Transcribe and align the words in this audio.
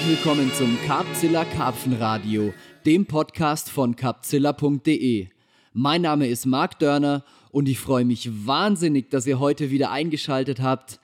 Herzlich 0.00 0.16
willkommen 0.16 0.50
zum 0.54 0.78
Carpzilla 0.86 1.44
Karpfenradio, 1.44 2.54
dem 2.86 3.04
Podcast 3.04 3.68
von 3.68 3.96
carpzilla.de. 3.96 5.28
Mein 5.74 6.00
Name 6.00 6.26
ist 6.26 6.46
Marc 6.46 6.78
Dörner 6.78 7.22
und 7.50 7.68
ich 7.68 7.78
freue 7.78 8.06
mich 8.06 8.46
wahnsinnig, 8.46 9.10
dass 9.10 9.26
ihr 9.26 9.38
heute 9.38 9.70
wieder 9.70 9.90
eingeschaltet 9.90 10.60
habt, 10.62 11.00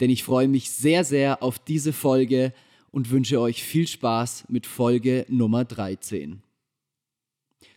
denn 0.00 0.08
ich 0.08 0.24
freue 0.24 0.48
mich 0.48 0.70
sehr, 0.70 1.04
sehr 1.04 1.42
auf 1.42 1.58
diese 1.58 1.92
Folge 1.92 2.54
und 2.90 3.10
wünsche 3.10 3.38
euch 3.38 3.62
viel 3.62 3.86
Spaß 3.86 4.46
mit 4.48 4.64
Folge 4.64 5.26
Nummer 5.28 5.66
13. 5.66 6.40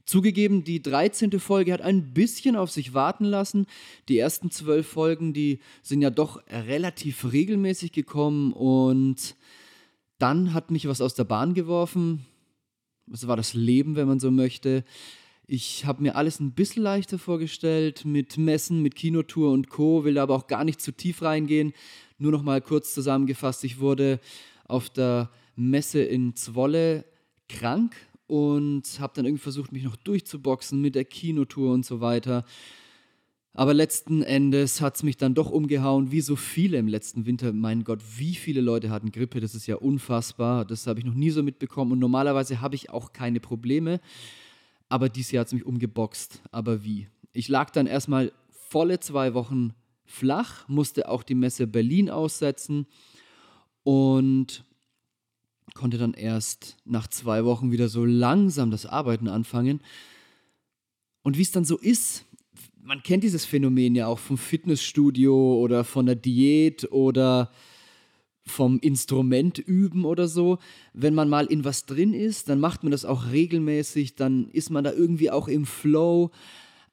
Zugegeben, 0.06 0.64
die 0.64 0.82
13. 0.82 1.38
Folge 1.42 1.74
hat 1.74 1.82
ein 1.82 2.14
bisschen 2.14 2.56
auf 2.56 2.72
sich 2.72 2.94
warten 2.94 3.26
lassen. 3.26 3.66
Die 4.08 4.18
ersten 4.18 4.52
zwölf 4.52 4.88
Folgen, 4.88 5.34
die 5.34 5.60
sind 5.84 6.02
ja 6.02 6.12
doch 6.12 6.42
relativ 6.50 7.34
regelmäßig 7.34 7.92
gekommen 7.92 8.54
und 8.54 9.36
dann 10.22 10.54
hat 10.54 10.72
mich 10.72 10.88
was 10.88 11.02
aus 11.02 11.16
der 11.16 11.24
Bahn 11.24 11.54
geworfen. 11.54 12.26
Das 13.08 13.28
war 13.28 13.36
das 13.36 13.54
Leben, 13.54 13.96
wenn 13.96 14.08
man 14.08 14.20
so 14.20 14.32
möchte. 14.32 14.84
Ich 15.48 15.86
habe 15.86 16.04
mir 16.04 16.16
alles 16.16 16.40
ein 16.40 16.54
bisschen 16.54 16.84
leichter 16.84 17.20
vorgestellt 17.20 18.06
mit 18.06 18.38
Messen, 18.38 18.82
mit 18.82 18.96
Kinotour 18.96 19.52
und 19.52 19.70
Co. 19.70 20.06
Will 20.06 20.18
aber 20.18 20.36
auch 20.36 20.48
gar 20.48 20.64
nicht 20.64 20.80
zu 20.80 20.92
tief 20.92 21.22
reingehen. 21.22 21.74
Nur 22.18 22.32
noch 22.32 22.44
mal 22.44 22.62
kurz 22.62 22.94
zusammengefasst: 22.94 23.64
Ich 23.64 23.80
wurde 23.80 24.20
auf 24.66 24.90
der 24.90 25.30
Messe 25.56 26.02
in 26.02 26.36
Zwolle 26.36 27.04
krank 27.50 27.96
und 28.28 28.84
habe 29.00 29.14
dann 29.16 29.26
irgendwie 29.26 29.44
versucht, 29.44 29.74
mich 29.74 29.84
noch 29.84 29.98
durchzuboxen 29.98 30.80
mit 30.80 30.96
der 30.96 31.04
Kinotour 31.04 31.74
und 31.74 31.86
so 31.86 32.00
weiter. 32.00 32.46
Aber 33.54 33.74
letzten 33.74 34.24
Endes 34.24 34.80
hat 34.80 34.96
es 34.96 35.04
mich 35.04 35.18
dann 35.18 35.34
doch 35.34 35.52
umgehauen, 35.52 36.12
wie 36.12 36.22
so 36.22 36.38
viele 36.38 36.78
im 36.78 36.88
letzten 36.88 37.26
Winter. 37.26 37.52
Mein 37.52 37.84
Gott, 37.84 38.02
wie 38.18 38.36
viele 38.36 38.62
Leute 38.62 38.90
hatten 38.90 39.12
Grippe, 39.12 39.42
das 39.42 39.56
ist 39.56 39.68
ja 39.68 39.76
unfassbar. 39.76 40.64
Das 40.64 40.88
habe 40.88 41.00
ich 41.00 41.06
noch 41.06 41.14
nie 41.14 41.32
so 41.32 41.44
mitbekommen 41.44 41.92
und 41.92 42.00
normalerweise 42.00 42.62
habe 42.62 42.76
ich 42.76 42.90
auch 42.90 43.12
keine 43.12 43.42
Probleme. 43.42 44.00
Aber 44.88 45.10
dieses 45.10 45.32
Jahr 45.32 45.42
hat 45.42 45.48
es 45.48 45.54
mich 45.54 45.66
umgeboxt. 45.66 46.42
Aber 46.52 46.84
wie? 46.84 47.10
Ich 47.34 47.50
lag 47.50 47.72
dann 47.72 47.88
erstmal 47.88 48.32
volle 48.50 49.02
zwei 49.02 49.34
Wochen 49.34 49.74
flach, 50.06 50.68
musste 50.70 51.10
auch 51.10 51.24
die 51.24 51.36
Messe 51.36 51.68
Berlin 51.68 52.10
aussetzen 52.10 52.88
und 53.84 54.64
konnte 55.74 55.98
dann 55.98 56.14
erst 56.14 56.78
nach 56.86 57.08
zwei 57.08 57.44
Wochen 57.44 57.72
wieder 57.72 57.90
so 57.90 58.06
langsam 58.06 58.72
das 58.72 58.86
Arbeiten 58.86 59.28
anfangen. 59.28 59.82
Und 61.22 61.38
wie 61.38 61.44
es 61.44 61.52
dann 61.52 61.66
so 61.66 61.78
ist, 61.78 62.26
man 62.84 63.04
kennt 63.04 63.24
dieses 63.24 63.46
Phänomen 63.46 63.96
ja 63.96 64.08
auch 64.08 64.20
vom 64.20 64.38
Fitnessstudio 64.38 65.56
oder 65.56 65.84
von 65.84 66.06
der 66.06 66.16
Diät 66.16 66.92
oder 66.92 67.52
vom 68.46 68.80
Instrument 68.80 69.60
üben 69.60 70.06
oder 70.06 70.28
so. 70.28 70.58
Wenn 70.94 71.14
man 71.14 71.30
mal 71.30 71.46
in 71.46 71.64
was 71.64 71.86
drin 71.86 72.14
ist, 72.14 72.50
dann 72.50 72.60
macht 72.60 72.84
man 72.84 72.92
das 72.92 73.06
auch 73.06 73.32
regelmäßig, 73.32 74.16
dann 74.16 74.50
ist 74.50 74.72
man 74.72 74.84
da 74.84 74.92
irgendwie 74.92 75.32
auch 75.32 75.48
im 75.48 75.66
Flow. 75.66 76.32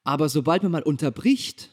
Aber 0.05 0.29
sobald 0.29 0.63
man 0.63 0.73
mal 0.73 0.83
unterbricht 0.83 1.71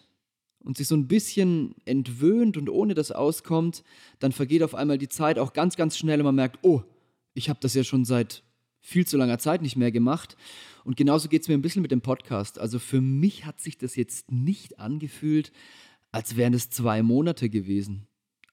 und 0.59 0.77
sich 0.77 0.87
so 0.87 0.95
ein 0.95 1.07
bisschen 1.07 1.75
entwöhnt 1.85 2.57
und 2.57 2.69
ohne 2.69 2.93
das 2.93 3.11
auskommt, 3.11 3.83
dann 4.19 4.31
vergeht 4.31 4.63
auf 4.63 4.75
einmal 4.75 4.97
die 4.97 5.09
Zeit 5.09 5.37
auch 5.37 5.53
ganz, 5.53 5.75
ganz 5.75 5.97
schnell 5.97 6.19
und 6.19 6.25
man 6.25 6.35
merkt, 6.35 6.59
oh, 6.63 6.81
ich 7.33 7.49
habe 7.49 7.59
das 7.61 7.73
ja 7.73 7.83
schon 7.83 8.05
seit 8.05 8.43
viel 8.85 9.07
zu 9.07 9.17
langer 9.17 9.39
Zeit 9.39 9.63
nicht 9.63 9.75
mehr 9.75 9.91
gemacht. 9.91 10.37
Und 10.83 10.95
genauso 10.95 11.27
geht 11.27 11.41
es 11.41 11.47
mir 11.47 11.55
ein 11.55 11.63
bisschen 11.63 11.81
mit 11.81 11.89
dem 11.89 12.01
Podcast. 12.01 12.59
Also 12.59 12.77
für 12.77 13.01
mich 13.01 13.43
hat 13.43 13.59
sich 13.59 13.79
das 13.79 13.95
jetzt 13.95 14.31
nicht 14.31 14.79
angefühlt, 14.79 15.51
als 16.11 16.35
wären 16.37 16.53
es 16.53 16.69
zwei 16.69 17.01
Monate 17.01 17.49
gewesen. 17.49 18.05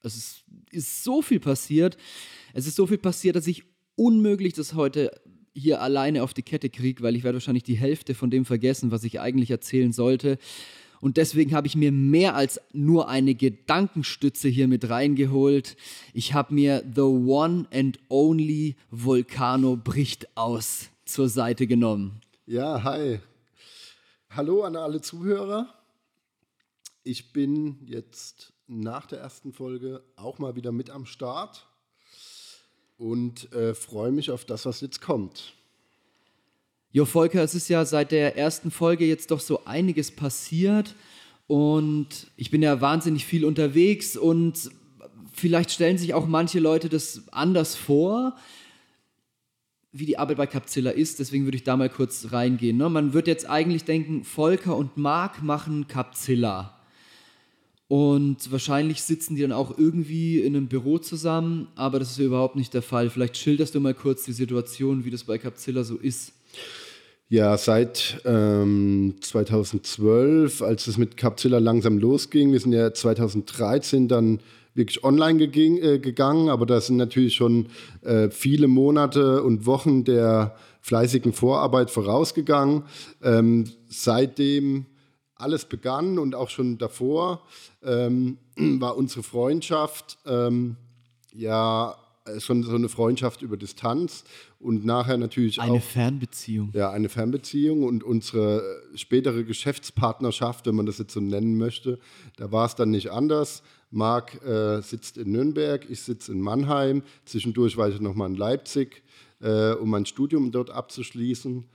Also 0.02 0.16
es 0.16 0.44
ist 0.70 1.04
so 1.04 1.20
viel 1.20 1.38
passiert. 1.38 1.98
Es 2.54 2.66
ist 2.66 2.76
so 2.76 2.86
viel 2.86 2.96
passiert, 2.96 3.36
dass 3.36 3.46
ich 3.46 3.64
unmöglich 3.94 4.54
das 4.54 4.72
heute 4.72 5.10
hier 5.54 5.82
alleine 5.82 6.22
auf 6.22 6.32
die 6.32 6.42
Kette 6.42 6.70
kriege, 6.70 7.02
weil 7.02 7.14
ich 7.14 7.24
werde 7.24 7.36
wahrscheinlich 7.36 7.62
die 7.62 7.76
Hälfte 7.76 8.14
von 8.14 8.30
dem 8.30 8.46
vergessen, 8.46 8.90
was 8.90 9.04
ich 9.04 9.20
eigentlich 9.20 9.50
erzählen 9.50 9.92
sollte. 9.92 10.38
Und 11.02 11.16
deswegen 11.16 11.52
habe 11.52 11.66
ich 11.66 11.74
mir 11.74 11.90
mehr 11.90 12.36
als 12.36 12.60
nur 12.72 13.08
eine 13.08 13.34
Gedankenstütze 13.34 14.46
hier 14.46 14.68
mit 14.68 14.88
reingeholt. 14.88 15.76
Ich 16.14 16.32
habe 16.32 16.54
mir 16.54 16.84
The 16.94 17.00
One 17.00 17.66
and 17.72 17.98
Only 18.08 18.76
Volcano 18.92 19.76
bricht 19.76 20.28
aus 20.36 20.90
zur 21.04 21.28
Seite 21.28 21.66
genommen. 21.66 22.20
Ja, 22.46 22.84
hi. 22.84 23.18
Hallo 24.30 24.62
an 24.62 24.76
alle 24.76 25.00
Zuhörer. 25.00 25.74
Ich 27.02 27.32
bin 27.32 27.84
jetzt 27.84 28.52
nach 28.68 29.06
der 29.06 29.18
ersten 29.18 29.52
Folge 29.52 30.04
auch 30.14 30.38
mal 30.38 30.54
wieder 30.54 30.70
mit 30.70 30.88
am 30.88 31.04
Start 31.04 31.66
und 32.96 33.52
äh, 33.52 33.74
freue 33.74 34.12
mich 34.12 34.30
auf 34.30 34.44
das, 34.44 34.66
was 34.66 34.80
jetzt 34.80 35.00
kommt. 35.00 35.54
Jo, 36.94 37.06
Volker, 37.06 37.42
es 37.42 37.54
ist 37.54 37.70
ja 37.70 37.86
seit 37.86 38.12
der 38.12 38.36
ersten 38.36 38.70
Folge 38.70 39.06
jetzt 39.06 39.30
doch 39.30 39.40
so 39.40 39.64
einiges 39.64 40.10
passiert 40.10 40.94
und 41.46 42.26
ich 42.36 42.50
bin 42.50 42.60
ja 42.60 42.82
wahnsinnig 42.82 43.24
viel 43.24 43.46
unterwegs 43.46 44.14
und 44.14 44.70
vielleicht 45.32 45.70
stellen 45.70 45.96
sich 45.96 46.12
auch 46.12 46.26
manche 46.26 46.60
Leute 46.60 46.90
das 46.90 47.22
anders 47.32 47.76
vor, 47.76 48.36
wie 49.90 50.04
die 50.04 50.18
Arbeit 50.18 50.36
bei 50.36 50.46
Capzilla 50.46 50.90
ist. 50.90 51.18
Deswegen 51.18 51.44
würde 51.44 51.56
ich 51.56 51.64
da 51.64 51.78
mal 51.78 51.88
kurz 51.88 52.30
reingehen. 52.30 52.76
Ne? 52.76 52.90
Man 52.90 53.14
wird 53.14 53.26
jetzt 53.26 53.48
eigentlich 53.48 53.84
denken, 53.84 54.22
Volker 54.22 54.76
und 54.76 54.98
Marc 54.98 55.42
machen 55.42 55.88
Capzilla. 55.88 56.78
Und 57.88 58.52
wahrscheinlich 58.52 59.02
sitzen 59.02 59.34
die 59.34 59.42
dann 59.42 59.52
auch 59.52 59.78
irgendwie 59.78 60.40
in 60.40 60.54
einem 60.54 60.68
Büro 60.68 60.98
zusammen, 60.98 61.68
aber 61.74 61.98
das 61.98 62.10
ist 62.10 62.18
ja 62.18 62.26
überhaupt 62.26 62.56
nicht 62.56 62.74
der 62.74 62.82
Fall. 62.82 63.08
Vielleicht 63.08 63.38
schilderst 63.38 63.74
du 63.74 63.80
mal 63.80 63.94
kurz 63.94 64.24
die 64.24 64.32
Situation, 64.32 65.06
wie 65.06 65.10
das 65.10 65.24
bei 65.24 65.38
Capzilla 65.38 65.84
so 65.84 65.96
ist. 65.96 66.34
Ja, 67.32 67.56
seit 67.56 68.20
ähm, 68.26 69.14
2012, 69.22 70.60
als 70.60 70.86
es 70.86 70.98
mit 70.98 71.16
Capzilla 71.16 71.60
langsam 71.60 71.96
losging, 71.96 72.52
wir 72.52 72.60
sind 72.60 72.74
ja 72.74 72.92
2013 72.92 74.06
dann 74.06 74.40
wirklich 74.74 75.02
online 75.02 75.38
geging, 75.38 75.78
äh, 75.78 75.98
gegangen, 75.98 76.50
aber 76.50 76.66
da 76.66 76.78
sind 76.78 76.98
natürlich 76.98 77.34
schon 77.34 77.68
äh, 78.02 78.28
viele 78.28 78.68
Monate 78.68 79.42
und 79.42 79.64
Wochen 79.64 80.04
der 80.04 80.56
fleißigen 80.82 81.32
Vorarbeit 81.32 81.90
vorausgegangen. 81.90 82.82
Ähm, 83.22 83.64
seitdem 83.88 84.84
alles 85.34 85.64
begann 85.64 86.18
und 86.18 86.34
auch 86.34 86.50
schon 86.50 86.76
davor 86.76 87.44
ähm, 87.82 88.36
war 88.56 88.98
unsere 88.98 89.22
Freundschaft 89.22 90.18
ähm, 90.26 90.76
ja 91.32 91.96
schon 92.38 92.62
so 92.62 92.74
eine 92.74 92.88
Freundschaft 92.88 93.42
über 93.42 93.56
Distanz 93.56 94.24
und 94.58 94.84
nachher 94.84 95.16
natürlich 95.16 95.60
eine 95.60 95.70
auch. 95.70 95.74
Eine 95.74 95.82
Fernbeziehung. 95.82 96.70
Ja, 96.74 96.90
eine 96.90 97.08
Fernbeziehung 97.08 97.82
und 97.82 98.04
unsere 98.04 98.62
spätere 98.94 99.44
Geschäftspartnerschaft, 99.44 100.66
wenn 100.66 100.74
man 100.74 100.86
das 100.86 100.98
jetzt 100.98 101.14
so 101.14 101.20
nennen 101.20 101.58
möchte, 101.58 101.98
da 102.36 102.52
war 102.52 102.66
es 102.66 102.74
dann 102.74 102.90
nicht 102.90 103.10
anders. 103.10 103.62
Marc 103.90 104.42
äh, 104.44 104.80
sitzt 104.80 105.18
in 105.18 105.32
Nürnberg, 105.32 105.88
ich 105.88 106.00
sitze 106.02 106.32
in 106.32 106.40
Mannheim, 106.40 107.02
zwischendurch 107.24 107.76
war 107.76 107.88
ich 107.88 108.00
nochmal 108.00 108.30
in 108.30 108.36
Leipzig, 108.36 109.02
äh, 109.40 109.72
um 109.72 109.90
mein 109.90 110.06
Studium 110.06 110.50
dort 110.50 110.70
abzuschließen. 110.70 111.66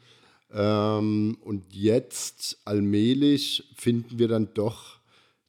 Ähm, 0.52 1.38
und 1.42 1.76
jetzt 1.76 2.60
allmählich 2.66 3.74
finden 3.76 4.18
wir 4.18 4.28
dann 4.28 4.54
doch 4.54 5.00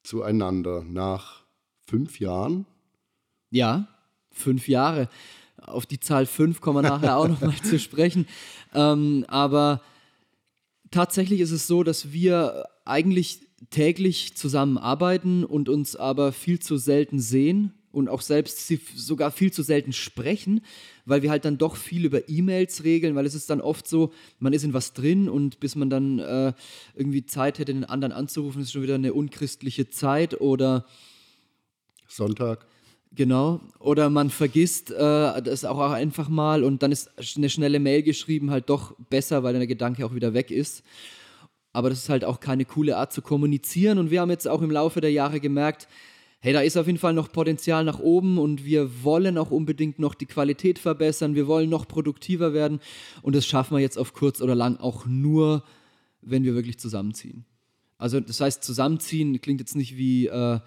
zueinander 0.02 0.82
nach 0.82 1.44
fünf 1.86 2.20
Jahren. 2.20 2.66
Ja, 3.50 3.88
fünf 4.30 4.68
Jahre 4.68 5.08
auf 5.66 5.86
die 5.86 6.00
Zahl 6.00 6.26
5 6.26 6.60
kommen 6.60 6.84
wir 6.84 6.88
nachher 6.88 7.16
auch 7.16 7.28
nochmal 7.28 7.56
zu 7.62 7.78
sprechen. 7.78 8.26
Ähm, 8.74 9.24
aber 9.28 9.82
tatsächlich 10.90 11.40
ist 11.40 11.52
es 11.52 11.66
so, 11.66 11.82
dass 11.82 12.12
wir 12.12 12.64
eigentlich 12.84 13.40
täglich 13.70 14.36
zusammenarbeiten 14.36 15.44
und 15.44 15.68
uns 15.68 15.96
aber 15.96 16.32
viel 16.32 16.60
zu 16.60 16.76
selten 16.76 17.18
sehen 17.18 17.74
und 17.90 18.08
auch 18.08 18.20
selbst 18.20 18.68
sogar 18.94 19.30
viel 19.30 19.52
zu 19.52 19.62
selten 19.62 19.92
sprechen, 19.92 20.60
weil 21.06 21.22
wir 21.22 21.30
halt 21.30 21.44
dann 21.44 21.58
doch 21.58 21.76
viel 21.76 22.04
über 22.04 22.28
E-Mails 22.28 22.84
regeln, 22.84 23.16
weil 23.16 23.26
es 23.26 23.34
ist 23.34 23.50
dann 23.50 23.60
oft 23.60 23.88
so, 23.88 24.12
man 24.38 24.52
ist 24.52 24.62
in 24.62 24.74
was 24.74 24.92
drin 24.92 25.28
und 25.28 25.58
bis 25.58 25.74
man 25.74 25.90
dann 25.90 26.18
äh, 26.18 26.52
irgendwie 26.94 27.26
Zeit 27.26 27.58
hätte, 27.58 27.72
den 27.72 27.84
anderen 27.84 28.12
anzurufen, 28.12 28.62
ist 28.62 28.72
schon 28.72 28.82
wieder 28.82 28.94
eine 28.94 29.14
unchristliche 29.14 29.88
Zeit 29.88 30.40
oder 30.40 30.86
Sonntag. 32.06 32.66
Genau. 33.14 33.60
Oder 33.80 34.10
man 34.10 34.30
vergisst 34.30 34.90
äh, 34.90 35.42
das 35.42 35.64
auch 35.64 35.78
einfach 35.90 36.28
mal 36.28 36.62
und 36.62 36.82
dann 36.82 36.92
ist 36.92 37.10
eine 37.36 37.50
schnelle 37.50 37.80
Mail 37.80 38.02
geschrieben 38.02 38.50
halt 38.50 38.68
doch 38.68 38.94
besser, 39.10 39.42
weil 39.42 39.54
der 39.54 39.66
Gedanke 39.66 40.04
auch 40.04 40.14
wieder 40.14 40.34
weg 40.34 40.50
ist. 40.50 40.84
Aber 41.72 41.90
das 41.90 42.00
ist 42.00 42.08
halt 42.08 42.24
auch 42.24 42.40
keine 42.40 42.64
coole 42.64 42.96
Art 42.96 43.12
zu 43.12 43.22
kommunizieren. 43.22 43.98
Und 43.98 44.10
wir 44.10 44.20
haben 44.20 44.30
jetzt 44.30 44.48
auch 44.48 44.62
im 44.62 44.70
Laufe 44.70 45.00
der 45.00 45.12
Jahre 45.12 45.40
gemerkt, 45.40 45.88
hey, 46.40 46.52
da 46.52 46.60
ist 46.60 46.76
auf 46.76 46.86
jeden 46.86 46.98
Fall 46.98 47.14
noch 47.14 47.32
Potenzial 47.32 47.84
nach 47.84 47.98
oben 47.98 48.38
und 48.38 48.64
wir 48.64 49.02
wollen 49.02 49.38
auch 49.38 49.50
unbedingt 49.50 49.98
noch 49.98 50.14
die 50.14 50.26
Qualität 50.26 50.78
verbessern, 50.78 51.34
wir 51.34 51.48
wollen 51.48 51.68
noch 51.68 51.88
produktiver 51.88 52.52
werden 52.52 52.80
und 53.22 53.34
das 53.34 53.44
schaffen 53.44 53.76
wir 53.76 53.80
jetzt 53.80 53.98
auf 53.98 54.12
kurz 54.12 54.40
oder 54.40 54.54
lang 54.54 54.76
auch 54.76 55.04
nur, 55.06 55.64
wenn 56.22 56.44
wir 56.44 56.54
wirklich 56.54 56.78
zusammenziehen. 56.78 57.44
Also 57.98 58.20
das 58.20 58.40
heißt, 58.40 58.62
zusammenziehen 58.62 59.40
klingt 59.40 59.60
jetzt 59.60 59.74
nicht 59.74 59.96
wie, 59.96 60.28
äh, 60.28 60.60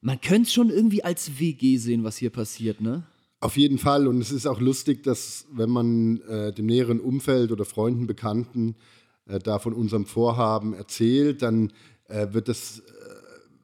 man 0.00 0.20
könnte 0.20 0.42
es 0.42 0.52
schon 0.52 0.70
irgendwie 0.70 1.04
als 1.04 1.38
WG 1.38 1.76
sehen, 1.76 2.04
was 2.04 2.16
hier 2.16 2.30
passiert, 2.30 2.80
ne? 2.80 3.04
Auf 3.40 3.56
jeden 3.56 3.78
Fall. 3.78 4.06
Und 4.06 4.20
es 4.20 4.32
ist 4.32 4.46
auch 4.46 4.60
lustig, 4.60 5.02
dass 5.02 5.46
wenn 5.52 5.70
man 5.70 6.20
äh, 6.22 6.52
dem 6.52 6.66
näheren 6.66 7.00
Umfeld 7.00 7.52
oder 7.52 7.64
Freunden, 7.64 8.06
Bekannten 8.06 8.76
äh, 9.26 9.38
da 9.38 9.58
von 9.58 9.72
unserem 9.72 10.04
Vorhaben 10.04 10.74
erzählt, 10.74 11.40
dann 11.40 11.72
äh, 12.08 12.26
wird 12.32 12.48
das 12.48 12.80
äh, 12.80 12.82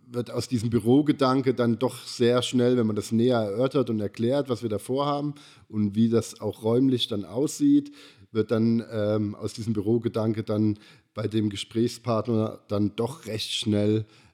wird 0.08 0.30
aus 0.30 0.48
diesem 0.48 0.70
Bürogedanke 0.70 1.52
dann 1.52 1.78
doch 1.78 2.06
sehr 2.06 2.40
schnell, 2.40 2.76
wenn 2.76 2.86
man 2.86 2.96
das 2.96 3.12
näher 3.12 3.38
erörtert 3.38 3.90
und 3.90 4.00
erklärt, 4.00 4.48
was 4.48 4.62
wir 4.62 4.70
da 4.70 4.78
vorhaben 4.78 5.34
und 5.68 5.94
wie 5.94 6.08
das 6.08 6.40
auch 6.40 6.62
räumlich 6.62 7.08
dann 7.08 7.24
aussieht, 7.24 7.92
wird 8.30 8.52
dann 8.52 8.84
ähm, 8.90 9.34
aus 9.34 9.52
diesem 9.52 9.72
Bürogedanke 9.72 10.42
dann 10.44 10.78
bei 11.12 11.26
dem 11.26 11.50
Gesprächspartner 11.50 12.60
dann 12.68 12.94
doch 12.94 13.26
recht 13.26 13.50
schnell 13.50 14.00
äh, 14.00 14.25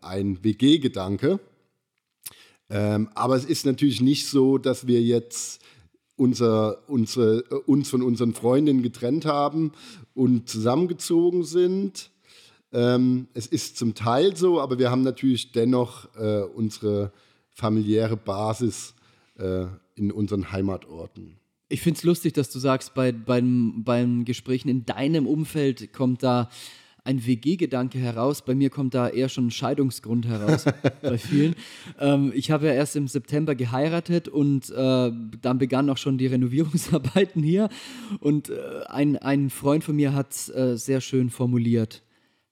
ein 0.00 0.42
WG-Gedanke. 0.42 1.40
Ähm, 2.70 3.10
aber 3.14 3.36
es 3.36 3.44
ist 3.44 3.66
natürlich 3.66 4.00
nicht 4.00 4.28
so, 4.28 4.56
dass 4.56 4.86
wir 4.86 5.02
jetzt 5.02 5.62
unser, 6.16 6.88
unsere, 6.88 7.44
äh, 7.50 7.54
uns 7.66 7.90
von 7.90 8.02
unseren 8.02 8.32
Freundinnen 8.32 8.82
getrennt 8.82 9.26
haben 9.26 9.72
und 10.14 10.48
zusammengezogen 10.48 11.44
sind. 11.44 12.10
Ähm, 12.72 13.28
es 13.34 13.46
ist 13.46 13.76
zum 13.76 13.94
Teil 13.94 14.36
so, 14.36 14.60
aber 14.60 14.78
wir 14.78 14.90
haben 14.90 15.02
natürlich 15.02 15.52
dennoch 15.52 16.14
äh, 16.16 16.42
unsere 16.42 17.12
familiäre 17.50 18.16
Basis 18.16 18.94
äh, 19.38 19.66
in 19.94 20.10
unseren 20.10 20.50
Heimatorten. 20.52 21.36
Ich 21.68 21.82
finde 21.82 21.98
es 21.98 22.04
lustig, 22.04 22.32
dass 22.34 22.50
du 22.50 22.58
sagst, 22.58 22.94
bei, 22.94 23.12
beim, 23.12 23.82
beim 23.84 24.24
Gesprächen 24.24 24.68
in 24.68 24.86
deinem 24.86 25.26
Umfeld 25.26 25.92
kommt 25.92 26.22
da 26.22 26.48
ein 27.04 27.24
WG-Gedanke 27.26 27.98
heraus. 27.98 28.44
Bei 28.44 28.54
mir 28.54 28.70
kommt 28.70 28.94
da 28.94 29.08
eher 29.08 29.28
schon 29.28 29.48
ein 29.48 29.50
Scheidungsgrund 29.50 30.26
heraus, 30.26 30.64
bei 31.02 31.18
vielen. 31.18 31.54
Ähm, 31.98 32.32
ich 32.34 32.50
habe 32.50 32.66
ja 32.66 32.72
erst 32.72 32.96
im 32.96 33.08
September 33.08 33.54
geheiratet 33.54 34.28
und 34.28 34.70
äh, 34.70 35.12
dann 35.40 35.58
begannen 35.58 35.90
auch 35.90 35.96
schon 35.96 36.18
die 36.18 36.26
Renovierungsarbeiten 36.26 37.42
hier. 37.42 37.68
Und 38.20 38.50
äh, 38.50 38.84
ein, 38.86 39.16
ein 39.18 39.50
Freund 39.50 39.84
von 39.84 39.96
mir 39.96 40.14
hat 40.14 40.32
es 40.32 40.48
äh, 40.48 40.76
sehr 40.76 41.00
schön 41.00 41.30
formuliert: 41.30 42.02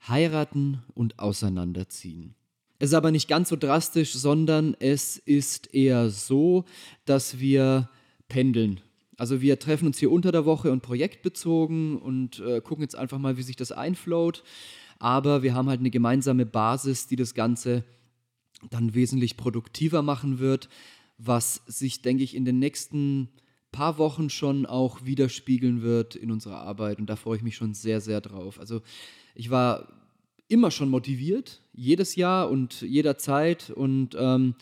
heiraten 0.09 0.83
und 0.95 1.19
auseinanderziehen. 1.19 2.35
Es 2.79 2.91
ist 2.91 2.95
aber 2.95 3.11
nicht 3.11 3.29
ganz 3.29 3.51
so 3.51 3.57
drastisch, 3.57 4.15
sondern 4.15 4.75
es 4.81 5.19
ist 5.19 5.75
eher 5.75 6.09
so, 6.09 6.65
dass 7.05 7.39
wir 7.39 7.91
pendeln 8.29 8.81
also 9.21 9.43
wir 9.43 9.59
treffen 9.59 9.87
uns 9.87 9.99
hier 9.99 10.11
unter 10.11 10.33
der 10.33 10.47
Woche 10.47 10.73
und 10.73 10.81
projektbezogen 10.81 11.99
und 11.99 12.39
äh, 12.39 12.63
gucken 12.63 12.81
jetzt 12.81 12.97
einfach 12.97 13.19
mal, 13.19 13.37
wie 13.37 13.43
sich 13.43 13.55
das 13.55 13.71
einflowt. 13.71 14.43
Aber 14.99 15.43
wir 15.43 15.53
haben 15.53 15.69
halt 15.69 15.81
eine 15.81 15.91
gemeinsame 15.91 16.47
Basis, 16.47 17.07
die 17.07 17.17
das 17.17 17.35
Ganze 17.35 17.85
dann 18.71 18.95
wesentlich 18.95 19.37
produktiver 19.37 20.01
machen 20.01 20.39
wird, 20.39 20.71
was 21.19 21.61
sich, 21.67 22.01
denke 22.01 22.25
ich, 22.25 22.35
in 22.35 22.47
den 22.47 22.59
nächsten 22.59 23.29
paar 23.73 23.99
Wochen 23.99 24.31
schon 24.31 24.65
auch 24.65 25.05
widerspiegeln 25.05 25.83
wird 25.83 26.17
in 26.17 26.31
unserer 26.31 26.63
Arbeit. 26.63 26.99
Und 26.99 27.11
da 27.11 27.17
freue 27.17 27.37
ich 27.37 27.43
mich 27.43 27.57
schon 27.57 27.75
sehr, 27.75 28.01
sehr 28.01 28.23
drauf. 28.23 28.59
Also 28.59 28.81
ich 29.35 29.51
war 29.51 29.87
immer 30.49 30.71
schon 30.71 30.89
motiviert, 30.89 31.61
jedes 31.75 32.17
Jahr 32.17 32.49
und 32.49 32.81
jederzeit 32.81 33.69
und 33.69 34.17
ähm, 34.19 34.55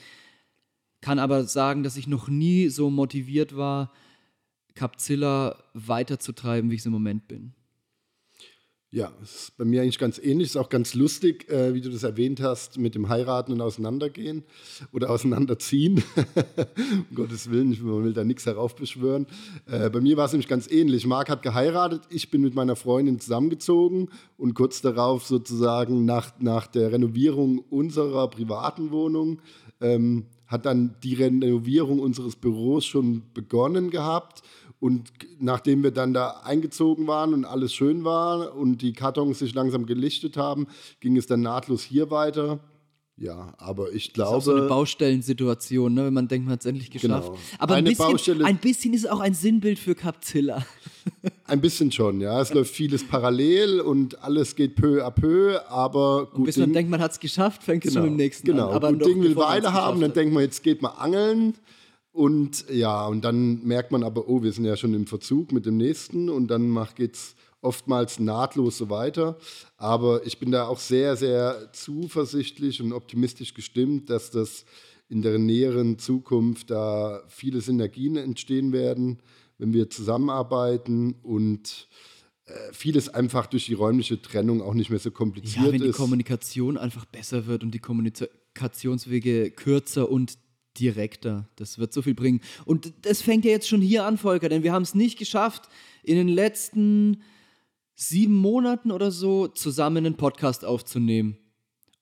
kann 1.01 1.21
aber 1.21 1.45
sagen, 1.45 1.85
dass 1.85 1.97
ich 1.97 2.09
noch 2.09 2.27
nie 2.27 2.71
so 2.71 2.91
motiviert 2.91 3.57
war, 3.57 3.93
Capzilla 4.79 5.57
weiterzutreiben, 5.75 6.71
wie 6.71 6.77
ich 6.77 6.83
es 6.83 6.87
im 6.87 6.93
Moment 6.93 7.27
bin. 7.27 7.53
Ja, 8.93 9.13
es 9.21 9.35
ist 9.35 9.57
bei 9.59 9.65
mir 9.65 9.83
eigentlich 9.83 9.99
ganz 9.99 10.19
ähnlich. 10.19 10.47
Es 10.47 10.55
ist 10.55 10.57
auch 10.57 10.69
ganz 10.69 10.95
lustig, 10.95 11.51
äh, 11.51 11.75
wie 11.75 11.81
du 11.81 11.91
das 11.91 12.05
erwähnt 12.05 12.41
hast, 12.41 12.79
mit 12.79 12.95
dem 12.95 13.09
Heiraten 13.09 13.53
und 13.53 13.61
Auseinandergehen 13.61 14.45
oder 14.93 15.11
Auseinanderziehen. 15.11 16.03
um 17.11 17.15
Gottes 17.15 17.51
Willen, 17.51 17.77
man 17.83 18.05
will 18.05 18.13
da 18.15 18.23
nichts 18.23 18.47
heraufbeschwören. 18.47 19.27
Äh, 19.67 19.91
bei 19.91 20.01
mir 20.01 20.17
war 20.17 20.27
es 20.27 20.33
nämlich 20.33 20.49
ganz 20.49 20.71
ähnlich. 20.71 21.07
Marc 21.07 21.29
hat 21.29 21.43
geheiratet, 21.43 22.03
ich 22.09 22.31
bin 22.31 22.41
mit 22.41 22.55
meiner 22.55 22.77
Freundin 22.77 23.19
zusammengezogen 23.19 24.11
und 24.37 24.55
kurz 24.55 24.81
darauf 24.81 25.27
sozusagen 25.27 26.05
nach, 26.05 26.39
nach 26.39 26.69
der 26.69 26.93
Renovierung 26.93 27.59
unserer 27.59 28.31
privaten 28.31 28.93
Wohnung 28.93 29.43
ähm, 29.81 30.27
hat 30.47 30.65
dann 30.65 30.97
die 31.03 31.15
Renovierung 31.15 31.99
unseres 31.99 32.37
Büros 32.37 32.87
schon 32.87 33.23
begonnen 33.35 33.91
gehabt 33.91 34.43
und 34.81 35.11
nachdem 35.41 35.83
wir 35.83 35.91
dann 35.91 36.15
da 36.15 36.41
eingezogen 36.45 37.07
waren 37.07 37.35
und 37.35 37.45
alles 37.45 37.75
schön 37.75 38.05
war 38.05 38.55
und 38.55 38.83
die 38.83 38.93
Kartons 38.93 39.41
sich 39.41 39.55
langsam 39.55 39.87
gelichtet 39.87 40.37
haben, 40.37 40.69
ging 41.01 41.17
es 41.17 41.27
dann 41.27 41.41
nahtlos 41.41 41.83
hier 41.83 42.11
weiter. 42.11 42.61
Ja, 43.21 43.53
aber 43.59 43.93
ich 43.93 44.13
glaube. 44.13 44.37
Das 44.37 44.45
ist 44.45 44.49
auch 44.49 44.53
so 44.53 44.59
eine 44.59 44.69
Baustellensituation, 44.69 45.93
ne? 45.93 46.05
wenn 46.05 46.15
man 46.15 46.29
denkt, 46.29 46.47
man 46.47 46.53
hat 46.53 46.61
es 46.61 46.67
endlich 46.67 46.91
geschafft. 46.93 47.27
Genau. 47.27 47.39
Aber 47.59 47.75
ein 47.75 47.83
bisschen, 47.83 48.45
ein 48.45 48.59
bisschen, 48.59 48.95
ist 48.95 49.11
auch 49.11 49.19
ein 49.19 49.35
Sinnbild 49.35 49.81
für 49.81 49.97
Capzilla. 49.97 50.65
ein 51.47 51.61
bisschen 51.61 51.91
schon, 51.91 52.21
ja. 52.21 52.41
Es 52.41 52.55
läuft 52.55 52.73
vieles 52.73 53.05
parallel 53.05 53.81
und 53.81 54.23
alles 54.23 54.55
geht 54.55 54.77
peu 54.77 55.05
à 55.05 55.11
peu, 55.11 55.59
aber 55.69 56.27
gut. 56.27 56.35
Und 56.35 56.45
bis 56.45 56.55
Ding, 56.55 56.65
man 56.67 56.73
denkt, 56.73 56.91
man 56.93 57.01
hat 57.01 57.11
es 57.11 57.19
geschafft, 57.19 57.65
fängt 57.65 57.85
es 57.85 57.93
genau, 57.93 58.05
schon 58.05 58.13
im 58.13 58.17
nächsten 58.17 58.47
genau. 58.47 58.69
an. 58.69 58.77
Aber 58.77 58.93
gut 58.93 59.07
Ding 59.07 59.21
will 59.21 59.35
Weile 59.35 59.73
haben, 59.73 60.01
dann 60.01 60.13
denkt 60.13 60.33
man, 60.33 60.45
jetzt 60.45 60.63
geht 60.63 60.81
man 60.81 60.93
angeln. 60.93 61.55
Und 62.19 62.69
ja, 62.69 63.07
und 63.07 63.25
dann 63.25 63.63
merkt 63.63 63.93
man 63.93 64.03
aber, 64.03 64.29
oh, 64.29 64.43
wir 64.43 64.51
sind 64.51 64.65
ja 64.65 64.77
schon 64.77 64.93
im 64.93 65.07
Verzug 65.07 65.53
mit 65.53 65.67
dem 65.67 65.77
nächsten 65.77 66.29
und 66.29 66.49
dann 66.49 66.77
geht 66.97 67.15
es 67.15 67.37
oftmals 67.61 68.19
nahtlos 68.19 68.77
so 68.77 68.91
weiter. 68.91 69.39
Aber 69.77 70.27
ich 70.27 70.41
bin 70.41 70.51
da 70.51 70.67
auch 70.67 70.81
sehr, 70.81 71.15
sehr 71.15 71.69
zuversichtlich 71.73 72.83
und 72.83 72.93
optimistisch 72.93 73.55
gestimmt, 73.55 74.11
dass 74.11 74.33
das 74.33 74.65
in 75.09 75.23
der 75.23 75.39
näheren 75.39 76.01
Zukunft 76.01 76.73
da 76.73 77.23
viele 77.29 77.61
Synergien 77.61 78.17
entstehen 78.17 78.73
werden, 78.73 79.23
wenn 79.59 79.73
wir 79.73 79.89
zusammenarbeiten 79.89 81.15
und 81.23 81.87
äh, 82.47 82.53
vieles 82.73 83.09
einfach 83.09 83.47
durch 83.47 83.67
die 83.67 83.75
räumliche 83.75 84.21
Trennung 84.21 84.61
auch 84.61 84.75
nicht 84.75 84.91
mehr 84.91 84.99
so 84.99 85.13
kompliziert 85.13 85.67
ist. 85.67 85.67
Ja, 85.67 85.73
wenn 85.73 85.83
die 85.83 85.93
Kommunikation 85.93 86.79
einfach 86.79 87.05
besser 87.05 87.47
wird 87.47 87.63
und 87.63 87.71
die 87.71 87.79
Kommunikationswege 87.79 89.53
kürzer 89.53 90.11
und 90.11 90.37
direkter. 90.79 91.49
Das 91.57 91.79
wird 91.79 91.93
so 91.93 92.03
viel 92.03 92.15
bringen. 92.15 92.41
Und 92.65 92.93
das 93.03 93.23
fängt 93.23 93.45
ja 93.45 93.51
jetzt 93.51 93.69
schon 93.69 93.81
hier 93.81 94.05
an, 94.05 94.19
Volker, 94.19 94.49
denn 94.49 94.63
wir 94.63 94.73
haben 94.73 94.83
es 94.83 94.95
nicht 94.95 95.19
geschafft, 95.19 95.69
in 96.03 96.17
den 96.17 96.29
letzten 96.29 97.23
sieben 97.95 98.37
Monaten 98.37 98.93
oder 98.93 99.11
so 99.11 99.49
zusammen 99.49 100.07
einen 100.07 100.17
Podcast 100.17 100.65
aufzunehmen. 100.65 101.37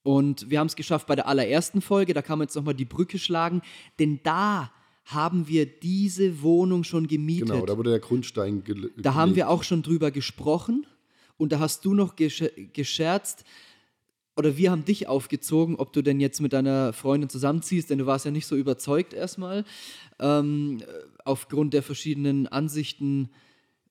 Und 0.03 0.51
wir 0.51 0.61
haben 0.61 0.69
es 0.69 0.77
geschafft 0.77 1.07
bei 1.07 1.17
der 1.17 1.27
allerersten 1.27 1.81
Folge, 1.81 2.15
da 2.15 2.23
kann 2.23 2.39
man 2.39 2.47
jetzt 2.47 2.55
nochmal 2.55 2.75
die 2.75 2.85
Brücke 2.85 3.19
schlagen, 3.19 3.63
denn 3.99 4.21
da 4.23 4.71
haben 5.05 5.49
wir 5.49 5.67
diese 5.67 6.43
Wohnung 6.43 6.85
schon 6.85 7.07
gemietet. 7.07 7.49
Genau, 7.49 7.65
da 7.65 7.77
wurde 7.77 7.91
der 7.91 8.01
Grundstein 8.01 8.63
gelegt. 8.63 8.95
Da 8.99 9.15
haben 9.15 9.37
wir 9.37 9.49
auch 9.49 9.63
schon 9.63 9.83
drüber 9.83 10.11
gesprochen 10.11 10.87
und 11.39 11.53
da 11.53 11.61
hast 11.61 11.85
du 11.85 11.95
noch 11.95 12.15
gescherzt, 12.17 13.45
oder 14.37 14.57
wir 14.57 14.71
haben 14.71 14.85
dich 14.85 15.09
aufgezogen, 15.09 15.77
ob 15.77 15.93
du 15.93 16.03
denn 16.03 16.21
jetzt 16.21 16.41
mit 16.41 16.53
deiner 16.53 16.93
Freundin 16.93 17.31
zusammenziehst, 17.31 17.91
denn 17.91 17.99
du 17.99 18.07
warst 18.07 18.25
ja 18.25 18.31
nicht 18.31 18.47
so 18.47 18.57
überzeugt 18.57 19.15
erstmal, 19.15 19.65
ähm, 20.19 20.83
aufgrund 21.25 21.75
der 21.75 21.83
verschiedenen 21.83 22.47
Ansichten, 22.47 23.31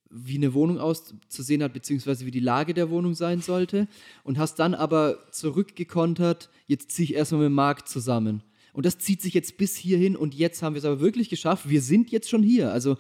wie 0.10 0.38
eine 0.38 0.54
Wohnung 0.54 0.80
auszusehen 0.80 1.64
hat, 1.64 1.74
beziehungsweise 1.74 2.26
wie 2.26 2.32
die 2.32 2.40
Lage 2.40 2.74
der 2.74 2.90
Wohnung 2.90 3.16
sein 3.16 3.42
sollte. 3.42 3.88
Und 4.24 4.38
hast 4.38 4.60
dann 4.60 4.74
aber 4.76 5.18
zurückgekontert, 5.32 6.50
jetzt 6.68 6.92
ziehe 6.92 7.06
ich 7.06 7.16
erstmal 7.16 7.42
mit 7.42 7.52
Marc 7.52 7.88
zusammen. 7.88 8.44
Und 8.72 8.86
das 8.86 8.98
zieht 9.00 9.22
sich 9.22 9.34
jetzt 9.34 9.58
bis 9.58 9.76
hierhin 9.76 10.16
und 10.16 10.36
jetzt 10.36 10.62
haben 10.62 10.76
wir 10.76 10.80
es 10.80 10.86
aber 10.86 11.00
wirklich 11.00 11.30
geschafft. 11.30 11.70
Wir 11.70 11.82
sind 11.82 12.12
jetzt 12.12 12.30
schon 12.30 12.44
hier. 12.44 12.72
Also 12.72 12.98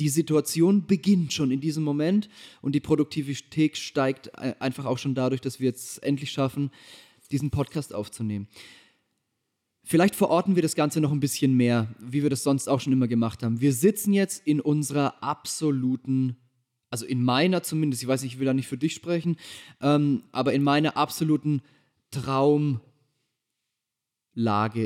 die 0.00 0.08
Situation 0.08 0.86
beginnt 0.86 1.32
schon 1.32 1.50
in 1.50 1.60
diesem 1.60 1.84
Moment 1.84 2.28
und 2.62 2.74
die 2.74 2.80
Produktivität 2.80 3.76
steigt 3.76 4.36
einfach 4.38 4.86
auch 4.86 4.98
schon 4.98 5.14
dadurch, 5.14 5.42
dass 5.42 5.60
wir 5.60 5.68
jetzt 5.68 6.02
endlich 6.02 6.32
schaffen, 6.32 6.70
diesen 7.30 7.50
Podcast 7.50 7.94
aufzunehmen. 7.94 8.48
Vielleicht 9.84 10.14
verorten 10.14 10.56
wir 10.56 10.62
das 10.62 10.74
Ganze 10.74 11.00
noch 11.00 11.12
ein 11.12 11.20
bisschen 11.20 11.54
mehr, 11.56 11.94
wie 11.98 12.22
wir 12.22 12.30
das 12.30 12.42
sonst 12.42 12.68
auch 12.68 12.80
schon 12.80 12.92
immer 12.92 13.08
gemacht 13.08 13.42
haben. 13.42 13.60
Wir 13.60 13.72
sitzen 13.72 14.12
jetzt 14.12 14.46
in 14.46 14.60
unserer 14.60 15.22
absoluten, 15.22 16.36
also 16.90 17.04
in 17.06 17.22
meiner 17.22 17.62
zumindest, 17.62 18.02
ich 18.02 18.08
weiß 18.08 18.22
nicht, 18.22 18.34
ich 18.34 18.38
will 18.38 18.46
da 18.46 18.54
nicht 18.54 18.68
für 18.68 18.78
dich 18.78 18.94
sprechen, 18.94 19.36
ähm, 19.80 20.22
aber 20.32 20.52
in 20.52 20.62
meiner 20.62 20.96
absoluten 20.96 21.62
Traumlage, 22.10 22.80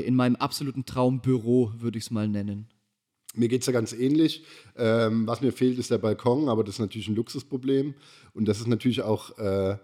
in 0.01 0.15
meinem 0.15 0.35
absoluten 0.35 0.85
Traumbüro, 0.85 1.73
würde 1.77 1.97
ich 1.97 2.05
es 2.05 2.11
mal 2.11 2.27
nennen. 2.27 2.67
Mir 3.37 3.47
geht 3.47 3.61
es 3.61 3.67
ja 3.67 3.73
ganz 3.73 3.93
ähnlich. 3.93 4.43
Ähm, 4.75 5.27
was 5.27 5.41
mir 5.41 5.51
fehlt, 5.51 5.77
ist 5.79 5.91
der 5.91 5.97
Balkon, 5.97 6.49
aber 6.49 6.63
das 6.63 6.75
ist 6.75 6.79
natürlich 6.79 7.07
ein 7.07 7.15
Luxusproblem. 7.15 7.93
Und 8.33 8.47
das 8.47 8.59
ist 8.59 8.67
natürlich 8.67 9.01
auch 9.01 9.37
äh, 9.37 9.77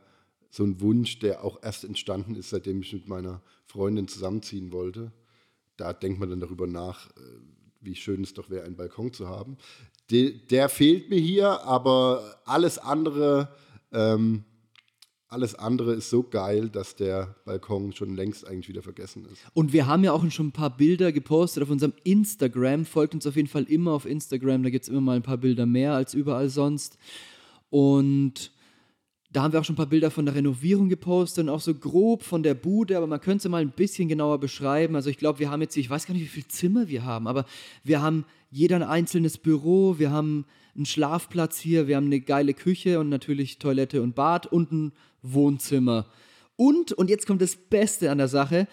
so 0.50 0.64
ein 0.64 0.82
Wunsch, 0.82 1.20
der 1.20 1.44
auch 1.44 1.64
erst 1.64 1.84
entstanden 1.84 2.36
ist, 2.36 2.50
seitdem 2.50 2.82
ich 2.82 2.94
mit 2.94 3.08
meiner 3.08 3.42
Freundin 3.66 4.08
zusammenziehen 4.08 4.72
wollte. 4.72 5.12
Da 5.78 5.94
denkt 5.94 6.20
man 6.20 6.30
dann 6.30 6.40
darüber 6.42 6.68
nach, 6.68 7.10
äh, 7.12 7.22
wie 7.80 7.96
schön 7.96 8.24
es 8.24 8.34
doch 8.34 8.50
wäre, 8.50 8.66
einen 8.66 8.76
Balkon 8.76 9.14
zu 9.14 9.28
haben. 9.28 9.58
De 10.12 10.38
der 10.48 10.70
fehlt 10.70 11.10
mir 11.10 11.20
hier, 11.20 11.62
aber 11.64 12.42
alles 12.46 12.78
andere 12.78 13.56
ähm, 13.92 14.44
alles 15.32 15.56
andere 15.56 15.94
ist 15.94 16.10
so 16.10 16.24
geil, 16.24 16.68
dass 16.68 16.96
der 16.96 17.36
Balkon 17.46 17.94
schon 17.94 18.16
längst 18.16 18.46
eigentlich 18.46 18.68
wieder 18.68 18.84
vergessen 18.84 19.26
ist. 19.32 19.42
Und 19.54 19.72
wir 19.72 19.88
haben 19.88 20.04
ja 20.04 20.12
auch 20.12 20.30
schon 20.30 20.48
ein 20.48 20.52
paar 20.52 20.76
Bilder 20.76 21.14
gepostet 21.14 21.64
auf 21.64 21.70
unserem 21.70 21.94
Instagram. 22.04 22.84
Folgt 22.86 23.16
uns 23.16 23.26
auf 23.26 23.38
jeden 23.38 23.48
Fall 23.48 23.64
immer 23.64 23.94
auf 23.94 24.06
Instagram. 24.06 24.62
Da 24.62 24.70
gibt 24.70 24.84
es 24.84 24.90
immer 24.90 25.00
mal 25.00 25.16
ein 25.16 25.24
paar 25.24 25.38
Bilder 25.38 25.66
mehr 25.66 25.94
als 25.94 26.14
überall 26.14 26.50
sonst. 26.50 26.98
Und 27.70 28.52
da 29.32 29.44
haben 29.44 29.54
wir 29.54 29.62
auch 29.62 29.64
schon 29.64 29.76
ein 29.76 29.78
paar 29.78 29.86
Bilder 29.86 30.12
von 30.12 30.26
der 30.26 30.36
Renovierung 30.36 30.90
gepostet 30.90 31.46
und 31.46 31.50
auch 31.50 31.62
so 31.62 31.74
grob 31.74 32.24
von 32.24 32.44
der 32.44 32.54
Bude, 32.54 32.98
aber 32.98 33.08
man 33.08 33.22
könnte 33.22 33.48
es 33.48 33.50
mal 33.50 33.62
ein 33.62 33.72
bisschen 33.72 34.10
genauer 34.10 34.40
beschreiben. 34.42 34.98
Also 34.98 35.10
ich 35.10 35.18
glaube, 35.18 35.40
wir 35.40 35.50
haben 35.50 35.62
jetzt, 35.62 35.78
ich 35.78 35.90
weiß 35.90 36.06
gar 36.06 36.14
nicht, 36.14 36.24
wie 36.24 36.28
viele 36.28 36.50
Zimmer 36.50 36.90
wir 36.90 37.06
haben, 37.06 37.28
aber 37.28 37.46
wir 37.86 38.02
haben 38.02 38.26
jeder 38.50 38.76
ein 38.76 38.84
einzelnes 38.84 39.38
Büro, 39.38 39.98
wir 39.98 40.12
haben 40.12 40.46
einen 40.76 40.86
Schlafplatz 40.86 41.58
hier, 41.58 41.88
wir 41.88 41.96
haben 41.96 42.08
eine 42.08 42.20
geile 42.20 42.54
Küche 42.54 43.00
und 43.00 43.08
natürlich 43.08 43.60
Toilette 43.60 44.02
und 44.02 44.16
Bad 44.16 44.48
und 44.48 44.74
ein 44.74 44.92
Wohnzimmer. 45.22 46.08
Und, 46.56 46.92
und 46.94 47.10
jetzt 47.10 47.26
kommt 47.26 47.42
das 47.42 47.56
Beste 47.56 48.12
an 48.12 48.18
der 48.18 48.28
Sache, 48.28 48.68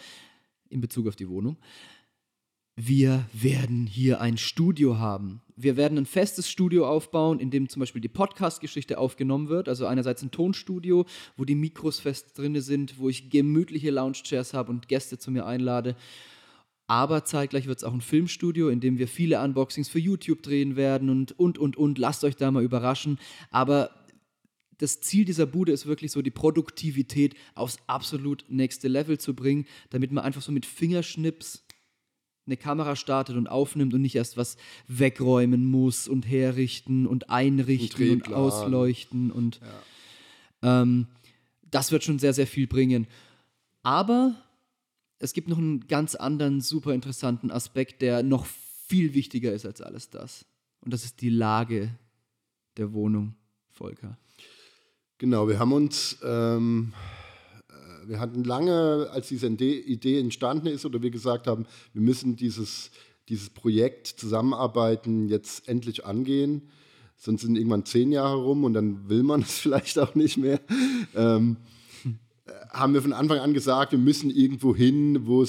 in 0.69 0.81
Bezug 0.81 1.09
auf 1.09 1.17
die 1.17 1.29
Wohnung, 1.29 1.57
wir 2.81 3.25
werden 3.33 3.89
hier 3.89 4.21
ein 4.21 4.39
Studio 4.39 4.99
haben. 4.99 5.43
Wir 5.57 5.77
werden 5.77 5.99
ein 5.99 6.07
festes 6.07 6.49
Studio 6.49 6.87
aufbauen, 6.87 7.41
in 7.41 7.51
dem 7.51 7.69
zum 7.69 7.81
Beispiel 7.81 8.01
die 8.01 8.07
Podcast-Geschichte 8.07 8.99
aufgenommen 8.99 9.49
wird. 9.49 9.69
Also 9.69 9.87
einerseits 9.87 10.23
ein 10.23 10.31
Tonstudio, 10.31 11.05
wo 11.37 11.45
die 11.45 11.57
Mikros 11.57 11.99
fest 11.99 12.39
drin 12.39 12.61
sind, 12.61 13.01
wo 13.01 13.09
ich 13.09 13.31
gemütliche 13.31 13.91
Lounge-Chairs 13.91 14.55
habe 14.55 14.71
und 14.71 14.87
Gäste 14.87 15.19
zu 15.19 15.33
mir 15.33 15.45
einlade. 15.45 15.97
Aber 16.87 17.25
zeitgleich 17.25 17.67
wird 17.67 17.79
es 17.79 17.85
auch 17.85 17.93
ein 17.93 18.01
Filmstudio, 18.01 18.69
in 18.69 18.79
dem 18.79 18.97
wir 18.97 19.09
viele 19.09 19.43
Unboxings 19.43 19.89
für 19.89 19.99
YouTube 19.99 20.45
drehen 20.45 20.77
werden 20.77 21.11
und, 21.11 21.37
und, 21.37 21.59
und, 21.59 21.77
und. 21.77 21.99
Lasst 21.99 22.23
euch 22.23 22.37
da 22.37 22.53
mal 22.53 22.63
überraschen. 22.63 23.19
Aber 23.51 23.91
das 24.79 25.01
Ziel 25.01 25.25
dieser 25.25 25.47
Bude 25.47 25.73
ist 25.73 25.87
wirklich 25.87 26.13
so, 26.13 26.23
die 26.23 26.31
Produktivität 26.31 27.35
aufs 27.55 27.79
absolut 27.87 28.45
nächste 28.49 28.89
Level 28.89 29.19
zu 29.19 29.35
bringen, 29.35 29.67
damit 29.91 30.13
man 30.13 30.25
einfach 30.25 30.43
so 30.43 30.53
mit 30.53 30.67
Fingerschnips 30.67 31.65
eine 32.47 32.57
Kamera 32.57 32.97
startet 32.97 33.37
und 33.37 33.47
aufnimmt 33.47 33.93
und 33.93 34.01
nicht 34.01 34.15
erst 34.15 34.37
was 34.37 34.57
wegräumen 34.87 35.65
muss 35.65 36.09
und 36.09 36.23
herrichten 36.23 37.07
und 37.07 37.29
einrichten 37.29 38.11
und, 38.11 38.29
und 38.29 38.35
ausleuchten 38.35 39.31
und 39.31 39.61
ja. 40.63 40.83
ähm, 40.83 41.07
das 41.71 41.93
wird 41.93 42.05
schon 42.05 42.19
sehr, 42.19 42.33
sehr 42.33 42.47
viel 42.47 42.67
bringen. 42.67 43.07
Aber 43.83 44.35
es 45.19 45.33
gibt 45.33 45.49
noch 45.49 45.59
einen 45.59 45.87
ganz 45.89 46.15
anderen, 46.15 46.61
super 46.61 46.95
interessanten 46.95 47.51
Aspekt, 47.51 48.01
der 48.01 48.23
noch 48.23 48.47
viel 48.47 49.13
wichtiger 49.13 49.53
ist 49.53 49.67
als 49.67 49.83
alles 49.83 50.09
das. 50.09 50.47
Und 50.81 50.95
das 50.95 51.05
ist 51.05 51.21
die 51.21 51.31
Lage 51.31 51.91
der 52.77 52.93
Wohnung, 52.93 53.35
Volker. 53.69 54.17
Genau, 55.19 55.49
wir 55.49 55.59
haben 55.59 55.73
uns 55.73 56.17
ähm, 56.23 56.93
wir 58.09 58.21
hatten 58.21 58.45
lange, 58.45 59.09
als 59.13 59.29
diese 59.29 59.49
Idee 59.49 60.19
entstanden 60.19 60.69
ist 60.69 60.87
oder 60.87 61.03
wir 61.03 61.11
gesagt 61.11 61.47
haben, 61.47 61.67
wir 61.93 62.03
müssen 62.03 62.37
dieses, 62.37 62.91
dieses 63.29 63.51
Projekt 63.51 64.07
Zusammenarbeiten 64.07 65.29
jetzt 65.29 65.69
endlich 65.69 66.07
angehen, 66.07 66.63
sonst 67.17 67.43
sind 67.43 67.57
irgendwann 67.57 67.85
zehn 67.85 68.13
Jahre 68.13 68.37
rum 68.37 68.65
und 68.65 68.75
dann 68.75 69.09
will 69.09 69.23
man 69.23 69.43
es 69.43 69.59
vielleicht 69.59 69.99
auch 69.99 70.15
nicht 70.15 70.39
mehr. 70.39 70.61
Ähm, 71.15 71.57
haben 72.71 72.95
wir 72.95 73.03
von 73.03 73.13
Anfang 73.13 73.41
an 73.41 73.53
gesagt, 73.53 73.93
wir 73.93 73.99
müssen 73.99 74.31
irgendwo 74.31 74.75
hin, 74.75 75.27
wo 75.27 75.45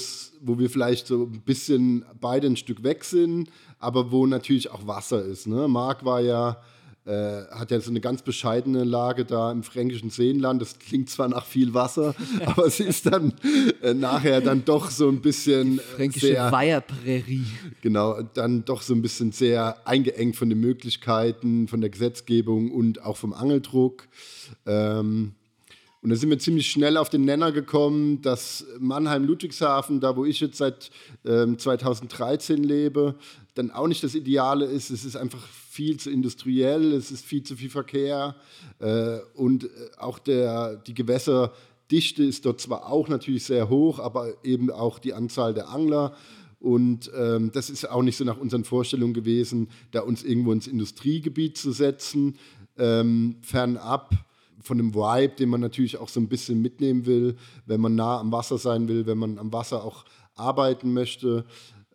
wir 0.58 0.68
vielleicht 0.68 1.06
so 1.06 1.24
ein 1.26 1.42
bisschen 1.42 2.04
beide 2.20 2.46
ein 2.46 2.56
Stück 2.56 2.82
weg 2.82 3.04
sind, 3.04 3.48
aber 3.78 4.10
wo 4.10 4.26
natürlich 4.26 4.70
auch 4.70 4.86
Wasser 4.86 5.24
ist. 5.24 5.46
Ne? 5.46 5.68
Marc 5.68 6.04
war 6.04 6.20
ja 6.20 6.60
äh, 7.10 7.46
hat 7.50 7.72
ja 7.72 7.80
so 7.80 7.90
eine 7.90 8.00
ganz 8.00 8.22
bescheidene 8.22 8.84
Lage 8.84 9.24
da 9.24 9.50
im 9.50 9.64
fränkischen 9.64 10.10
Seenland. 10.10 10.62
Das 10.62 10.78
klingt 10.78 11.10
zwar 11.10 11.28
nach 11.28 11.44
viel 11.44 11.74
Wasser, 11.74 12.14
aber 12.46 12.66
es 12.66 12.78
ist 12.78 13.06
dann 13.06 13.34
äh, 13.82 13.94
nachher 13.94 14.40
dann 14.40 14.64
doch 14.64 14.90
so 14.90 15.08
ein 15.08 15.20
bisschen. 15.20 15.72
Die 15.72 15.78
fränkische 15.78 16.26
sehr, 16.28 16.52
Weiherprärie. 16.52 17.46
Genau, 17.82 18.22
dann 18.22 18.64
doch 18.64 18.82
so 18.82 18.94
ein 18.94 19.02
bisschen 19.02 19.32
sehr 19.32 19.84
eingeengt 19.86 20.36
von 20.36 20.48
den 20.48 20.60
Möglichkeiten, 20.60 21.66
von 21.66 21.80
der 21.80 21.90
Gesetzgebung 21.90 22.70
und 22.70 23.02
auch 23.02 23.16
vom 23.16 23.32
Angeldruck. 23.32 24.06
Ähm, 24.66 25.34
und 26.02 26.08
da 26.08 26.16
sind 26.16 26.30
wir 26.30 26.38
ziemlich 26.38 26.70
schnell 26.70 26.96
auf 26.96 27.10
den 27.10 27.26
Nenner 27.26 27.52
gekommen, 27.52 28.22
dass 28.22 28.64
Mannheim-Ludwigshafen, 28.78 30.00
da 30.00 30.16
wo 30.16 30.24
ich 30.24 30.40
jetzt 30.40 30.56
seit 30.56 30.90
ähm, 31.26 31.58
2013 31.58 32.64
lebe, 32.64 33.16
dann 33.54 33.70
auch 33.70 33.86
nicht 33.86 34.02
das 34.02 34.14
Ideale 34.14 34.64
ist. 34.64 34.88
Es 34.88 35.04
ist 35.04 35.16
einfach 35.16 35.46
viel 35.46 35.98
zu 35.98 36.10
industriell, 36.10 36.94
es 36.94 37.10
ist 37.10 37.26
viel 37.26 37.42
zu 37.42 37.54
viel 37.54 37.68
Verkehr 37.68 38.34
äh, 38.78 39.18
und 39.34 39.64
äh, 39.64 39.68
auch 39.98 40.18
der, 40.18 40.76
die 40.76 40.94
Gewässerdichte 40.94 42.24
ist 42.24 42.46
dort 42.46 42.62
zwar 42.62 42.90
auch 42.90 43.08
natürlich 43.08 43.44
sehr 43.44 43.68
hoch, 43.68 43.98
aber 43.98 44.32
eben 44.42 44.70
auch 44.70 44.98
die 45.00 45.12
Anzahl 45.12 45.52
der 45.52 45.68
Angler. 45.68 46.14
Und 46.60 47.10
ähm, 47.14 47.52
das 47.52 47.68
ist 47.68 47.88
auch 47.88 48.02
nicht 48.02 48.16
so 48.16 48.24
nach 48.24 48.38
unseren 48.38 48.64
Vorstellungen 48.64 49.14
gewesen, 49.14 49.68
da 49.90 50.00
uns 50.00 50.22
irgendwo 50.22 50.52
ins 50.52 50.66
Industriegebiet 50.66 51.58
zu 51.58 51.72
setzen, 51.72 52.36
ähm, 52.78 53.36
fernab 53.42 54.14
von 54.62 54.78
dem 54.78 54.94
Vibe, 54.94 55.34
den 55.36 55.48
man 55.48 55.60
natürlich 55.60 55.96
auch 55.96 56.08
so 56.08 56.20
ein 56.20 56.28
bisschen 56.28 56.60
mitnehmen 56.60 57.06
will, 57.06 57.36
wenn 57.66 57.80
man 57.80 57.94
nah 57.94 58.20
am 58.20 58.32
Wasser 58.32 58.58
sein 58.58 58.88
will, 58.88 59.06
wenn 59.06 59.18
man 59.18 59.38
am 59.38 59.52
Wasser 59.52 59.84
auch 59.84 60.04
arbeiten 60.34 60.92
möchte 60.92 61.44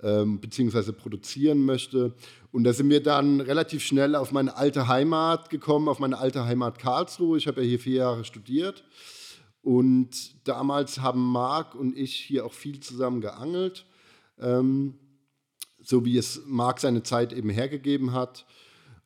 ähm, 0.05 0.39
beziehungsweise 0.39 0.93
produzieren 0.93 1.65
möchte. 1.65 2.13
Und 2.51 2.63
da 2.63 2.73
sind 2.73 2.89
wir 2.89 3.01
dann 3.01 3.41
relativ 3.41 3.83
schnell 3.83 4.15
auf 4.15 4.31
meine 4.31 4.55
alte 4.55 4.87
Heimat 4.87 5.49
gekommen, 5.49 5.89
auf 5.89 5.99
meine 5.99 6.17
alte 6.17 6.45
Heimat 6.45 6.79
Karlsruhe. 6.79 7.37
Ich 7.37 7.47
habe 7.47 7.61
ja 7.61 7.67
hier 7.67 7.79
vier 7.79 7.95
Jahre 7.95 8.23
studiert. 8.23 8.83
Und 9.61 10.47
damals 10.47 10.99
haben 10.99 11.23
Marc 11.25 11.73
und 11.73 11.97
ich 11.97 12.15
hier 12.15 12.45
auch 12.45 12.53
viel 12.53 12.79
zusammen 12.81 13.19
geangelt, 13.19 13.85
ähm, 14.39 14.93
so 15.81 16.05
wie 16.05 16.17
es 16.17 16.43
Marc 16.45 16.79
seine 16.79 17.01
Zeit 17.01 17.33
eben 17.33 17.49
hergegeben 17.49 18.11
hat. 18.11 18.45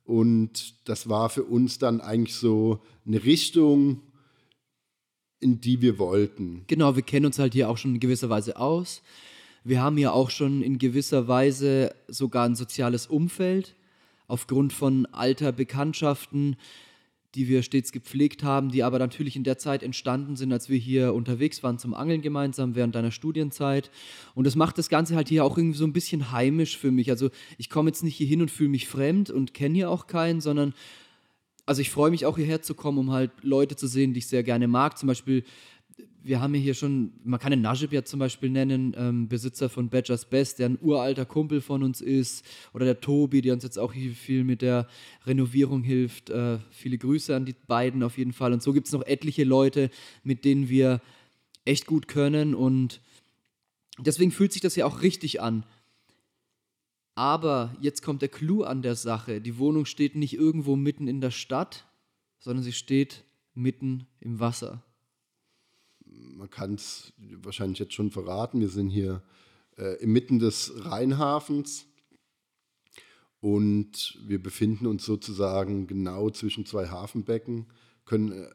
Und 0.09 0.73
das 0.89 1.07
war 1.07 1.29
für 1.29 1.43
uns 1.43 1.77
dann 1.77 2.01
eigentlich 2.01 2.35
so 2.35 2.79
eine 3.05 3.23
Richtung, 3.25 4.01
in 5.39 5.61
die 5.61 5.83
wir 5.83 5.99
wollten. 5.99 6.63
Genau, 6.65 6.95
wir 6.95 7.03
kennen 7.03 7.27
uns 7.27 7.37
halt 7.37 7.53
hier 7.53 7.69
auch 7.69 7.77
schon 7.77 7.93
in 7.93 7.99
gewisser 7.99 8.27
Weise 8.27 8.57
aus. 8.57 9.03
Wir 9.63 9.83
haben 9.83 9.99
ja 9.99 10.11
auch 10.11 10.31
schon 10.31 10.63
in 10.63 10.79
gewisser 10.79 11.27
Weise 11.27 11.93
sogar 12.07 12.45
ein 12.45 12.55
soziales 12.55 13.05
Umfeld 13.05 13.75
aufgrund 14.27 14.73
von 14.73 15.05
alter 15.05 15.51
Bekanntschaften, 15.51 16.57
die 17.35 17.47
wir 17.47 17.61
stets 17.61 17.91
gepflegt 17.91 18.43
haben, 18.43 18.69
die 18.69 18.83
aber 18.83 18.97
natürlich 18.97 19.35
in 19.35 19.43
der 19.43 19.57
Zeit 19.57 19.83
entstanden 19.83 20.35
sind, 20.35 20.51
als 20.51 20.69
wir 20.69 20.77
hier 20.77 21.13
unterwegs 21.13 21.61
waren 21.61 21.77
zum 21.77 21.93
Angeln 21.93 22.21
gemeinsam 22.21 22.75
während 22.75 22.95
deiner 22.95 23.11
Studienzeit. 23.11 23.91
Und 24.33 24.47
das 24.47 24.55
macht 24.55 24.77
das 24.77 24.89
Ganze 24.89 25.15
halt 25.15 25.29
hier 25.29 25.45
auch 25.45 25.57
irgendwie 25.57 25.77
so 25.77 25.85
ein 25.85 25.93
bisschen 25.93 26.31
heimisch 26.31 26.77
für 26.77 26.91
mich. 26.91 27.09
Also 27.11 27.29
ich 27.57 27.69
komme 27.69 27.89
jetzt 27.89 28.03
nicht 28.03 28.15
hier 28.15 28.27
hin 28.27 28.41
und 28.41 28.49
fühle 28.49 28.69
mich 28.69 28.87
fremd 28.87 29.29
und 29.29 29.53
kenne 29.53 29.75
hier 29.75 29.91
auch 29.91 30.07
keinen, 30.07 30.41
sondern 30.41 30.73
also 31.67 31.81
ich 31.81 31.91
freue 31.91 32.09
mich 32.09 32.25
auch 32.25 32.37
hierher 32.37 32.63
zu 32.63 32.73
kommen, 32.73 32.97
um 32.97 33.11
halt 33.11 33.29
Leute 33.43 33.75
zu 33.75 33.85
sehen, 33.85 34.13
die 34.13 34.19
ich 34.19 34.27
sehr 34.27 34.41
gerne 34.41 34.67
mag. 34.67 34.97
Zum 34.97 35.05
Beispiel 35.05 35.43
wir 36.21 36.41
haben 36.41 36.53
hier 36.53 36.73
schon, 36.73 37.13
man 37.23 37.39
kann 37.39 37.51
den 37.51 37.61
Najib 37.61 37.93
ja 37.93 38.03
zum 38.03 38.19
Beispiel 38.19 38.49
nennen, 38.49 38.93
ähm, 38.97 39.27
Besitzer 39.27 39.69
von 39.69 39.89
Badgers 39.89 40.25
Best, 40.25 40.59
der 40.59 40.69
ein 40.69 40.77
uralter 40.81 41.25
Kumpel 41.25 41.61
von 41.61 41.83
uns 41.83 42.01
ist, 42.01 42.45
oder 42.73 42.85
der 42.85 42.99
Tobi, 42.99 43.41
der 43.41 43.53
uns 43.53 43.63
jetzt 43.63 43.79
auch 43.79 43.93
hier 43.93 44.11
viel 44.11 44.43
mit 44.43 44.61
der 44.61 44.87
Renovierung 45.25 45.83
hilft. 45.83 46.29
Äh, 46.29 46.59
viele 46.71 46.97
Grüße 46.97 47.35
an 47.35 47.45
die 47.45 47.55
beiden 47.67 48.03
auf 48.03 48.17
jeden 48.17 48.33
Fall. 48.33 48.53
Und 48.53 48.61
so 48.61 48.73
gibt 48.73 48.87
es 48.87 48.93
noch 48.93 49.05
etliche 49.05 49.43
Leute, 49.43 49.89
mit 50.23 50.45
denen 50.45 50.69
wir 50.69 51.01
echt 51.65 51.85
gut 51.85 52.07
können 52.07 52.55
und 52.55 53.01
deswegen 53.99 54.31
fühlt 54.31 54.53
sich 54.53 54.61
das 54.61 54.75
ja 54.75 54.85
auch 54.85 55.01
richtig 55.01 55.41
an. 55.41 55.65
Aber 57.15 57.75
jetzt 57.81 58.01
kommt 58.01 58.21
der 58.21 58.29
Clou 58.29 58.63
an 58.63 58.81
der 58.81 58.95
Sache. 58.95 59.41
Die 59.41 59.57
Wohnung 59.57 59.85
steht 59.85 60.15
nicht 60.15 60.33
irgendwo 60.33 60.75
mitten 60.75 61.07
in 61.07 61.21
der 61.21 61.31
Stadt, 61.31 61.85
sondern 62.39 62.63
sie 62.63 62.71
steht 62.71 63.25
mitten 63.53 64.07
im 64.21 64.39
Wasser 64.39 64.83
man 66.19 66.49
kann 66.49 66.75
es 66.75 67.13
wahrscheinlich 67.41 67.79
jetzt 67.79 67.93
schon 67.93 68.11
verraten, 68.11 68.59
wir 68.59 68.69
sind 68.69 68.89
hier 68.89 69.21
äh, 69.77 69.95
inmitten 70.01 70.39
des 70.39 70.73
Rheinhafens 70.85 71.85
und 73.41 74.17
wir 74.25 74.41
befinden 74.41 74.85
uns 74.85 75.05
sozusagen 75.05 75.87
genau 75.87 76.29
zwischen 76.29 76.65
zwei 76.65 76.87
Hafenbecken, 76.87 77.67
können 78.05 78.31
äh, 78.31 78.47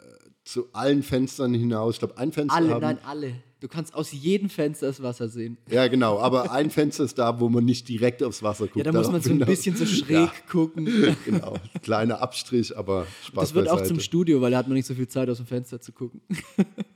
zu 0.45 0.69
allen 0.73 1.03
Fenstern 1.03 1.55
hinaus, 1.55 1.95
ich 1.95 1.99
glaube 2.01 2.19
ein 2.19 2.33
Fenster 2.33 2.55
Alle, 2.55 2.71
haben, 2.71 2.83
nein, 2.83 2.99
alle. 3.05 3.35
Du 3.61 3.69
kannst 3.69 3.95
aus 3.95 4.13
jedem 4.13 4.51
Fenster 4.51 4.89
das 4.89 5.03
Wasser 5.03 5.27
sehen. 5.31 5.57
Ja, 5.71 5.89
genau, 5.89 6.19
aber 6.19 6.53
ein 6.53 6.69
Fenster 6.69 7.05
ist 7.05 7.19
da, 7.19 7.41
wo 7.41 7.49
man 7.49 7.65
nicht 7.65 7.89
direkt 7.89 8.23
aufs 8.23 8.43
Wasser 8.43 8.67
guckt. 8.67 8.77
Ja, 8.77 8.85
da 8.85 8.93
muss 8.93 9.11
man 9.11 9.23
so 9.23 9.31
ein 9.31 9.39
bisschen 9.39 9.75
so 9.75 9.87
schräg 9.87 10.11
ja, 10.11 10.33
gucken. 10.51 10.87
Genau, 11.25 11.55
kleiner 11.83 12.21
Abstrich, 12.21 12.77
aber 12.77 13.07
Spaß 13.23 13.43
Das 13.43 13.55
wird 13.55 13.71
auch 13.71 13.83
zum 13.83 14.01
Studio, 14.01 14.43
weil 14.43 14.51
da 14.51 14.59
hat 14.59 14.69
man 14.69 14.75
nicht 14.75 14.87
so 14.87 14.93
viel 14.93 15.09
Zeit, 15.09 15.31
aus 15.31 15.39
dem 15.39 15.47
Fenster 15.47 15.81
zu 15.81 15.93
gucken. 15.93 16.21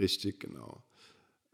Richtig, 0.00 0.40
genau. 0.40 0.82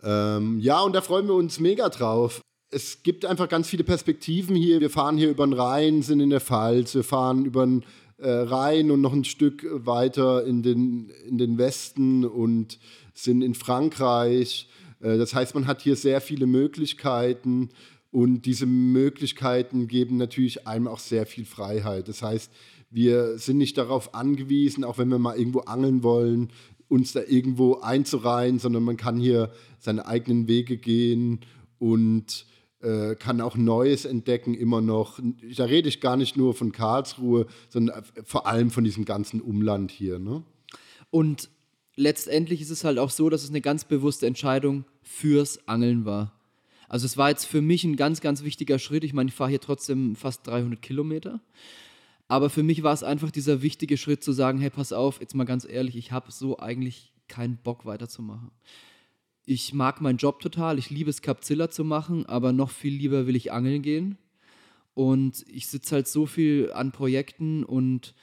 Ähm, 0.03 0.61
ja, 0.61 0.81
und 0.81 0.95
da 0.95 1.03
freuen 1.03 1.27
wir 1.27 1.35
uns 1.35 1.61
mega 1.61 1.89
drauf. 1.89 2.41
Es 2.71 3.03
gibt 3.03 3.25
einfach 3.25 3.49
ganz 3.49 3.69
viele 3.69 3.85
Perspektiven 3.85 4.57
hier. 4.57 4.81
Wir 4.81 4.91
fahren 4.91 5.19
hier 5.19 5.31
über 5.31 5.47
den 5.47 5.53
Rhein, 5.53 6.03
sind 6.03 6.21
in 6.21 6.31
der 6.31 6.41
Pfalz, 6.41 6.95
wir 6.95 7.05
fahren 7.05 7.45
über 7.45 7.67
den 7.67 7.85
äh, 8.19 8.31
rein 8.31 8.91
und 8.91 9.01
noch 9.01 9.13
ein 9.13 9.25
Stück 9.25 9.67
weiter 9.71 10.45
in 10.47 10.63
den, 10.63 11.11
in 11.29 11.39
den 11.39 11.59
Westen 11.59 12.25
und 12.25 12.79
sind 13.13 13.43
in 13.43 13.55
Frankreich. 13.55 14.69
Äh, 15.01 15.19
das 15.19 15.35
heißt, 15.35 15.55
man 15.55 15.67
hat 15.67 15.83
hier 15.83 15.97
sehr 15.97 16.21
viele 16.21 16.47
Möglichkeiten 16.47 17.71
und 18.11 18.43
diese 18.43 18.67
Möglichkeiten 18.67 19.89
geben 19.89 20.17
natürlich 20.17 20.67
einem 20.67 20.89
auch 20.89 21.01
sehr 21.01 21.27
viel 21.27 21.45
Freiheit. 21.45 22.09
Das 22.09 22.23
heißt, 22.23 22.51
wir 22.91 23.37
sind 23.39 23.59
nicht 23.59 23.77
darauf 23.77 24.15
angewiesen, 24.15 24.85
auch 24.85 24.97
wenn 24.99 25.09
wir 25.09 25.19
mal 25.19 25.37
irgendwo 25.37 25.61
angeln 25.61 26.03
wollen, 26.03 26.51
uns 26.89 27.13
da 27.13 27.21
irgendwo 27.23 27.81
einzureihen, 27.81 28.59
sondern 28.59 28.83
man 28.83 28.97
kann 28.97 29.19
hier 29.19 29.51
seine 29.79 30.07
eigenen 30.07 30.49
Wege 30.49 30.77
gehen 30.77 31.41
und 31.79 32.47
äh, 32.81 33.15
kann 33.17 33.41
auch 33.41 33.57
Neues 33.57 34.05
entdecken, 34.05 34.55
immer 34.55 34.81
noch. 34.81 35.19
Da 35.57 35.65
rede 35.65 35.89
ich 35.89 36.01
gar 36.01 36.17
nicht 36.17 36.37
nur 36.37 36.55
von 36.55 36.73
Karlsruhe, 36.73 37.47
sondern 37.69 38.05
vor 38.25 38.47
allem 38.47 38.71
von 38.71 38.85
diesem 38.85 39.05
ganzen 39.05 39.41
Umland 39.41 39.91
hier. 39.91 40.19
Ne? 40.19 40.43
Und 41.11 41.51
letztendlich 41.97 42.61
ist 42.61 42.71
es 42.71 42.85
halt 42.85 42.99
auch 42.99 43.11
so, 43.11 43.31
dass 43.31 43.43
es 43.43 43.51
eine 43.51 43.61
ganz 43.61 43.85
bewusste 43.85 44.27
Entscheidung 44.27 44.85
fürs 45.03 45.67
Angeln 45.67 46.05
war. 46.05 46.33
Also 46.89 47.07
es 47.07 47.17
war 47.17 47.31
jetzt 47.31 47.47
für 47.47 47.63
mich 47.63 47.85
ein 47.85 47.97
ganz, 47.97 48.21
ganz 48.21 48.45
wichtiger 48.45 48.79
Schritt. 48.79 49.03
Ich 49.03 49.13
meine, 49.13 49.29
ich 49.29 49.35
fahre 49.35 49.51
hier 49.51 49.61
trotzdem 49.61 50.15
fast 50.15 50.47
300 50.47 50.81
Kilometer. 50.81 51.41
Aber 52.29 52.51
für 52.51 52.63
mich 52.63 52.83
war 52.83 52.93
es 52.93 53.05
einfach 53.05 53.31
dieser 53.31 53.63
wichtige 53.63 53.97
Schritt 53.97 54.25
zu 54.25 54.33
sagen, 54.33 54.59
hey, 54.59 54.71
pass 54.71 54.93
auf, 54.93 55.21
jetzt 55.21 55.35
mal 55.35 55.45
ganz 55.45 55.67
ehrlich, 55.69 55.97
ich 55.97 56.13
habe 56.13 56.33
so 56.33 56.59
eigentlich 56.59 57.13
keinen 57.29 57.57
Bock 57.57 57.87
weiterzumachen. 57.87 58.51
Ich 59.45 59.73
mag 59.73 60.01
meinen 60.01 60.19
Job 60.19 60.41
total, 60.41 60.79
ich 60.79 60.91
liebe 60.91 61.09
es, 61.09 61.23
Capzilla 61.23 61.71
zu 61.71 61.85
machen, 61.85 62.27
aber 62.27 62.53
noch 62.53 62.71
viel 62.71 62.95
lieber 62.95 63.27
will 63.29 63.37
ich 63.37 63.53
angeln 63.53 63.83
gehen. 63.83 64.19
Und 64.95 65.45
ich 65.49 65.69
sitze 65.69 65.95
halt 65.95 66.09
so 66.09 66.27
viel 66.27 66.73
an 66.73 66.91
Projekten 66.91 67.63
und 67.63 68.15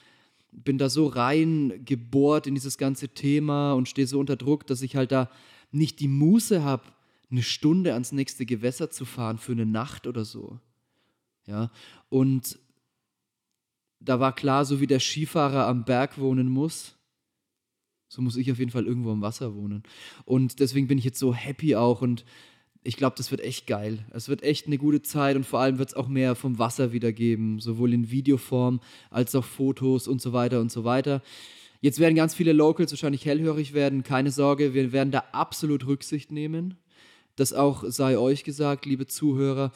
bin 0.51 0.77
da 0.77 0.89
so 0.89 1.07
rein 1.07 1.81
gebohrt 1.85 2.45
in 2.45 2.55
dieses 2.55 2.77
ganze 2.77 3.09
Thema 3.09 3.73
und 3.73 3.87
stehe 3.87 4.07
so 4.07 4.19
unter 4.19 4.35
Druck, 4.35 4.67
dass 4.67 4.81
ich 4.81 4.95
halt 4.95 5.11
da 5.11 5.29
nicht 5.71 5.99
die 5.99 6.07
Muße 6.07 6.63
habe, 6.63 6.83
eine 7.31 7.41
Stunde 7.41 7.93
ans 7.93 8.11
nächste 8.11 8.45
Gewässer 8.45 8.91
zu 8.91 9.05
fahren 9.05 9.37
für 9.37 9.53
eine 9.53 9.65
Nacht 9.65 10.07
oder 10.07 10.25
so. 10.25 10.59
Ja, 11.45 11.71
und 12.09 12.59
da 14.03 14.19
war 14.19 14.35
klar, 14.35 14.65
so 14.65 14.79
wie 14.79 14.87
der 14.87 14.99
Skifahrer 14.99 15.67
am 15.67 15.85
Berg 15.85 16.17
wohnen 16.17 16.49
muss, 16.49 16.95
so 18.09 18.21
muss 18.21 18.37
ich 18.37 18.51
auf 18.51 18.59
jeden 18.59 18.71
Fall 18.71 18.85
irgendwo 18.85 19.11
am 19.11 19.21
Wasser 19.21 19.55
wohnen. 19.55 19.83
Und 20.25 20.59
deswegen 20.59 20.87
bin 20.87 20.97
ich 20.97 21.05
jetzt 21.05 21.19
so 21.19 21.33
happy 21.33 21.75
auch 21.75 22.01
und 22.01 22.25
ich 22.83 22.97
glaube, 22.97 23.15
das 23.17 23.31
wird 23.31 23.41
echt 23.41 23.65
geil. 23.65 24.05
Es 24.11 24.27
wird 24.27 24.43
echt 24.43 24.67
eine 24.67 24.77
gute 24.77 25.01
Zeit 25.01 25.37
und 25.37 25.45
vor 25.45 25.61
allem 25.61 25.79
wird 25.79 25.89
es 25.89 25.95
auch 25.95 26.09
mehr 26.09 26.35
vom 26.35 26.59
Wasser 26.59 26.91
wiedergeben, 26.91 27.59
sowohl 27.59 27.93
in 27.93 28.11
Videoform 28.11 28.81
als 29.09 29.33
auch 29.35 29.45
Fotos 29.45 30.07
und 30.07 30.21
so 30.21 30.33
weiter 30.33 30.59
und 30.59 30.71
so 30.71 30.83
weiter. 30.83 31.21
Jetzt 31.79 31.99
werden 31.99 32.15
ganz 32.15 32.35
viele 32.35 32.53
Locals 32.53 32.91
wahrscheinlich 32.91 33.25
hellhörig 33.25 33.73
werden, 33.73 34.03
keine 34.03 34.31
Sorge, 34.31 34.73
wir 34.73 34.91
werden 34.91 35.11
da 35.11 35.23
absolut 35.31 35.87
Rücksicht 35.87 36.31
nehmen. 36.31 36.75
Das 37.35 37.51
auch 37.53 37.83
sei 37.87 38.17
euch 38.17 38.43
gesagt, 38.43 38.85
liebe 38.85 39.07
Zuhörer 39.07 39.71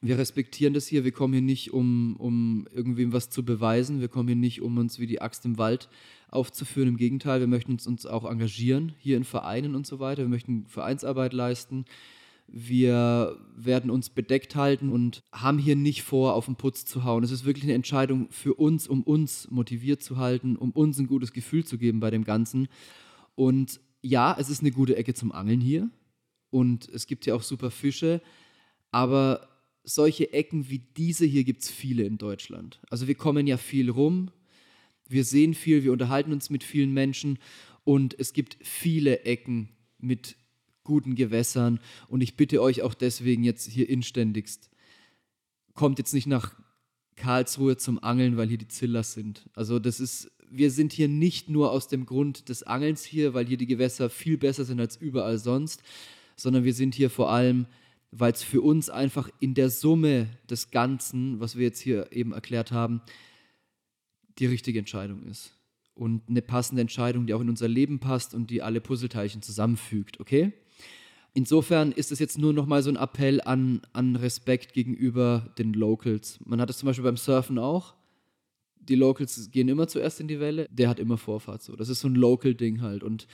wir 0.00 0.18
respektieren 0.18 0.74
das 0.74 0.86
hier. 0.86 1.04
Wir 1.04 1.12
kommen 1.12 1.32
hier 1.32 1.42
nicht, 1.42 1.72
um, 1.72 2.16
um 2.16 2.68
irgendwem 2.72 3.12
was 3.12 3.30
zu 3.30 3.44
beweisen. 3.44 4.00
Wir 4.00 4.08
kommen 4.08 4.28
hier 4.28 4.36
nicht, 4.36 4.62
um 4.62 4.76
uns 4.78 4.98
wie 4.98 5.06
die 5.06 5.20
Axt 5.20 5.44
im 5.44 5.58
Wald 5.58 5.88
aufzuführen. 6.30 6.88
Im 6.88 6.96
Gegenteil, 6.96 7.40
wir 7.40 7.46
möchten 7.46 7.72
uns, 7.72 7.86
uns 7.86 8.06
auch 8.06 8.24
engagieren, 8.24 8.94
hier 8.98 9.16
in 9.16 9.24
Vereinen 9.24 9.74
und 9.74 9.86
so 9.86 9.98
weiter. 9.98 10.22
Wir 10.22 10.28
möchten 10.28 10.66
Vereinsarbeit 10.66 11.32
leisten. 11.32 11.84
Wir 12.46 13.36
werden 13.56 13.90
uns 13.90 14.08
bedeckt 14.08 14.56
halten 14.56 14.88
und 14.88 15.22
haben 15.32 15.58
hier 15.58 15.76
nicht 15.76 16.02
vor, 16.02 16.34
auf 16.34 16.46
den 16.46 16.56
Putz 16.56 16.86
zu 16.86 17.04
hauen. 17.04 17.22
Es 17.22 17.30
ist 17.30 17.44
wirklich 17.44 17.64
eine 17.64 17.74
Entscheidung 17.74 18.28
für 18.30 18.54
uns, 18.54 18.88
um 18.88 19.02
uns 19.02 19.50
motiviert 19.50 20.02
zu 20.02 20.16
halten, 20.16 20.56
um 20.56 20.70
uns 20.70 20.98
ein 20.98 21.08
gutes 21.08 21.32
Gefühl 21.32 21.64
zu 21.64 21.76
geben 21.76 22.00
bei 22.00 22.10
dem 22.10 22.24
Ganzen. 22.24 22.68
Und 23.34 23.80
ja, 24.00 24.34
es 24.38 24.48
ist 24.48 24.60
eine 24.60 24.70
gute 24.70 24.96
Ecke 24.96 25.12
zum 25.12 25.32
Angeln 25.32 25.60
hier. 25.60 25.90
Und 26.50 26.88
es 26.88 27.06
gibt 27.06 27.24
hier 27.24 27.36
auch 27.36 27.42
super 27.42 27.70
Fische. 27.70 28.22
Aber 28.90 29.47
solche 29.88 30.32
Ecken 30.32 30.68
wie 30.68 30.80
diese 30.96 31.24
hier 31.24 31.44
gibt 31.44 31.62
es 31.62 31.70
viele 31.70 32.04
in 32.04 32.18
Deutschland. 32.18 32.80
Also 32.90 33.06
wir 33.08 33.14
kommen 33.14 33.46
ja 33.46 33.56
viel 33.56 33.90
rum, 33.90 34.30
wir 35.08 35.24
sehen 35.24 35.54
viel, 35.54 35.82
wir 35.82 35.92
unterhalten 35.92 36.32
uns 36.32 36.50
mit 36.50 36.62
vielen 36.62 36.92
Menschen 36.92 37.38
und 37.84 38.18
es 38.18 38.34
gibt 38.34 38.58
viele 38.60 39.20
Ecken 39.20 39.70
mit 39.98 40.36
guten 40.84 41.14
Gewässern 41.14 41.80
und 42.08 42.20
ich 42.20 42.36
bitte 42.36 42.60
euch 42.60 42.82
auch 42.82 42.94
deswegen 42.94 43.44
jetzt 43.44 43.70
hier 43.70 43.88
inständigst, 43.88 44.70
kommt 45.74 45.98
jetzt 45.98 46.12
nicht 46.12 46.26
nach 46.26 46.54
Karlsruhe 47.16 47.76
zum 47.76 48.02
Angeln, 48.02 48.36
weil 48.36 48.48
hier 48.48 48.58
die 48.58 48.68
Zillers 48.68 49.14
sind. 49.14 49.48
Also 49.54 49.78
das 49.78 50.00
ist, 50.00 50.30
wir 50.50 50.70
sind 50.70 50.92
hier 50.92 51.08
nicht 51.08 51.48
nur 51.48 51.72
aus 51.72 51.88
dem 51.88 52.04
Grund 52.04 52.48
des 52.48 52.62
Angelns 52.62 53.04
hier, 53.04 53.32
weil 53.32 53.46
hier 53.46 53.56
die 53.56 53.66
Gewässer 53.66 54.10
viel 54.10 54.36
besser 54.36 54.64
sind 54.64 54.80
als 54.80 54.96
überall 54.96 55.38
sonst, 55.38 55.82
sondern 56.36 56.64
wir 56.64 56.74
sind 56.74 56.94
hier 56.94 57.10
vor 57.10 57.30
allem 57.30 57.66
weil 58.10 58.32
es 58.32 58.42
für 58.42 58.62
uns 58.62 58.88
einfach 58.90 59.28
in 59.40 59.54
der 59.54 59.70
Summe 59.70 60.28
des 60.48 60.70
Ganzen, 60.70 61.40
was 61.40 61.56
wir 61.56 61.64
jetzt 61.64 61.80
hier 61.80 62.10
eben 62.12 62.32
erklärt 62.32 62.72
haben, 62.72 63.02
die 64.38 64.46
richtige 64.46 64.78
Entscheidung 64.78 65.24
ist. 65.24 65.54
Und 65.94 66.22
eine 66.28 66.42
passende 66.42 66.80
Entscheidung, 66.80 67.26
die 67.26 67.34
auch 67.34 67.40
in 67.40 67.50
unser 67.50 67.68
Leben 67.68 67.98
passt 67.98 68.34
und 68.34 68.50
die 68.50 68.62
alle 68.62 68.80
Puzzleteilchen 68.80 69.42
zusammenfügt, 69.42 70.20
okay? 70.20 70.52
Insofern 71.34 71.92
ist 71.92 72.10
es 72.10 72.18
jetzt 72.18 72.38
nur 72.38 72.52
nochmal 72.52 72.82
so 72.82 72.90
ein 72.90 72.96
Appell 72.96 73.40
an, 73.42 73.82
an 73.92 74.16
Respekt 74.16 74.72
gegenüber 74.72 75.52
den 75.58 75.72
Locals. 75.72 76.40
Man 76.44 76.60
hat 76.60 76.70
es 76.70 76.78
zum 76.78 76.86
Beispiel 76.86 77.04
beim 77.04 77.16
Surfen 77.16 77.58
auch. 77.58 77.94
Die 78.80 78.94
Locals 78.94 79.50
gehen 79.50 79.68
immer 79.68 79.86
zuerst 79.86 80.20
in 80.20 80.28
die 80.28 80.40
Welle, 80.40 80.66
der 80.70 80.88
hat 80.88 80.98
immer 80.98 81.18
Vorfahrt 81.18 81.62
so. 81.62 81.76
Das 81.76 81.90
ist 81.90 82.00
so 82.00 82.08
ein 82.08 82.14
Local-Ding 82.14 82.80
halt. 82.80 83.02
Und 83.02 83.26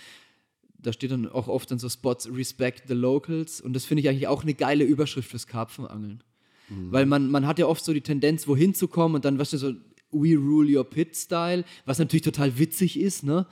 da 0.86 0.92
steht 0.92 1.10
dann 1.10 1.28
auch 1.28 1.48
oft 1.48 1.70
dann 1.70 1.78
so 1.78 1.88
Spots 1.88 2.28
Respect 2.32 2.84
the 2.88 2.94
Locals 2.94 3.60
und 3.60 3.74
das 3.74 3.84
finde 3.84 4.02
ich 4.02 4.08
eigentlich 4.08 4.28
auch 4.28 4.42
eine 4.42 4.54
geile 4.54 4.84
Überschrift 4.84 5.30
fürs 5.30 5.46
Karpfenangeln. 5.46 6.22
Mhm. 6.68 6.92
Weil 6.92 7.06
man, 7.06 7.30
man 7.30 7.46
hat 7.46 7.58
ja 7.58 7.66
oft 7.66 7.84
so 7.84 7.92
die 7.92 8.00
Tendenz, 8.00 8.46
wohin 8.48 8.74
zu 8.74 8.88
kommen 8.88 9.14
und 9.14 9.24
dann, 9.24 9.38
weißt 9.38 9.54
du, 9.54 9.58
so 9.58 9.72
We 10.10 10.36
Rule 10.36 10.78
Your 10.78 10.84
Pit-Style, 10.84 11.64
was 11.84 11.98
natürlich 11.98 12.22
total 12.22 12.58
witzig 12.58 12.98
ist, 12.98 13.24
ne? 13.24 13.46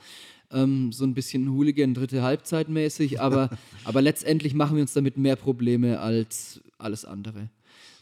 Ähm, 0.51 0.91
so 0.91 1.03
ein 1.03 1.13
bisschen 1.13 1.49
Hooligan 1.51 1.93
dritte 1.93 2.21
Halbzeit 2.21 2.69
mäßig, 2.69 3.19
aber, 3.19 3.49
aber 3.83 4.01
letztendlich 4.01 4.53
machen 4.53 4.75
wir 4.75 4.81
uns 4.81 4.93
damit 4.93 5.17
mehr 5.17 5.35
Probleme 5.35 5.99
als 5.99 6.61
alles 6.77 7.05
andere. 7.05 7.49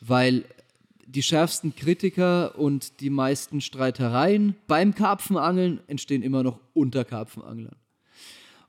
Weil 0.02 0.46
die 1.06 1.24
schärfsten 1.24 1.76
Kritiker 1.76 2.58
und 2.58 3.00
die 3.02 3.10
meisten 3.10 3.62
Streitereien 3.62 4.56
beim 4.68 4.96
Karpfenangeln 4.96 5.82
entstehen 5.88 6.24
immer 6.24 6.44
noch 6.44 6.60
unter 6.74 7.04
Karpfenanglern. 7.04 7.76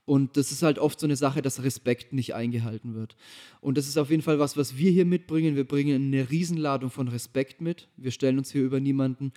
Und 0.05 0.35
das 0.35 0.51
ist 0.51 0.63
halt 0.63 0.79
oft 0.79 0.99
so 0.99 1.07
eine 1.07 1.15
Sache, 1.15 1.41
dass 1.41 1.63
Respekt 1.63 2.11
nicht 2.11 2.35
eingehalten 2.35 2.93
wird. 2.93 3.15
Und 3.61 3.77
das 3.77 3.87
ist 3.87 3.97
auf 3.97 4.09
jeden 4.09 4.21
Fall 4.21 4.37
was, 4.37 4.57
was 4.57 4.77
wir 4.77 4.91
hier 4.91 5.05
mitbringen. 5.05 5.55
Wir 5.55 5.65
bringen 5.65 6.13
eine 6.13 6.29
Riesenladung 6.29 6.89
von 6.89 7.07
Respekt 7.07 7.61
mit. 7.61 7.87
Wir 7.95 8.11
stellen 8.11 8.37
uns 8.37 8.51
hier 8.51 8.63
über 8.63 8.81
niemanden. 8.81 9.31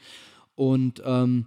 Und 0.57 1.03
ähm, 1.05 1.47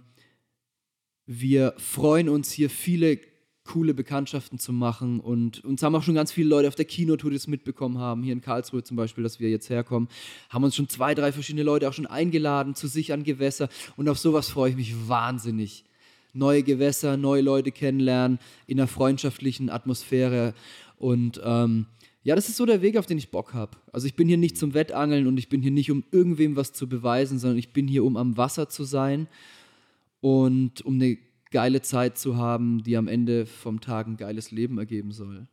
wir 1.26 1.74
freuen 1.76 2.28
uns 2.28 2.50
hier 2.50 2.70
viele 2.70 3.20
coole 3.64 3.94
Bekanntschaften 3.94 4.58
zu 4.58 4.72
machen 4.72 5.20
und 5.20 5.64
uns 5.64 5.82
haben 5.82 5.94
auch 5.94 6.02
schon 6.02 6.16
ganz 6.16 6.32
viele 6.32 6.48
Leute 6.48 6.66
auf 6.66 6.74
der 6.74 6.86
Kinotour, 6.86 7.30
die 7.30 7.36
das 7.36 7.46
mitbekommen 7.46 7.98
haben, 7.98 8.24
hier 8.24 8.32
in 8.32 8.40
Karlsruhe 8.40 8.82
zum 8.82 8.96
Beispiel, 8.96 9.22
dass 9.22 9.38
wir 9.38 9.48
jetzt 9.48 9.70
herkommen, 9.70 10.08
haben 10.48 10.64
uns 10.64 10.74
schon 10.74 10.88
zwei, 10.88 11.14
drei 11.14 11.30
verschiedene 11.30 11.62
Leute 11.62 11.88
auch 11.88 11.92
schon 11.92 12.06
eingeladen 12.06 12.74
zu 12.74 12.88
sich 12.88 13.12
an 13.12 13.22
Gewässer 13.22 13.68
und 13.96 14.08
auf 14.08 14.18
sowas 14.18 14.48
freue 14.48 14.70
ich 14.70 14.76
mich 14.76 15.08
wahnsinnig 15.08 15.84
neue 16.32 16.62
Gewässer, 16.62 17.16
neue 17.16 17.42
Leute 17.42 17.72
kennenlernen, 17.72 18.38
in 18.66 18.78
einer 18.78 18.88
freundschaftlichen 18.88 19.70
Atmosphäre. 19.70 20.54
Und 20.96 21.40
ähm, 21.44 21.86
ja, 22.22 22.34
das 22.34 22.48
ist 22.48 22.56
so 22.56 22.66
der 22.66 22.82
Weg, 22.82 22.96
auf 22.96 23.06
den 23.06 23.18
ich 23.18 23.30
Bock 23.30 23.54
habe. 23.54 23.76
Also 23.92 24.06
ich 24.06 24.14
bin 24.14 24.28
hier 24.28 24.36
nicht 24.36 24.58
zum 24.58 24.74
Wettangeln 24.74 25.26
und 25.26 25.38
ich 25.38 25.48
bin 25.48 25.62
hier 25.62 25.70
nicht, 25.70 25.90
um 25.90 26.04
irgendwem 26.10 26.56
was 26.56 26.72
zu 26.72 26.88
beweisen, 26.88 27.38
sondern 27.38 27.58
ich 27.58 27.72
bin 27.72 27.88
hier, 27.88 28.04
um 28.04 28.16
am 28.16 28.36
Wasser 28.36 28.68
zu 28.68 28.84
sein 28.84 29.26
und 30.20 30.82
um 30.82 30.94
eine 30.94 31.16
geile 31.50 31.82
Zeit 31.82 32.18
zu 32.18 32.36
haben, 32.36 32.82
die 32.82 32.96
am 32.96 33.08
Ende 33.08 33.46
vom 33.46 33.80
Tag 33.80 34.06
ein 34.06 34.16
geiles 34.16 34.50
Leben 34.50 34.78
ergeben 34.78 35.12
soll. 35.12 35.46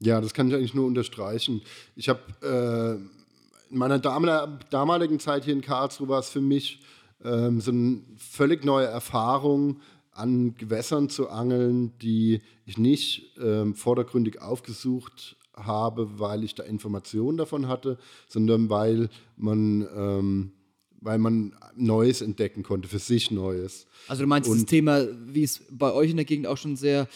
Ja, 0.00 0.20
das 0.20 0.34
kann 0.34 0.48
ich 0.48 0.54
eigentlich 0.54 0.74
nur 0.74 0.86
unterstreichen. 0.86 1.62
Ich 1.94 2.08
habe 2.08 2.20
äh, 2.42 3.72
in 3.72 3.78
meiner 3.78 3.98
damaligen 3.98 5.20
Zeit 5.20 5.44
hier 5.44 5.54
in 5.54 5.60
Karlsruhe 5.60 6.08
war 6.08 6.18
es 6.18 6.30
für 6.30 6.40
mich 6.40 6.80
ähm, 7.24 7.60
so 7.60 7.70
eine 7.70 8.00
völlig 8.16 8.64
neue 8.64 8.86
Erfahrung, 8.86 9.80
an 10.12 10.54
Gewässern 10.56 11.08
zu 11.08 11.28
angeln, 11.28 11.96
die 11.98 12.40
ich 12.66 12.78
nicht 12.78 13.36
ähm, 13.40 13.74
vordergründig 13.74 14.40
aufgesucht 14.40 15.36
habe, 15.54 16.18
weil 16.18 16.44
ich 16.44 16.54
da 16.54 16.62
Informationen 16.62 17.38
davon 17.38 17.68
hatte, 17.68 17.98
sondern 18.28 18.70
weil 18.70 19.08
man, 19.36 19.86
ähm, 19.94 20.52
weil 21.00 21.18
man 21.18 21.54
Neues 21.76 22.22
entdecken 22.22 22.62
konnte, 22.62 22.88
für 22.88 22.98
sich 22.98 23.30
Neues. 23.30 23.86
Also 24.08 24.22
du 24.22 24.28
meinst 24.28 24.48
Und 24.48 24.58
das 24.58 24.66
Thema, 24.66 25.06
wie 25.26 25.42
es 25.42 25.62
bei 25.70 25.92
euch 25.92 26.10
in 26.10 26.16
der 26.16 26.24
Gegend 26.24 26.46
auch 26.46 26.56
schon 26.56 26.76
sehr 26.76 27.08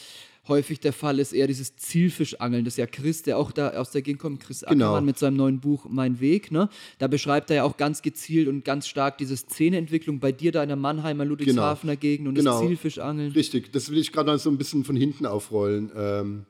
häufig 0.49 0.81
der 0.81 0.93
Fall 0.93 1.19
ist, 1.19 1.33
eher 1.33 1.47
dieses 1.47 1.77
Zielfischangeln. 1.77 2.65
Das 2.65 2.75
ist 2.75 2.79
ja 2.79 2.87
Chris, 2.87 3.23
der 3.23 3.39
auch 3.39 3.53
da 3.53 3.71
aus 3.71 3.91
der 3.91 4.03
Gegend 4.03 4.21
kommt, 4.21 4.41
Chris 4.41 4.61
Genau. 4.61 4.87
Ackermann 4.87 5.05
mit 5.05 5.19
seinem 5.19 5.37
neuen 5.37 5.61
Buch 5.61 5.87
Mein 5.89 6.21
Weg. 6.21 6.51
Ne? 6.53 6.69
Da 6.99 7.07
beschreibt 7.09 7.51
er 7.51 7.57
ja 7.57 7.63
auch 7.65 7.77
ganz 7.77 8.03
gezielt 8.03 8.49
und 8.49 8.65
ganz 8.65 8.87
stark 8.89 9.19
diese 9.19 9.37
Szeneentwicklung 9.37 10.21
bei 10.21 10.33
dir 10.33 10.53
da 10.53 10.63
in 10.63 10.69
der 10.69 10.77
Mannheimer 10.77 11.25
Ludwigshafener 11.25 11.97
Gegend 11.97 12.29
und 12.29 12.35
Genau. 12.35 12.59
das 12.61 12.69
Zielfischangeln. 12.69 13.33
Richtig, 13.33 13.73
das 13.73 13.91
will 13.91 13.99
ich 13.99 14.13
gerade 14.13 14.33
noch 14.33 14.39
so 14.39 14.51
ein 14.51 14.59
bisschen 14.59 14.85
von 14.85 14.97
hinten 14.97 15.27
aufrollen. 15.27 15.91
Ähm, 15.97 16.47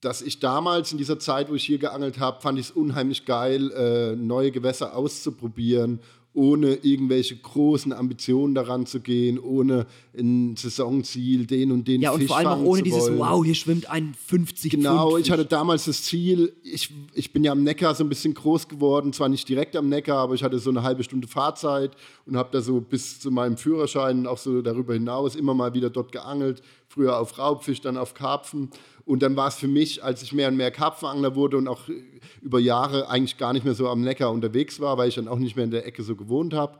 dass 0.00 0.20
ich 0.20 0.40
damals 0.40 0.90
in 0.90 0.98
dieser 0.98 1.18
Zeit, 1.20 1.48
wo 1.48 1.54
ich 1.54 1.64
hier 1.64 1.78
geangelt 1.78 2.18
habe, 2.18 2.40
fand 2.40 2.58
ich 2.58 2.66
es 2.66 2.70
unheimlich 2.72 3.24
geil, 3.24 3.70
äh, 3.70 4.16
neue 4.16 4.50
Gewässer 4.50 4.96
auszuprobieren, 4.96 6.00
ohne 6.34 6.74
irgendwelche 6.76 7.36
großen 7.36 7.92
Ambitionen 7.92 8.54
daran 8.54 8.86
zu 8.86 9.00
gehen, 9.00 9.38
ohne 9.38 9.86
ein 10.16 10.56
Saisonziel, 10.56 11.46
den 11.46 11.72
und 11.72 11.86
den 11.86 12.00
Ja, 12.00 12.12
und 12.12 12.20
Fisch 12.20 12.28
vor 12.28 12.38
allem 12.38 12.48
auch 12.48 12.62
ohne 12.62 12.82
dieses, 12.82 13.02
wollen. 13.02 13.18
wow, 13.18 13.44
hier 13.44 13.54
schwimmt 13.54 13.90
ein 13.90 14.14
50 14.26 14.70
Genau, 14.72 15.10
Pfund 15.10 15.26
ich 15.26 15.30
hatte 15.30 15.44
damals 15.44 15.84
das 15.84 16.02
Ziel, 16.04 16.54
ich, 16.62 16.90
ich 17.12 17.32
bin 17.34 17.44
ja 17.44 17.52
am 17.52 17.62
Neckar 17.62 17.94
so 17.94 18.02
ein 18.02 18.08
bisschen 18.08 18.32
groß 18.32 18.68
geworden, 18.68 19.12
zwar 19.12 19.28
nicht 19.28 19.46
direkt 19.48 19.76
am 19.76 19.88
Neckar, 19.90 20.18
aber 20.18 20.34
ich 20.34 20.42
hatte 20.42 20.58
so 20.58 20.70
eine 20.70 20.82
halbe 20.82 21.04
Stunde 21.04 21.28
Fahrzeit 21.28 21.92
und 22.24 22.36
habe 22.36 22.48
da 22.52 22.62
so 22.62 22.80
bis 22.80 23.20
zu 23.20 23.30
meinem 23.30 23.58
Führerschein 23.58 24.20
und 24.20 24.26
auch 24.26 24.38
so 24.38 24.62
darüber 24.62 24.94
hinaus 24.94 25.36
immer 25.36 25.52
mal 25.52 25.74
wieder 25.74 25.90
dort 25.90 26.12
geangelt, 26.12 26.62
früher 26.88 27.18
auf 27.18 27.38
Raubfisch, 27.38 27.80
dann 27.82 27.96
auf 27.98 28.14
Karpfen 28.14 28.70
und 29.04 29.22
dann 29.22 29.36
war 29.36 29.48
es 29.48 29.56
für 29.56 29.68
mich, 29.68 30.02
als 30.02 30.22
ich 30.22 30.32
mehr 30.32 30.48
und 30.48 30.56
mehr 30.56 30.70
Karpfenangler 30.70 31.34
wurde 31.34 31.56
und 31.56 31.68
auch 31.68 31.88
äh, 31.88 32.02
über 32.40 32.58
Jahre 32.58 33.08
eigentlich 33.08 33.36
gar 33.36 33.52
nicht 33.52 33.64
mehr 33.64 33.74
so 33.74 33.88
am 33.88 34.02
Neckar 34.02 34.30
unterwegs 34.30 34.80
war, 34.80 34.98
weil 34.98 35.08
ich 35.08 35.16
dann 35.16 35.28
auch 35.28 35.38
nicht 35.38 35.56
mehr 35.56 35.64
in 35.64 35.70
der 35.70 35.86
Ecke 35.86 36.02
so 36.02 36.16
gewohnt 36.16 36.54
habe, 36.54 36.78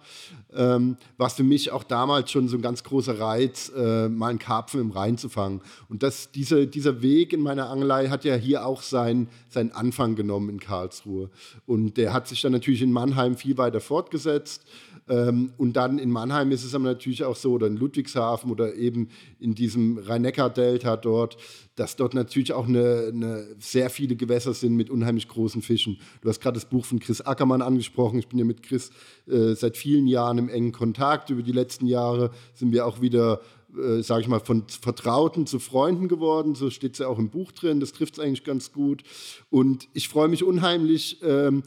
ähm, 0.54 0.96
war 1.16 1.26
es 1.26 1.35
für 1.35 1.42
mich 1.42 1.70
auch 1.72 1.85
damals 1.85 2.30
schon 2.30 2.48
so 2.48 2.56
ein 2.56 2.62
ganz 2.62 2.85
großer 2.85 3.18
Reiz, 3.18 3.72
äh, 3.76 4.08
mal 4.08 4.28
einen 4.28 4.38
Karpfen 4.38 4.80
im 4.80 4.90
Rhein 4.90 5.18
zu 5.18 5.28
fangen. 5.28 5.61
Und 5.88 6.02
das, 6.02 6.30
diese, 6.32 6.66
dieser 6.66 7.02
Weg 7.02 7.32
in 7.32 7.40
meiner 7.40 7.70
Angelei 7.70 8.08
hat 8.08 8.24
ja 8.24 8.35
hier 8.35 8.66
auch 8.66 8.82
sein, 8.82 9.28
seinen 9.48 9.72
Anfang 9.72 10.14
genommen 10.14 10.48
in 10.48 10.61
Karlsruhe. 10.61 11.30
Und 11.66 11.96
der 11.96 12.12
hat 12.12 12.28
sich 12.28 12.40
dann 12.40 12.52
natürlich 12.52 12.82
in 12.82 12.92
Mannheim 12.92 13.37
viel 13.37 13.58
weiter 13.58 13.80
fortgesetzt. 13.80 14.64
Ähm, 15.08 15.52
und 15.56 15.74
dann 15.74 15.98
in 15.98 16.10
Mannheim 16.10 16.50
ist 16.52 16.64
es 16.64 16.74
aber 16.74 16.84
natürlich 16.84 17.24
auch 17.24 17.36
so, 17.36 17.52
oder 17.52 17.66
in 17.66 17.76
Ludwigshafen 17.76 18.50
oder 18.50 18.74
eben 18.74 19.08
in 19.38 19.54
diesem 19.54 19.98
Rhein-Neckar-Delta 19.98 20.96
dort, 20.96 21.36
dass 21.74 21.96
dort 21.96 22.14
natürlich 22.14 22.52
auch 22.52 22.68
eine, 22.68 23.10
eine 23.12 23.46
sehr 23.58 23.90
viele 23.90 24.16
Gewässer 24.16 24.54
sind 24.54 24.76
mit 24.76 24.90
unheimlich 24.90 25.28
großen 25.28 25.62
Fischen. 25.62 25.98
Du 26.20 26.28
hast 26.28 26.40
gerade 26.40 26.54
das 26.54 26.68
Buch 26.68 26.84
von 26.84 27.00
Chris 27.00 27.20
Ackermann 27.20 27.62
angesprochen. 27.62 28.18
Ich 28.18 28.28
bin 28.28 28.38
ja 28.38 28.44
mit 28.44 28.62
Chris 28.62 28.90
äh, 29.26 29.54
seit 29.54 29.76
vielen 29.76 30.06
Jahren 30.06 30.38
im 30.38 30.48
engen 30.48 30.72
Kontakt. 30.72 31.30
Über 31.30 31.42
die 31.42 31.52
letzten 31.52 31.86
Jahre 31.86 32.30
sind 32.54 32.72
wir 32.72 32.86
auch 32.86 33.00
wieder 33.00 33.40
äh, 33.76 34.02
sage 34.02 34.20
ich 34.20 34.28
mal, 34.28 34.40
von 34.40 34.64
Vertrauten 34.68 35.46
zu 35.46 35.58
Freunden 35.58 36.08
geworden. 36.08 36.54
So 36.54 36.68
steht 36.68 36.92
es 36.92 36.98
ja 36.98 37.08
auch 37.08 37.18
im 37.18 37.30
Buch 37.30 37.52
drin. 37.52 37.80
Das 37.80 37.92
trifft 37.92 38.14
es 38.14 38.20
eigentlich 38.20 38.44
ganz 38.44 38.72
gut. 38.72 39.02
Und 39.48 39.88
ich 39.94 40.08
freue 40.08 40.28
mich 40.28 40.44
unheimlich, 40.44 41.20
ähm, 41.22 41.62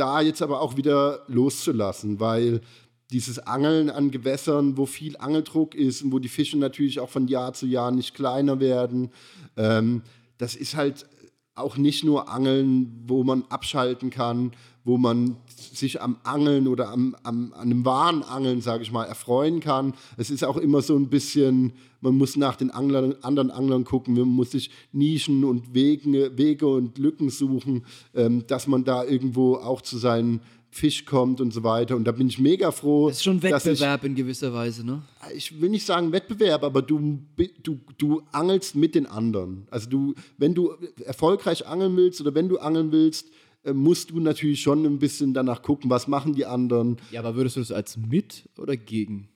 da 0.00 0.22
jetzt 0.22 0.40
aber 0.40 0.62
auch 0.62 0.76
wieder 0.76 1.24
loszulassen, 1.28 2.20
weil 2.20 2.62
dieses 3.10 3.38
Angeln 3.38 3.90
an 3.90 4.10
Gewässern, 4.10 4.78
wo 4.78 4.86
viel 4.86 5.16
Angeldruck 5.18 5.74
ist 5.74 6.02
und 6.02 6.12
wo 6.12 6.18
die 6.18 6.28
Fische 6.28 6.56
natürlich 6.58 7.00
auch 7.00 7.10
von 7.10 7.28
Jahr 7.28 7.52
zu 7.52 7.66
Jahr 7.66 7.90
nicht 7.90 8.14
kleiner 8.14 8.60
werden, 8.60 9.10
ähm, 9.56 10.02
das 10.38 10.54
ist 10.54 10.74
halt 10.74 11.06
auch 11.54 11.76
nicht 11.76 12.02
nur 12.02 12.30
Angeln, 12.30 13.04
wo 13.06 13.24
man 13.24 13.44
abschalten 13.50 14.08
kann, 14.08 14.52
wo 14.84 14.96
man 14.96 15.36
sich 15.56 16.00
am 16.00 16.16
Angeln 16.24 16.66
oder 16.66 16.88
am, 16.90 17.14
am, 17.22 17.52
an 17.52 17.60
einem 17.60 17.84
wahren 17.84 18.22
Angeln, 18.22 18.60
sage 18.60 18.82
ich 18.82 18.92
mal, 18.92 19.04
erfreuen 19.04 19.60
kann. 19.60 19.94
Es 20.16 20.30
ist 20.30 20.44
auch 20.44 20.56
immer 20.56 20.80
so 20.82 20.96
ein 20.96 21.08
bisschen, 21.08 21.72
man 22.00 22.16
muss 22.16 22.36
nach 22.36 22.56
den 22.56 22.70
Anglern, 22.70 23.14
anderen 23.22 23.50
Anglern 23.50 23.84
gucken, 23.84 24.14
man 24.14 24.28
muss 24.28 24.52
sich 24.52 24.70
Nischen 24.92 25.44
und 25.44 25.74
Wege, 25.74 26.36
Wege 26.36 26.66
und 26.66 26.98
Lücken 26.98 27.30
suchen, 27.30 27.84
ähm, 28.14 28.46
dass 28.46 28.66
man 28.66 28.84
da 28.84 29.04
irgendwo 29.04 29.56
auch 29.56 29.82
zu 29.82 29.98
seinen 29.98 30.40
Fisch 30.72 31.04
kommt 31.04 31.40
und 31.40 31.52
so 31.52 31.64
weiter. 31.64 31.96
Und 31.96 32.04
da 32.04 32.12
bin 32.12 32.28
ich 32.28 32.38
mega 32.38 32.70
froh. 32.70 33.08
Das 33.08 33.16
ist 33.18 33.24
schon 33.24 33.40
dass 33.40 33.66
ich- 33.66 33.72
Wettbewerb 33.72 34.04
in 34.04 34.14
gewisser 34.14 34.52
Weise, 34.54 34.86
ne? 34.86 35.02
ich 35.34 35.60
will 35.60 35.68
nicht 35.68 35.84
sagen 35.84 36.12
Wettbewerb, 36.12 36.62
aber 36.62 36.80
du, 36.80 37.18
du, 37.62 37.78
du 37.98 38.22
angelst 38.32 38.76
mit 38.76 38.94
den 38.94 39.06
anderen. 39.06 39.66
Also 39.70 39.90
du, 39.90 40.14
wenn 40.38 40.54
du 40.54 40.72
erfolgreich 41.04 41.66
angeln 41.66 41.96
willst 41.96 42.20
oder 42.20 42.34
wenn 42.34 42.48
du 42.48 42.58
angeln 42.58 42.92
willst, 42.92 43.28
musst 43.72 44.10
du 44.10 44.20
natürlich 44.20 44.62
schon 44.62 44.84
ein 44.86 44.98
bisschen 44.98 45.34
danach 45.34 45.62
gucken, 45.62 45.90
was 45.90 46.08
machen 46.08 46.34
die 46.34 46.46
anderen, 46.46 46.96
Ja, 47.10 47.20
aber 47.20 47.34
würdest 47.36 47.56
du 47.56 47.60
das 47.60 47.72
als 47.72 47.96
mit 47.96 48.48
oder 48.58 48.76
gegen 48.76 49.28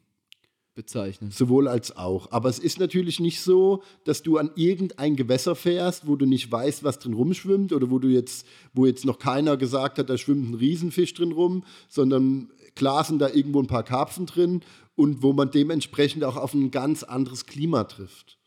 bezeichnen? 0.74 1.30
sowohl 1.30 1.68
als 1.68 1.96
auch. 1.96 2.30
Aber 2.32 2.48
es 2.48 2.58
ist 2.58 2.80
natürlich 2.80 3.20
nicht 3.20 3.40
so, 3.40 3.82
dass 4.04 4.22
du 4.22 4.38
an 4.38 4.50
irgendein 4.56 5.14
Gewässer 5.16 5.54
fährst, 5.54 6.06
wo 6.06 6.16
du 6.16 6.26
nicht 6.26 6.50
weißt, 6.50 6.82
was 6.84 6.98
drin 6.98 7.12
rumschwimmt 7.14 7.72
oder 7.72 7.90
wo 7.90 7.98
du 7.98 8.08
jetzt, 8.08 8.46
wo 8.72 8.87
jetzt 8.87 9.04
noch 9.04 9.18
keiner 9.18 9.56
gesagt 9.56 9.98
hat, 9.98 10.08
da 10.10 10.16
schwimmt 10.18 10.50
ein 10.50 10.54
Riesenfisch 10.54 11.14
drin 11.14 11.32
rum, 11.32 11.62
sondern 11.88 12.50
klar 12.74 13.04
sind 13.04 13.20
da 13.20 13.28
irgendwo 13.28 13.60
ein 13.60 13.66
paar 13.68 13.84
Karpfen 13.84 14.26
drin 14.26 14.62
und 14.96 15.22
wo 15.22 15.32
man 15.32 15.50
dementsprechend 15.50 16.24
auch 16.24 16.37
auf 16.37 16.54
ein 16.54 16.70
ganz 16.70 17.02
anderes 17.02 17.46
Klima 17.46 17.84
trifft. 17.84 18.38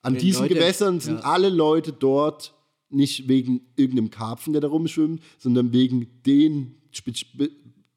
An 0.00 0.14
Die 0.14 0.20
diesen 0.20 0.42
Leute- 0.42 0.54
Gewässern 0.54 1.00
sind 1.00 1.18
ja. 1.20 1.24
alle 1.24 1.48
Leute 1.48 1.92
dort 1.92 2.54
nicht 2.92 3.28
wegen 3.28 3.62
irgendeinem 3.76 4.10
Karpfen, 4.10 4.52
der 4.52 4.60
da 4.62 4.68
rumschwimmt, 4.68 5.22
sondern 5.38 5.72
wegen 5.72 6.06
den 6.24 6.76
spe 6.92 7.14
spe 7.14 7.50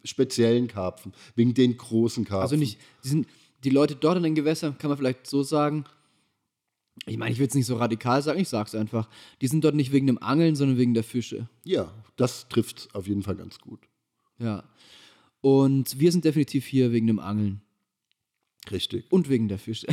speziellen 0.04 0.68
Karpfen, 0.68 1.14
wegen 1.36 1.56
den 1.56 1.78
großen 1.78 2.26
Karpfen. 2.26 2.44
Also 2.44 2.56
nicht, 2.56 2.78
die, 3.04 3.08
sind, 3.08 3.28
die 3.64 3.72
Leute 3.72 3.96
dort 3.96 4.18
in 4.18 4.24
den 4.24 4.36
Gewässern, 4.36 4.78
kann 4.78 4.90
man 4.90 4.98
vielleicht 5.00 5.26
so 5.26 5.42
sagen, 5.42 5.86
ich 7.08 7.18
meine, 7.18 7.32
ich 7.32 7.40
will 7.40 7.48
es 7.48 7.56
nicht 7.56 7.66
so 7.66 7.76
radikal 7.76 8.22
sagen, 8.22 8.40
ich 8.40 8.48
sag's 8.48 8.76
einfach, 8.76 9.10
die 9.42 9.48
sind 9.48 9.64
dort 9.64 9.74
nicht 9.74 9.92
wegen 9.92 10.06
dem 10.06 10.22
Angeln, 10.22 10.56
sondern 10.56 10.78
wegen 10.78 10.94
der 10.94 11.04
Fische. 11.04 11.50
Ja, 11.64 11.92
das 12.16 12.48
trifft 12.50 12.88
auf 12.94 13.08
jeden 13.08 13.24
Fall 13.24 13.36
ganz 13.36 13.60
gut. 13.60 13.80
Ja. 14.38 14.64
Und 15.42 16.00
wir 16.00 16.12
sind 16.12 16.24
definitiv 16.24 16.66
hier 16.66 16.92
wegen 16.92 17.08
dem 17.08 17.20
Angeln 17.20 17.62
Richtig. 18.72 19.06
und 19.10 19.30
wegen 19.30 19.48
der 19.48 19.58
Fische. 19.60 19.88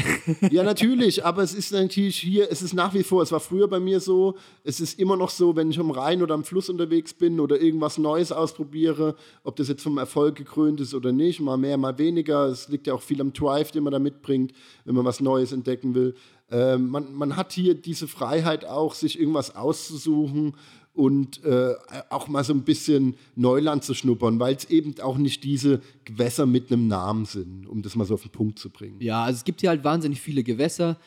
Ja, 0.50 0.62
natürlich, 0.62 1.24
aber 1.24 1.42
es 1.42 1.54
ist 1.54 1.72
natürlich 1.72 2.16
hier, 2.16 2.50
es 2.50 2.62
ist 2.62 2.74
nach 2.74 2.94
wie 2.94 3.02
vor, 3.02 3.22
es 3.22 3.32
war 3.32 3.40
früher 3.40 3.68
bei 3.68 3.80
mir 3.80 4.00
so, 4.00 4.36
es 4.64 4.80
ist 4.80 4.98
immer 4.98 5.16
noch 5.16 5.30
so, 5.30 5.56
wenn 5.56 5.70
ich 5.70 5.78
am 5.78 5.90
Rhein 5.90 6.22
oder 6.22 6.34
am 6.34 6.44
Fluss 6.44 6.68
unterwegs 6.68 7.14
bin 7.14 7.40
oder 7.40 7.60
irgendwas 7.60 7.98
Neues 7.98 8.32
ausprobiere, 8.32 9.16
ob 9.44 9.56
das 9.56 9.68
jetzt 9.68 9.82
vom 9.82 9.98
Erfolg 9.98 10.36
gekrönt 10.36 10.80
ist 10.80 10.94
oder 10.94 11.12
nicht, 11.12 11.40
mal 11.40 11.56
mehr, 11.56 11.76
mal 11.76 11.98
weniger. 11.98 12.46
Es 12.46 12.68
liegt 12.68 12.86
ja 12.86 12.94
auch 12.94 13.02
viel 13.02 13.20
am 13.20 13.32
Drive, 13.32 13.70
den 13.70 13.84
man 13.84 13.92
da 13.92 13.98
mitbringt, 13.98 14.52
wenn 14.84 14.94
man 14.94 15.04
was 15.04 15.20
Neues 15.20 15.52
entdecken 15.52 15.94
will. 15.94 16.14
Ähm, 16.50 16.88
man, 16.88 17.14
man 17.14 17.36
hat 17.36 17.52
hier 17.52 17.74
diese 17.74 18.06
Freiheit 18.06 18.66
auch, 18.66 18.94
sich 18.94 19.18
irgendwas 19.18 19.56
auszusuchen 19.56 20.54
und 20.94 21.42
äh, 21.44 21.74
auch 22.10 22.28
mal 22.28 22.44
so 22.44 22.52
ein 22.52 22.62
bisschen 22.62 23.14
Neuland 23.34 23.82
zu 23.82 23.94
schnuppern, 23.94 24.38
weil 24.38 24.54
es 24.54 24.66
eben 24.66 24.94
auch 25.00 25.16
nicht 25.16 25.42
diese 25.42 25.80
Gewässer 26.04 26.44
mit 26.44 26.70
einem 26.70 26.86
Namen 26.86 27.24
sind, 27.24 27.66
um 27.66 27.82
das 27.82 27.96
mal 27.96 28.04
so 28.04 28.14
auf 28.14 28.22
den 28.22 28.30
Punkt 28.30 28.58
zu 28.58 28.68
bringen. 28.68 29.00
ja, 29.00 29.24
also 29.24 29.38
es 29.38 29.44
gibt 29.44 29.60
hier 29.60 29.70
halt 29.70 29.84
wahnsinnig 29.84 30.20
viele 30.20 30.42
Gewässer, 30.42 30.98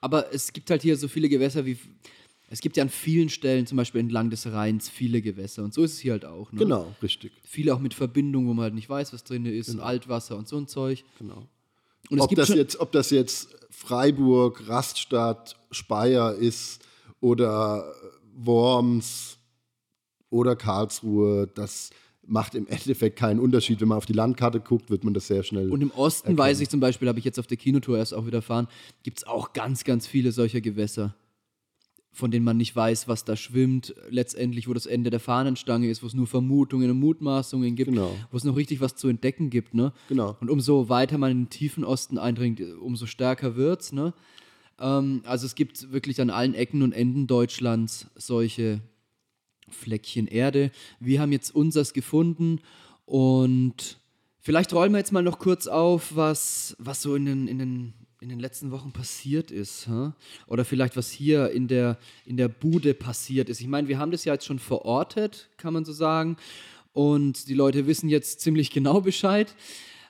aber 0.00 0.32
es 0.32 0.52
gibt 0.52 0.70
halt 0.70 0.82
hier 0.82 0.96
so 0.96 1.08
viele 1.08 1.28
Gewässer 1.28 1.64
wie. 1.64 1.78
Es 2.50 2.60
gibt 2.60 2.76
ja 2.76 2.84
an 2.84 2.90
vielen 2.90 3.30
Stellen, 3.30 3.66
zum 3.66 3.76
Beispiel 3.78 4.00
entlang 4.00 4.30
des 4.30 4.46
Rheins, 4.46 4.88
viele 4.88 5.22
Gewässer. 5.22 5.64
Und 5.64 5.74
so 5.74 5.82
ist 5.82 5.94
es 5.94 5.98
hier 5.98 6.12
halt 6.12 6.24
auch. 6.24 6.52
Ne? 6.52 6.60
Genau, 6.60 6.94
richtig. 7.02 7.32
Viele 7.42 7.74
auch 7.74 7.80
mit 7.80 7.94
Verbindungen, 7.94 8.46
wo 8.46 8.54
man 8.54 8.64
halt 8.64 8.74
nicht 8.74 8.88
weiß, 8.88 9.12
was 9.12 9.24
drin 9.24 9.46
ist, 9.46 9.70
und 9.70 9.80
Altwasser 9.80 10.36
und 10.36 10.46
so 10.46 10.58
ein 10.58 10.68
Zeug. 10.68 11.04
Genau. 11.18 11.48
Und 12.10 12.18
es 12.18 12.22
ob, 12.22 12.28
gibt 12.28 12.38
das 12.38 12.50
jetzt, 12.50 12.78
ob 12.78 12.92
das 12.92 13.10
jetzt 13.10 13.48
Freiburg, 13.70 14.68
Raststadt, 14.68 15.56
Speyer 15.72 16.34
ist 16.34 16.84
oder 17.20 17.92
Worms 18.36 19.38
oder 20.30 20.56
Karlsruhe, 20.56 21.48
das 21.54 21.90
macht 22.26 22.54
im 22.54 22.66
Endeffekt 22.66 23.18
keinen 23.18 23.38
Unterschied. 23.38 23.80
Wenn 23.80 23.88
man 23.88 23.98
auf 23.98 24.06
die 24.06 24.12
Landkarte 24.14 24.60
guckt, 24.60 24.90
wird 24.90 25.04
man 25.04 25.14
das 25.14 25.26
sehr 25.26 25.42
schnell. 25.42 25.70
Und 25.70 25.82
im 25.82 25.90
Osten 25.90 26.36
weiß 26.36 26.60
ich 26.60 26.68
zum 26.68 26.80
Beispiel, 26.80 27.08
habe 27.08 27.18
ich 27.18 27.24
jetzt 27.24 27.38
auf 27.38 27.46
der 27.46 27.56
Kinotour 27.58 27.98
erst 27.98 28.14
auch 28.14 28.26
wieder 28.26 28.38
erfahren, 28.38 28.66
gibt 29.02 29.18
es 29.18 29.26
auch 29.26 29.52
ganz, 29.52 29.84
ganz 29.84 30.06
viele 30.06 30.32
solcher 30.32 30.60
Gewässer, 30.62 31.14
von 32.12 32.30
denen 32.30 32.44
man 32.44 32.56
nicht 32.56 32.74
weiß, 32.74 33.08
was 33.08 33.24
da 33.24 33.36
schwimmt. 33.36 33.94
Letztendlich, 34.08 34.68
wo 34.68 34.72
das 34.72 34.86
Ende 34.86 35.10
der 35.10 35.20
Fahnenstange 35.20 35.88
ist, 35.90 36.02
wo 36.02 36.06
es 36.06 36.14
nur 36.14 36.26
Vermutungen 36.26 36.90
und 36.90 36.98
Mutmaßungen 36.98 37.74
gibt, 37.76 37.90
Genau. 37.90 38.10
wo 38.30 38.36
es 38.36 38.44
noch 38.44 38.56
richtig 38.56 38.80
was 38.80 38.96
zu 38.96 39.08
entdecken 39.08 39.50
gibt. 39.50 39.74
Ne? 39.74 39.92
Genau. 40.08 40.36
Und 40.40 40.48
umso 40.48 40.88
weiter 40.88 41.18
man 41.18 41.30
in 41.30 41.38
den 41.42 41.50
tiefen 41.50 41.84
Osten 41.84 42.16
eindringt, 42.16 42.60
umso 42.80 43.06
stärker 43.06 43.56
wird 43.56 43.82
es. 43.82 43.92
Ne? 43.92 44.14
Ähm, 44.78 45.22
also 45.24 45.46
es 45.46 45.54
gibt 45.54 45.92
wirklich 45.92 46.20
an 46.20 46.30
allen 46.30 46.54
Ecken 46.54 46.82
und 46.82 46.92
Enden 46.92 47.26
Deutschlands 47.26 48.06
solche 48.14 48.80
Fleckchen 49.68 50.26
Erde. 50.26 50.70
Wir 51.00 51.20
haben 51.20 51.32
jetzt 51.32 51.54
unseres 51.54 51.92
gefunden 51.92 52.60
und 53.04 53.98
vielleicht 54.40 54.72
rollen 54.72 54.92
wir 54.92 54.98
jetzt 54.98 55.12
mal 55.12 55.22
noch 55.22 55.38
kurz 55.38 55.66
auf, 55.66 56.14
was, 56.14 56.76
was 56.78 57.02
so 57.02 57.14
in 57.14 57.26
den, 57.26 57.48
in, 57.48 57.58
den, 57.58 57.94
in 58.20 58.28
den 58.28 58.40
letzten 58.40 58.70
Wochen 58.70 58.92
passiert 58.92 59.50
ist. 59.50 59.88
hä? 59.88 60.12
Oder 60.46 60.64
vielleicht 60.64 60.96
was 60.96 61.10
hier 61.10 61.50
in 61.50 61.68
der, 61.68 61.98
in 62.24 62.36
der 62.36 62.48
Bude 62.48 62.94
passiert 62.94 63.48
ist. 63.48 63.60
Ich 63.60 63.66
meine, 63.66 63.88
wir 63.88 63.98
haben 63.98 64.10
das 64.10 64.24
ja 64.24 64.34
jetzt 64.34 64.46
schon 64.46 64.58
verortet, 64.58 65.50
kann 65.56 65.74
man 65.74 65.84
so 65.84 65.92
sagen. 65.92 66.36
Und 66.92 67.48
die 67.48 67.54
Leute 67.54 67.86
wissen 67.86 68.08
jetzt 68.08 68.40
ziemlich 68.40 68.70
genau 68.70 69.00
Bescheid. 69.00 69.54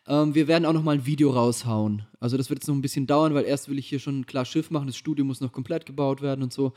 Ähm, 0.07 0.35
wir 0.35 0.49
werden 0.49 0.67
auch 0.67 0.73
noch 0.73 0.83
mal 0.83 0.97
ein 0.97 1.07
Video 1.07 1.31
raushauen. 1.31 2.03
Also 2.21 2.37
das 2.37 2.51
wird 2.51 2.61
jetzt 2.61 2.69
noch 2.69 2.75
ein 2.75 2.83
bisschen 2.83 3.07
dauern, 3.07 3.35
weil 3.35 3.45
erst 3.45 3.69
will 3.69 3.79
ich 3.79 3.89
hier 3.89 3.99
schon 3.99 4.27
klar 4.27 4.45
Schiff 4.45 4.71
machen. 4.71 4.87
Das 4.87 4.97
Studio 4.97 5.25
muss 5.25 5.41
noch 5.41 5.53
komplett 5.53 5.87
gebaut 5.87 6.21
werden 6.21 6.43
und 6.43 6.53
so. 6.53 6.73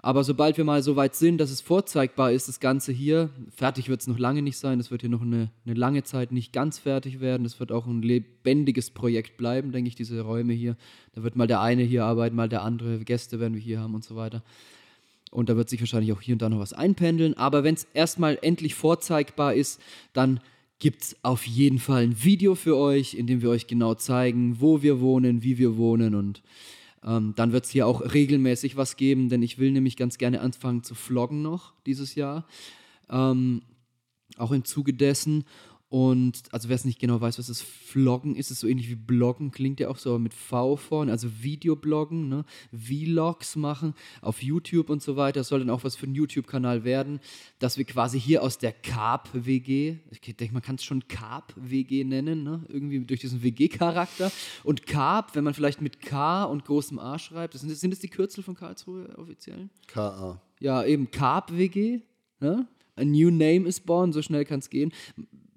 Aber 0.00 0.22
sobald 0.22 0.56
wir 0.56 0.64
mal 0.64 0.80
so 0.80 0.94
weit 0.94 1.16
sind, 1.16 1.38
dass 1.38 1.50
es 1.50 1.60
vorzeigbar 1.60 2.30
ist, 2.30 2.46
das 2.46 2.60
Ganze 2.60 2.92
hier, 2.92 3.30
fertig 3.50 3.88
wird 3.88 4.00
es 4.00 4.06
noch 4.06 4.18
lange 4.18 4.42
nicht 4.42 4.56
sein. 4.56 4.78
Es 4.78 4.92
wird 4.92 5.00
hier 5.00 5.10
noch 5.10 5.22
eine, 5.22 5.50
eine 5.66 5.74
lange 5.74 6.04
Zeit 6.04 6.30
nicht 6.30 6.52
ganz 6.52 6.78
fertig 6.78 7.18
werden. 7.18 7.44
Es 7.44 7.58
wird 7.58 7.72
auch 7.72 7.86
ein 7.86 8.02
lebendiges 8.02 8.90
Projekt 8.90 9.36
bleiben, 9.36 9.72
denke 9.72 9.88
ich, 9.88 9.96
diese 9.96 10.20
Räume 10.20 10.52
hier. 10.52 10.76
Da 11.16 11.24
wird 11.24 11.34
mal 11.34 11.48
der 11.48 11.60
eine 11.60 11.82
hier 11.82 12.04
arbeiten, 12.04 12.36
mal 12.36 12.48
der 12.48 12.62
andere. 12.62 13.00
Gäste 13.00 13.40
werden 13.40 13.54
wir 13.54 13.60
hier 13.60 13.80
haben 13.80 13.96
und 13.96 14.04
so 14.04 14.14
weiter. 14.14 14.44
Und 15.32 15.48
da 15.48 15.56
wird 15.56 15.68
sich 15.68 15.80
wahrscheinlich 15.80 16.12
auch 16.12 16.20
hier 16.20 16.36
und 16.36 16.42
da 16.42 16.48
noch 16.48 16.60
was 16.60 16.72
einpendeln. 16.72 17.34
Aber 17.34 17.64
wenn 17.64 17.74
es 17.74 17.88
erstmal 17.92 18.38
endlich 18.40 18.76
vorzeigbar 18.76 19.54
ist, 19.54 19.80
dann 20.12 20.38
gibt 20.78 21.02
es 21.02 21.16
auf 21.22 21.46
jeden 21.46 21.78
Fall 21.78 22.04
ein 22.04 22.24
Video 22.24 22.54
für 22.54 22.76
euch, 22.76 23.14
in 23.14 23.26
dem 23.26 23.42
wir 23.42 23.50
euch 23.50 23.66
genau 23.66 23.94
zeigen, 23.94 24.60
wo 24.60 24.82
wir 24.82 25.00
wohnen, 25.00 25.42
wie 25.42 25.58
wir 25.58 25.76
wohnen 25.76 26.14
und 26.14 26.42
ähm, 27.04 27.32
dann 27.36 27.52
wird 27.52 27.64
es 27.64 27.70
hier 27.70 27.86
auch 27.86 28.12
regelmäßig 28.12 28.76
was 28.76 28.96
geben, 28.96 29.28
denn 29.28 29.42
ich 29.42 29.58
will 29.58 29.70
nämlich 29.70 29.96
ganz 29.96 30.18
gerne 30.18 30.40
anfangen 30.40 30.82
zu 30.82 30.94
vloggen 30.94 31.42
noch 31.42 31.72
dieses 31.86 32.14
Jahr. 32.14 32.46
Ähm, 33.08 33.62
auch 34.36 34.52
im 34.52 34.64
Zuge 34.64 34.94
dessen. 34.94 35.44
Und 35.90 36.42
also 36.52 36.68
wer 36.68 36.76
es 36.76 36.84
nicht 36.84 36.98
genau 36.98 37.18
weiß, 37.18 37.38
was 37.38 37.46
das 37.46 37.62
Vloggen 37.62 38.36
ist, 38.36 38.50
ist 38.50 38.60
so 38.60 38.66
ähnlich 38.66 38.90
wie 38.90 38.94
Bloggen, 38.94 39.50
klingt 39.50 39.80
ja 39.80 39.88
auch 39.88 39.96
so 39.96 40.18
mit 40.18 40.34
V 40.34 40.76
vorne, 40.76 41.10
also 41.10 41.28
Videobloggen, 41.42 42.28
ne? 42.28 42.44
Vlogs 42.72 43.56
machen 43.56 43.94
auf 44.20 44.42
YouTube 44.42 44.90
und 44.90 45.02
so 45.02 45.16
weiter. 45.16 45.40
Das 45.40 45.48
soll 45.48 45.60
dann 45.60 45.70
auch 45.70 45.84
was 45.84 45.96
für 45.96 46.04
einen 46.04 46.14
YouTube-Kanal 46.14 46.84
werden, 46.84 47.20
dass 47.58 47.78
wir 47.78 47.86
quasi 47.86 48.20
hier 48.20 48.42
aus 48.42 48.58
der 48.58 48.72
Carp-WG, 48.72 49.96
ich 50.10 50.20
denke, 50.36 50.52
man 50.52 50.62
kann 50.62 50.74
es 50.74 50.84
schon 50.84 51.08
Carp-WG 51.08 52.04
nennen, 52.04 52.42
ne? 52.44 52.66
irgendwie 52.68 53.00
durch 53.00 53.20
diesen 53.20 53.42
WG-Charakter. 53.42 54.30
Und 54.64 54.86
Carp, 54.86 55.34
wenn 55.36 55.44
man 55.44 55.54
vielleicht 55.54 55.80
mit 55.80 56.02
K 56.02 56.44
und 56.44 56.66
großem 56.66 56.98
A 56.98 57.18
schreibt, 57.18 57.54
das 57.54 57.62
sind, 57.62 57.74
sind 57.74 57.92
das 57.92 58.00
die 58.00 58.08
Kürzel 58.08 58.44
von 58.44 58.54
Karlsruhe 58.54 59.16
offiziell? 59.16 59.70
KA. 59.86 60.38
Ja, 60.60 60.84
eben 60.84 61.10
Carp-WG. 61.10 62.00
Ne? 62.40 62.66
A 62.94 63.04
new 63.04 63.30
name 63.30 63.66
is 63.66 63.80
born, 63.80 64.12
so 64.12 64.20
schnell 64.20 64.44
kann 64.44 64.58
es 64.58 64.68
gehen 64.68 64.92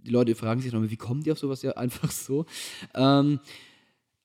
die 0.06 0.12
Leute 0.12 0.36
fragen 0.36 0.62
sich 0.62 0.72
nochmal, 0.72 0.92
wie 0.92 0.98
kommen 0.98 1.24
die 1.24 1.32
auf 1.32 1.40
sowas? 1.40 1.62
Ja, 1.62 1.72
einfach 1.78 2.12
so. 2.12 2.46
Ähm, 2.96 3.40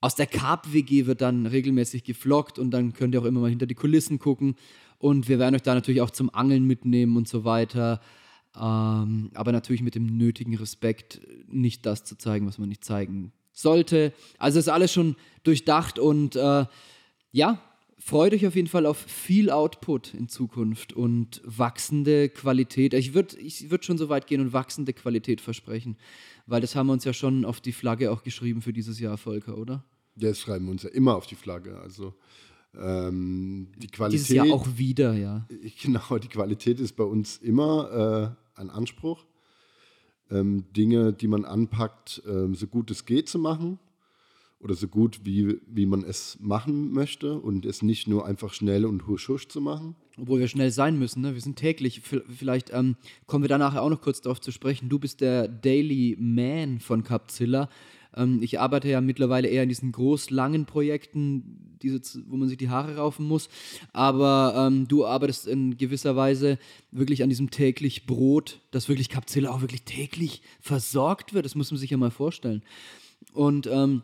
aus 0.00 0.14
der 0.14 0.26
Carp-WG 0.26 1.06
wird 1.06 1.20
dann 1.20 1.46
regelmäßig 1.46 2.04
gefloggt 2.04 2.58
und 2.58 2.70
dann 2.70 2.92
könnt 2.92 3.14
ihr 3.14 3.20
auch 3.20 3.26
immer 3.26 3.40
mal 3.40 3.50
hinter 3.50 3.66
die 3.66 3.74
Kulissen 3.74 4.18
gucken. 4.18 4.56
Und 4.98 5.28
wir 5.28 5.38
werden 5.38 5.54
euch 5.54 5.62
da 5.62 5.74
natürlich 5.74 6.00
auch 6.00 6.10
zum 6.10 6.32
Angeln 6.34 6.64
mitnehmen 6.64 7.16
und 7.16 7.28
so 7.28 7.44
weiter. 7.44 8.00
Ähm, 8.54 9.30
aber 9.34 9.52
natürlich 9.52 9.82
mit 9.82 9.94
dem 9.94 10.06
nötigen 10.06 10.56
Respekt, 10.56 11.20
nicht 11.48 11.84
das 11.84 12.04
zu 12.04 12.16
zeigen, 12.16 12.46
was 12.46 12.58
man 12.58 12.68
nicht 12.68 12.84
zeigen 12.84 13.32
sollte. 13.52 14.12
Also 14.38 14.58
ist 14.58 14.68
alles 14.68 14.92
schon 14.92 15.16
durchdacht 15.42 15.98
und 15.98 16.36
äh, 16.36 16.66
ja, 17.32 17.60
freut 17.98 18.34
euch 18.34 18.46
auf 18.46 18.54
jeden 18.54 18.68
Fall 18.68 18.86
auf 18.86 18.98
viel 18.98 19.50
Output 19.50 20.14
in 20.14 20.28
Zukunft 20.28 20.92
und 20.92 21.40
wachsende 21.44 22.28
Qualität. 22.28 22.94
Ich 22.94 23.14
würde 23.14 23.38
ich 23.38 23.70
würd 23.70 23.84
schon 23.84 23.98
so 23.98 24.08
weit 24.08 24.26
gehen 24.26 24.40
und 24.40 24.52
wachsende 24.52 24.92
Qualität 24.92 25.40
versprechen, 25.40 25.96
weil 26.46 26.60
das 26.60 26.76
haben 26.76 26.86
wir 26.86 26.92
uns 26.92 27.04
ja 27.04 27.12
schon 27.12 27.44
auf 27.44 27.60
die 27.60 27.72
Flagge 27.72 28.10
auch 28.10 28.22
geschrieben 28.22 28.62
für 28.62 28.72
dieses 28.72 29.00
Jahr, 29.00 29.16
Volker, 29.16 29.56
oder? 29.58 29.84
Ja, 30.16 30.28
das 30.28 30.40
schreiben 30.40 30.66
wir 30.66 30.72
uns 30.72 30.82
ja 30.82 30.90
immer 30.90 31.16
auf 31.16 31.26
die 31.26 31.34
Flagge. 31.34 31.78
Also 31.78 32.14
ähm, 32.78 33.68
die 33.76 33.88
Qualität. 33.88 34.20
Dieses 34.20 34.34
Jahr 34.34 34.50
auch 34.50 34.66
wieder, 34.76 35.14
ja. 35.14 35.46
Genau, 35.82 36.18
die 36.18 36.28
Qualität 36.28 36.80
ist 36.80 36.96
bei 36.96 37.04
uns 37.04 37.38
immer 37.38 38.36
äh, 38.56 38.60
ein 38.60 38.70
Anspruch. 38.70 39.24
Ähm, 40.30 40.64
Dinge, 40.76 41.12
die 41.12 41.28
man 41.28 41.44
anpackt, 41.44 42.22
äh, 42.26 42.52
so 42.54 42.66
gut 42.66 42.90
es 42.90 43.04
geht 43.04 43.28
zu 43.28 43.38
machen 43.38 43.78
oder 44.60 44.74
so 44.74 44.88
gut, 44.88 45.20
wie, 45.24 45.60
wie 45.66 45.86
man 45.86 46.02
es 46.02 46.38
machen 46.40 46.92
möchte 46.92 47.38
und 47.38 47.66
es 47.66 47.82
nicht 47.82 48.08
nur 48.08 48.26
einfach 48.26 48.54
schnell 48.54 48.84
und 48.84 49.06
husch 49.06 49.28
husch 49.28 49.48
zu 49.48 49.60
machen. 49.60 49.96
Obwohl 50.18 50.40
wir 50.40 50.48
schnell 50.48 50.70
sein 50.70 50.98
müssen, 50.98 51.22
ne? 51.22 51.34
wir 51.34 51.40
sind 51.40 51.56
täglich, 51.56 52.00
vielleicht 52.00 52.72
ähm, 52.72 52.96
kommen 53.26 53.44
wir 53.44 53.48
da 53.48 53.58
nachher 53.58 53.82
auch 53.82 53.90
noch 53.90 54.00
kurz 54.00 54.22
darauf 54.22 54.40
zu 54.40 54.50
sprechen. 54.50 54.88
Du 54.88 54.98
bist 54.98 55.20
der 55.20 55.46
Daily 55.46 56.16
Man 56.18 56.80
von 56.80 57.04
Capzilla. 57.04 57.68
Ähm, 58.16 58.40
ich 58.42 58.58
arbeite 58.58 58.88
ja 58.88 59.02
mittlerweile 59.02 59.48
eher 59.48 59.62
in 59.62 59.68
diesen 59.68 59.92
groß 59.92 60.30
langen 60.30 60.64
Projekten, 60.64 61.76
diese, 61.82 62.00
wo 62.26 62.36
man 62.36 62.48
sich 62.48 62.56
die 62.56 62.70
Haare 62.70 62.96
raufen 62.96 63.26
muss. 63.26 63.50
Aber 63.92 64.54
ähm, 64.56 64.88
du 64.88 65.04
arbeitest 65.04 65.46
in 65.46 65.76
gewisser 65.76 66.16
Weise 66.16 66.58
wirklich 66.90 67.22
an 67.22 67.28
diesem 67.28 67.50
täglich 67.50 68.06
Brot, 68.06 68.60
dass 68.70 68.88
wirklich 68.88 69.10
Capzilla 69.10 69.50
auch 69.50 69.60
wirklich 69.60 69.82
täglich 69.82 70.40
versorgt 70.60 71.34
wird. 71.34 71.44
Das 71.44 71.54
muss 71.54 71.70
man 71.70 71.78
sich 71.78 71.90
ja 71.90 71.98
mal 71.98 72.10
vorstellen. 72.10 72.62
Und 73.34 73.66
ähm, 73.66 74.02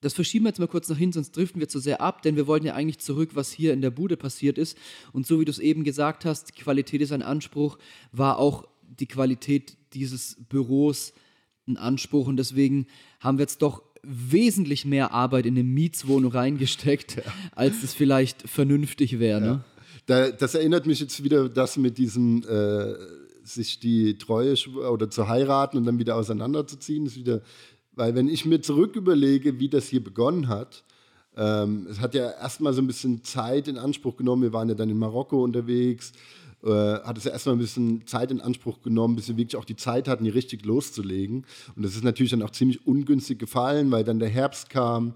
das 0.00 0.14
verschieben 0.14 0.44
wir 0.44 0.50
jetzt 0.50 0.58
mal 0.58 0.66
kurz 0.66 0.88
nach 0.88 0.96
hinten, 0.96 1.14
sonst 1.14 1.36
driften 1.36 1.60
wir 1.60 1.68
zu 1.68 1.78
sehr 1.78 2.00
ab, 2.00 2.22
denn 2.22 2.36
wir 2.36 2.46
wollten 2.46 2.66
ja 2.66 2.74
eigentlich 2.74 2.98
zurück, 2.98 3.30
was 3.34 3.52
hier 3.52 3.72
in 3.72 3.82
der 3.82 3.90
Bude 3.90 4.16
passiert 4.16 4.56
ist. 4.56 4.76
Und 5.12 5.26
so 5.26 5.40
wie 5.40 5.44
du 5.44 5.50
es 5.50 5.58
eben 5.58 5.84
gesagt 5.84 6.24
hast, 6.24 6.54
Qualität 6.56 7.00
ist 7.02 7.12
ein 7.12 7.22
Anspruch, 7.22 7.78
war 8.12 8.38
auch 8.38 8.66
die 8.82 9.06
Qualität 9.06 9.76
dieses 9.92 10.36
Büros 10.48 11.12
ein 11.68 11.76
Anspruch. 11.76 12.26
Und 12.28 12.38
deswegen 12.38 12.86
haben 13.20 13.38
wir 13.38 13.42
jetzt 13.42 13.62
doch 13.62 13.82
wesentlich 14.02 14.86
mehr 14.86 15.12
Arbeit 15.12 15.44
in 15.44 15.54
eine 15.54 15.64
Mietswohnung 15.64 16.32
reingesteckt, 16.32 17.16
ja. 17.24 17.32
als 17.52 17.82
es 17.82 17.92
vielleicht 17.92 18.48
vernünftig 18.48 19.18
wäre. 19.18 19.40
Ja. 19.40 19.52
Ne? 19.52 19.64
Da, 20.06 20.30
das 20.30 20.54
erinnert 20.54 20.86
mich 20.86 21.00
jetzt 21.00 21.22
wieder, 21.22 21.48
das 21.48 21.76
mit 21.76 21.98
diesem, 21.98 22.42
äh, 22.48 22.94
sich 23.44 23.80
die 23.80 24.16
Treue 24.16 24.54
oder 24.90 25.10
zu 25.10 25.28
heiraten 25.28 25.76
und 25.76 25.84
dann 25.84 25.98
wieder 25.98 26.16
auseinanderzuziehen, 26.16 27.06
ist 27.06 27.16
wieder 27.16 27.42
weil 27.92 28.14
wenn 28.14 28.28
ich 28.28 28.44
mir 28.44 28.60
zurück 28.60 28.96
überlege, 28.96 29.58
wie 29.60 29.68
das 29.68 29.88
hier 29.88 30.02
begonnen 30.02 30.48
hat, 30.48 30.84
ähm, 31.36 31.86
es 31.88 32.00
hat 32.00 32.14
ja 32.14 32.30
erstmal 32.30 32.72
so 32.72 32.82
ein 32.82 32.86
bisschen 32.86 33.22
Zeit 33.24 33.68
in 33.68 33.78
Anspruch 33.78 34.16
genommen. 34.16 34.42
Wir 34.42 34.52
waren 34.52 34.68
ja 34.68 34.74
dann 34.74 34.90
in 34.90 34.98
Marokko 34.98 35.42
unterwegs. 35.42 36.12
Äh, 36.62 36.68
hat 36.68 37.16
es 37.16 37.24
ja 37.24 37.30
erstmal 37.30 37.54
ein 37.54 37.60
bisschen 37.60 38.06
Zeit 38.06 38.30
in 38.30 38.40
Anspruch 38.40 38.82
genommen, 38.82 39.16
bis 39.16 39.28
wir 39.28 39.36
wirklich 39.36 39.56
auch 39.56 39.64
die 39.64 39.76
Zeit 39.76 40.08
hatten, 40.08 40.24
hier 40.24 40.34
richtig 40.34 40.66
loszulegen. 40.66 41.46
Und 41.74 41.82
das 41.84 41.94
ist 41.94 42.04
natürlich 42.04 42.32
dann 42.32 42.42
auch 42.42 42.50
ziemlich 42.50 42.86
ungünstig 42.86 43.38
gefallen, 43.38 43.90
weil 43.90 44.04
dann 44.04 44.18
der 44.18 44.28
Herbst 44.28 44.68
kam. 44.68 45.14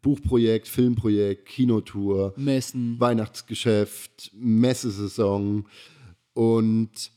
Buchprojekt, 0.00 0.68
Filmprojekt, 0.68 1.46
Kinotour, 1.46 2.32
Messen, 2.36 2.98
Weihnachtsgeschäft, 3.00 4.30
Messesaison. 4.34 5.66
Und 6.32 7.10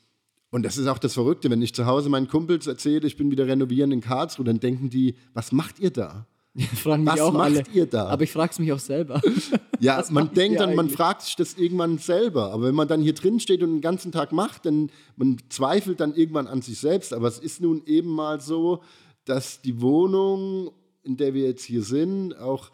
und 0.52 0.64
das 0.64 0.78
ist 0.78 0.88
auch 0.88 0.98
das 0.98 1.14
Verrückte, 1.14 1.50
wenn 1.50 1.62
ich 1.62 1.74
zu 1.74 1.86
Hause 1.86 2.10
meinen 2.10 2.28
Kumpels 2.28 2.68
erzähle, 2.68 3.06
ich 3.08 3.18
bin 3.18 3.32
wieder 3.32 3.48
renovieren 3.48 3.92
in 3.92 4.02
Karlsruhe, 4.02 4.46
dann 4.46 4.60
denken 4.60 4.90
die, 4.90 5.16
was 5.34 5.52
macht 5.52 5.80
ihr 5.80 5.92
da? 5.92 6.26
fragen 6.68 7.04
mich 7.04 7.14
was 7.14 7.22
auch 7.22 7.32
macht 7.32 7.44
alle. 7.44 7.64
ihr 7.74 7.86
da? 7.86 8.08
Aber 8.08 8.24
ich 8.24 8.32
frage 8.32 8.52
es 8.52 8.60
mich 8.60 8.72
auch 8.74 8.80
selber. 8.80 9.22
ja, 9.80 10.04
man 10.10 10.34
denkt 10.34 10.60
dann, 10.60 10.76
man 10.76 10.90
fragt 10.90 11.22
sich 11.22 11.36
das 11.36 11.54
irgendwann 11.54 11.98
selber. 12.00 12.52
Aber 12.52 12.66
wenn 12.66 12.76
man 12.76 12.88
dann 12.88 13.02
hier 13.02 13.14
drin 13.14 13.40
steht 13.40 13.62
und 13.62 13.76
den 13.76 13.82
ganzen 13.82 14.12
Tag 14.12 14.32
macht, 14.32 14.66
dann 14.66 14.92
man 15.16 15.38
zweifelt 15.50 16.00
dann 16.00 16.16
irgendwann 16.16 16.48
an 16.48 16.62
sich 16.62 16.80
selbst. 16.80 17.14
Aber 17.14 17.28
es 17.28 17.40
ist 17.40 17.62
nun 17.62 17.84
eben 17.86 18.10
mal 18.10 18.42
so, 18.42 18.82
dass 19.26 19.62
die 19.62 19.80
Wohnung, 19.82 20.72
in 21.04 21.18
der 21.18 21.34
wir 21.34 21.46
jetzt 21.46 21.64
hier 21.64 21.84
sind, 21.84 22.38
auch 22.38 22.72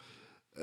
äh, 0.56 0.62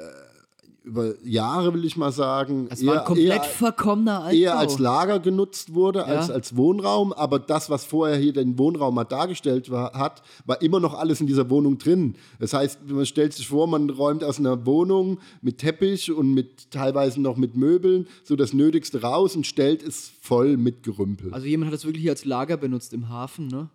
über 0.84 1.14
Jahre, 1.24 1.74
will 1.74 1.84
ich 1.84 1.96
mal 1.96 2.12
sagen, 2.12 2.66
es 2.70 2.82
eher, 2.82 3.00
komplett 3.00 3.44
verkommener 3.46 4.24
Altbau. 4.24 4.36
eher 4.36 4.58
als 4.58 4.78
Lager 4.78 5.20
genutzt 5.20 5.74
wurde, 5.74 6.00
ja. 6.00 6.04
als 6.06 6.30
als 6.30 6.56
Wohnraum. 6.56 7.12
Aber 7.12 7.38
das, 7.38 7.70
was 7.70 7.84
vorher 7.84 8.16
hier 8.16 8.32
den 8.32 8.58
Wohnraum 8.58 8.94
mal 8.94 9.04
dargestellt 9.04 9.70
war, 9.70 9.92
hat, 9.92 10.22
war 10.44 10.60
immer 10.60 10.80
noch 10.80 10.94
alles 10.94 11.20
in 11.20 11.26
dieser 11.26 11.48
Wohnung 11.50 11.78
drin. 11.78 12.16
Das 12.40 12.52
heißt, 12.52 12.80
man 12.88 13.06
stellt 13.06 13.32
sich 13.32 13.48
vor, 13.48 13.66
man 13.66 13.90
räumt 13.90 14.24
aus 14.24 14.38
einer 14.38 14.66
Wohnung 14.66 15.18
mit 15.40 15.58
Teppich 15.58 16.10
und 16.12 16.34
mit 16.34 16.70
teilweise 16.70 17.20
noch 17.20 17.36
mit 17.36 17.56
Möbeln 17.56 18.08
so 18.24 18.36
das 18.36 18.52
Nötigste 18.52 19.02
raus 19.02 19.36
und 19.36 19.46
stellt 19.46 19.82
es 19.82 20.10
voll 20.20 20.56
mit 20.56 20.82
Gerümpel. 20.82 21.32
Also 21.32 21.46
jemand 21.46 21.68
hat 21.68 21.74
das 21.74 21.84
wirklich 21.84 22.08
als 22.08 22.24
Lager 22.24 22.56
benutzt 22.56 22.92
im 22.92 23.08
Hafen, 23.08 23.48
ne? 23.48 23.68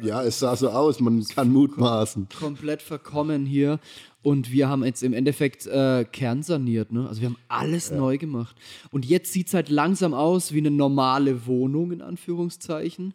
Ja, 0.00 0.22
es 0.22 0.38
sah 0.38 0.56
so 0.56 0.70
aus, 0.70 1.00
man 1.00 1.24
kann 1.24 1.52
mutmaßen. 1.52 2.28
Komplett 2.38 2.82
verkommen 2.82 3.46
hier. 3.46 3.80
Und 4.22 4.52
wir 4.52 4.68
haben 4.68 4.84
jetzt 4.84 5.02
im 5.02 5.12
Endeffekt 5.12 5.66
äh, 5.66 6.04
kernsaniert. 6.04 6.92
Ne? 6.92 7.08
Also 7.08 7.22
wir 7.22 7.28
haben 7.28 7.38
alles 7.48 7.90
ja. 7.90 7.96
neu 7.96 8.18
gemacht. 8.18 8.56
Und 8.90 9.06
jetzt 9.06 9.32
sieht 9.32 9.48
es 9.48 9.54
halt 9.54 9.68
langsam 9.68 10.12
aus 10.12 10.52
wie 10.52 10.58
eine 10.58 10.70
normale 10.70 11.46
Wohnung, 11.46 11.92
in 11.92 12.02
Anführungszeichen. 12.02 13.14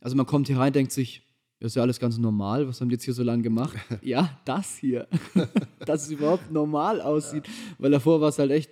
Also 0.00 0.16
man 0.16 0.26
kommt 0.26 0.46
hier 0.46 0.58
rein, 0.58 0.72
denkt 0.72 0.92
sich, 0.92 1.22
das 1.58 1.72
ist 1.72 1.76
ja 1.76 1.82
alles 1.82 1.98
ganz 1.98 2.18
normal. 2.18 2.68
Was 2.68 2.80
haben 2.80 2.88
die 2.88 2.94
jetzt 2.94 3.04
hier 3.04 3.14
so 3.14 3.22
lange 3.22 3.42
gemacht? 3.42 3.76
ja, 4.02 4.38
das 4.44 4.76
hier. 4.76 5.08
Dass 5.86 6.04
es 6.04 6.10
überhaupt 6.10 6.52
normal 6.52 7.00
aussieht. 7.00 7.46
Ja. 7.46 7.52
Weil 7.78 7.90
davor 7.90 8.20
war 8.20 8.28
es 8.28 8.38
halt 8.38 8.50
echt 8.50 8.70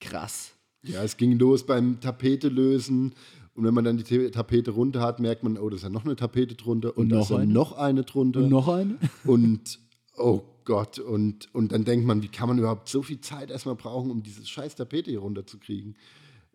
krass. 0.00 0.52
Ja, 0.82 1.02
es 1.02 1.16
ging 1.16 1.38
los 1.38 1.64
beim 1.66 2.00
Tapete 2.00 2.48
lösen. 2.48 3.14
Und 3.54 3.64
wenn 3.64 3.74
man 3.74 3.84
dann 3.84 3.96
die 3.98 4.30
Tapete 4.30 4.70
runter 4.70 5.00
hat, 5.00 5.20
merkt 5.20 5.42
man, 5.42 5.58
oh, 5.58 5.68
da 5.68 5.76
ist 5.76 5.82
ja 5.82 5.90
noch 5.90 6.04
eine 6.04 6.16
Tapete 6.16 6.54
drunter 6.54 6.96
und, 6.96 7.12
und 7.12 7.18
noch, 7.18 7.30
eine? 7.30 7.52
noch 7.52 7.72
eine 7.72 8.04
drunter. 8.04 8.40
Und 8.40 8.48
noch 8.48 8.68
eine. 8.68 8.96
Und 9.24 9.80
oh 10.16 10.42
Gott, 10.64 10.98
und, 10.98 11.52
und 11.54 11.72
dann 11.72 11.84
denkt 11.84 12.06
man, 12.06 12.22
wie 12.22 12.28
kann 12.28 12.48
man 12.48 12.58
überhaupt 12.58 12.88
so 12.88 13.02
viel 13.02 13.20
Zeit 13.20 13.50
erstmal 13.50 13.74
brauchen, 13.74 14.10
um 14.10 14.22
diese 14.22 14.46
scheiß 14.46 14.76
Tapete 14.76 15.10
hier 15.10 15.20
runterzukriegen? 15.20 15.96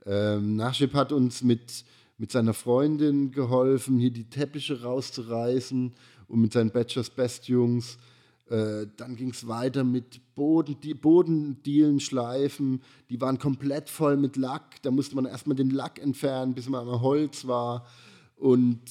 Ähm, 0.05 0.55
Nachschip 0.55 0.93
hat 0.93 1.11
uns 1.11 1.43
mit, 1.43 1.83
mit 2.17 2.31
seiner 2.31 2.53
Freundin 2.53 3.31
geholfen, 3.31 3.97
hier 3.97 4.11
die 4.11 4.29
Teppiche 4.29 4.83
rauszureißen 4.83 5.93
und 6.27 6.39
mit 6.39 6.53
seinen 6.53 6.71
Bachelors 6.71 7.09
Best 7.09 7.47
Jungs. 7.47 7.97
Äh, 8.49 8.85
dann 8.97 9.15
ging 9.15 9.31
es 9.31 9.47
weiter 9.47 9.83
mit 9.83 10.35
Boden, 10.35 10.77
die 10.81 10.93
Bodendielen 10.93 11.99
schleifen. 11.99 12.81
Die 13.09 13.19
waren 13.19 13.39
komplett 13.39 13.89
voll 13.89 14.17
mit 14.17 14.37
Lack. 14.37 14.81
Da 14.83 14.91
musste 14.91 15.15
man 15.15 15.25
erstmal 15.25 15.55
den 15.55 15.71
Lack 15.71 15.99
entfernen, 15.99 16.53
bis 16.53 16.69
man 16.69 16.87
am 16.87 17.01
Holz 17.01 17.47
war. 17.47 17.87
Und 18.35 18.81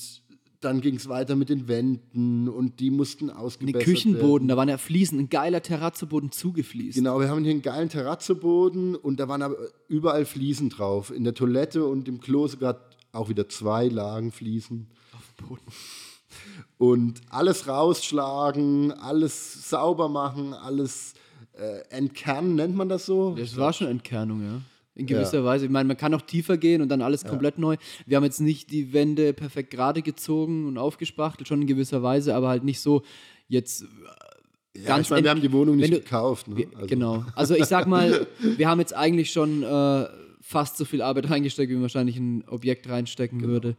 dann 0.64 0.80
ging 0.80 0.96
es 0.96 1.08
weiter 1.08 1.36
mit 1.36 1.50
den 1.50 1.68
Wänden 1.68 2.48
und 2.48 2.80
die 2.80 2.90
mussten 2.90 3.30
ausgebessert 3.30 3.86
werden. 3.86 3.94
Küchenboden, 3.94 4.48
da 4.48 4.56
waren 4.56 4.68
ja 4.68 4.78
Fliesen, 4.78 5.20
ein 5.20 5.28
geiler 5.28 5.62
Terrazzoboden 5.62 6.32
zugefliest. 6.32 6.96
Genau, 6.96 7.20
wir 7.20 7.28
haben 7.28 7.42
hier 7.42 7.52
einen 7.52 7.62
geilen 7.62 7.90
Terrazzoboden 7.90 8.96
und 8.96 9.20
da 9.20 9.28
waren 9.28 9.42
aber 9.42 9.56
überall 9.88 10.24
Fliesen 10.24 10.70
drauf. 10.70 11.10
In 11.10 11.22
der 11.22 11.34
Toilette 11.34 11.84
und 11.84 12.08
im 12.08 12.18
Klo 12.20 12.48
sogar 12.48 12.80
auch 13.12 13.28
wieder 13.28 13.48
zwei 13.48 13.88
Lagen 13.88 14.32
Fliesen. 14.32 14.88
Auf 15.12 15.34
dem 15.38 15.48
Boden. 15.48 15.62
Und 16.78 17.20
alles 17.30 17.68
rausschlagen, 17.68 18.92
alles 18.92 19.70
sauber 19.70 20.08
machen, 20.08 20.54
alles 20.54 21.14
äh, 21.56 21.80
entkernen, 21.90 22.56
nennt 22.56 22.74
man 22.74 22.88
das 22.88 23.06
so? 23.06 23.34
Das 23.34 23.56
war 23.56 23.72
schon 23.72 23.86
Entkernung, 23.86 24.42
ja. 24.42 24.60
In 24.96 25.06
gewisser 25.06 25.38
ja. 25.38 25.44
Weise. 25.44 25.64
Ich 25.64 25.70
meine, 25.70 25.88
man 25.88 25.96
kann 25.96 26.14
auch 26.14 26.22
tiefer 26.22 26.56
gehen 26.56 26.80
und 26.80 26.88
dann 26.88 27.02
alles 27.02 27.22
ja. 27.22 27.28
komplett 27.28 27.58
neu. 27.58 27.76
Wir 28.06 28.16
haben 28.16 28.24
jetzt 28.24 28.40
nicht 28.40 28.70
die 28.70 28.92
Wände 28.92 29.32
perfekt 29.32 29.70
gerade 29.70 30.02
gezogen 30.02 30.66
und 30.66 30.78
aufgespachtelt, 30.78 31.48
schon 31.48 31.62
in 31.62 31.66
gewisser 31.66 32.02
Weise, 32.02 32.34
aber 32.34 32.48
halt 32.48 32.62
nicht 32.64 32.80
so 32.80 33.02
jetzt. 33.48 33.82
Äh, 33.82 34.80
ja, 34.80 34.86
ganz 34.88 35.06
ich 35.06 35.10
meine, 35.10 35.24
wir 35.24 35.30
haben 35.30 35.40
die 35.40 35.52
Wohnung 35.52 35.76
nicht 35.76 35.92
du, 35.92 35.98
gekauft. 35.98 36.48
Ne? 36.48 36.66
Also. 36.74 36.86
Genau. 36.86 37.24
Also 37.34 37.54
ich 37.54 37.66
sag 37.66 37.86
mal, 37.86 38.26
wir 38.56 38.68
haben 38.68 38.80
jetzt 38.80 38.94
eigentlich 38.94 39.32
schon 39.32 39.62
äh, 39.62 40.06
fast 40.40 40.76
so 40.76 40.84
viel 40.84 41.02
Arbeit 41.02 41.30
reingesteckt, 41.30 41.70
wie 41.70 41.74
man 41.74 41.82
wahrscheinlich 41.82 42.16
ein 42.16 42.44
Objekt 42.48 42.88
reinstecken 42.88 43.38
genau. 43.38 43.52
würde, 43.52 43.76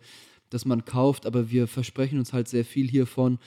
das 0.56 0.66
man 0.66 0.86
kauft, 0.86 1.26
aber 1.26 1.52
wir 1.52 1.68
versprechen 1.68 2.18
uns 2.18 2.34
halt 2.34 2.48
sehr 2.48 2.66
viel 2.66 2.90
hiervon 2.90 3.40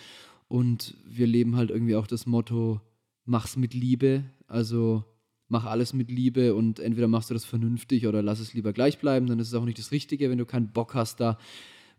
und 0.47 0.97
wir 1.07 1.27
leben 1.27 1.57
halt 1.57 1.71
irgendwie 1.71 1.97
auch 1.97 2.07
das 2.07 2.27
Motto, 2.27 2.81
mach's 3.25 3.57
mit 3.57 3.75
Liebe. 3.75 4.25
Also 4.47 5.05
mach 5.49 5.65
alles 5.65 5.93
mit 5.93 6.11
Liebe 6.11 6.55
und 6.55 6.79
entweder 6.79 7.09
machst 7.09 7.31
du 7.31 7.35
das 7.35 7.45
vernünftig 7.45 8.07
oder 8.07 8.23
lass 8.23 8.41
es 8.41 8.55
lieber 8.55 8.73
gleich 8.73 8.99
bleiben, 8.99 9.27
dann 9.27 9.39
ist 9.39 9.49
es 9.49 9.55
auch 9.55 9.65
nicht 9.65 9.79
das 9.79 9.93
Richtige, 9.93 10.31
wenn 10.31 10.39
du 10.39 10.47
keinen 10.47 10.73
Bock 10.73 10.95
hast, 10.95 11.21
da 11.21 11.39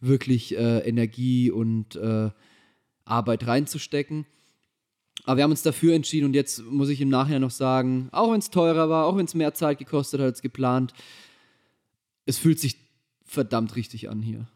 wirklich 0.02 0.56
äh, 0.56 0.80
Energie 0.80 1.52
und 1.52 1.96
äh, 1.96 2.30
Arbeit 3.06 3.48
reinzustecken. 3.48 4.26
Aber 5.26 5.38
wir 5.38 5.44
haben 5.44 5.52
uns 5.52 5.64
dafür 5.64 5.94
entschieden 5.94 6.26
und 6.26 6.34
jetzt 6.34 6.64
muss 6.64 6.90
ich 6.90 7.02
im 7.02 7.10
Nachhinein 7.10 7.42
noch 7.42 7.52
sagen, 7.52 8.10
auch 8.12 8.32
wenn 8.32 8.40
es 8.40 8.52
teurer 8.52 8.90
war, 8.90 9.06
auch 9.06 9.18
wenn 9.18 9.26
es 9.26 9.36
mehr 9.36 9.54
Zeit 9.54 9.78
gekostet 9.78 10.22
hat 10.22 10.28
als 10.28 10.42
geplant, 10.42 10.94
es 12.26 12.38
fühlt 12.38 12.60
sich 12.60 12.78
verdammt 13.26 13.76
richtig 13.76 14.10
an 14.10 14.22
hier. 14.22 14.48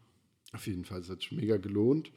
Auf 0.54 0.66
jeden 0.66 0.84
Fall, 0.84 1.00
es 1.00 1.10
hat 1.10 1.20
sich 1.20 1.32
mega 1.32 1.56
gelohnt. 1.56 2.12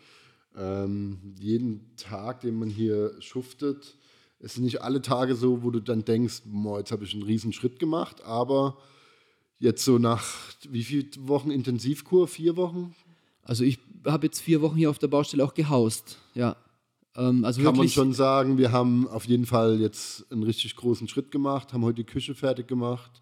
Ähm, 0.55 1.33
jeden 1.39 1.95
Tag, 1.97 2.41
den 2.41 2.57
man 2.57 2.69
hier 2.69 3.15
schuftet, 3.19 3.97
es 4.39 4.53
sind 4.53 4.63
nicht 4.63 4.81
alle 4.81 5.01
Tage 5.01 5.35
so, 5.35 5.63
wo 5.63 5.71
du 5.71 5.79
dann 5.79 6.05
denkst, 6.05 6.43
boah, 6.45 6.79
jetzt 6.79 6.91
habe 6.91 7.03
ich 7.03 7.13
einen 7.13 7.23
riesen 7.23 7.53
Schritt 7.53 7.79
gemacht, 7.79 8.21
aber 8.21 8.77
jetzt 9.59 9.83
so 9.83 9.97
nach 9.97 10.23
wie 10.69 10.83
vielen 10.83 11.09
Wochen 11.27 11.49
Intensivkur? 11.49 12.27
Vier 12.27 12.55
Wochen? 12.55 12.95
Also 13.41 13.63
ich 13.63 13.79
habe 14.05 14.27
jetzt 14.27 14.39
vier 14.39 14.61
Wochen 14.61 14.75
hier 14.75 14.91
auf 14.91 14.99
der 14.99 15.07
Baustelle 15.07 15.43
auch 15.43 15.53
gehaust, 15.53 16.19
ja. 16.35 16.55
Ähm, 17.15 17.43
also 17.43 17.63
Kann 17.63 17.75
man 17.75 17.89
schon 17.89 18.13
sagen, 18.13 18.59
wir 18.59 18.71
haben 18.71 19.07
auf 19.07 19.25
jeden 19.25 19.47
Fall 19.47 19.79
jetzt 19.79 20.31
einen 20.31 20.43
richtig 20.43 20.75
großen 20.75 21.07
Schritt 21.07 21.31
gemacht, 21.31 21.73
haben 21.73 21.83
heute 21.83 22.03
die 22.03 22.03
Küche 22.03 22.35
fertig 22.35 22.67
gemacht. 22.67 23.21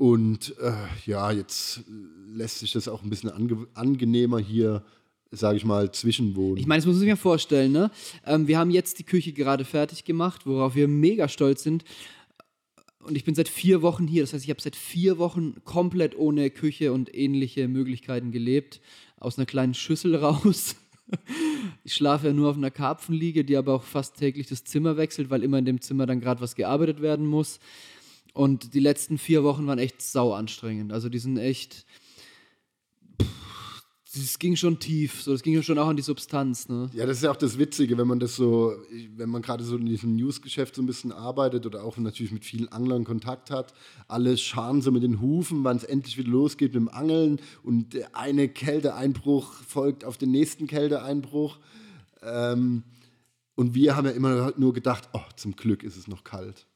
Und 0.00 0.56
äh, 0.60 0.72
ja, 1.04 1.30
jetzt 1.30 1.82
lässt 2.26 2.60
sich 2.60 2.72
das 2.72 2.88
auch 2.88 3.02
ein 3.02 3.10
bisschen 3.10 3.28
ange 3.28 3.66
angenehmer 3.74 4.38
hier 4.38 4.82
sage 5.30 5.58
ich 5.58 5.64
mal, 5.66 5.92
zwischenwohnen. 5.92 6.56
Ich 6.56 6.66
meine, 6.66 6.78
das 6.78 6.86
muss 6.86 6.94
man 6.94 7.00
sich 7.00 7.08
ja 7.10 7.16
vorstellen, 7.16 7.70
ne? 7.70 7.90
Ähm, 8.24 8.48
wir 8.48 8.58
haben 8.58 8.70
jetzt 8.70 8.98
die 8.98 9.04
Küche 9.04 9.34
gerade 9.34 9.66
fertig 9.66 10.04
gemacht, 10.04 10.46
worauf 10.46 10.74
wir 10.74 10.88
mega 10.88 11.28
stolz 11.28 11.62
sind. 11.62 11.84
Und 13.00 13.14
ich 13.14 13.24
bin 13.24 13.34
seit 13.34 13.48
vier 13.48 13.82
Wochen 13.82 14.06
hier. 14.06 14.22
Das 14.22 14.32
heißt, 14.32 14.42
ich 14.42 14.48
habe 14.48 14.62
seit 14.62 14.74
vier 14.74 15.18
Wochen 15.18 15.56
komplett 15.64 16.16
ohne 16.16 16.48
Küche 16.48 16.94
und 16.94 17.14
ähnliche 17.14 17.68
Möglichkeiten 17.68 18.32
gelebt. 18.32 18.80
Aus 19.18 19.36
einer 19.36 19.46
kleinen 19.46 19.74
Schüssel 19.74 20.16
raus. 20.16 20.76
Ich 21.82 21.94
schlafe 21.94 22.28
ja 22.28 22.32
nur 22.32 22.50
auf 22.50 22.56
einer 22.56 22.70
Karpfenliege, 22.70 23.44
die 23.44 23.56
aber 23.56 23.74
auch 23.74 23.82
fast 23.82 24.16
täglich 24.16 24.46
das 24.46 24.62
Zimmer 24.62 24.96
wechselt, 24.96 25.28
weil 25.28 25.42
immer 25.42 25.58
in 25.58 25.64
dem 25.64 25.80
Zimmer 25.80 26.06
dann 26.06 26.20
gerade 26.20 26.40
was 26.40 26.54
gearbeitet 26.54 27.02
werden 27.02 27.26
muss. 27.26 27.58
Und 28.34 28.74
die 28.74 28.80
letzten 28.80 29.18
vier 29.18 29.44
Wochen 29.44 29.66
waren 29.66 29.78
echt 29.78 30.02
sau 30.02 30.32
anstrengend. 30.32 30.92
Also 30.92 31.08
die 31.08 31.18
sind 31.18 31.36
echt 31.36 31.84
das 34.12 34.40
ging 34.40 34.56
schon 34.56 34.80
tief, 34.80 35.22
so, 35.22 35.30
das 35.30 35.42
ging 35.42 35.62
schon 35.62 35.78
auch 35.78 35.86
an 35.86 35.96
die 35.96 36.02
Substanz. 36.02 36.68
Ne? 36.68 36.90
Ja, 36.94 37.06
das 37.06 37.18
ist 37.18 37.22
ja 37.22 37.30
auch 37.30 37.36
das 37.36 37.58
Witzige, 37.58 37.96
wenn 37.96 38.08
man 38.08 38.18
das 38.18 38.34
so, 38.34 38.74
wenn 39.14 39.30
man 39.30 39.40
gerade 39.40 39.62
so 39.62 39.76
in 39.76 39.86
diesem 39.86 40.16
Newsgeschäft 40.16 40.74
so 40.74 40.82
ein 40.82 40.86
bisschen 40.86 41.12
arbeitet 41.12 41.64
oder 41.64 41.84
auch 41.84 41.96
natürlich 41.96 42.32
mit 42.32 42.44
vielen 42.44 42.68
Anglern 42.68 43.04
Kontakt 43.04 43.50
hat, 43.50 43.72
alle 44.08 44.36
scharen 44.36 44.82
so 44.82 44.90
mit 44.90 45.04
den 45.04 45.20
Hufen, 45.20 45.62
wann 45.62 45.76
es 45.76 45.84
endlich 45.84 46.18
wieder 46.18 46.30
losgeht 46.30 46.74
mit 46.74 46.82
dem 46.82 46.88
Angeln 46.88 47.40
und 47.62 47.96
eine 48.12 48.48
Kälteeinbruch 48.48 49.52
folgt 49.52 50.04
auf 50.04 50.18
den 50.18 50.32
nächsten 50.32 50.66
Kälteeinbruch. 50.66 51.58
Ähm, 52.22 52.82
und 53.54 53.74
wir 53.74 53.94
haben 53.94 54.06
ja 54.06 54.12
immer 54.12 54.52
nur 54.56 54.72
gedacht, 54.72 55.08
oh, 55.12 55.20
zum 55.36 55.54
Glück 55.54 55.84
ist 55.84 55.96
es 55.96 56.08
noch 56.08 56.24
kalt. 56.24 56.66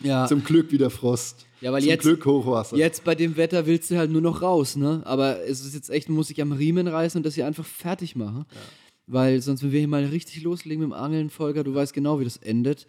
Ja. 0.00 0.26
Zum 0.26 0.44
Glück 0.44 0.72
wieder 0.72 0.90
Frost. 0.90 1.46
Ja, 1.60 1.72
weil 1.72 1.80
Zum 1.80 1.90
jetzt, 1.90 2.02
Glück 2.02 2.24
Hochwasser. 2.24 2.76
Jetzt 2.76 3.04
bei 3.04 3.14
dem 3.14 3.36
Wetter 3.36 3.66
willst 3.66 3.90
du 3.90 3.96
halt 3.96 4.10
nur 4.10 4.20
noch 4.20 4.42
raus, 4.42 4.76
ne? 4.76 5.02
Aber 5.04 5.42
es 5.44 5.64
ist 5.64 5.74
jetzt 5.74 5.90
echt, 5.90 6.08
muss 6.08 6.30
ich 6.30 6.40
am 6.42 6.52
Riemen 6.52 6.86
reißen 6.86 7.18
und 7.18 7.24
das 7.24 7.34
hier 7.34 7.46
einfach 7.46 7.64
fertig 7.64 8.14
machen. 8.14 8.44
Ja. 8.50 8.60
Weil 9.06 9.40
sonst, 9.40 9.62
wenn 9.62 9.72
wir 9.72 9.78
hier 9.78 9.88
mal 9.88 10.04
richtig 10.04 10.42
loslegen 10.42 10.80
mit 10.80 10.90
dem 10.90 10.92
Angeln, 10.92 11.30
Volker, 11.30 11.64
du 11.64 11.74
weißt 11.74 11.94
genau, 11.94 12.20
wie 12.20 12.24
das 12.24 12.36
endet, 12.36 12.86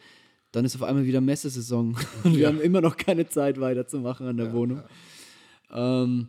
dann 0.51 0.65
ist 0.65 0.75
auf 0.75 0.83
einmal 0.83 1.05
wieder 1.05 1.21
Messesaison. 1.21 1.95
Und 2.23 2.33
wir 2.35 2.41
ja. 2.41 2.47
haben 2.47 2.59
immer 2.59 2.81
noch 2.81 2.97
keine 2.97 3.27
Zeit 3.29 3.59
weiterzumachen 3.59 4.27
an 4.27 4.37
der 4.37 4.47
ja, 4.47 4.53
Wohnung. 4.53 4.83
Ähm, 5.71 6.27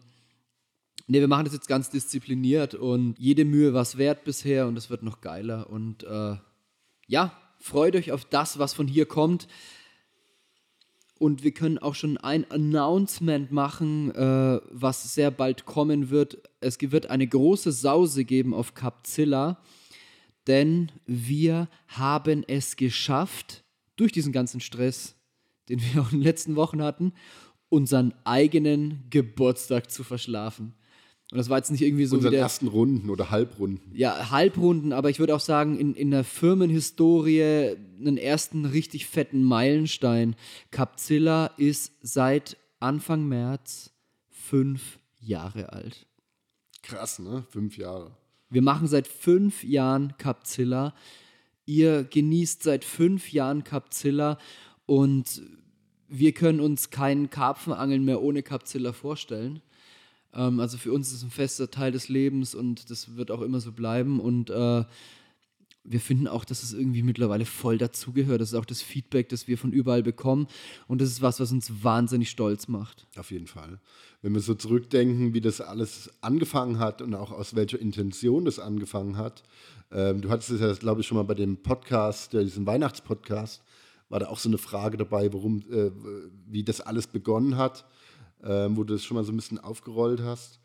ne, 1.06 1.20
wir 1.20 1.28
machen 1.28 1.44
das 1.44 1.54
jetzt 1.54 1.68
ganz 1.68 1.90
diszipliniert 1.90 2.74
und 2.74 3.18
jede 3.18 3.44
Mühe 3.44 3.72
war 3.72 3.82
es 3.82 3.96
wert 3.96 4.24
bisher 4.24 4.66
und 4.68 4.76
es 4.76 4.90
wird 4.90 5.02
noch 5.02 5.20
geiler. 5.20 5.70
Und 5.70 6.04
äh, 6.04 6.36
ja, 7.06 7.32
freut 7.58 7.96
euch 7.96 8.12
auf 8.12 8.24
das, 8.24 8.58
was 8.58 8.74
von 8.74 8.86
hier 8.86 9.06
kommt. 9.06 9.48
Und 11.18 11.42
wir 11.42 11.52
können 11.52 11.78
auch 11.78 11.94
schon 11.96 12.16
ein 12.16 12.48
Announcement 12.50 13.50
machen, 13.50 14.14
äh, 14.14 14.60
was 14.70 15.14
sehr 15.14 15.30
bald 15.30 15.66
kommen 15.66 16.10
wird. 16.10 16.38
Es 16.60 16.78
wird 16.80 17.10
eine 17.10 17.26
große 17.26 17.72
Sause 17.72 18.24
geben 18.24 18.54
auf 18.54 18.74
Capzilla, 18.74 19.60
denn 20.46 20.92
wir 21.06 21.68
haben 21.88 22.44
es 22.46 22.76
geschafft, 22.76 23.64
durch 23.96 24.12
diesen 24.12 24.32
ganzen 24.32 24.60
Stress, 24.60 25.16
den 25.68 25.80
wir 25.82 26.00
auch 26.00 26.12
in 26.12 26.18
den 26.18 26.24
letzten 26.24 26.54
Wochen 26.54 26.82
hatten, 26.82 27.12
unseren 27.68 28.14
eigenen 28.24 29.04
Geburtstag 29.10 29.90
zu 29.90 30.04
verschlafen. 30.04 30.74
Und 31.30 31.36
das 31.36 31.50
war 31.50 31.58
jetzt 31.58 31.70
nicht 31.70 31.82
irgendwie 31.82 32.06
so. 32.06 32.16
Unseren 32.16 32.32
der, 32.32 32.40
ersten 32.40 32.68
Runden 32.68 33.10
oder 33.10 33.30
Halbrunden. 33.30 33.94
Ja, 33.94 34.30
Halbrunden, 34.30 34.94
aber 34.94 35.10
ich 35.10 35.18
würde 35.18 35.34
auch 35.34 35.40
sagen, 35.40 35.78
in, 35.78 35.94
in 35.94 36.10
der 36.10 36.24
Firmenhistorie 36.24 37.76
einen 38.00 38.16
ersten 38.16 38.64
richtig 38.64 39.06
fetten 39.06 39.42
Meilenstein. 39.42 40.36
Capzilla 40.70 41.46
ist 41.58 41.92
seit 42.00 42.56
Anfang 42.80 43.28
März 43.28 43.90
fünf 44.30 44.98
Jahre 45.20 45.72
alt. 45.72 46.06
Krass, 46.82 47.18
ne? 47.18 47.44
Fünf 47.50 47.76
Jahre. 47.76 48.16
Wir 48.48 48.62
machen 48.62 48.88
seit 48.88 49.06
fünf 49.06 49.62
Jahren 49.62 50.14
Capzilla. 50.16 50.94
Ihr 51.66 52.04
genießt 52.04 52.62
seit 52.62 52.84
fünf 52.84 53.30
Jahren 53.30 53.64
Capzilla 53.64 54.38
und 54.86 55.42
wir 56.08 56.32
können 56.32 56.60
uns 56.60 56.88
keinen 56.88 57.28
Karpfenangeln 57.28 58.06
mehr 58.06 58.22
ohne 58.22 58.42
Capzilla 58.42 58.94
vorstellen. 58.94 59.60
Ähm, 60.34 60.60
also 60.60 60.78
für 60.78 60.92
uns 60.92 61.08
ist 61.08 61.14
es 61.14 61.22
ein 61.22 61.30
fester 61.30 61.70
Teil 61.70 61.92
des 61.92 62.08
Lebens 62.08 62.54
und 62.54 62.90
das 62.90 63.16
wird 63.16 63.30
auch 63.30 63.42
immer 63.42 63.60
so 63.60 63.72
bleiben. 63.72 64.20
Und 64.20 64.50
äh, 64.50 64.84
wir 65.84 66.00
finden 66.00 66.28
auch, 66.28 66.44
dass 66.44 66.62
es 66.62 66.72
irgendwie 66.72 67.02
mittlerweile 67.02 67.46
voll 67.46 67.78
dazugehört. 67.78 68.40
Das 68.40 68.50
ist 68.50 68.54
auch 68.54 68.66
das 68.66 68.82
Feedback, 68.82 69.28
das 69.30 69.48
wir 69.48 69.56
von 69.56 69.72
überall 69.72 70.02
bekommen. 70.02 70.46
Und 70.86 71.00
das 71.00 71.08
ist 71.08 71.22
was, 71.22 71.40
was 71.40 71.50
uns 71.50 71.82
wahnsinnig 71.82 72.30
stolz 72.30 72.68
macht. 72.68 73.06
Auf 73.16 73.30
jeden 73.30 73.46
Fall. 73.46 73.80
Wenn 74.20 74.34
wir 74.34 74.40
so 74.40 74.54
zurückdenken, 74.54 75.32
wie 75.32 75.40
das 75.40 75.60
alles 75.60 76.10
angefangen 76.20 76.78
hat 76.78 77.00
und 77.00 77.14
auch 77.14 77.32
aus 77.32 77.54
welcher 77.54 77.80
Intention 77.80 78.44
das 78.44 78.58
angefangen 78.58 79.16
hat. 79.16 79.42
Ähm, 79.90 80.20
du 80.20 80.28
hattest 80.28 80.50
es 80.50 80.60
ja, 80.60 80.72
glaube 80.74 81.00
ich, 81.00 81.06
schon 81.06 81.16
mal 81.16 81.22
bei 81.22 81.34
dem 81.34 81.62
Podcast, 81.62 82.34
äh, 82.34 82.44
diesem 82.44 82.66
Weihnachtspodcast, 82.66 83.62
war 84.10 84.20
da 84.20 84.26
auch 84.28 84.38
so 84.38 84.48
eine 84.48 84.58
Frage 84.58 84.96
dabei, 84.96 85.32
warum, 85.32 85.62
äh, 85.70 85.90
wie 86.46 86.64
das 86.64 86.80
alles 86.80 87.06
begonnen 87.06 87.56
hat 87.56 87.86
ähm, 88.44 88.76
wo 88.76 88.84
du 88.84 88.94
das 88.94 89.04
schon 89.04 89.16
mal 89.16 89.24
so 89.24 89.32
ein 89.32 89.36
bisschen 89.36 89.58
aufgerollt 89.58 90.20
hast. 90.20 90.60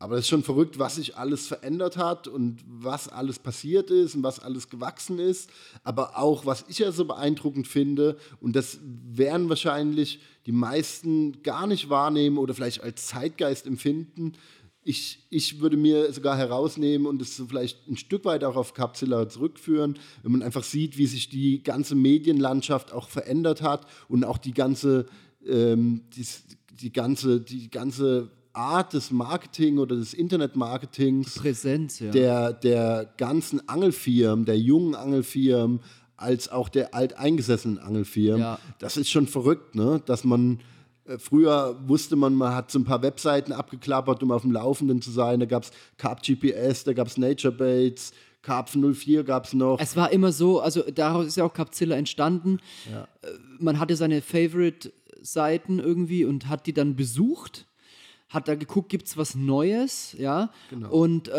Aber 0.00 0.14
es 0.14 0.20
ist 0.20 0.28
schon 0.28 0.44
verrückt, 0.44 0.78
was 0.78 0.94
sich 0.94 1.16
alles 1.16 1.48
verändert 1.48 1.96
hat 1.96 2.28
und 2.28 2.60
was 2.68 3.08
alles 3.08 3.40
passiert 3.40 3.90
ist 3.90 4.14
und 4.14 4.22
was 4.22 4.38
alles 4.38 4.68
gewachsen 4.68 5.18
ist. 5.18 5.50
Aber 5.82 6.16
auch, 6.16 6.46
was 6.46 6.64
ich 6.68 6.78
ja 6.78 6.92
so 6.92 7.04
beeindruckend 7.04 7.66
finde, 7.66 8.16
und 8.40 8.54
das 8.54 8.78
werden 8.82 9.48
wahrscheinlich 9.48 10.20
die 10.46 10.52
meisten 10.52 11.42
gar 11.42 11.66
nicht 11.66 11.90
wahrnehmen 11.90 12.38
oder 12.38 12.54
vielleicht 12.54 12.82
als 12.82 13.08
Zeitgeist 13.08 13.66
empfinden. 13.66 14.34
ich, 14.84 15.26
ich 15.30 15.60
würde 15.60 15.76
mir 15.76 16.12
sogar 16.12 16.38
herausnehmen 16.38 17.06
und 17.08 17.20
es 17.20 17.42
vielleicht 17.48 17.88
ein 17.88 17.96
Stück 17.96 18.24
weit 18.24 18.44
auch 18.44 18.56
auf 18.56 18.74
Capsilla 18.74 19.28
zurückführen, 19.28 19.98
wenn 20.22 20.32
man 20.32 20.42
einfach 20.42 20.62
sieht, 20.62 20.96
wie 20.96 21.06
sich 21.06 21.28
die 21.28 21.62
ganze 21.64 21.96
Medienlandschaft 21.96 22.92
auch 22.92 23.08
verändert 23.08 23.62
hat 23.62 23.86
und 24.08 24.24
auch 24.24 24.38
die 24.38 24.54
ganze, 24.54 25.06
ähm, 25.44 26.04
die, 26.14 26.24
die 26.80 26.92
ganze, 26.92 27.40
die 27.40 27.70
ganze 27.70 28.30
Art 28.52 28.92
des 28.92 29.10
Marketing 29.10 29.78
oder 29.78 29.96
des 29.96 30.14
Internetmarketings 30.14 31.34
Präsenz, 31.36 32.00
ja. 32.00 32.10
der, 32.10 32.52
der 32.52 33.12
ganzen 33.16 33.68
Angelfirmen, 33.68 34.44
der 34.44 34.58
jungen 34.58 34.94
Angelfirmen, 34.94 35.80
als 36.16 36.48
auch 36.48 36.68
der 36.68 36.94
alteingesessenen 36.94 37.78
Angelfirmen. 37.78 38.40
Ja. 38.40 38.58
Das 38.80 38.96
ist 38.96 39.10
schon 39.10 39.28
verrückt, 39.28 39.76
ne? 39.76 40.02
dass 40.04 40.24
man 40.24 40.58
äh, 41.04 41.18
Früher 41.18 41.78
wusste 41.86 42.16
man, 42.16 42.34
man 42.34 42.54
hat 42.54 42.70
so 42.70 42.78
ein 42.78 42.84
paar 42.84 43.02
Webseiten 43.02 43.52
abgeklappert, 43.52 44.22
um 44.22 44.32
auf 44.32 44.42
dem 44.42 44.52
Laufenden 44.52 45.00
zu 45.00 45.10
sein. 45.10 45.40
Da 45.40 45.46
gab 45.46 45.62
es 45.62 45.70
Carp 45.96 46.22
GPS, 46.22 46.84
da 46.84 46.92
gab 46.92 47.06
es 47.06 47.16
Nature 47.16 47.52
Baits, 47.52 48.12
Carp 48.42 48.70
04 48.70 49.24
gab 49.24 49.44
es 49.44 49.52
noch. 49.52 49.80
Es 49.80 49.96
war 49.96 50.12
immer 50.12 50.32
so, 50.32 50.60
also 50.60 50.82
daraus 50.82 51.26
ist 51.26 51.36
ja 51.36 51.44
auch 51.44 51.52
Capzilla 51.52 51.96
entstanden. 51.96 52.58
Ja. 52.90 53.02
Äh, 53.22 53.32
Man 53.58 53.78
hatte 53.78 53.96
seine 53.96 54.22
Favorite-Seiten 55.22 55.78
irgendwie 55.78 56.24
und 56.24 56.48
hat 56.48 56.66
die 56.66 56.72
dann 56.72 56.96
besucht, 56.96 57.66
hat 58.28 58.46
da 58.46 58.54
geguckt, 58.56 58.90
gibt 58.90 59.06
es 59.06 59.16
was 59.16 59.34
Neues, 59.34 60.14
ja, 60.18 60.50
Genau. 60.68 60.90
und 60.90 61.28
äh, 61.28 61.32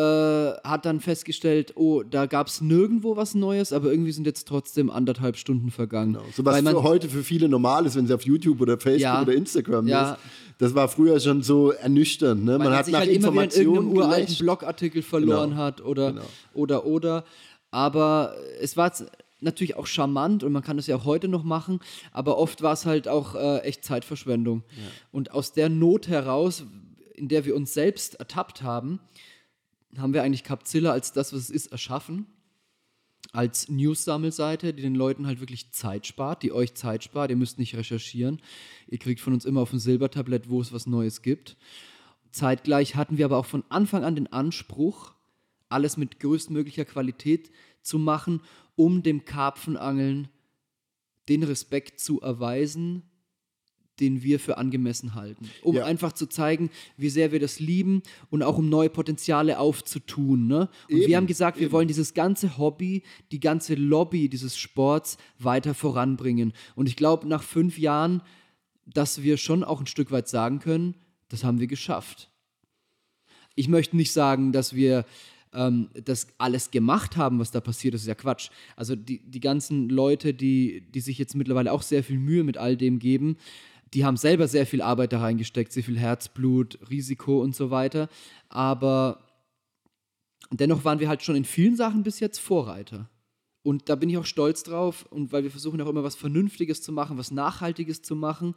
hat 0.63 0.85
dann 0.87 0.99
festgestellt, 1.01 1.73
oh, 1.75 2.01
da 2.01 2.25
gab 2.25 2.47
es 2.47 2.61
nirgendwo 2.61 3.15
was 3.15 3.35
Neues, 3.35 3.71
aber 3.73 3.91
irgendwie 3.91 4.11
sind 4.11 4.25
jetzt 4.25 4.47
trotzdem 4.47 4.89
anderthalb 4.89 5.37
Stunden 5.37 5.69
vergangen. 5.69 6.13
Genau. 6.13 6.25
So 6.35 6.43
was 6.43 6.55
Weil 6.55 6.61
man, 6.63 6.73
für 6.73 6.81
heute 6.83 7.07
für 7.07 7.23
viele 7.23 7.47
normal 7.47 7.85
ist, 7.85 7.95
wenn 7.95 8.07
sie 8.07 8.13
auf 8.15 8.23
YouTube 8.23 8.59
oder 8.61 8.79
Facebook 8.79 9.01
Ja. 9.01 9.21
oder 9.21 9.33
Instagram 9.33 9.87
Ja. 9.87 10.13
ist. 10.13 10.19
Das 10.57 10.73
war 10.75 10.87
früher 10.89 11.19
schon 11.19 11.43
so 11.43 11.71
ernüchternd. 11.71 12.43
Ne? 12.43 12.57
Man, 12.57 12.67
man 12.69 12.77
hat 12.77 12.85
sich 12.85 12.91
nach 12.91 13.01
halt 13.01 13.11
immer 13.11 13.31
wieder 13.33 13.43
in 13.43 13.49
Informationen 13.49 13.95
uralten. 13.95 14.35
Blogartikel 14.39 15.01
verloren 15.03 15.51
Genau. 15.51 15.61
hat 15.61 15.81
oder, 15.81 16.11
Genau. 16.13 16.25
oder, 16.55 16.85
oder. 16.87 17.23
Aber 17.71 18.33
es 18.59 18.75
war 18.77 18.91
natürlich 19.41 19.75
auch 19.75 19.87
charmant 19.87 20.43
und 20.43 20.51
man 20.51 20.63
kann 20.63 20.77
das 20.77 20.87
ja 20.87 20.95
auch 20.95 21.05
heute 21.05 21.27
noch 21.27 21.43
machen, 21.43 21.79
aber 22.11 22.37
oft 22.37 22.61
war 22.61 22.73
es 22.73 22.85
halt 22.85 23.07
auch 23.07 23.35
äh, 23.35 23.59
echt 23.59 23.83
Zeitverschwendung. 23.83 24.63
Und 25.11 25.31
aus 25.31 25.53
der 25.53 25.69
Not 25.69 26.07
heraus, 26.07 26.63
in 27.13 27.27
der 27.27 27.45
wir 27.45 27.55
uns 27.55 27.73
selbst 27.73 28.15
ertappt 28.15 28.61
haben, 28.61 28.99
haben 29.97 30.13
wir 30.13 30.23
eigentlich 30.23 30.43
Capzilla 30.43 30.91
als 30.91 31.13
das, 31.13 31.33
was 31.33 31.41
es 31.41 31.49
ist, 31.49 31.67
erschaffen. 31.67 32.27
Als 33.31 33.69
News-Sammelseite, 33.69 34.73
die 34.73 34.81
den 34.81 34.95
Leuten 34.95 35.27
halt 35.27 35.39
wirklich 35.39 35.71
Zeit 35.71 36.07
spart, 36.07 36.41
die 36.41 36.51
euch 36.51 36.73
Zeit 36.73 37.03
spart. 37.03 37.29
Ihr 37.29 37.37
müsst 37.37 37.59
nicht 37.59 37.75
recherchieren. 37.75 38.41
Ihr 38.87 38.97
kriegt 38.97 39.21
von 39.21 39.33
uns 39.33 39.45
immer 39.45 39.61
auf 39.61 39.73
ein 39.73 39.79
Silbertablett, 39.79 40.49
wo 40.49 40.61
es 40.61 40.71
was 40.73 40.87
Neues 40.87 41.21
gibt. 41.21 41.57
Zeitgleich 42.31 42.95
hatten 42.95 43.17
wir 43.17 43.25
aber 43.25 43.37
auch 43.37 43.45
von 43.45 43.63
Anfang 43.69 44.03
an 44.03 44.15
den 44.15 44.31
Anspruch, 44.31 45.13
alles 45.67 45.97
mit 45.97 46.19
größtmöglicher 46.19 46.85
Qualität 46.85 47.51
zu 47.89 47.99
machen, 47.99 48.41
um 48.75 49.03
dem 49.03 49.25
Karpfenangeln 49.25 50.29
den 51.27 51.43
Respekt 51.43 51.99
zu 51.99 52.21
erweisen, 52.21 53.03
den 53.99 54.23
wir 54.23 54.39
für 54.39 54.57
angemessen 54.57 55.13
halten. 55.13 55.49
Um 55.61 55.75
Ja. 55.75 55.85
einfach 55.85 56.13
zu 56.13 56.25
zeigen, 56.27 56.69
wie 56.95 57.09
sehr 57.09 57.33
wir 57.33 57.39
das 57.39 57.59
lieben 57.59 58.01
und 58.29 58.43
auch 58.43 58.57
um 58.57 58.69
neue 58.69 58.89
Potenziale 58.89 59.59
aufzutun. 59.59 60.47
Ne? 60.47 60.69
Und 60.89 60.95
Eben, 60.97 61.07
wir 61.07 61.17
haben 61.17 61.27
gesagt, 61.27 61.59
wir 61.59 61.71
wollen 61.73 61.89
dieses 61.89 62.13
ganze 62.13 62.57
Hobby, 62.57 63.03
die 63.33 63.41
ganze 63.41 63.75
Lobby 63.75 64.29
dieses 64.29 64.57
Sports 64.57 65.17
weiter 65.37 65.73
voranbringen. 65.73 66.53
Und 66.75 66.87
ich 66.87 66.95
glaube, 66.95 67.27
nach 67.27 67.43
fünf 67.43 67.77
Jahren, 67.77 68.21
dass 68.85 69.21
wir 69.21 69.35
schon 69.35 69.65
auch 69.65 69.81
ein 69.81 69.87
Stück 69.87 70.11
weit 70.11 70.29
sagen 70.29 70.59
können, 70.59 70.95
das 71.27 71.43
haben 71.43 71.59
wir 71.59 71.67
geschafft. 71.67 72.31
Ich 73.55 73.67
möchte 73.67 73.97
nicht 73.97 74.13
sagen, 74.13 74.53
dass 74.53 74.73
wir 74.73 75.05
ähm, 75.53 75.89
das 75.93 76.27
alles 76.37 76.71
gemacht 76.71 77.17
haben, 77.17 77.39
was 77.39 77.51
da 77.51 77.61
passiert 77.61 77.95
ist, 77.95 78.01
ist 78.01 78.07
ja 78.07 78.15
Quatsch. 78.15 78.49
Also 78.75 78.95
die, 78.95 79.19
die 79.19 79.39
ganzen 79.39 79.89
Leute, 79.89 80.33
die, 80.33 80.81
die 80.93 81.01
sich 81.01 81.17
jetzt 81.17 81.35
mittlerweile 81.35 81.71
auch 81.71 81.81
sehr 81.81 82.03
viel 82.03 82.19
Mühe 82.19 82.43
mit 82.43 82.57
all 82.57 82.77
dem 82.77 82.99
geben, 82.99 83.37
die 83.93 84.05
haben 84.05 84.17
selber 84.17 84.47
sehr 84.47 84.67
viel 84.67 84.81
Arbeit 84.81 85.13
da 85.13 85.19
reingesteckt, 85.19 85.71
sehr 85.71 85.83
viel 85.83 85.97
Herzblut, 85.97 86.77
Risiko 86.89 87.41
und 87.41 87.55
so 87.55 87.71
weiter. 87.71 88.07
Aber 88.49 89.23
dennoch 90.51 90.85
waren 90.85 90.99
wir 90.99 91.09
halt 91.09 91.23
schon 91.23 91.35
in 91.35 91.45
vielen 91.45 91.75
Sachen 91.75 92.03
bis 92.03 92.19
jetzt 92.19 92.39
Vorreiter. 92.39 93.09
Und 93.63 93.89
da 93.89 93.95
bin 93.95 94.09
ich 94.09 94.17
auch 94.17 94.25
stolz 94.25 94.63
drauf 94.63 95.05
und 95.09 95.31
weil 95.31 95.43
wir 95.43 95.51
versuchen 95.51 95.81
auch 95.81 95.89
immer 95.89 96.03
was 96.03 96.15
Vernünftiges 96.15 96.81
zu 96.81 96.91
machen, 96.91 97.17
was 97.17 97.31
Nachhaltiges 97.31 98.01
zu 98.01 98.15
machen. 98.15 98.55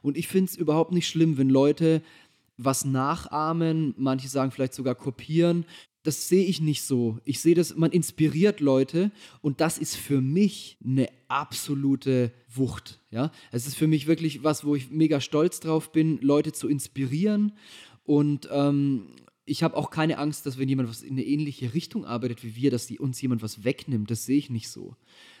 Und 0.00 0.16
ich 0.16 0.28
finde 0.28 0.50
es 0.50 0.56
überhaupt 0.56 0.92
nicht 0.92 1.08
schlimm, 1.08 1.38
wenn 1.38 1.50
Leute 1.50 2.02
was 2.56 2.84
nachahmen, 2.84 3.94
manche 3.96 4.28
sagen 4.28 4.50
vielleicht 4.50 4.74
sogar 4.74 4.94
kopieren. 4.94 5.64
Das 6.02 6.28
sehe 6.28 6.44
ich 6.44 6.60
nicht 6.60 6.82
so. 6.82 7.18
Ich 7.24 7.40
sehe 7.40 7.54
das, 7.54 7.76
man 7.76 7.90
inspiriert 7.90 8.60
Leute 8.60 9.10
und 9.40 9.60
das 9.60 9.78
ist 9.78 9.96
für 9.96 10.20
mich 10.20 10.78
eine 10.84 11.08
absolute 11.26 12.32
Wucht. 12.48 13.00
Ja? 13.10 13.32
Es 13.50 13.66
ist 13.66 13.76
für 13.76 13.88
mich 13.88 14.06
wirklich 14.06 14.44
was, 14.44 14.64
wo 14.64 14.74
ich 14.74 14.90
mega 14.90 15.20
stolz 15.20 15.60
drauf 15.60 15.92
bin, 15.92 16.18
Leute 16.20 16.52
zu 16.52 16.68
inspirieren 16.68 17.52
und 18.04 18.48
ähm, 18.50 19.08
ich 19.44 19.62
habe 19.62 19.76
auch 19.76 19.90
keine 19.90 20.18
Angst, 20.18 20.46
dass 20.46 20.58
wenn 20.58 20.68
jemand 20.68 20.88
was 20.88 21.02
in 21.02 21.12
eine 21.12 21.24
ähnliche 21.24 21.74
Richtung 21.74 22.04
arbeitet 22.04 22.44
wie 22.44 22.54
wir, 22.54 22.70
dass 22.70 22.86
die, 22.86 22.98
uns 22.98 23.20
jemand 23.20 23.42
was 23.42 23.64
wegnimmt. 23.64 24.10
Das 24.10 24.26
sehe 24.26 24.38
ich 24.38 24.50
nicht 24.50 24.68
so. 24.68 24.94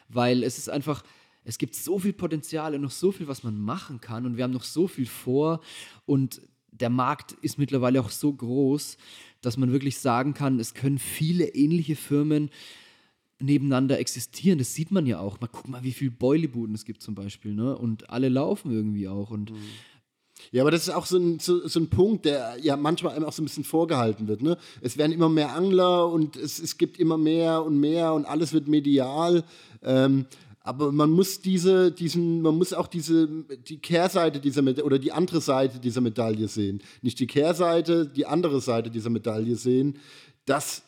Weil 0.08 0.42
es 0.42 0.58
ist 0.58 0.70
einfach, 0.70 1.04
es 1.44 1.58
gibt 1.58 1.74
so 1.74 1.98
viel 1.98 2.12
Potenzial 2.12 2.74
und 2.74 2.80
noch 2.80 2.90
so 2.90 3.12
viel, 3.12 3.28
was 3.28 3.42
man 3.42 3.58
machen 3.58 4.00
kann 4.00 4.26
und 4.26 4.36
wir 4.36 4.44
haben 4.44 4.52
noch 4.52 4.64
so 4.64 4.88
viel 4.88 5.06
vor 5.06 5.60
und 6.06 6.42
der 6.70 6.90
Markt 6.90 7.32
ist 7.42 7.58
mittlerweile 7.58 8.00
auch 8.00 8.10
so 8.10 8.32
groß, 8.32 8.98
dass 9.40 9.56
man 9.56 9.72
wirklich 9.72 9.98
sagen 9.98 10.34
kann, 10.34 10.58
es 10.58 10.74
können 10.74 10.98
viele 10.98 11.48
ähnliche 11.54 11.96
Firmen 11.96 12.50
nebeneinander 13.40 13.98
existieren. 13.98 14.58
Das 14.58 14.74
sieht 14.74 14.90
man 14.90 15.06
ja 15.06 15.20
auch. 15.20 15.40
Mal 15.40 15.48
guck 15.48 15.68
mal, 15.68 15.84
wie 15.84 15.92
viele 15.92 16.10
Boilybuden 16.10 16.74
es 16.74 16.84
gibt 16.84 17.02
zum 17.02 17.14
Beispiel, 17.14 17.54
ne? 17.54 17.76
Und 17.76 18.10
alle 18.10 18.28
laufen 18.28 18.72
irgendwie 18.72 19.08
auch. 19.08 19.30
Und 19.30 19.52
Ja, 20.50 20.62
aber 20.62 20.70
das 20.70 20.82
ist 20.88 20.94
auch 20.94 21.06
so 21.06 21.18
ein, 21.18 21.38
so, 21.38 21.66
so 21.66 21.80
ein 21.80 21.88
Punkt, 21.88 22.24
der 22.24 22.56
ja 22.60 22.76
manchmal 22.76 23.14
einem 23.14 23.24
auch 23.24 23.32
so 23.32 23.42
ein 23.42 23.46
bisschen 23.46 23.64
vorgehalten 23.64 24.28
wird. 24.28 24.42
Ne? 24.42 24.56
Es 24.80 24.96
werden 24.96 25.12
immer 25.12 25.28
mehr 25.28 25.54
Angler 25.54 26.08
und 26.08 26.36
es, 26.36 26.58
es 26.58 26.78
gibt 26.78 26.98
immer 26.98 27.18
mehr 27.18 27.64
und 27.64 27.78
mehr 27.78 28.12
und 28.14 28.24
alles 28.24 28.52
wird 28.52 28.68
medial. 28.68 29.44
Ähm, 29.82 30.26
aber 30.68 30.92
man 30.92 31.10
muss 31.10 31.40
diese, 31.40 31.90
diesen, 31.90 32.42
man 32.42 32.54
muss 32.58 32.74
auch 32.74 32.88
diese, 32.88 33.26
die 33.66 33.78
Kehrseite 33.78 34.38
dieser 34.38 34.60
Medaille 34.60 34.84
oder 34.84 34.98
die 34.98 35.12
andere 35.12 35.40
Seite 35.40 35.78
dieser 35.78 36.02
Medaille 36.02 36.46
sehen. 36.46 36.82
Nicht 37.00 37.18
die 37.20 37.26
Kehrseite, 37.26 38.04
die 38.04 38.26
andere 38.26 38.60
Seite 38.60 38.90
dieser 38.90 39.08
Medaille 39.08 39.56
sehen, 39.56 39.96
dass 40.44 40.82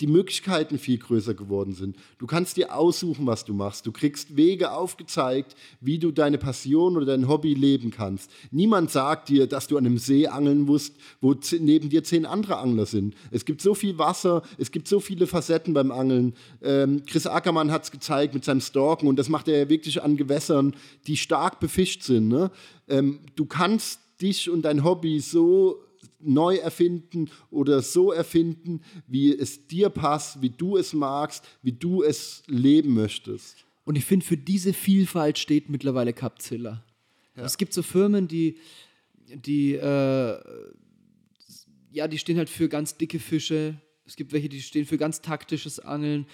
die 0.00 0.06
Möglichkeiten 0.06 0.78
viel 0.78 0.98
größer 0.98 1.32
geworden 1.32 1.72
sind. 1.72 1.96
Du 2.18 2.26
kannst 2.26 2.58
dir 2.58 2.76
aussuchen, 2.76 3.26
was 3.26 3.44
du 3.44 3.54
machst. 3.54 3.86
Du 3.86 3.92
kriegst 3.92 4.36
Wege 4.36 4.72
aufgezeigt, 4.72 5.56
wie 5.80 5.98
du 5.98 6.10
deine 6.10 6.36
Passion 6.36 6.96
oder 6.96 7.06
dein 7.06 7.28
Hobby 7.28 7.54
leben 7.54 7.90
kannst. 7.90 8.30
Niemand 8.50 8.90
sagt 8.90 9.30
dir, 9.30 9.46
dass 9.46 9.68
du 9.68 9.78
an 9.78 9.86
einem 9.86 9.96
See 9.98 10.26
angeln 10.26 10.62
musst, 10.62 10.96
wo 11.20 11.34
neben 11.58 11.88
dir 11.88 12.04
zehn 12.04 12.26
andere 12.26 12.58
Angler 12.58 12.84
sind. 12.84 13.14
Es 13.30 13.46
gibt 13.46 13.62
so 13.62 13.74
viel 13.74 13.96
Wasser, 13.96 14.42
es 14.58 14.70
gibt 14.70 14.86
so 14.86 15.00
viele 15.00 15.26
Facetten 15.26 15.72
beim 15.72 15.90
Angeln. 15.90 16.34
Ähm, 16.62 17.02
Chris 17.06 17.26
Ackermann 17.26 17.72
hat 17.72 17.84
es 17.84 17.90
gezeigt 17.90 18.34
mit 18.34 18.44
seinem 18.44 18.60
Stalken 18.60 19.08
und 19.08 19.18
das 19.18 19.30
macht 19.30 19.48
er 19.48 19.58
ja 19.58 19.68
wirklich 19.70 20.02
an 20.02 20.16
Gewässern, 20.18 20.76
die 21.06 21.16
stark 21.16 21.58
befischt 21.58 22.02
sind. 22.02 22.28
Ne? 22.28 22.50
Ähm, 22.88 23.20
du 23.34 23.46
kannst 23.46 24.00
dich 24.20 24.50
und 24.50 24.62
dein 24.62 24.84
Hobby 24.84 25.20
so 25.20 25.85
neu 26.20 26.56
erfinden 26.56 27.30
oder 27.50 27.82
so 27.82 28.12
erfinden, 28.12 28.80
wie 29.06 29.36
es 29.36 29.66
dir 29.66 29.90
passt, 29.90 30.42
wie 30.42 30.50
du 30.50 30.76
es 30.76 30.92
magst, 30.92 31.44
wie 31.62 31.72
du 31.72 32.02
es 32.02 32.42
leben 32.46 32.94
möchtest. 32.94 33.64
Und 33.84 33.96
ich 33.96 34.04
finde, 34.04 34.26
für 34.26 34.36
diese 34.36 34.72
Vielfalt 34.72 35.38
steht 35.38 35.68
mittlerweile 35.68 36.12
Capzilla. 36.12 36.82
Es 37.36 37.58
gibt 37.58 37.72
so 37.72 37.82
Firmen, 37.82 38.28
die, 38.28 38.56
die, 39.28 39.74
äh, 39.74 40.38
ja, 41.92 42.08
die 42.08 42.18
stehen 42.18 42.38
halt 42.38 42.48
für 42.48 42.68
ganz 42.68 42.96
dicke 42.96 43.18
Fische. 43.18 43.80
Es 44.06 44.16
gibt 44.16 44.32
welche, 44.32 44.48
die 44.48 44.62
stehen 44.62 44.86
für 44.86 44.98
ganz 44.98 45.20
taktisches 45.20 45.78
Angeln. 45.78 46.26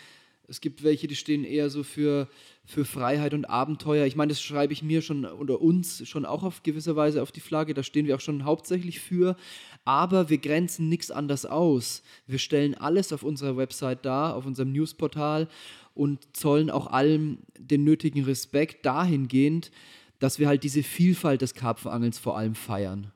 Es 0.49 0.61
gibt 0.61 0.83
welche, 0.83 1.07
die 1.09 1.16
stehen 1.16 1.45
eher 1.45 1.70
so 1.70 1.83
für, 1.83 2.28
für 2.64 2.85
Freiheit 2.85 3.33
und 3.33 3.47
Abenteuer. 3.47 4.07
Ich 4.07 4.16
meine, 4.16 4.30
das 4.30 4.43
schreibe 4.43 4.72
ich 4.72 4.83
mir 4.83 5.03
schon 5.03 5.24
oder 5.24 5.61
uns 5.61 6.07
schon 6.09 6.24
auch 6.24 6.43
auf 6.43 6.62
gewisse 6.62 6.95
Weise 6.95 7.22
auf 7.22 7.33
die 7.33 7.41
Flagge. 7.41 7.74
Da 7.74 7.83
stehen 7.83 8.07
wir 8.07 8.16
auch 8.16 8.20
schon 8.20 8.45
hauptsächlich 8.45 9.01
für. 9.01 9.37
Aber 9.85 10.30
wir 10.30 10.39
grenzen 10.39 10.89
nichts 10.89 11.11
anders 11.11 11.45
aus. 11.45 12.03
Wir 12.26 12.39
stellen 12.39 12.74
alles 12.74 13.12
auf 13.12 13.22
unserer 13.22 13.57
Website 13.57 14.05
dar, 14.05 14.37
auf 14.37 14.47
unserem 14.47 14.72
Newsportal 14.72 15.49
und 15.95 16.37
zollen 16.37 16.70
auch 16.70 16.87
allem 16.87 17.39
den 17.59 17.85
nötigen 17.85 18.24
Respekt 18.24 18.87
dahingehend, 18.87 19.70
dass 20.18 20.39
wir 20.39 20.47
halt 20.47 20.62
diese 20.62 20.83
Vielfalt 20.83 21.43
des 21.43 21.55
Karpfenangelns 21.55 22.18
vor 22.18 22.37
allem 22.37 22.55
feiern. 22.55 23.12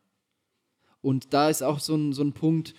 Und 1.01 1.33
da 1.33 1.49
ist 1.49 1.63
auch 1.63 1.79
so 1.79 1.95
ein, 1.95 2.13
so 2.13 2.23
ein 2.23 2.33
Punkt, 2.33 2.75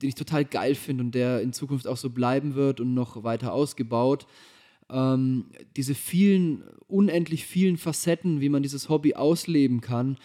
den 0.00 0.08
ich 0.08 0.16
total 0.16 0.44
geil 0.44 0.74
finde 0.74 1.04
und 1.04 1.14
der 1.14 1.40
in 1.42 1.52
Zukunft 1.52 1.86
auch 1.86 1.96
so 1.96 2.10
bleiben 2.10 2.56
wird 2.56 2.80
und 2.80 2.92
noch 2.92 3.22
weiter 3.22 3.52
ausgebaut. 3.52 4.26
Ähm, 4.90 5.46
diese 5.76 5.94
vielen, 5.94 6.64
unendlich 6.88 7.46
vielen 7.46 7.76
Facetten, 7.76 8.40
wie 8.40 8.48
man 8.48 8.64
dieses 8.64 8.88
Hobby 8.88 9.14
ausleben 9.14 9.80
kann, 9.80 10.18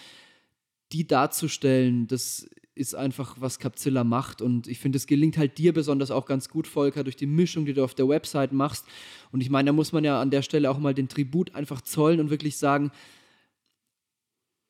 die 0.91 1.05
darzustellen, 1.05 2.07
das 2.07 2.49
ist 2.77 2.95
einfach, 2.95 3.35
was 3.39 3.59
Capzilla 3.59 4.03
macht. 4.03 4.41
Und 4.41 4.67
ich 4.67 4.79
finde, 4.79 4.97
es 4.97 5.07
gelingt 5.07 5.37
halt 5.37 5.57
dir 5.57 5.73
besonders 5.73 6.11
auch 6.11 6.25
ganz 6.25 6.49
gut, 6.49 6.67
Volker, 6.67 7.03
durch 7.03 7.15
die 7.15 7.25
Mischung, 7.25 7.65
die 7.65 7.73
du 7.73 7.83
auf 7.83 7.95
der 7.95 8.07
Website 8.07 8.53
machst. 8.53 8.85
Und 9.31 9.41
ich 9.41 9.49
meine, 9.49 9.67
da 9.67 9.73
muss 9.73 9.91
man 9.91 10.03
ja 10.03 10.21
an 10.21 10.31
der 10.31 10.41
Stelle 10.41 10.69
auch 10.69 10.79
mal 10.79 10.93
den 10.93 11.09
Tribut 11.09 11.55
einfach 11.55 11.81
zollen 11.81 12.19
und 12.19 12.29
wirklich 12.29 12.57
sagen, 12.57 12.91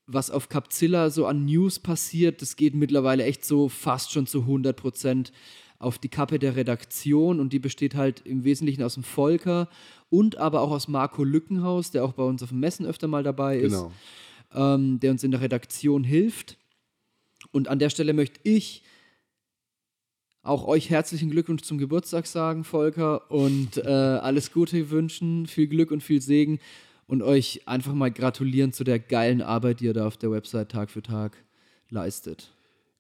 was 0.08 0.32
auf 0.32 0.50
Capzilla 0.50 1.10
so 1.10 1.26
an 1.26 1.46
News 1.46 1.80
passiert, 1.80 2.42
das 2.42 2.56
geht 2.56 2.74
mittlerweile 2.74 3.26
echt 3.26 3.44
so 3.44 3.68
fast 3.68 4.12
schon 4.12 4.26
zu 4.26 4.42
100 4.42 4.76
Prozent 4.76 5.34
auf 5.80 6.00
die 6.00 6.10
Kappe 6.10 6.40
der 6.40 6.56
Redaktion 6.56 7.40
und 7.40 7.54
die 7.54 7.60
besteht 7.60 7.94
halt 7.94 8.22
im 8.26 8.44
Wesentlichen 8.44 8.84
aus 8.84 8.96
dem 8.96 9.04
Volker 9.04 9.70
und 10.10 10.38
aber 10.38 10.62
auch 10.62 10.72
aus 10.72 10.88
Marco 10.88 11.24
Lückenhaus, 11.24 11.92
der 11.92 12.04
auch 12.04 12.14
bei 12.14 12.24
uns 12.24 12.42
auf 12.42 12.50
dem 12.50 12.60
Messen 12.60 12.86
öfter 12.86 13.08
mal 13.08 13.24
dabei 13.24 13.60
ist, 13.60 13.74
genau. 13.74 13.92
ähm, 14.54 15.00
der 15.00 15.12
uns 15.12 15.24
in 15.24 15.32
der 15.32 15.42
Redaktion 15.42 16.04
hilft. 16.04 16.58
Und 17.58 17.70
an 17.70 17.80
der 17.80 17.90
Stelle 17.90 18.14
möchte 18.14 18.40
ich 18.44 18.84
auch 20.44 20.68
euch 20.68 20.92
herzlichen 20.92 21.32
Glückwunsch 21.32 21.64
zum 21.64 21.80
Geburtstag 21.80 22.28
sagen, 22.28 22.64
Volker, 22.64 23.32
und 23.32 23.78
äh, 23.78 23.90
alles 23.90 24.54
Gute 24.54 24.92
wünschen, 24.92 25.48
viel 25.48 25.66
Glück 25.66 25.90
und 25.90 26.04
viel 26.04 26.22
Segen 26.22 26.60
und 27.08 27.24
euch 27.24 27.68
einfach 27.68 27.96
mal 27.96 28.12
gratulieren 28.12 28.74
zu 28.74 28.84
der 28.84 29.00
geilen 29.00 29.42
Arbeit, 29.42 29.80
die 29.80 29.86
ihr 29.86 29.96
da 29.96 30.06
auf 30.06 30.18
der 30.18 30.30
Website 30.30 30.70
Tag 30.70 30.92
für 30.92 31.02
Tag 31.02 31.36
leistet. 31.90 32.52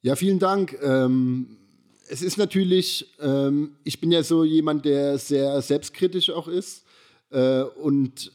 Ja, 0.01 0.15
vielen 0.15 0.39
Dank. 0.39 0.75
Ähm, 0.81 1.57
es 2.09 2.23
ist 2.23 2.37
natürlich, 2.37 3.13
ähm, 3.21 3.75
ich 3.83 4.01
bin 4.01 4.11
ja 4.11 4.23
so 4.23 4.43
jemand, 4.43 4.85
der 4.85 5.19
sehr 5.19 5.61
selbstkritisch 5.61 6.31
auch 6.31 6.47
ist 6.47 6.83
äh, 7.29 7.61
und 7.61 8.31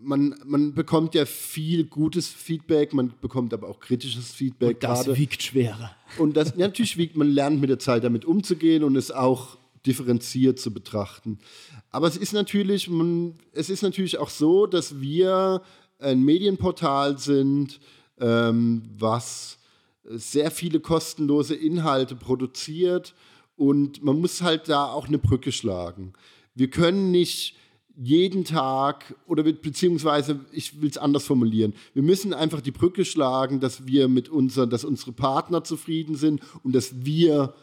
man, 0.00 0.34
man 0.44 0.74
bekommt 0.74 1.14
ja 1.14 1.24
viel 1.24 1.84
gutes 1.84 2.28
Feedback, 2.28 2.92
man 2.92 3.12
bekommt 3.20 3.52
aber 3.54 3.68
auch 3.68 3.80
kritisches 3.80 4.32
Feedback. 4.32 4.76
Und 4.76 4.84
das 4.84 5.04
grade. 5.04 5.18
wiegt 5.18 5.42
schwerer. 5.42 5.94
Und 6.18 6.36
das 6.36 6.50
ja, 6.50 6.66
natürlich 6.66 6.96
wiegt, 6.96 7.16
man 7.16 7.28
lernt 7.28 7.60
mit 7.60 7.70
der 7.70 7.78
Zeit 7.78 8.04
damit 8.04 8.24
umzugehen 8.24 8.84
und 8.84 8.96
es 8.96 9.10
auch 9.10 9.58
differenziert 9.86 10.58
zu 10.58 10.72
betrachten. 10.72 11.38
Aber 11.90 12.08
es 12.08 12.16
ist 12.16 12.32
natürlich, 12.32 12.88
man, 12.88 13.34
es 13.52 13.70
ist 13.70 13.82
natürlich 13.82 14.18
auch 14.18 14.30
so, 14.30 14.66
dass 14.66 15.00
wir 15.00 15.62
ein 15.98 16.22
Medienportal 16.22 17.18
sind, 17.18 17.80
ähm, 18.18 18.82
was 18.98 19.58
sehr 20.04 20.50
viele 20.50 20.80
kostenlose 20.80 21.54
Inhalte 21.54 22.16
produziert 22.16 23.14
und 23.56 24.02
man 24.04 24.20
muss 24.20 24.42
halt 24.42 24.68
da 24.68 24.86
auch 24.86 25.08
eine 25.08 25.18
Brücke 25.18 25.52
schlagen. 25.52 26.12
Wir 26.54 26.70
können 26.70 27.10
nicht 27.10 27.56
jeden 27.96 28.44
Tag 28.44 29.14
oder 29.26 29.42
beziehungsweise 29.42 30.40
ich 30.52 30.80
will 30.80 30.90
es 30.90 30.98
anders 30.98 31.24
formulieren. 31.24 31.74
Wir 31.94 32.02
müssen 32.02 32.34
einfach 32.34 32.60
die 32.60 32.70
Brücke 32.70 33.04
schlagen, 33.04 33.60
dass 33.60 33.86
wir 33.86 34.08
mit 34.08 34.28
unseren, 34.28 34.70
dass 34.70 34.84
unsere 34.84 35.12
Partner 35.12 35.64
zufrieden 35.64 36.14
sind 36.14 36.40
und 36.62 36.74
dass 36.74 37.04
wir 37.04 37.54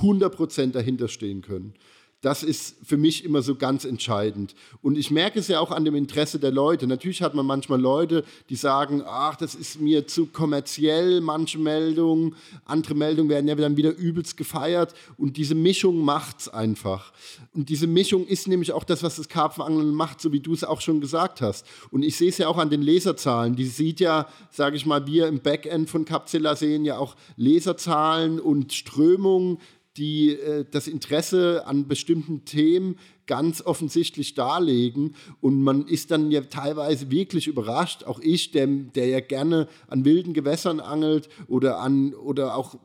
100% 0.00 0.72
dahinter 0.72 1.08
stehen 1.08 1.42
können. 1.42 1.74
Das 2.22 2.44
ist 2.44 2.76
für 2.84 2.96
mich 2.96 3.24
immer 3.24 3.42
so 3.42 3.56
ganz 3.56 3.84
entscheidend. 3.84 4.54
Und 4.80 4.96
ich 4.96 5.10
merke 5.10 5.40
es 5.40 5.48
ja 5.48 5.58
auch 5.58 5.72
an 5.72 5.84
dem 5.84 5.96
Interesse 5.96 6.38
der 6.38 6.52
Leute. 6.52 6.86
Natürlich 6.86 7.20
hat 7.20 7.34
man 7.34 7.44
manchmal 7.44 7.80
Leute, 7.80 8.24
die 8.48 8.54
sagen, 8.54 9.02
ach, 9.04 9.34
das 9.34 9.56
ist 9.56 9.80
mir 9.80 10.06
zu 10.06 10.26
kommerziell, 10.26 11.20
manche 11.20 11.58
Meldungen, 11.58 12.36
andere 12.64 12.94
Meldungen 12.94 13.28
werden 13.28 13.48
ja 13.48 13.56
dann 13.56 13.76
wieder 13.76 13.92
übelst 13.96 14.36
gefeiert. 14.36 14.94
Und 15.16 15.36
diese 15.36 15.56
Mischung 15.56 16.04
macht 16.04 16.42
es 16.42 16.48
einfach. 16.48 17.12
Und 17.54 17.68
diese 17.68 17.88
Mischung 17.88 18.24
ist 18.24 18.46
nämlich 18.46 18.70
auch 18.70 18.84
das, 18.84 19.02
was 19.02 19.16
das 19.16 19.28
Karpfenangeln 19.28 19.92
macht, 19.92 20.20
so 20.20 20.32
wie 20.32 20.40
du 20.40 20.52
es 20.52 20.62
auch 20.62 20.80
schon 20.80 21.00
gesagt 21.00 21.40
hast. 21.40 21.66
Und 21.90 22.04
ich 22.04 22.16
sehe 22.16 22.28
es 22.28 22.38
ja 22.38 22.46
auch 22.46 22.58
an 22.58 22.70
den 22.70 22.82
Leserzahlen. 22.82 23.56
Die 23.56 23.66
sieht 23.66 23.98
ja, 23.98 24.28
sage 24.52 24.76
ich 24.76 24.86
mal, 24.86 25.08
wir 25.08 25.26
im 25.26 25.40
Backend 25.40 25.90
von 25.90 26.04
Capzilla 26.04 26.54
sehen 26.54 26.84
ja 26.84 26.98
auch 26.98 27.16
Leserzahlen 27.36 28.38
und 28.38 28.72
Strömungen 28.72 29.58
die 29.96 30.30
äh, 30.30 30.64
das 30.70 30.86
Interesse 30.86 31.66
an 31.66 31.88
bestimmten 31.88 32.44
Themen 32.44 32.96
ganz 33.26 33.62
offensichtlich 33.62 34.34
darlegen. 34.34 35.14
Und 35.40 35.62
man 35.62 35.86
ist 35.86 36.10
dann 36.10 36.30
ja 36.30 36.42
teilweise 36.42 37.10
wirklich 37.10 37.46
überrascht, 37.46 38.04
auch 38.04 38.20
ich, 38.20 38.50
der, 38.50 38.66
der 38.66 39.06
ja 39.06 39.20
gerne 39.20 39.68
an 39.88 40.04
wilden 40.04 40.34
Gewässern 40.34 40.80
angelt 40.80 41.28
oder, 41.48 41.78
an, 41.78 42.14
oder 42.14 42.56
auch 42.56 42.76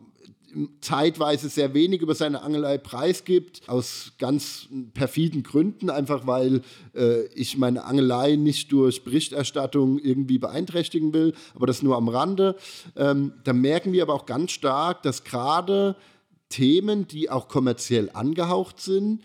zeitweise 0.82 1.49
sehr 1.49 1.74
wenig 1.74 2.01
über 2.01 2.16
seine 2.16 2.41
Angelei 2.41 2.78
preisgibt, 2.78 3.62
aus 3.68 4.14
ganz 4.18 4.68
perfiden 4.93 5.43
Gründen, 5.43 5.89
einfach 5.89 6.26
weil 6.26 6.62
äh, 6.95 7.26
ich 7.36 7.58
meine 7.58 7.84
Angelei 7.86 8.36
nicht 8.36 8.72
durch 8.72 9.03
Berichterstattung 9.03 9.99
irgendwie 9.99 10.38
beeinträchtigen 10.38 11.14
will, 11.14 11.34
aber 11.55 11.68
das 11.68 11.84
nur 11.84 11.97
am 11.97 12.08
Rande. 12.08 12.55
Ähm, 12.95 13.34
da 13.43 13.53
merken 13.53 13.91
wir 13.91 14.03
aber 14.03 14.14
auch 14.14 14.26
ganz 14.26 14.51
stark, 14.51 15.03
dass 15.03 15.24
gerade 15.24 15.95
Themen, 16.50 17.08
die 17.08 17.30
auch 17.30 17.48
kommerziell 17.48 18.10
angehaucht 18.12 18.80
sind. 18.80 19.24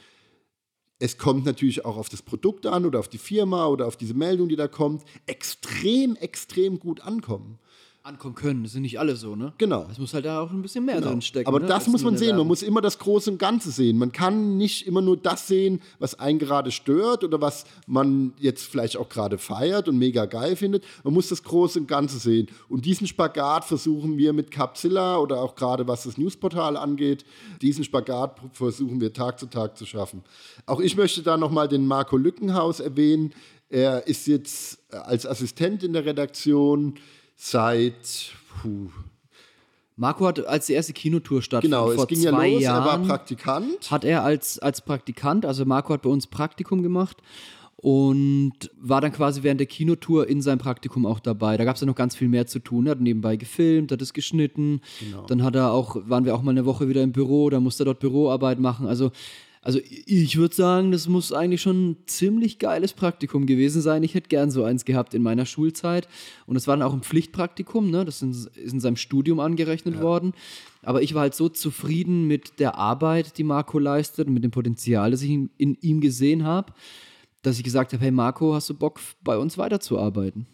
Es 0.99 1.19
kommt 1.19 1.45
natürlich 1.45 1.85
auch 1.85 1.97
auf 1.97 2.09
das 2.09 2.23
Produkt 2.23 2.67
an 2.67 2.87
oder 2.87 2.99
auf 2.99 3.09
die 3.09 3.19
Firma 3.19 3.67
oder 3.67 3.87
auf 3.87 3.97
diese 3.97 4.15
Meldung, 4.15 4.49
die 4.49 4.57
da 4.57 4.69
kommt, 4.69 5.05
extrem, 5.27 6.17
extrem 6.17 6.79
gut 6.79 7.01
ankommen 7.01 7.59
ankommen 8.05 8.35
können. 8.35 8.65
Das 8.65 8.73
sind 8.73 8.83
nicht 8.83 8.99
alle 8.99 9.15
so, 9.15 9.37
ne? 9.37 9.53
Genau. 9.59 9.87
Es 9.91 9.99
muss 9.99 10.13
halt 10.13 10.25
da 10.25 10.41
auch 10.41 10.51
ein 10.51 10.61
bisschen 10.61 10.85
mehr 10.85 10.97
genau. 10.97 11.11
drin 11.11 11.23
stecken. 11.23 11.47
Aber 11.47 11.61
ne? 11.61 11.67
das 11.67 11.87
muss 11.87 12.03
man 12.03 12.17
sehen. 12.17 12.37
Man 12.37 12.49
muss 12.49 12.63
immer 12.63 12.81
das 12.81 12.99
Große 12.99 13.31
und 13.31 13.39
Ganze 13.39 13.71
sehen. 13.71 13.97
Man 13.97 14.11
kann 14.11 14.57
nicht 14.57 14.87
immer 14.89 15.01
nur 15.01 15.17
das 15.17 15.47
sehen, 15.47 15.81
was 16.01 16.19
einen 16.19 16.41
gerade 16.41 16.73
stört 16.73 17.23
oder 17.23 17.41
was 17.41 17.65
man 17.87 18.33
jetzt 18.39 18.65
vielleicht 18.65 18.97
auch 18.97 19.09
gerade 19.09 19.39
feiert 19.39 19.89
und 19.89 19.99
mega 19.99 20.25
geil 20.25 20.57
findet. 20.57 20.85
Man 21.05 21.15
muss 21.15 21.29
das 21.29 21.45
Große 21.45 21.79
und 21.79 21.87
Ganze 21.87 22.19
sehen. 22.19 22.49
Und 22.69 22.87
diesen 22.87 23.07
Spagat 23.07 23.65
versuchen 23.65 24.19
wir 24.19 24.33
mit 24.33 24.51
Capzilla 24.51 25.19
oder 25.19 25.41
auch 25.41 25.55
gerade 25.55 25.87
was 25.87 26.03
das 26.03 26.19
Newsportal 26.19 26.77
angeht, 26.77 27.25
diesen 27.61 27.85
Spagat 27.85 28.41
versuchen 28.53 29.01
wir 29.01 29.13
Tag 29.13 29.39
zu 29.39 29.47
Tag 29.47 29.77
zu 29.77 29.87
schaffen. 29.87 30.25
Auch 30.67 30.81
ich 30.81 30.97
möchte 30.97 31.23
da 31.23 31.37
nochmal 31.37 31.69
den 31.69 31.87
Marco 31.87 32.17
Lückenhaus 32.17 32.81
erwähnen. 32.81 33.33
Er 33.69 34.07
ist 34.07 34.27
jetzt 34.27 34.81
als 34.91 35.25
Assistent 35.25 35.83
in 35.83 35.93
der 35.93 36.05
Redaktion 36.05 36.99
seit. 37.37 38.33
Puh. 38.61 38.89
Marco 39.97 40.27
hat, 40.27 40.45
als 40.47 40.67
die 40.67 40.73
erste 40.73 40.93
Kinotour 40.93 41.43
stattfand, 41.43 41.71
genau, 41.71 41.91
vor 41.91 42.05
es 42.05 42.09
ging 42.09 42.21
zwei 42.21 42.47
ja 42.49 42.55
los, 42.55 42.63
Jahren, 42.63 42.83
er 42.83 42.87
war 42.87 42.99
Praktikant. 43.07 43.91
Hat 43.91 44.05
er 44.05 44.25
als, 44.25 44.59
als 44.59 44.81
Praktikant, 44.81 45.45
also 45.45 45.65
Marco 45.65 45.93
hat 45.93 46.03
bei 46.03 46.11
uns 46.11 46.27
Praktikum 46.27 46.83
gemacht 46.83 47.19
und 47.77 48.53
war 48.81 49.01
dann 49.01 49.13
quasi 49.13 49.43
während 49.43 49.61
der 49.61 49.67
Kinotour 49.67 50.29
in 50.29 50.41
seinem 50.41 50.59
Praktikum 50.59 51.05
auch 51.05 51.21
dabei. 51.21 51.57
Da 51.57 51.65
gab 51.65 51.75
es 51.75 51.81
ja 51.81 51.87
noch 51.87 51.97
ganz 51.97 52.15
viel 52.15 52.29
mehr 52.29 52.47
zu 52.47 52.61
tun. 52.61 52.87
Er 52.87 52.93
hat 52.93 53.01
nebenbei 53.01 53.37
gefilmt, 53.37 53.91
hat 53.93 54.01
es 54.01 54.13
geschnitten. 54.13 54.81
Genau. 55.01 55.27
Dann 55.27 55.43
hat 55.43 55.57
er 55.57 55.73
auch, 55.73 55.97
waren 56.05 56.25
wir 56.25 56.35
auch 56.35 56.43
mal 56.43 56.53
eine 56.53 56.65
Woche 56.65 56.89
wieder 56.89 57.03
im 57.03 57.13
Büro, 57.13 57.51
da 57.51 57.61
musste 57.61 57.83
er 57.83 57.87
dort 57.87 57.99
Büroarbeit 57.99 58.61
machen. 58.61 58.87
Also 58.87 59.11
also 59.65 59.79
ich 59.85 60.37
würde 60.37 60.57
sagen, 60.57 60.91
das 60.91 61.07
muss 61.07 61.33
eigentlich 61.33 61.63
schon 61.63 61.91
ein 61.91 61.97
ziemlich 62.07 62.59
geiles 62.59 62.95
Praktikum 62.95 63.47
gewesen 63.47 63.81
sein. 63.81 64.03
Ich 64.03 64.15
hätte 64.15 64.29
gern 64.29 64.51
so 64.51 64.65
eins 64.65 64.85
gehabt 64.85 65.15
in 65.15 65.23
meiner 65.23 65.47
Schulzeit. 65.47 66.09
Und 66.47 66.57
es 66.57 66.67
war 66.67 66.77
dann 66.77 66.87
auch 66.87 66.93
ein 66.93 67.03
Pflichtpraktikum, 67.03 67.89
ne? 67.89 68.05
das 68.05 68.23
ist 68.23 68.47
in 68.57 68.81
seinem 68.81 68.97
Studium 68.97 69.39
angerechnet 69.39 69.95
ja. 69.95 70.01
worden. 70.03 70.35
Aber 70.83 71.01
ich 71.03 71.15
war 71.15 71.23
halt 71.23 71.37
so 71.37 71.49
zufrieden 71.49 72.27
mit 72.27 72.59
der 72.59 72.77
Arbeit, 72.77 73.39
die 73.39 73.45
Marco 73.45 73.79
leistet 73.79 74.27
und 74.27 74.35
mit 74.35 74.43
dem 74.43 74.51
Potenzial, 74.51 75.13
das 75.13 75.23
ich 75.23 75.31
in, 75.31 75.51
in 75.59 75.75
ihm 75.81 76.01
gesehen 76.01 76.43
habe, 76.43 76.73
dass 77.43 77.57
ich 77.57 77.63
gesagt 77.63 77.93
habe, 77.93 78.03
hey 78.03 78.11
Marco, 78.11 78.55
hast 78.55 78.69
du 78.69 78.75
Bock, 78.75 78.99
bei 79.23 79.39
uns 79.39 79.59
weiterzuarbeiten? 79.59 80.47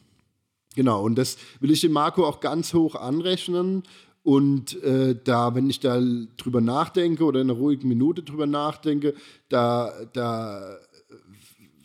Genau, 0.76 1.02
und 1.02 1.16
das 1.16 1.38
will 1.60 1.70
ich 1.70 1.80
dem 1.80 1.92
Marco 1.92 2.26
auch 2.26 2.40
ganz 2.40 2.74
hoch 2.74 2.94
anrechnen. 2.94 3.84
Und 4.28 4.82
äh, 4.82 5.16
da, 5.24 5.54
wenn 5.54 5.70
ich 5.70 5.80
da 5.80 5.98
drüber 6.36 6.60
nachdenke 6.60 7.24
oder 7.24 7.40
in 7.40 7.48
einer 7.48 7.58
ruhigen 7.58 7.88
Minute 7.88 8.22
drüber 8.22 8.46
nachdenke, 8.46 9.14
da, 9.48 9.90
da, 10.12 10.76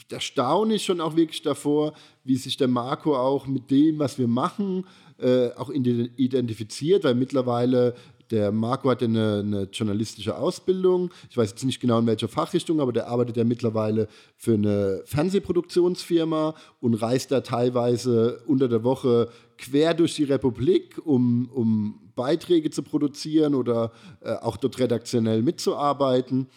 da 0.10 0.20
staune 0.20 0.74
ich 0.74 0.84
schon 0.84 1.00
auch 1.00 1.16
wirklich 1.16 1.42
davor, 1.42 1.94
wie 2.26 2.36
sich 2.36 2.58
der 2.58 2.68
Marco 2.68 3.16
auch 3.16 3.48
mit 3.48 3.72
dem, 3.72 3.98
was 3.98 4.20
wir 4.20 4.28
machen, 4.28 4.86
äh, 5.20 5.52
auch 5.52 5.70
identifiziert, 5.70 7.06
weil 7.06 7.16
mittlerweile 7.16 7.96
der 8.30 8.52
Marco 8.52 8.90
hat 8.90 9.02
eine, 9.02 9.40
eine, 9.40 9.64
journalistische 9.72 10.38
Ausbildung. 10.38 11.12
Ich 11.30 11.38
weiß 11.38 11.52
jetzt 11.52 11.64
nicht 11.64 11.80
genau 11.80 12.00
in 12.00 12.08
welcher 12.08 12.28
Fachrichtung, 12.28 12.82
aber 12.82 12.92
der 12.92 13.08
arbeitet 13.08 13.38
ja 13.38 13.46
mittlerweile 13.46 14.10
für 14.36 14.56
eine 14.56 15.02
Fernsehproduktionsfirma 15.06 16.56
und 16.82 16.96
reist 16.96 17.32
da 17.32 17.40
teilweise 17.40 18.42
unter 18.48 18.68
der 18.68 18.84
Woche 18.84 19.30
quer 19.58 19.94
durch 19.94 20.16
die 20.16 20.26
Republik, 20.26 21.00
um, 21.06 21.50
um 21.54 22.03
Beiträge 22.16 22.70
zu 22.70 22.84
produzieren 22.84 23.56
oder 23.56 23.92
äh, 24.22 24.34
auch 24.34 24.58
dort 24.58 24.80
redaktionell 24.80 25.42
mitzuarbeiten. 25.42 26.48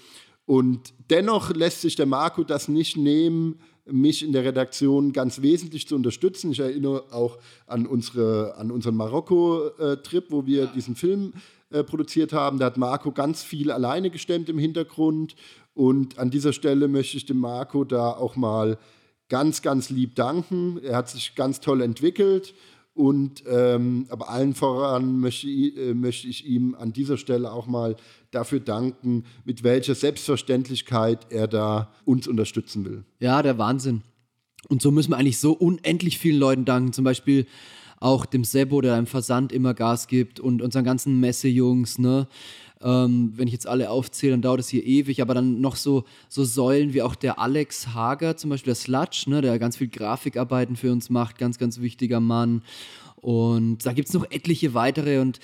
Und 0.45 0.95
dennoch 1.11 1.51
lässt 1.51 1.81
sich 1.81 1.97
der 1.97 2.07
Marco 2.07 2.45
das 2.45 2.69
nicht 2.69 2.97
nehmen, 2.97 3.59
mich 3.85 4.25
in 4.25 4.33
der 4.33 4.45
Redaktion 4.45 5.13
ganz 5.13 5.43
wesentlich 5.43 5.87
zu 5.87 5.95
unterstützen. 5.95 6.53
Ich 6.53 6.61
erinnere 6.61 7.05
auch 7.13 7.39
an, 7.67 7.87
unsere, 7.87 8.57
an 8.57 8.71
unseren 8.71 8.97
Marokko-Trip, 8.97 10.27
wo 10.31 10.47
wir 10.47 10.65
ja. 10.65 10.67
diesen 10.67 10.97
Film 10.97 11.33
äh, 11.71 11.85
produziert 11.85 12.33
haben. 12.33 12.59
Da 12.59 12.67
hat 12.67 12.77
Marco 12.77 13.13
ganz 13.13 13.43
viel 13.43 13.71
alleine 13.71 14.11
gestemmt 14.11 14.49
im 14.49 14.59
Hintergrund. 14.59 15.37
Und 15.75 16.19
an 16.19 16.31
dieser 16.31 16.53
Stelle 16.53 16.89
möchte 16.89 17.17
ich 17.17 17.27
dem 17.27 17.39
Marco 17.39 17.85
da 17.85 18.11
auch 18.11 18.37
mal 18.37 18.79
ganz, 19.29 19.63
ganz 19.63 19.91
lieb 19.91 20.15
danken. 20.15 20.81
Er 20.83 20.97
hat 20.97 21.09
sich 21.09 21.35
ganz 21.35 21.61
toll 21.61 21.81
entwickelt 21.83 22.55
Und 22.97 23.45
ähm, 23.47 24.07
aber 24.09 24.31
allen 24.31 24.55
voran 24.55 25.21
möchte, 25.21 25.49
äh, 25.49 25.93
möchte 25.93 26.29
ich 26.29 26.47
ihm 26.47 26.75
an 26.75 26.95
dieser 26.95 27.19
Stelle 27.19 27.53
auch 27.53 27.67
mal 27.67 27.95
dafür 28.31 28.59
danken, 28.59 29.25
mit 29.45 29.63
welcher 29.63 29.95
Selbstverständlichkeit 29.95 31.27
er 31.29 31.47
da 31.47 31.93
uns 32.07 32.27
unterstützen 32.27 32.87
will. 32.87 33.05
Ja, 33.21 33.43
der 33.43 33.59
Wahnsinn. 33.59 34.01
Und 34.71 34.81
so 34.81 34.91
müssen 34.91 35.11
wir 35.11 35.19
eigentlich 35.19 35.39
so 35.39 35.53
unendlich 35.53 36.17
vielen 36.17 36.39
Leuten 36.39 36.65
danken. 36.65 36.95
Zum 36.95 37.05
Beispiel 37.05 37.45
auch 38.01 38.25
dem 38.25 38.45
Sebo, 38.45 38.81
der 38.81 38.99
im 38.99 39.07
Versand 39.07 39.53
immer 39.53 39.75
Gas 39.75 40.09
gibt 40.09 40.41
und 40.41 40.63
unseren 40.63 40.85
ganzen 40.85 41.21
Messejungs, 41.21 41.99
ne? 41.99 42.29
Ähm, 42.83 43.33
wenn 43.37 43.47
ich 43.47 43.55
jetzt 43.55 43.67
alle 43.67 43.91
aufzähle, 43.91 44.33
dann 44.33 44.43
dauert 44.43 44.61
es 44.61 44.69
hier 44.69 44.85
ewig, 44.85 45.23
aber 45.23 45.33
dann 45.33 45.61
noch 45.61 45.77
so, 45.77 46.05
so 46.29 46.45
Säulen 46.45 46.93
wie 46.93 47.03
auch 47.03 47.15
der 47.15 47.39
Alex 47.39 47.95
Hager, 47.95 48.37
zum 48.37 48.51
Beispiel 48.51 48.73
der 48.73 48.75
Sludge, 48.75 49.25
ne, 49.29 49.41
der 49.41 49.59
ganz 49.59 49.79
viel 49.79 49.89
Grafikarbeiten 49.89 50.77
für 50.77 50.93
uns 50.93 51.09
macht, 51.09 51.39
ganz, 51.39 51.59
ganz 51.59 51.81
wichtiger 51.81 52.21
Mann. 52.21 52.63
Und 53.17 53.87
da 53.87 53.93
gibt 53.93 54.09
es 54.09 54.15
noch 54.15 54.31
etliche 54.31 54.75
weitere 54.75 55.21
und 55.21 55.41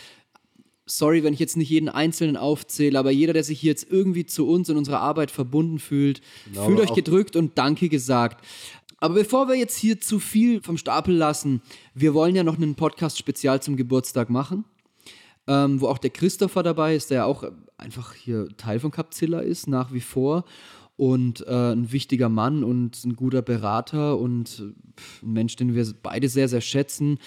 sorry, 0.85 1.25
wenn 1.25 1.33
ich 1.33 1.41
jetzt 1.41 1.57
nicht 1.57 1.71
jeden 1.71 1.89
Einzelnen 1.89 2.37
aufzähle, 2.37 2.99
aber 2.99 3.11
jeder, 3.11 3.33
der 3.33 3.45
sich 3.45 3.61
hier 3.61 3.71
jetzt 3.71 3.91
irgendwie 3.91 4.27
zu 4.27 4.47
uns 4.47 4.69
und 4.69 4.77
unserer 4.77 5.01
Arbeit 5.01 5.31
verbunden 5.31 5.79
fühlt, 5.79 6.21
genau, 6.47 6.67
fühlt 6.67 6.81
euch 6.81 6.95
gedrückt 6.95 7.37
und 7.37 7.57
Danke 7.57 7.89
gesagt. 7.89 8.45
Aber 8.99 9.15
bevor 9.15 9.49
wir 9.49 9.57
jetzt 9.57 9.77
hier 9.77 10.01
zu 10.01 10.19
viel 10.19 10.63
vom 10.63 10.77
Stapel 10.77 11.15
lassen, 11.15 11.63
wir 11.95 12.15
wollen 12.15 12.37
ja 12.37 12.45
noch 12.45 12.57
einen 12.57 12.77
Podcast 12.77 13.19
spezial 13.19 13.61
zum 13.61 13.77
Geburtstag 13.77 14.31
machen, 14.31 14.65
ähm, 15.47 15.81
wo 15.81 15.89
auch 15.89 15.99
der 15.99 16.11
Christopher 16.11 16.63
dabei 16.63 16.95
ist, 16.95 17.11
der 17.11 17.19
ja 17.19 17.25
auch 17.25 17.45
einfach 17.77 18.15
hier 18.15 18.49
Teil 18.57 18.81
von 18.81 18.91
Capzilla 18.91 19.41
ist, 19.41 19.67
nach 19.67 19.93
wie 19.93 20.01
vor. 20.01 20.45
Und 20.97 21.47
äh, 21.47 21.73
ein 21.73 21.91
wichtiger 21.91 22.29
Mann 22.29 22.63
und 22.63 23.05
ein 23.05 23.17
guter 23.17 23.43
Berater 23.43 24.19
und 24.19 24.61
ein 25.23 25.33
Mensch, 25.33 25.57
den 25.57 25.75
wir 25.75 25.87
beide 26.03 26.29
sehr, 26.29 26.49
sehr 26.49 26.61
schätzen. 26.61 27.19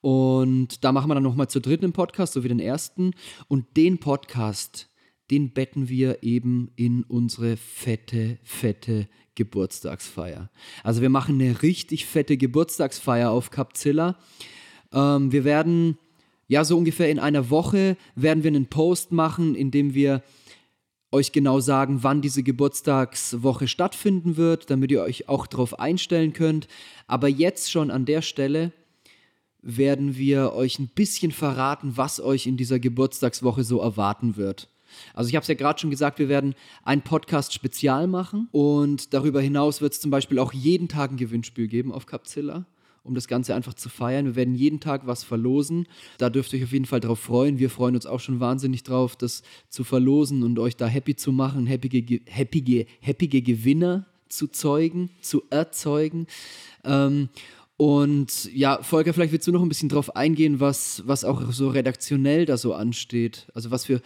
Und 0.00 0.84
da 0.84 0.92
machen 0.92 1.08
wir 1.08 1.14
dann 1.14 1.22
nochmal 1.22 1.48
zu 1.48 1.60
dritten 1.60 1.86
im 1.86 1.92
Podcast, 1.92 2.34
so 2.34 2.44
wie 2.44 2.48
den 2.48 2.60
ersten. 2.60 3.12
Und 3.48 3.76
den 3.76 3.98
Podcast, 3.98 4.90
den 5.30 5.52
betten 5.52 5.88
wir 5.88 6.22
eben 6.22 6.70
in 6.76 7.04
unsere 7.04 7.56
fette, 7.56 8.38
fette 8.42 9.08
Geburtstagsfeier. 9.34 10.50
Also 10.82 11.02
wir 11.02 11.10
machen 11.10 11.40
eine 11.40 11.62
richtig 11.62 12.06
fette 12.06 12.36
Geburtstagsfeier 12.36 13.30
auf 13.30 13.50
Capzilla. 13.50 14.16
Ähm, 14.92 15.32
wir 15.32 15.44
werden, 15.44 15.98
ja, 16.48 16.64
so 16.64 16.76
ungefähr 16.76 17.10
in 17.10 17.18
einer 17.18 17.50
Woche 17.50 17.96
werden 18.14 18.42
wir 18.44 18.48
einen 18.48 18.66
Post 18.66 19.12
machen, 19.12 19.54
in 19.54 19.70
dem 19.70 19.94
wir 19.94 20.22
euch 21.12 21.32
genau 21.32 21.60
sagen, 21.60 22.02
wann 22.02 22.20
diese 22.20 22.42
Geburtstagswoche 22.42 23.68
stattfinden 23.68 24.36
wird, 24.36 24.70
damit 24.70 24.90
ihr 24.90 25.02
euch 25.02 25.28
auch 25.28 25.46
darauf 25.46 25.78
einstellen 25.78 26.32
könnt. 26.32 26.68
Aber 27.06 27.28
jetzt 27.28 27.70
schon 27.70 27.90
an 27.90 28.04
der 28.04 28.22
Stelle 28.22 28.72
werden 29.62 30.16
wir 30.16 30.52
euch 30.52 30.78
ein 30.78 30.88
bisschen 30.88 31.32
verraten, 31.32 31.96
was 31.96 32.20
euch 32.20 32.46
in 32.46 32.56
dieser 32.56 32.78
Geburtstagswoche 32.78 33.64
so 33.64 33.80
erwarten 33.80 34.36
wird. 34.36 34.68
Also 35.14 35.28
ich 35.28 35.34
habe 35.34 35.42
es 35.42 35.48
ja 35.48 35.54
gerade 35.54 35.78
schon 35.78 35.90
gesagt, 35.90 36.18
wir 36.18 36.28
werden 36.28 36.54
ein 36.84 37.02
Podcast 37.02 37.52
spezial 37.52 38.06
machen 38.06 38.48
und 38.52 39.12
darüber 39.12 39.40
hinaus 39.40 39.80
wird 39.80 39.92
es 39.92 40.00
zum 40.00 40.10
Beispiel 40.10 40.38
auch 40.38 40.52
jeden 40.52 40.88
Tag 40.88 41.10
ein 41.10 41.16
Gewinnspiel 41.16 41.66
geben 41.66 41.92
auf 41.92 42.06
Capzilla, 42.06 42.66
um 43.06 43.14
das 43.14 43.28
Ganze 43.28 43.54
einfach 43.54 43.74
zu 43.74 43.88
feiern. 43.88 44.26
Wir 44.26 44.36
werden 44.36 44.54
jeden 44.54 44.80
Tag 44.80 45.06
was 45.06 45.24
verlosen. 45.24 45.86
Da 46.18 46.30
dürft 46.30 46.52
ihr 46.52 46.58
euch 46.58 46.64
auf 46.64 46.72
jeden 46.72 46.84
Fall 46.84 47.00
drauf 47.00 47.20
freuen. 47.20 47.58
Wir 47.58 47.70
freuen 47.70 47.94
uns 47.94 48.06
auch 48.06 48.20
schon 48.20 48.40
wahnsinnig 48.40 48.82
drauf, 48.82 49.16
das 49.16 49.42
zu 49.68 49.84
verlosen 49.84 50.42
und 50.42 50.58
euch 50.58 50.76
da 50.76 50.86
happy 50.86 51.16
zu 51.16 51.32
machen, 51.32 51.68
happige, 51.68 52.20
happige, 52.30 52.86
happige 53.00 53.42
Gewinner 53.42 54.06
zu 54.28 54.48
zeugen, 54.48 55.10
zu 55.20 55.42
erzeugen. 55.50 56.26
Ähm, 56.84 57.28
und 57.76 58.50
ja, 58.54 58.82
Volker, 58.82 59.12
vielleicht 59.12 59.32
willst 59.32 59.46
du 59.46 59.52
noch 59.52 59.62
ein 59.62 59.68
bisschen 59.68 59.90
drauf 59.90 60.16
eingehen, 60.16 60.60
was, 60.60 61.02
was 61.06 61.24
auch 61.24 61.52
so 61.52 61.68
redaktionell 61.68 62.46
da 62.46 62.56
so 62.56 62.72
ansteht. 62.72 63.46
Also 63.54 63.70
was 63.70 63.88
wir, 63.88 64.00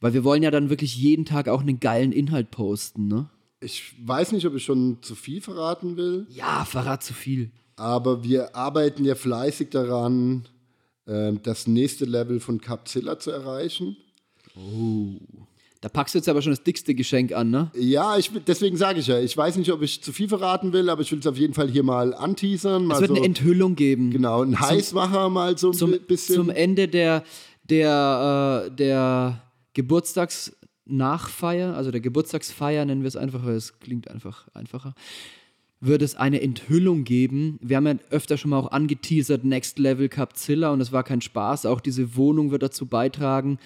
weil 0.00 0.14
wir 0.14 0.22
wollen 0.22 0.42
ja 0.42 0.50
dann 0.50 0.70
wirklich 0.70 0.96
jeden 0.96 1.24
Tag 1.24 1.48
auch 1.48 1.60
einen 1.60 1.80
geilen 1.80 2.12
Inhalt 2.12 2.50
posten, 2.50 3.08
ne? 3.08 3.28
Ich 3.60 3.94
weiß 4.06 4.32
nicht, 4.32 4.46
ob 4.46 4.54
ich 4.54 4.64
schon 4.64 4.98
zu 5.00 5.14
viel 5.14 5.40
verraten 5.40 5.96
will. 5.96 6.26
Ja, 6.28 6.64
verrat 6.66 7.02
zu 7.02 7.14
viel. 7.14 7.50
Aber 7.76 8.24
wir 8.24 8.56
arbeiten 8.56 9.04
ja 9.04 9.14
fleißig 9.14 9.68
daran, 9.70 10.48
äh, 11.06 11.32
das 11.42 11.66
nächste 11.66 12.06
Level 12.06 12.40
von 12.40 12.60
Capzilla 12.60 13.18
zu 13.18 13.30
erreichen. 13.30 13.96
Oh. 14.56 15.16
Da 15.82 15.90
packst 15.90 16.14
du 16.14 16.18
jetzt 16.18 16.28
aber 16.28 16.42
schon 16.42 16.52
das 16.52 16.64
dickste 16.64 16.94
Geschenk 16.94 17.32
an, 17.32 17.50
ne? 17.50 17.70
Ja, 17.74 18.16
ich, 18.16 18.30
deswegen 18.46 18.78
sage 18.78 19.00
ich 19.00 19.08
ja, 19.08 19.18
ich 19.20 19.36
weiß 19.36 19.56
nicht, 19.56 19.70
ob 19.70 19.82
ich 19.82 20.02
zu 20.02 20.10
viel 20.12 20.28
verraten 20.28 20.72
will, 20.72 20.88
aber 20.88 21.02
ich 21.02 21.12
will 21.12 21.18
es 21.18 21.26
auf 21.26 21.36
jeden 21.36 21.52
Fall 21.54 21.68
hier 21.68 21.82
mal 21.82 22.14
anteasern. 22.14 22.86
Mal 22.86 22.94
es 22.94 23.00
wird 23.02 23.10
so, 23.10 23.16
eine 23.16 23.26
Enthüllung 23.26 23.76
geben. 23.76 24.10
Genau, 24.10 24.42
ein 24.42 24.58
Heißmacher 24.58 25.28
mal 25.28 25.58
so 25.58 25.68
ein 25.70 25.74
zum, 25.74 26.00
bisschen. 26.00 26.34
Zum 26.34 26.48
Ende 26.50 26.88
der, 26.88 27.24
der, 27.62 28.64
äh, 28.66 28.70
der 28.74 29.42
Geburtstagsnachfeier, 29.74 31.76
also 31.76 31.90
der 31.90 32.00
Geburtstagsfeier 32.00 32.86
nennen 32.86 33.02
wir 33.02 33.08
es 33.08 33.16
einfach, 33.16 33.44
weil 33.44 33.56
es 33.56 33.78
klingt 33.78 34.10
einfach 34.10 34.48
einfacher, 34.54 34.94
wird 35.80 36.02
es 36.02 36.14
eine 36.14 36.40
Enthüllung 36.40 37.04
geben. 37.04 37.58
Wir 37.62 37.76
haben 37.76 37.86
ja 37.86 37.98
öfter 38.10 38.38
schon 38.38 38.50
mal 38.50 38.58
auch 38.58 38.72
angeteasert, 38.72 39.44
Next 39.44 39.78
Level 39.78 40.08
Capzilla 40.08 40.70
und 40.70 40.78
das 40.78 40.92
war 40.92 41.04
kein 41.04 41.20
Spaß. 41.20 41.66
Auch 41.66 41.80
diese 41.80 42.16
Wohnung 42.16 42.50
wird 42.50 42.62
dazu 42.62 42.86
beitragen, 42.86 43.58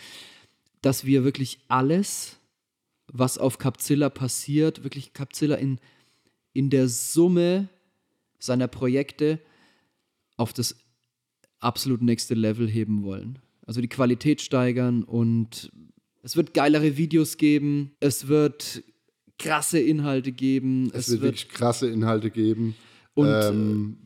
dass 0.83 1.05
wir 1.05 1.25
wirklich 1.25 1.61
alles, 1.69 2.39
was 3.07 3.39
auf 3.39 3.59
Capzilla 3.59 4.11
passiert, 4.11 4.83
wirklich 4.83 5.13
Capzilla 5.13 5.57
in, 5.57 5.79
in 6.53 6.71
der 6.71 6.89
Summe 6.89 7.69
seiner 8.39 8.69
Projekte 8.69 9.39
auf 10.37 10.53
das 10.53 10.77
absolut 11.61 12.03
nächste 12.03 12.35
Level 12.35 12.69
heben 12.69 13.05
wollen. 13.05 13.39
Also 13.67 13.81
die 13.81 13.89
Qualität 13.89 14.41
steigern 14.41 15.05
und 15.05 15.71
es 16.23 16.37
wird 16.37 16.55
geilere 16.55 16.97
Videos 16.97 17.37
geben, 17.37 17.93
es 18.01 18.27
wird 18.27 18.83
krasse 19.41 19.79
Inhalte 19.79 20.33
geben. 20.33 20.91
Es, 20.93 21.09
es 21.09 21.13
wird, 21.13 21.23
wirklich 21.23 21.49
krasse 21.49 21.89
Inhalte 21.89 22.31
geben. 22.31 22.77
Und 23.15 23.29
ähm, 23.29 23.97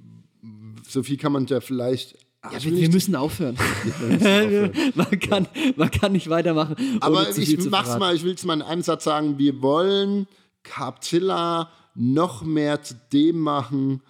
so 0.86 1.02
viel 1.02 1.16
kann 1.16 1.32
man 1.32 1.46
ja 1.46 1.60
vielleicht. 1.60 2.16
Ach, 2.40 2.52
ja, 2.52 2.62
wir, 2.64 2.76
wir 2.76 2.90
müssen 2.90 3.14
aufhören. 3.16 3.56
aufhören. 3.56 4.72
man, 4.94 5.20
kann, 5.20 5.48
man 5.76 5.90
kann 5.90 6.12
nicht 6.12 6.28
weitermachen. 6.28 6.76
Aber 7.00 7.28
ich 7.36 7.70
mach's 7.70 7.98
mal, 7.98 8.14
ich 8.14 8.24
will 8.24 8.34
es 8.34 8.44
mal 8.44 8.54
in 8.54 8.62
einem 8.62 8.82
Satz 8.82 9.04
sagen: 9.04 9.38
Wir 9.38 9.60
wollen 9.62 10.26
Capzilla 10.62 11.70
noch 11.94 12.42
mehr 12.42 12.82
zu 12.82 12.94
dem 13.12 13.38
machen, 13.38 14.02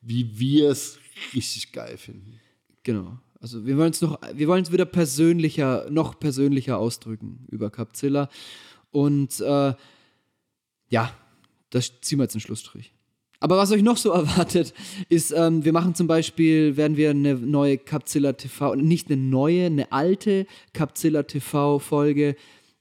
wie 0.00 0.38
wir 0.38 0.70
es 0.70 0.98
richtig 1.34 1.72
geil 1.72 1.96
finden. 1.96 2.40
Genau. 2.82 3.18
Also 3.40 3.66
wir 3.66 3.76
wollen 3.76 3.90
es 3.90 4.00
noch, 4.00 4.18
wir 4.34 4.48
wollen 4.48 4.62
es 4.62 4.72
wieder 4.72 4.84
persönlicher, 4.84 5.86
noch 5.90 6.18
persönlicher 6.18 6.78
ausdrücken 6.78 7.46
über 7.50 7.70
Capzilla. 7.70 8.28
Und 8.90 9.40
äh, 9.40 9.74
ja, 10.88 11.12
das 11.70 12.00
ziehen 12.00 12.18
wir 12.18 12.24
jetzt 12.24 12.34
einen 12.34 12.40
Schlussstrich. 12.40 12.92
Aber 13.40 13.56
was 13.56 13.70
euch 13.70 13.82
noch 13.82 13.96
so 13.96 14.10
erwartet, 14.12 14.74
ist, 15.08 15.32
ähm, 15.32 15.64
wir 15.64 15.72
machen 15.72 15.94
zum 15.94 16.06
Beispiel, 16.06 16.76
werden 16.76 16.96
wir 16.96 17.10
eine 17.10 17.34
neue 17.34 17.78
Capzilla 17.78 18.32
TV, 18.32 18.74
nicht 18.74 19.10
eine 19.10 19.20
neue, 19.20 19.66
eine 19.66 19.92
alte 19.92 20.46
Capzilla 20.72 21.22
TV 21.22 21.78
Folge 21.78 22.36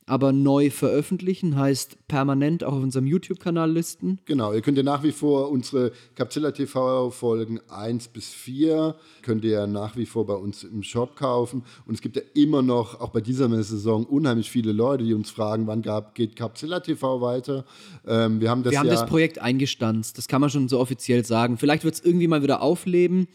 aber 0.07 0.31
neu 0.31 0.69
veröffentlichen, 0.69 1.57
heißt 1.57 2.07
permanent 2.07 2.63
auch 2.63 2.73
auf 2.73 2.81
unserem 2.81 3.05
YouTube-Kanal 3.05 3.69
listen. 3.69 4.19
Genau, 4.25 4.53
ihr 4.53 4.61
könnt 4.61 4.77
ja 4.77 4.83
nach 4.83 5.03
wie 5.03 5.11
vor 5.11 5.51
unsere 5.51 5.91
Capzilla 6.15 6.51
TV-Folgen 6.51 7.59
1 7.69 8.07
bis 8.07 8.29
4, 8.29 8.95
könnt 9.21 9.43
ihr 9.43 9.51
ja 9.51 9.67
nach 9.67 9.97
wie 9.97 10.05
vor 10.05 10.25
bei 10.25 10.33
uns 10.33 10.63
im 10.63 10.81
Shop 10.81 11.17
kaufen. 11.17 11.63
Und 11.85 11.95
es 11.95 12.01
gibt 12.01 12.15
ja 12.15 12.21
immer 12.33 12.61
noch, 12.61 13.01
auch 13.01 13.09
bei 13.09 13.19
dieser 13.19 13.49
Saison, 13.63 14.05
unheimlich 14.05 14.49
viele 14.49 14.71
Leute, 14.71 15.03
die 15.03 15.13
uns 15.13 15.29
fragen, 15.29 15.67
wann 15.67 15.81
gab, 15.81 16.15
geht 16.15 16.37
Capzilla 16.37 16.79
TV 16.79 17.19
weiter. 17.19 17.65
Ähm, 18.07 18.39
wir 18.39 18.49
haben 18.49 18.63
das, 18.63 18.71
wir 18.71 18.79
haben 18.79 18.87
ja 18.87 18.93
das 18.93 19.05
Projekt 19.05 19.39
eingestanzt, 19.39 20.17
das 20.17 20.29
kann 20.29 20.39
man 20.39 20.49
schon 20.49 20.69
so 20.69 20.79
offiziell 20.79 21.25
sagen. 21.25 21.57
Vielleicht 21.57 21.83
wird 21.83 21.95
es 21.95 21.99
irgendwie 22.03 22.27
mal 22.27 22.41
wieder 22.41 22.61
aufleben. 22.61 23.27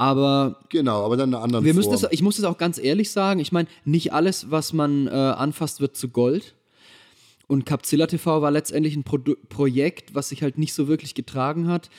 Aber 0.00 0.56
genau, 0.70 1.04
aber 1.04 1.18
dann 1.18 1.34
eine 1.34 1.44
andere 1.44 1.62
wir 1.62 1.74
müssen 1.74 1.92
Das, 1.92 2.06
ich 2.10 2.22
muss 2.22 2.38
es 2.38 2.44
auch 2.44 2.56
ganz 2.56 2.78
ehrlich 2.78 3.10
sagen. 3.10 3.38
Ich 3.38 3.52
meine, 3.52 3.68
nicht 3.84 4.14
alles, 4.14 4.50
was 4.50 4.72
man 4.72 5.06
äh, 5.06 5.10
anfasst, 5.10 5.82
wird 5.82 5.94
zu 5.94 6.08
Gold. 6.08 6.54
Und 7.46 7.66
Capzilla 7.66 8.06
TV 8.06 8.40
war 8.40 8.50
letztendlich 8.50 8.96
ein 8.96 9.04
Pro 9.04 9.18
Projekt, 9.50 10.14
was 10.14 10.30
sich 10.30 10.42
halt 10.42 10.56
nicht 10.56 10.72
so 10.72 10.88
wirklich 10.88 11.14
getragen 11.14 11.68
hat, 11.68 11.90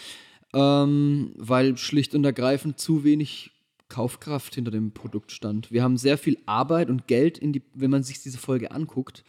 ähm, 0.55 1.33
weil 1.37 1.77
schlicht 1.77 2.15
und 2.15 2.25
ergreifend 2.25 2.79
zu 2.79 3.03
wenig 3.03 3.51
Kaufkraft 3.87 4.55
hinter 4.55 4.71
dem 4.71 4.93
Produkt 4.93 5.31
stand. 5.31 5.71
Wir 5.71 5.83
haben 5.83 5.97
sehr 5.97 6.17
viel 6.17 6.39
Arbeit 6.47 6.89
und 6.89 7.05
Geld 7.05 7.37
in 7.37 7.53
die, 7.53 7.61
wenn 7.75 7.91
man 7.91 8.01
sich 8.01 8.23
diese 8.23 8.39
Folge 8.39 8.71
anguckt, 8.71 9.23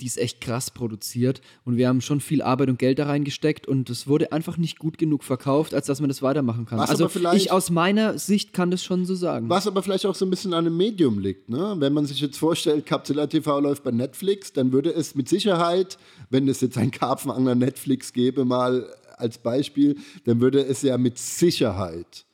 die 0.00 0.06
ist 0.06 0.18
echt 0.18 0.40
krass 0.40 0.70
produziert 0.70 1.40
und 1.64 1.76
wir 1.76 1.88
haben 1.88 2.00
schon 2.00 2.20
viel 2.20 2.42
Arbeit 2.42 2.68
und 2.68 2.78
Geld 2.78 2.98
da 2.98 3.06
reingesteckt 3.06 3.66
und 3.66 3.90
es 3.90 4.06
wurde 4.06 4.32
einfach 4.32 4.56
nicht 4.56 4.78
gut 4.78 4.98
genug 4.98 5.24
verkauft, 5.24 5.74
als 5.74 5.86
dass 5.86 6.00
man 6.00 6.08
das 6.08 6.22
weitermachen 6.22 6.66
kann. 6.66 6.78
Was 6.78 6.90
also 6.90 7.08
ich 7.32 7.52
aus 7.52 7.70
meiner 7.70 8.18
Sicht 8.18 8.52
kann 8.52 8.70
das 8.70 8.82
schon 8.82 9.04
so 9.04 9.14
sagen. 9.14 9.48
Was 9.48 9.66
aber 9.66 9.82
vielleicht 9.82 10.06
auch 10.06 10.14
so 10.14 10.24
ein 10.24 10.30
bisschen 10.30 10.54
an 10.54 10.66
einem 10.66 10.76
Medium 10.76 11.18
liegt. 11.18 11.48
Ne? 11.48 11.76
Wenn 11.78 11.92
man 11.92 12.06
sich 12.06 12.20
jetzt 12.20 12.38
vorstellt, 12.38 12.86
Capsula 12.86 13.26
TV 13.26 13.60
läuft 13.60 13.84
bei 13.84 13.90
Netflix, 13.90 14.52
dann 14.52 14.72
würde 14.72 14.90
es 14.90 15.14
mit 15.14 15.28
Sicherheit, 15.28 15.98
wenn 16.30 16.48
es 16.48 16.60
jetzt 16.60 16.78
ein 16.78 16.90
Karpfenangler 16.90 17.54
Netflix 17.54 18.12
gäbe, 18.12 18.44
mal 18.44 18.86
als 19.16 19.38
Beispiel, 19.38 19.96
dann 20.24 20.40
würde 20.40 20.64
es 20.64 20.82
ja 20.82 20.96
mit 20.98 21.18
Sicherheit 21.18 22.24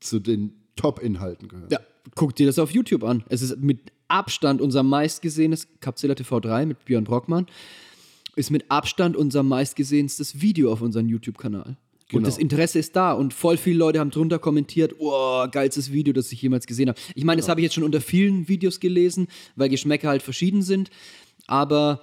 zu 0.00 0.20
den 0.20 0.52
Top-Inhalten 0.76 1.48
gehört. 1.48 1.72
Ja, 1.72 1.80
guck 2.14 2.34
dir 2.36 2.46
das 2.46 2.58
auf 2.58 2.70
YouTube 2.70 3.04
an. 3.04 3.24
Es 3.28 3.42
ist 3.42 3.58
mit 3.58 3.92
Abstand 4.08 4.60
unser 4.60 4.82
meistgesehenes 4.82 5.68
Capzilla 5.80 6.14
TV 6.14 6.40
3 6.40 6.66
mit 6.66 6.84
Björn 6.84 7.04
Brockmann. 7.04 7.46
Ist 8.36 8.50
mit 8.50 8.70
Abstand 8.70 9.16
unser 9.16 9.42
meistgesehenstes 9.42 10.40
Video 10.40 10.72
auf 10.72 10.82
unserem 10.82 11.08
YouTube-Kanal. 11.08 11.76
Genau. 12.08 12.18
Und 12.18 12.26
das 12.26 12.38
Interesse 12.38 12.78
ist 12.78 12.94
da 12.94 13.12
und 13.12 13.34
voll 13.34 13.56
viele 13.56 13.78
Leute 13.78 13.98
haben 13.98 14.10
drunter 14.10 14.38
kommentiert, 14.38 14.94
oh, 14.98 15.44
geilstes 15.50 15.90
Video, 15.90 16.12
das 16.12 16.30
ich 16.30 16.40
jemals 16.40 16.66
gesehen 16.66 16.88
habe. 16.88 17.00
Ich 17.16 17.24
meine, 17.24 17.40
das 17.40 17.48
habe 17.48 17.60
ich 17.60 17.64
jetzt 17.64 17.74
schon 17.74 17.82
unter 17.82 18.00
vielen 18.00 18.46
Videos 18.46 18.78
gelesen, 18.78 19.26
weil 19.56 19.70
Geschmäcker 19.70 20.08
halt 20.08 20.22
verschieden 20.22 20.62
sind, 20.62 20.90
aber 21.48 22.02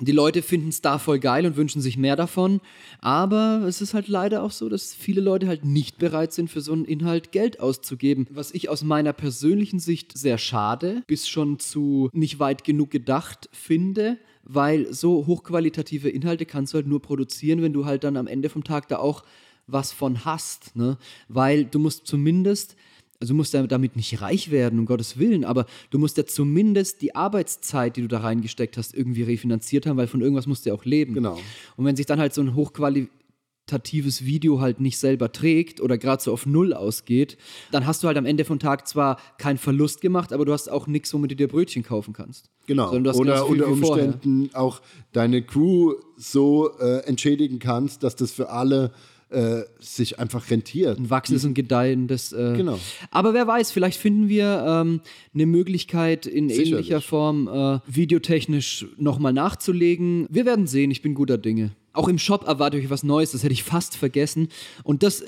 die 0.00 0.12
Leute 0.12 0.42
finden 0.42 0.70
es 0.70 0.80
da 0.80 0.98
voll 0.98 1.20
geil 1.20 1.46
und 1.46 1.56
wünschen 1.56 1.80
sich 1.80 1.96
mehr 1.96 2.16
davon. 2.16 2.60
Aber 3.00 3.62
es 3.66 3.80
ist 3.80 3.94
halt 3.94 4.08
leider 4.08 4.42
auch 4.42 4.50
so, 4.50 4.68
dass 4.68 4.92
viele 4.92 5.20
Leute 5.20 5.46
halt 5.46 5.64
nicht 5.64 5.98
bereit 5.98 6.32
sind, 6.32 6.50
für 6.50 6.60
so 6.60 6.72
einen 6.72 6.84
Inhalt 6.84 7.30
Geld 7.30 7.60
auszugeben. 7.60 8.26
Was 8.30 8.52
ich 8.52 8.68
aus 8.68 8.82
meiner 8.82 9.12
persönlichen 9.12 9.78
Sicht 9.78 10.16
sehr 10.18 10.38
schade, 10.38 11.02
bis 11.06 11.28
schon 11.28 11.60
zu 11.60 12.10
nicht 12.12 12.40
weit 12.40 12.64
genug 12.64 12.90
gedacht 12.90 13.48
finde, 13.52 14.18
weil 14.42 14.92
so 14.92 15.26
hochqualitative 15.26 16.08
Inhalte 16.08 16.44
kannst 16.44 16.72
du 16.72 16.76
halt 16.76 16.88
nur 16.88 17.00
produzieren, 17.00 17.62
wenn 17.62 17.72
du 17.72 17.86
halt 17.86 18.02
dann 18.02 18.16
am 18.16 18.26
Ende 18.26 18.48
vom 18.48 18.64
Tag 18.64 18.88
da 18.88 18.98
auch 18.98 19.22
was 19.68 19.92
von 19.92 20.24
hast. 20.24 20.74
Ne? 20.74 20.98
Weil 21.28 21.64
du 21.64 21.78
musst 21.78 22.06
zumindest 22.06 22.76
also 23.24 23.32
du 23.32 23.38
musst 23.38 23.54
ja 23.54 23.66
damit 23.66 23.96
nicht 23.96 24.20
reich 24.20 24.50
werden, 24.50 24.78
um 24.78 24.84
Gottes 24.84 25.18
Willen, 25.18 25.46
aber 25.46 25.64
du 25.88 25.98
musst 25.98 26.18
ja 26.18 26.26
zumindest 26.26 27.00
die 27.00 27.14
Arbeitszeit, 27.14 27.96
die 27.96 28.02
du 28.02 28.08
da 28.08 28.18
reingesteckt 28.18 28.76
hast, 28.76 28.94
irgendwie 28.94 29.22
refinanziert 29.22 29.86
haben, 29.86 29.96
weil 29.96 30.08
von 30.08 30.20
irgendwas 30.20 30.46
musst 30.46 30.66
du 30.66 30.70
ja 30.70 30.76
auch 30.76 30.84
leben. 30.84 31.14
Genau. 31.14 31.40
Und 31.76 31.86
wenn 31.86 31.96
sich 31.96 32.04
dann 32.04 32.20
halt 32.20 32.34
so 32.34 32.42
ein 32.42 32.54
hochqualitatives 32.54 34.26
Video 34.26 34.60
halt 34.60 34.78
nicht 34.78 34.98
selber 34.98 35.32
trägt 35.32 35.80
oder 35.80 35.96
gerade 35.96 36.22
so 36.22 36.34
auf 36.34 36.44
Null 36.44 36.74
ausgeht, 36.74 37.38
dann 37.72 37.86
hast 37.86 38.02
du 38.02 38.08
halt 38.08 38.18
am 38.18 38.26
Ende 38.26 38.44
vom 38.44 38.58
Tag 38.58 38.86
zwar 38.86 39.18
keinen 39.38 39.56
Verlust 39.56 40.02
gemacht, 40.02 40.34
aber 40.34 40.44
du 40.44 40.52
hast 40.52 40.70
auch 40.70 40.86
nichts, 40.86 41.14
womit 41.14 41.30
du 41.30 41.36
dir 41.36 41.48
Brötchen 41.48 41.82
kaufen 41.82 42.12
kannst. 42.12 42.50
Genau. 42.66 42.90
Sondern 42.90 43.04
du 43.04 43.10
hast 43.10 43.16
Oder 43.16 43.46
unter. 43.46 43.68
Umständen 43.68 44.50
auch 44.52 44.82
deine 45.12 45.40
Crew 45.40 45.94
so 46.18 46.78
äh, 46.78 46.98
entschädigen 47.06 47.58
kannst, 47.58 48.02
dass 48.02 48.16
das 48.16 48.32
für 48.32 48.50
alle 48.50 48.92
äh, 49.34 49.64
sich 49.80 50.18
einfach 50.18 50.50
rentiert. 50.50 50.98
ein 50.98 51.10
wachsendes 51.10 51.44
und 51.44 51.54
gedeihendes. 51.54 52.32
Äh, 52.32 52.54
Genau. 52.56 52.78
Aber 53.10 53.34
wer 53.34 53.46
weiß, 53.46 53.72
vielleicht 53.72 53.98
finden 54.00 54.28
wir 54.28 54.64
ähm, 54.66 55.00
eine 55.34 55.46
Möglichkeit 55.46 56.26
in 56.26 56.48
Sicherlich. 56.48 56.72
ähnlicher 56.72 57.00
Form 57.00 57.48
äh, 57.48 57.80
videotechnisch 57.86 58.86
nochmal 58.96 59.32
nachzulegen. 59.32 60.26
Wir 60.30 60.46
werden 60.46 60.66
sehen, 60.66 60.90
ich 60.90 61.02
bin 61.02 61.14
guter 61.14 61.38
Dinge. 61.38 61.72
Auch 61.92 62.08
im 62.08 62.18
Shop 62.18 62.46
erwarte 62.46 62.78
ich 62.78 62.90
was 62.90 63.02
Neues, 63.02 63.32
das 63.32 63.42
hätte 63.42 63.52
ich 63.52 63.62
fast 63.62 63.96
vergessen. 63.96 64.48
Und 64.82 65.02
das, 65.02 65.24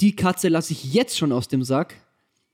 die 0.00 0.16
Katze 0.16 0.48
lasse 0.48 0.72
ich 0.72 0.92
jetzt 0.92 1.16
schon 1.18 1.32
aus 1.32 1.48
dem 1.48 1.62
Sack, 1.62 1.94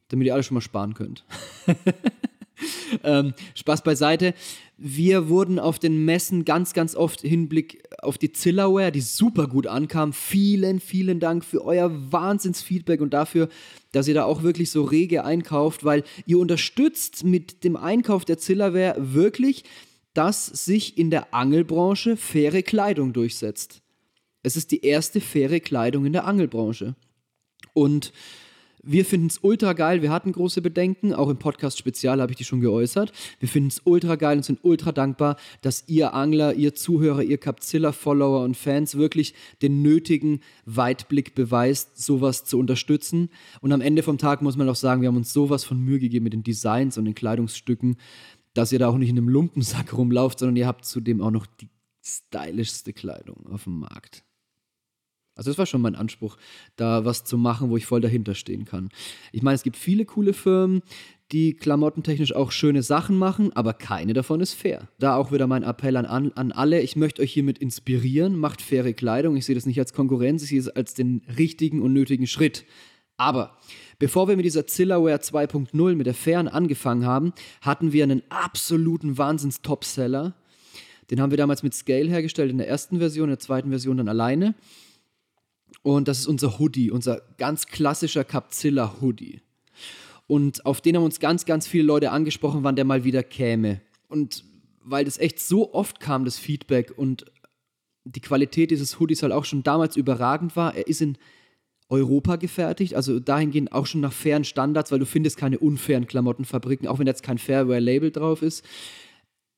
damit 0.08 0.26
ihr 0.26 0.34
alle 0.34 0.42
schon 0.42 0.54
mal 0.54 0.60
sparen 0.60 0.94
könnt. 0.94 1.24
ähm, 3.04 3.34
Spaß 3.54 3.82
beiseite. 3.82 4.34
Wir 4.80 5.28
wurden 5.28 5.58
auf 5.58 5.80
den 5.80 6.04
Messen 6.04 6.44
ganz, 6.44 6.72
ganz 6.72 6.94
oft 6.94 7.22
Hinblick 7.22 7.82
auf 8.00 8.16
die 8.16 8.30
Zillaware, 8.30 8.92
die 8.92 9.00
super 9.00 9.48
gut 9.48 9.66
ankam. 9.66 10.12
Vielen, 10.12 10.78
vielen 10.78 11.18
Dank 11.18 11.44
für 11.44 11.64
euer 11.64 11.90
Wahnsinnsfeedback 12.12 13.00
und 13.00 13.12
dafür, 13.12 13.48
dass 13.90 14.06
ihr 14.06 14.14
da 14.14 14.24
auch 14.24 14.44
wirklich 14.44 14.70
so 14.70 14.84
rege 14.84 15.24
einkauft, 15.24 15.84
weil 15.84 16.04
ihr 16.26 16.38
unterstützt 16.38 17.24
mit 17.24 17.64
dem 17.64 17.76
Einkauf 17.76 18.24
der 18.24 18.38
Zillaware 18.38 18.94
wirklich, 18.98 19.64
dass 20.14 20.46
sich 20.46 20.96
in 20.96 21.10
der 21.10 21.34
Angelbranche 21.34 22.16
faire 22.16 22.62
Kleidung 22.62 23.12
durchsetzt. 23.12 23.82
Es 24.44 24.56
ist 24.56 24.70
die 24.70 24.84
erste 24.84 25.20
faire 25.20 25.58
Kleidung 25.58 26.06
in 26.06 26.12
der 26.12 26.24
Angelbranche. 26.24 26.94
Und 27.74 28.12
wir 28.82 29.04
finden 29.04 29.26
es 29.26 29.38
ultra 29.42 29.72
geil. 29.72 30.02
Wir 30.02 30.10
hatten 30.10 30.32
große 30.32 30.62
Bedenken. 30.62 31.12
Auch 31.12 31.28
im 31.28 31.38
Podcast 31.38 31.78
Spezial 31.78 32.20
habe 32.20 32.32
ich 32.32 32.38
die 32.38 32.44
schon 32.44 32.60
geäußert. 32.60 33.12
Wir 33.40 33.48
finden 33.48 33.68
es 33.68 33.82
ultra 33.84 34.16
geil 34.16 34.36
und 34.36 34.44
sind 34.44 34.60
ultra 34.62 34.92
dankbar, 34.92 35.36
dass 35.62 35.84
ihr 35.86 36.14
Angler, 36.14 36.54
ihr 36.54 36.74
Zuhörer, 36.74 37.22
ihr 37.22 37.38
Capzilla-Follower 37.38 38.42
und 38.42 38.56
Fans 38.56 38.96
wirklich 38.96 39.34
den 39.62 39.82
nötigen 39.82 40.40
Weitblick 40.64 41.34
beweist, 41.34 42.02
sowas 42.02 42.44
zu 42.44 42.58
unterstützen. 42.58 43.30
Und 43.60 43.72
am 43.72 43.80
Ende 43.80 44.02
vom 44.02 44.18
Tag 44.18 44.42
muss 44.42 44.56
man 44.56 44.68
auch 44.68 44.76
sagen, 44.76 45.02
wir 45.02 45.08
haben 45.08 45.16
uns 45.16 45.32
sowas 45.32 45.64
von 45.64 45.80
Mühe 45.80 45.98
gegeben 45.98 46.24
mit 46.24 46.32
den 46.32 46.44
Designs 46.44 46.98
und 46.98 47.04
den 47.04 47.14
Kleidungsstücken, 47.14 47.96
dass 48.54 48.72
ihr 48.72 48.78
da 48.78 48.88
auch 48.88 48.98
nicht 48.98 49.10
in 49.10 49.18
einem 49.18 49.28
Lumpensack 49.28 49.96
rumlauft, 49.96 50.38
sondern 50.38 50.56
ihr 50.56 50.66
habt 50.66 50.84
zudem 50.84 51.20
auch 51.20 51.30
noch 51.30 51.46
die 51.46 51.68
stylischste 52.02 52.92
Kleidung 52.92 53.46
auf 53.46 53.64
dem 53.64 53.80
Markt. 53.80 54.24
Also 55.38 55.50
das 55.50 55.58
war 55.58 55.66
schon 55.66 55.80
mein 55.80 55.94
Anspruch, 55.94 56.36
da 56.74 57.04
was 57.04 57.22
zu 57.22 57.38
machen, 57.38 57.70
wo 57.70 57.76
ich 57.76 57.86
voll 57.86 58.00
dahinter 58.00 58.34
stehen 58.34 58.64
kann. 58.64 58.88
Ich 59.30 59.40
meine, 59.40 59.54
es 59.54 59.62
gibt 59.62 59.76
viele 59.76 60.04
coole 60.04 60.32
Firmen, 60.32 60.82
die 61.30 61.54
klamottentechnisch 61.54 62.34
auch 62.34 62.50
schöne 62.50 62.82
Sachen 62.82 63.16
machen, 63.16 63.52
aber 63.54 63.72
keine 63.72 64.14
davon 64.14 64.40
ist 64.40 64.54
fair. 64.54 64.88
Da 64.98 65.14
auch 65.14 65.30
wieder 65.30 65.46
mein 65.46 65.62
Appell 65.62 65.96
an, 65.96 66.06
an, 66.06 66.52
alle, 66.52 66.80
ich 66.80 66.96
möchte 66.96 67.22
euch 67.22 67.32
hiermit 67.32 67.58
inspirieren, 67.58 68.36
macht 68.36 68.60
faire 68.60 68.92
Kleidung. 68.94 69.36
Ich 69.36 69.46
sehe 69.46 69.54
das 69.54 69.64
nicht 69.64 69.78
als 69.78 69.92
Konkurrenz, 69.92 70.42
ich 70.42 70.48
sehe 70.48 70.58
es 70.58 70.68
als 70.68 70.94
den 70.94 71.22
richtigen 71.38 71.82
und 71.82 71.92
nötigen 71.92 72.26
Schritt. 72.26 72.64
Aber 73.16 73.58
bevor 74.00 74.26
wir 74.26 74.34
mit 74.34 74.44
dieser 74.44 74.66
Zillaware 74.66 75.18
2.0, 75.18 75.94
mit 75.94 76.06
der 76.06 76.14
fairen 76.14 76.48
angefangen 76.48 77.06
haben, 77.06 77.32
hatten 77.60 77.92
wir 77.92 78.02
einen 78.02 78.22
absoluten 78.28 79.18
Wahnsinns-Topseller. 79.18 80.34
Den 81.12 81.20
haben 81.20 81.30
wir 81.30 81.38
damals 81.38 81.62
mit 81.62 81.74
Scale 81.74 82.08
hergestellt 82.08 82.50
in 82.50 82.58
der 82.58 82.68
ersten 82.68 82.98
Version, 82.98 83.24
in 83.28 83.32
der 83.32 83.38
zweiten 83.38 83.70
Version 83.70 83.98
dann 83.98 84.08
alleine. 84.08 84.56
Und 85.96 86.06
das 86.06 86.18
ist 86.18 86.26
unser 86.26 86.58
Hoodie, 86.58 86.90
unser 86.90 87.22
ganz 87.38 87.66
klassischer 87.66 88.22
Capzilla 88.22 88.96
Hoodie. 89.00 89.40
Und 90.26 90.66
auf 90.66 90.82
den 90.82 90.96
haben 90.96 91.04
uns 91.04 91.18
ganz, 91.18 91.46
ganz 91.46 91.66
viele 91.66 91.84
Leute 91.84 92.10
angesprochen, 92.10 92.62
wann 92.62 92.76
der 92.76 92.84
mal 92.84 93.04
wieder 93.04 93.22
käme. 93.22 93.80
Und 94.08 94.44
weil 94.84 95.06
das 95.06 95.16
echt 95.16 95.40
so 95.40 95.72
oft 95.72 95.98
kam, 95.98 96.26
das 96.26 96.38
Feedback 96.38 96.92
und 96.94 97.24
die 98.04 98.20
Qualität 98.20 98.70
dieses 98.70 99.00
Hoodies 99.00 99.22
halt 99.22 99.32
auch 99.32 99.46
schon 99.46 99.62
damals 99.62 99.96
überragend 99.96 100.56
war, 100.56 100.74
er 100.74 100.86
ist 100.86 101.00
in 101.00 101.16
Europa 101.88 102.36
gefertigt, 102.36 102.94
also 102.94 103.18
dahingehend 103.18 103.72
auch 103.72 103.86
schon 103.86 104.02
nach 104.02 104.12
fairen 104.12 104.44
Standards, 104.44 104.92
weil 104.92 104.98
du 104.98 105.06
findest 105.06 105.38
keine 105.38 105.58
unfairen 105.58 106.06
Klamottenfabriken, 106.06 106.86
auch 106.86 106.98
wenn 106.98 107.06
jetzt 107.06 107.22
kein 107.22 107.38
Fairwear-Label 107.38 108.10
drauf 108.10 108.42
ist. 108.42 108.62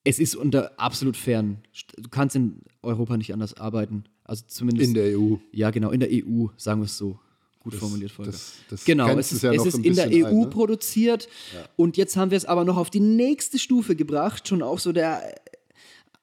Es 0.04 0.20
ist 0.20 0.36
unter 0.36 0.78
absolut 0.78 1.16
fairen. 1.16 1.58
Du 1.96 2.08
kannst 2.08 2.36
in 2.36 2.60
Europa 2.82 3.16
nicht 3.16 3.32
anders 3.32 3.54
arbeiten. 3.54 4.04
Also 4.30 4.44
zumindest. 4.46 4.86
In 4.88 4.94
der 4.94 5.18
EU. 5.18 5.36
Ja, 5.50 5.70
genau, 5.70 5.90
in 5.90 5.98
der 5.98 6.08
EU, 6.08 6.46
sagen 6.56 6.80
wir 6.80 6.84
es 6.84 6.96
so. 6.96 7.18
Gut 7.58 7.74
formuliert, 7.74 8.12
Volker. 8.12 8.30
das- 8.30 8.52
das 8.70 8.84
genau, 8.84 9.08
es 9.18 9.32
ist, 9.32 9.42
ja 9.42 9.52
es 9.52 9.66
ist 9.66 9.84
in 9.84 9.94
der 9.94 10.08
EU 10.08 10.26
ein, 10.28 10.38
ne? 10.38 10.46
produziert 10.46 11.28
und 11.76 11.98
jetzt 11.98 12.16
haben 12.16 12.30
wir 12.30 12.38
es 12.38 12.46
aber 12.46 12.64
noch 12.64 12.78
auf 12.78 12.88
die 12.88 13.00
nächste 13.00 13.58
Stufe 13.58 13.96
gebracht, 13.96 14.48
schon 14.48 14.62
auch 14.62 14.78
so 14.78 14.92
der 14.92 15.34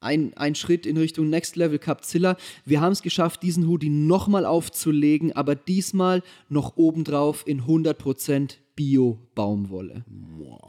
ein, 0.00 0.34
ein 0.36 0.54
Schritt 0.54 0.86
in 0.86 0.96
Richtung 0.96 1.28
Next 1.28 1.56
Level 1.56 1.78
Capzilla. 1.78 2.36
Wir 2.64 2.80
haben 2.80 2.92
es 2.92 3.02
geschafft, 3.02 3.42
diesen 3.42 3.66
Hoodie 3.66 3.90
nochmal 3.90 4.44
aufzulegen, 4.44 5.32
aber 5.32 5.54
diesmal 5.54 6.22
noch 6.48 6.76
obendrauf 6.76 7.46
in 7.46 7.62
100% 7.62 8.56
Bio-Baumwolle. 8.76 10.04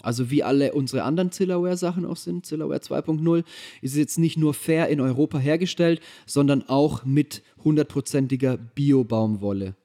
Also 0.01 0.32
wie 0.32 0.41
alle 0.41 0.73
unsere 0.73 1.03
anderen 1.03 1.32
Zillaware-Sachen 1.32 2.05
auch 2.05 2.17
sind, 2.17 2.45
Zillaware 2.45 2.80
2.0, 2.80 3.43
ist 3.84 3.91
es 3.91 3.97
jetzt 3.97 4.17
nicht 4.17 4.36
nur 4.36 4.55
fair 4.55 4.88
in 4.88 4.99
Europa 4.99 5.38
hergestellt, 5.38 6.01
sondern 6.25 6.67
auch 6.67 7.05
mit 7.05 7.43
hundertprozentiger 7.63 8.57
Bio-Baumwolle. 8.57 9.75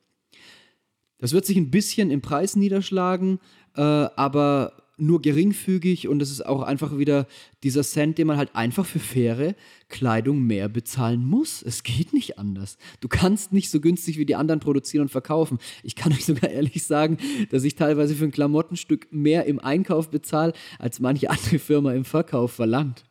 Das 1.18 1.32
wird 1.32 1.45
sich 1.45 1.59
ein 1.59 1.70
bisschen 1.70 2.11
im 2.11 2.22
Preis 2.22 2.57
niederschlagen, 2.57 3.40
äh, 3.76 3.82
aber 3.82 4.84
nur 4.97 5.22
geringfügig 5.22 6.09
und 6.09 6.22
es 6.22 6.30
ist 6.30 6.45
auch 6.45 6.62
einfach 6.62 6.99
wieder 6.99 7.26
dieser 7.62 7.82
Cent, 7.82 8.18
den 8.18 8.26
man 8.26 8.36
halt 8.36 8.55
einfach 8.55 8.86
für 8.86 8.99
faire 8.99 9.55
Kleidung 9.88 10.42
mehr 10.42 10.68
bezahlen 10.68 11.24
muss. 11.24 11.62
Es 11.62 11.82
geht 11.82 12.12
nicht 12.12 12.38
anders. 12.38 12.78
Du 13.01 13.09
kannst 13.09 13.53
nicht 13.53 13.70
so 13.70 13.80
günstig 13.80 14.18
wie 14.18 14.26
die 14.26 14.36
anderen 14.36 14.61
produzieren 14.61 15.03
und 15.03 15.11
verkaufen. 15.11 15.59
Ich 15.82 15.97
kann 15.97 16.12
euch 16.14 16.24
sogar 16.24 16.51
ehrlich 16.51 16.84
sagen, 16.84 17.18
dass 17.51 17.64
ich 17.64 17.74
teilweise 17.74 18.14
für 18.14 18.24
ein 18.24 18.32
Klamottenstück 18.32 19.09
mehr 19.11 19.47
im 19.47 19.59
Einkauf 19.59 20.11
bezahle, 20.11 20.53
als 20.78 21.01
manche 21.01 21.30
andere 21.30 21.59
Firma 21.59 21.92
im 21.92 22.05
Verkauf 22.05 22.53
verlangt. 22.53 23.05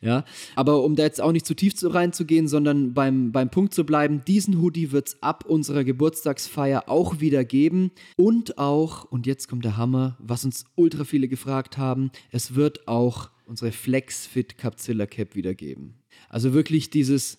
Ja, 0.00 0.24
aber 0.54 0.82
um 0.82 0.96
da 0.96 1.02
jetzt 1.02 1.20
auch 1.20 1.32
nicht 1.32 1.44
zu 1.46 1.54
tief 1.54 1.76
zu 1.76 1.88
reinzugehen, 1.88 2.48
sondern 2.48 2.94
beim, 2.94 3.32
beim 3.32 3.50
Punkt 3.50 3.74
zu 3.74 3.84
bleiben, 3.84 4.22
diesen 4.26 4.60
Hoodie 4.60 4.92
wird 4.92 5.08
es 5.08 5.22
ab 5.22 5.44
unserer 5.44 5.84
Geburtstagsfeier 5.84 6.88
auch 6.88 7.20
wieder 7.20 7.44
geben. 7.44 7.90
Und 8.16 8.56
auch, 8.58 9.04
und 9.04 9.26
jetzt 9.26 9.48
kommt 9.48 9.64
der 9.64 9.76
Hammer, 9.76 10.16
was 10.18 10.44
uns 10.44 10.64
ultra 10.74 11.04
viele 11.04 11.28
gefragt 11.28 11.76
haben, 11.76 12.10
es 12.30 12.54
wird 12.54 12.88
auch 12.88 13.30
unsere 13.46 13.72
Flexfit 13.72 14.56
Capzilla 14.58 15.06
Cap 15.06 15.34
wieder 15.34 15.54
geben. 15.54 15.96
Also 16.28 16.52
wirklich 16.52 16.90
dieses 16.90 17.38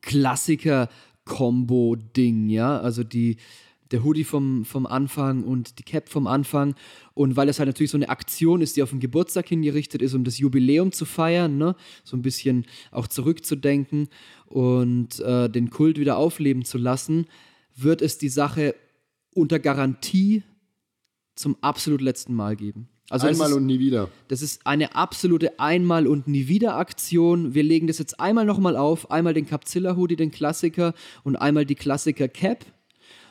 Klassiker-Kombo-Ding, 0.00 2.48
ja, 2.48 2.80
also 2.80 3.04
die, 3.04 3.36
der 3.92 4.04
Hoodie 4.04 4.24
vom, 4.24 4.64
vom 4.64 4.86
Anfang 4.86 5.44
und 5.44 5.78
die 5.78 5.82
Cap 5.82 6.08
vom 6.08 6.26
Anfang. 6.26 6.74
Und 7.14 7.36
weil 7.36 7.46
das 7.46 7.58
halt 7.58 7.68
natürlich 7.68 7.90
so 7.90 7.98
eine 7.98 8.08
Aktion 8.08 8.60
ist, 8.60 8.76
die 8.76 8.82
auf 8.82 8.90
den 8.90 9.00
Geburtstag 9.00 9.48
hingerichtet 9.48 10.02
ist, 10.02 10.14
um 10.14 10.24
das 10.24 10.38
Jubiläum 10.38 10.92
zu 10.92 11.04
feiern, 11.04 11.58
ne? 11.58 11.76
so 12.04 12.16
ein 12.16 12.22
bisschen 12.22 12.66
auch 12.90 13.06
zurückzudenken 13.06 14.08
und 14.46 15.20
äh, 15.20 15.48
den 15.48 15.70
Kult 15.70 15.98
wieder 15.98 16.16
aufleben 16.16 16.64
zu 16.64 16.78
lassen, 16.78 17.26
wird 17.76 18.02
es 18.02 18.18
die 18.18 18.28
Sache 18.28 18.74
unter 19.34 19.58
Garantie 19.58 20.42
zum 21.34 21.56
absolut 21.60 22.00
letzten 22.00 22.34
Mal 22.34 22.56
geben. 22.56 22.88
Also 23.10 23.26
Einmal 23.26 23.50
ist, 23.50 23.56
und 23.56 23.66
nie 23.66 23.78
wieder. 23.78 24.08
das 24.28 24.40
ist 24.40 24.66
eine 24.66 24.94
absolute 24.94 25.58
Einmal- 25.60 26.06
und 26.06 26.28
Nie-Wieder-Aktion. 26.28 27.52
Wir 27.52 27.62
legen 27.62 27.86
das 27.86 27.98
jetzt 27.98 28.18
einmal 28.18 28.46
nochmal 28.46 28.76
auf. 28.76 29.10
Einmal 29.10 29.34
den 29.34 29.46
Capzilla-Hoodie, 29.46 30.16
den 30.16 30.30
Klassiker 30.30 30.94
und 31.22 31.36
einmal 31.36 31.66
die 31.66 31.74
Klassiker-Cap. 31.74 32.64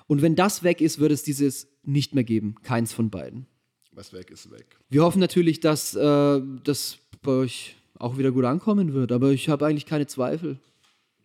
Und 0.08 0.22
wenn 0.22 0.36
das 0.36 0.64
weg 0.64 0.82
ist, 0.82 1.00
wird 1.00 1.12
es 1.12 1.24
dieses 1.24 1.68
nicht 1.84 2.14
mehr 2.16 2.24
geben. 2.24 2.56
Keins 2.64 2.94
von 2.94 3.10
beiden. 3.10 3.48
Was 3.92 4.14
weg 4.14 4.32
ist, 4.32 4.52
weg. 4.52 4.78
Wir 4.90 5.04
hoffen 5.04 5.20
natürlich, 5.20 5.60
dass 5.60 5.96
äh, 5.96 6.42
das 6.64 6.98
bei 7.22 7.32
euch 7.32 7.76
auch 7.98 8.18
wieder 8.18 8.32
gut 8.32 8.46
ankommen 8.46 8.94
wird. 8.94 9.12
Aber 9.12 9.32
ich 9.32 9.50
habe 9.50 9.66
eigentlich 9.66 9.86
keine 9.86 10.08
Zweifel. 10.08 10.60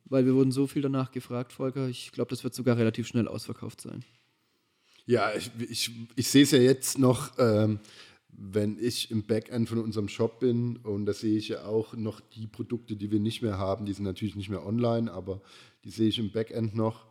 Weil 0.08 0.24
wir 0.24 0.34
wurden 0.34 0.52
so 0.52 0.66
viel 0.66 0.82
danach 0.82 1.10
gefragt, 1.10 1.52
Volker. 1.52 1.88
Ich 1.88 2.12
glaube, 2.12 2.30
das 2.30 2.44
wird 2.44 2.54
sogar 2.54 2.76
relativ 2.76 3.08
schnell 3.08 3.26
ausverkauft 3.26 3.80
sein. 3.80 4.04
Ja, 5.04 5.32
ich, 5.34 5.50
ich, 5.68 5.90
ich 6.14 6.28
sehe 6.28 6.44
es 6.44 6.52
ja 6.52 6.58
jetzt 6.58 6.98
noch, 6.98 7.32
ähm, 7.38 7.80
wenn 8.28 8.78
ich 8.78 9.10
im 9.10 9.24
Backend 9.24 9.68
von 9.68 9.78
unserem 9.78 10.08
Shop 10.08 10.40
bin 10.40 10.76
und 10.78 11.06
da 11.06 11.12
sehe 11.12 11.38
ich 11.38 11.48
ja 11.48 11.64
auch 11.64 11.94
noch 11.94 12.20
die 12.20 12.46
Produkte, 12.46 12.96
die 12.96 13.10
wir 13.10 13.20
nicht 13.20 13.42
mehr 13.42 13.58
haben. 13.58 13.86
Die 13.86 13.92
sind 13.92 14.04
natürlich 14.04 14.36
nicht 14.36 14.48
mehr 14.48 14.66
online, 14.66 15.10
aber 15.12 15.40
die 15.84 15.90
sehe 15.90 16.08
ich 16.08 16.18
im 16.18 16.30
Backend 16.30 16.74
noch. 16.74 17.06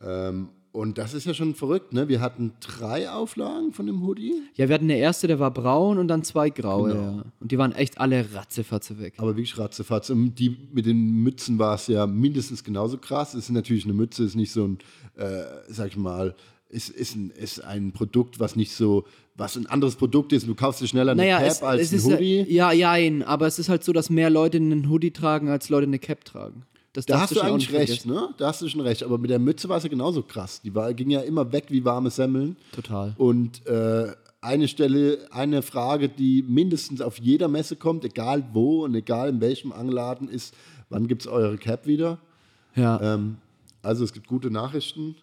Ähm, 0.00 0.50
und 0.72 0.98
das 0.98 1.14
ist 1.14 1.26
ja 1.26 1.34
schon 1.34 1.54
verrückt, 1.54 1.92
ne? 1.92 2.08
Wir 2.08 2.20
hatten 2.20 2.52
drei 2.60 3.10
Auflagen 3.10 3.72
von 3.72 3.86
dem 3.86 4.02
Hoodie. 4.02 4.34
Ja, 4.54 4.68
wir 4.68 4.74
hatten 4.74 4.88
der 4.88 4.98
erste, 4.98 5.26
der 5.26 5.38
war 5.38 5.50
braun 5.50 5.98
und 5.98 6.08
dann 6.08 6.22
zwei 6.24 6.50
graue. 6.50 6.90
Genau. 6.90 7.02
Ja. 7.02 7.24
Und 7.40 7.52
die 7.52 7.58
waren 7.58 7.72
echt 7.72 7.98
alle 7.98 8.26
ratzefatze 8.34 8.98
weg. 8.98 9.14
Aber 9.16 9.34
wirklich 9.36 9.56
ratzefatz. 9.58 10.10
Und 10.10 10.38
die 10.38 10.56
mit 10.72 10.86
den 10.86 11.22
Mützen 11.22 11.58
war 11.58 11.74
es 11.74 11.86
ja 11.86 12.06
mindestens 12.06 12.62
genauso 12.64 12.98
krass. 12.98 13.34
Es 13.34 13.44
ist 13.44 13.50
natürlich 13.50 13.84
eine 13.84 13.94
Mütze, 13.94 14.24
ist 14.24 14.36
nicht 14.36 14.52
so 14.52 14.64
ein, 14.64 14.78
äh, 15.16 15.42
sag 15.68 15.88
ich 15.88 15.96
mal, 15.96 16.34
ist, 16.68 16.90
ist, 16.90 17.16
ein, 17.16 17.30
ist 17.30 17.64
ein 17.64 17.92
Produkt, 17.92 18.38
was 18.38 18.54
nicht 18.54 18.72
so, 18.72 19.04
was 19.36 19.56
ein 19.56 19.66
anderes 19.66 19.96
Produkt 19.96 20.32
ist. 20.32 20.46
Du 20.46 20.54
kaufst 20.54 20.82
dir 20.82 20.86
schneller 20.86 21.12
eine 21.12 21.22
Naja, 21.22 21.38
Cap 21.38 21.48
es, 21.48 21.62
als 21.62 21.82
es 21.82 21.92
ein 21.92 21.96
ist 21.96 22.04
Hoodie. 22.04 22.46
ja, 22.48 22.72
ja, 22.72 22.94
aber 23.26 23.46
es 23.46 23.58
ist 23.58 23.68
halt 23.68 23.84
so, 23.84 23.92
dass 23.92 24.10
mehr 24.10 24.28
Leute 24.28 24.58
einen 24.58 24.90
Hoodie 24.90 25.12
tragen, 25.12 25.48
als 25.48 25.70
Leute 25.70 25.86
eine 25.86 25.98
Cap 25.98 26.24
tragen. 26.24 26.64
Das 26.98 27.06
Da 27.06 27.20
hast 27.20 27.36
du 27.36 27.40
eigentlich 27.40 27.72
recht, 27.72 28.06
ne? 28.06 28.30
Da 28.38 28.48
hast 28.48 28.60
du 28.60 28.68
schon 28.68 28.80
recht. 28.80 29.04
Aber 29.04 29.18
mit 29.18 29.30
der 29.30 29.38
Mütze 29.38 29.68
war 29.68 29.76
es 29.76 29.84
ja 29.84 29.88
genauso 29.88 30.20
krass. 30.24 30.60
Die 30.62 30.74
war, 30.74 30.92
ging 30.94 31.10
ja 31.10 31.20
immer 31.20 31.52
weg 31.52 31.66
wie 31.68 31.84
warme 31.84 32.10
Semmeln. 32.10 32.56
Total. 32.72 33.14
Und 33.16 33.64
äh, 33.68 34.12
eine 34.40 34.66
Stelle, 34.66 35.28
eine 35.30 35.62
Frage, 35.62 36.08
die 36.08 36.42
mindestens 36.42 37.00
auf 37.00 37.20
jeder 37.20 37.46
Messe 37.46 37.76
kommt, 37.76 38.04
egal 38.04 38.48
wo 38.52 38.84
und 38.84 38.96
egal 38.96 39.28
in 39.28 39.40
welchem 39.40 39.70
Angeladen, 39.70 40.28
ist, 40.28 40.54
wann 40.88 41.06
gibt 41.06 41.22
es 41.22 41.28
eure 41.28 41.56
Cap 41.56 41.86
wieder? 41.86 42.18
Ja. 42.74 43.14
Ähm, 43.14 43.36
also 43.80 44.02
es 44.02 44.12
gibt 44.12 44.26
gute 44.26 44.50
Nachrichten, 44.50 45.14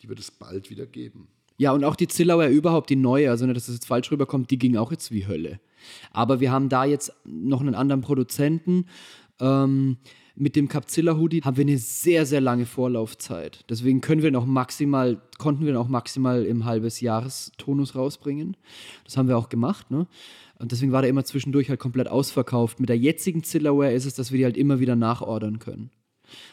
die 0.00 0.08
wird 0.08 0.18
es 0.18 0.30
bald 0.30 0.70
wieder 0.70 0.86
geben. 0.86 1.28
Ja, 1.58 1.72
und 1.72 1.84
auch 1.84 1.96
die 1.96 2.08
Zillauer 2.08 2.46
überhaupt, 2.46 2.88
die 2.88 2.96
neue, 2.96 3.30
also 3.30 3.44
nicht, 3.44 3.56
dass 3.56 3.66
das 3.66 3.74
jetzt 3.74 3.86
falsch 3.86 4.10
rüberkommt, 4.10 4.50
die 4.50 4.58
ging 4.58 4.78
auch 4.78 4.90
jetzt 4.90 5.10
wie 5.10 5.26
Hölle. 5.26 5.60
Aber 6.12 6.40
wir 6.40 6.50
haben 6.50 6.70
da 6.70 6.86
jetzt 6.86 7.12
noch 7.26 7.60
einen 7.60 7.74
anderen 7.74 8.00
Produzenten. 8.00 8.86
Ähm, 9.40 9.98
mit 10.36 10.54
dem 10.54 10.68
Capzilla 10.68 11.16
Hoodie 11.16 11.40
haben 11.42 11.56
wir 11.56 11.64
eine 11.64 11.78
sehr, 11.78 12.26
sehr 12.26 12.42
lange 12.42 12.66
Vorlaufzeit. 12.66 13.64
Deswegen 13.70 14.02
können 14.02 14.22
wir 14.22 14.30
noch 14.30 14.44
maximal, 14.44 15.20
konnten 15.38 15.64
wir 15.64 15.72
noch 15.72 15.88
maximal 15.88 16.44
im 16.44 16.66
halbes 16.66 17.00
Jahrestonus 17.00 17.94
rausbringen. 17.94 18.56
Das 19.04 19.16
haben 19.16 19.28
wir 19.28 19.38
auch 19.38 19.48
gemacht, 19.48 19.90
ne? 19.90 20.06
Und 20.58 20.72
deswegen 20.72 20.92
war 20.92 21.02
der 21.02 21.10
immer 21.10 21.24
zwischendurch 21.24 21.68
halt 21.68 21.80
komplett 21.80 22.08
ausverkauft. 22.08 22.80
Mit 22.80 22.88
der 22.88 22.96
jetzigen 22.96 23.42
Zillaware 23.42 23.92
ist 23.92 24.06
es, 24.06 24.14
dass 24.14 24.32
wir 24.32 24.38
die 24.38 24.44
halt 24.44 24.56
immer 24.56 24.80
wieder 24.80 24.96
nachordern 24.96 25.58
können. 25.58 25.90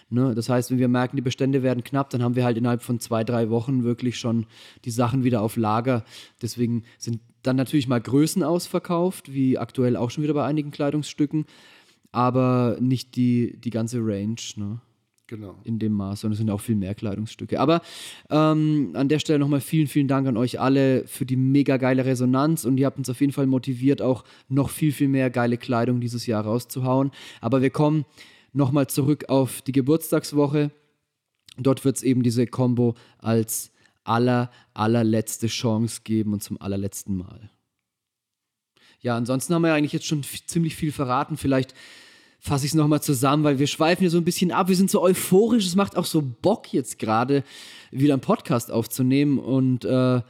Ne? 0.09 0.35
Das 0.35 0.49
heißt, 0.49 0.71
wenn 0.71 0.77
wir 0.79 0.87
merken, 0.87 1.15
die 1.15 1.21
Bestände 1.21 1.63
werden 1.63 1.83
knapp, 1.83 2.09
dann 2.09 2.21
haben 2.21 2.35
wir 2.35 2.43
halt 2.43 2.57
innerhalb 2.57 2.81
von 2.81 2.99
zwei, 2.99 3.23
drei 3.23 3.49
Wochen 3.49 3.83
wirklich 3.83 4.17
schon 4.17 4.45
die 4.85 4.91
Sachen 4.91 5.23
wieder 5.23 5.41
auf 5.41 5.55
Lager. 5.55 6.03
Deswegen 6.41 6.83
sind 6.97 7.21
dann 7.43 7.55
natürlich 7.55 7.87
mal 7.87 8.01
Größen 8.01 8.43
ausverkauft, 8.43 9.33
wie 9.33 9.57
aktuell 9.57 9.95
auch 9.95 10.11
schon 10.11 10.23
wieder 10.23 10.33
bei 10.33 10.45
einigen 10.45 10.71
Kleidungsstücken, 10.71 11.45
aber 12.13 12.77
nicht 12.79 13.15
die, 13.17 13.59
die 13.59 13.71
ganze 13.71 13.97
Range 13.99 14.35
ne? 14.55 14.79
Genau. 15.27 15.55
in 15.63 15.79
dem 15.79 15.93
Maß, 15.93 16.21
sondern 16.21 16.33
es 16.33 16.37
sind 16.37 16.51
auch 16.51 16.61
viel 16.61 16.75
mehr 16.75 16.93
Kleidungsstücke. 16.93 17.59
Aber 17.59 17.81
ähm, 18.29 18.91
an 18.93 19.09
der 19.09 19.17
Stelle 19.19 19.39
nochmal 19.39 19.61
vielen, 19.61 19.87
vielen 19.87 20.07
Dank 20.07 20.27
an 20.27 20.37
euch 20.37 20.59
alle 20.59 21.07
für 21.07 21.25
die 21.25 21.35
mega 21.35 21.77
geile 21.77 22.05
Resonanz 22.05 22.65
und 22.65 22.77
ihr 22.77 22.85
habt 22.85 22.99
uns 22.99 23.09
auf 23.09 23.19
jeden 23.19 23.33
Fall 23.33 23.47
motiviert, 23.47 24.01
auch 24.01 24.23
noch 24.47 24.69
viel, 24.69 24.91
viel 24.91 25.07
mehr 25.07 25.31
geile 25.31 25.57
Kleidung 25.57 26.01
dieses 26.01 26.27
Jahr 26.27 26.43
rauszuhauen. 26.43 27.11
Aber 27.41 27.61
wir 27.63 27.71
kommen 27.71 28.05
nochmal 28.53 28.87
zurück 28.87 29.25
auf 29.29 29.63
die 29.63 29.71
Geburtstagswoche. 29.71 30.69
Dort 31.57 31.83
wird 31.83 31.97
es 31.97 32.03
eben 32.03 32.21
diese 32.21 32.45
Combo 32.45 32.93
als 33.17 33.71
aller, 34.03 34.51
allerletzte 34.75 35.47
Chance 35.47 36.01
geben 36.03 36.33
und 36.33 36.43
zum 36.43 36.61
allerletzten 36.61 37.17
Mal. 37.17 37.49
Ja, 38.99 39.17
ansonsten 39.17 39.53
haben 39.53 39.63
wir 39.63 39.69
ja 39.69 39.75
eigentlich 39.75 39.93
jetzt 39.93 40.05
schon 40.05 40.23
ziemlich 40.23 40.75
viel 40.75 40.91
verraten. 40.91 41.37
Vielleicht 41.37 41.73
fasse 42.43 42.65
ich 42.65 42.73
es 42.73 42.75
nochmal 42.75 43.01
zusammen, 43.01 43.45
weil 43.45 43.57
wir 43.57 43.67
schweifen 43.67 44.01
hier 44.01 44.09
so 44.09 44.17
ein 44.17 44.25
bisschen 44.25 44.51
ab. 44.51 44.67
Wir 44.67 44.75
sind 44.75 44.91
so 44.91 45.01
euphorisch. 45.01 45.65
Es 45.65 45.77
macht 45.77 45.95
auch 45.95 46.03
so 46.03 46.21
Bock 46.21 46.73
jetzt 46.73 46.99
gerade, 46.99 47.45
wieder 47.89 48.13
einen 48.13 48.21
Podcast 48.21 48.69
aufzunehmen. 48.69 49.39
Und 49.39 49.85
äh, 49.85 50.21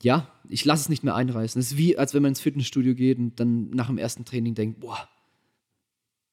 ja, 0.00 0.28
ich 0.48 0.64
lasse 0.64 0.84
es 0.84 0.88
nicht 0.88 1.04
mehr 1.04 1.14
einreißen. 1.14 1.60
Es 1.60 1.72
ist 1.72 1.76
wie, 1.76 1.98
als 1.98 2.14
wenn 2.14 2.22
man 2.22 2.30
ins 2.30 2.40
Fitnessstudio 2.40 2.94
geht 2.94 3.18
und 3.18 3.38
dann 3.38 3.68
nach 3.68 3.88
dem 3.88 3.98
ersten 3.98 4.24
Training 4.24 4.54
denkt, 4.54 4.80
boah, 4.80 4.96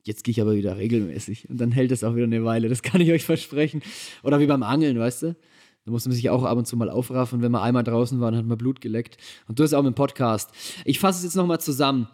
jetzt 0.03 0.23
gehe 0.23 0.31
ich 0.31 0.39
aber 0.39 0.55
wieder 0.55 0.77
regelmäßig. 0.77 1.49
Und 1.49 1.59
dann 1.59 1.73
hält 1.73 1.91
es 1.91 2.05
auch 2.05 2.15
wieder 2.15 2.23
eine 2.23 2.45
Weile. 2.45 2.69
Das 2.69 2.81
kann 2.81 3.01
ich 3.01 3.11
euch 3.11 3.25
versprechen. 3.25 3.81
Oder 4.23 4.39
wie 4.39 4.47
beim 4.47 4.63
Angeln, 4.63 4.97
weißt 4.97 5.23
du? 5.23 5.35
Da 5.83 5.91
muss 5.91 6.05
man 6.05 6.13
sich 6.13 6.29
auch 6.29 6.43
ab 6.43 6.57
und 6.57 6.65
zu 6.65 6.77
mal 6.77 6.89
aufraffen. 6.89 7.41
Wenn 7.41 7.51
man 7.51 7.61
einmal 7.61 7.83
draußen 7.83 8.21
war, 8.21 8.31
dann 8.31 8.39
hat 8.39 8.47
man 8.47 8.57
Blut 8.57 8.79
geleckt. 8.79 9.17
Und 9.49 9.59
du 9.59 9.63
ist 9.63 9.73
auch 9.73 9.83
mit 9.83 9.93
dem 9.93 9.95
Podcast. 9.95 10.51
Ich 10.85 10.97
fasse 10.99 11.17
es 11.17 11.23
jetzt 11.25 11.35
nochmal 11.35 11.59
zusammen. 11.59 12.07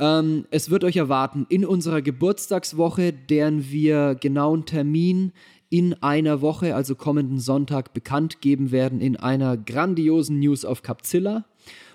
Ähm, 0.00 0.46
es 0.50 0.70
wird 0.70 0.82
euch 0.82 0.96
erwarten 0.96 1.46
in 1.50 1.66
unserer 1.66 2.00
Geburtstagswoche, 2.00 3.12
deren 3.12 3.70
wir 3.70 4.14
genauen 4.14 4.64
Termin 4.64 5.32
in 5.68 5.92
einer 6.02 6.40
Woche, 6.40 6.74
also 6.74 6.94
kommenden 6.94 7.38
Sonntag, 7.38 7.92
bekannt 7.92 8.40
geben 8.40 8.72
werden 8.72 9.00
in 9.02 9.16
einer 9.16 9.58
grandiosen 9.58 10.40
News 10.40 10.64
auf 10.64 10.82
Capzilla. 10.82 11.44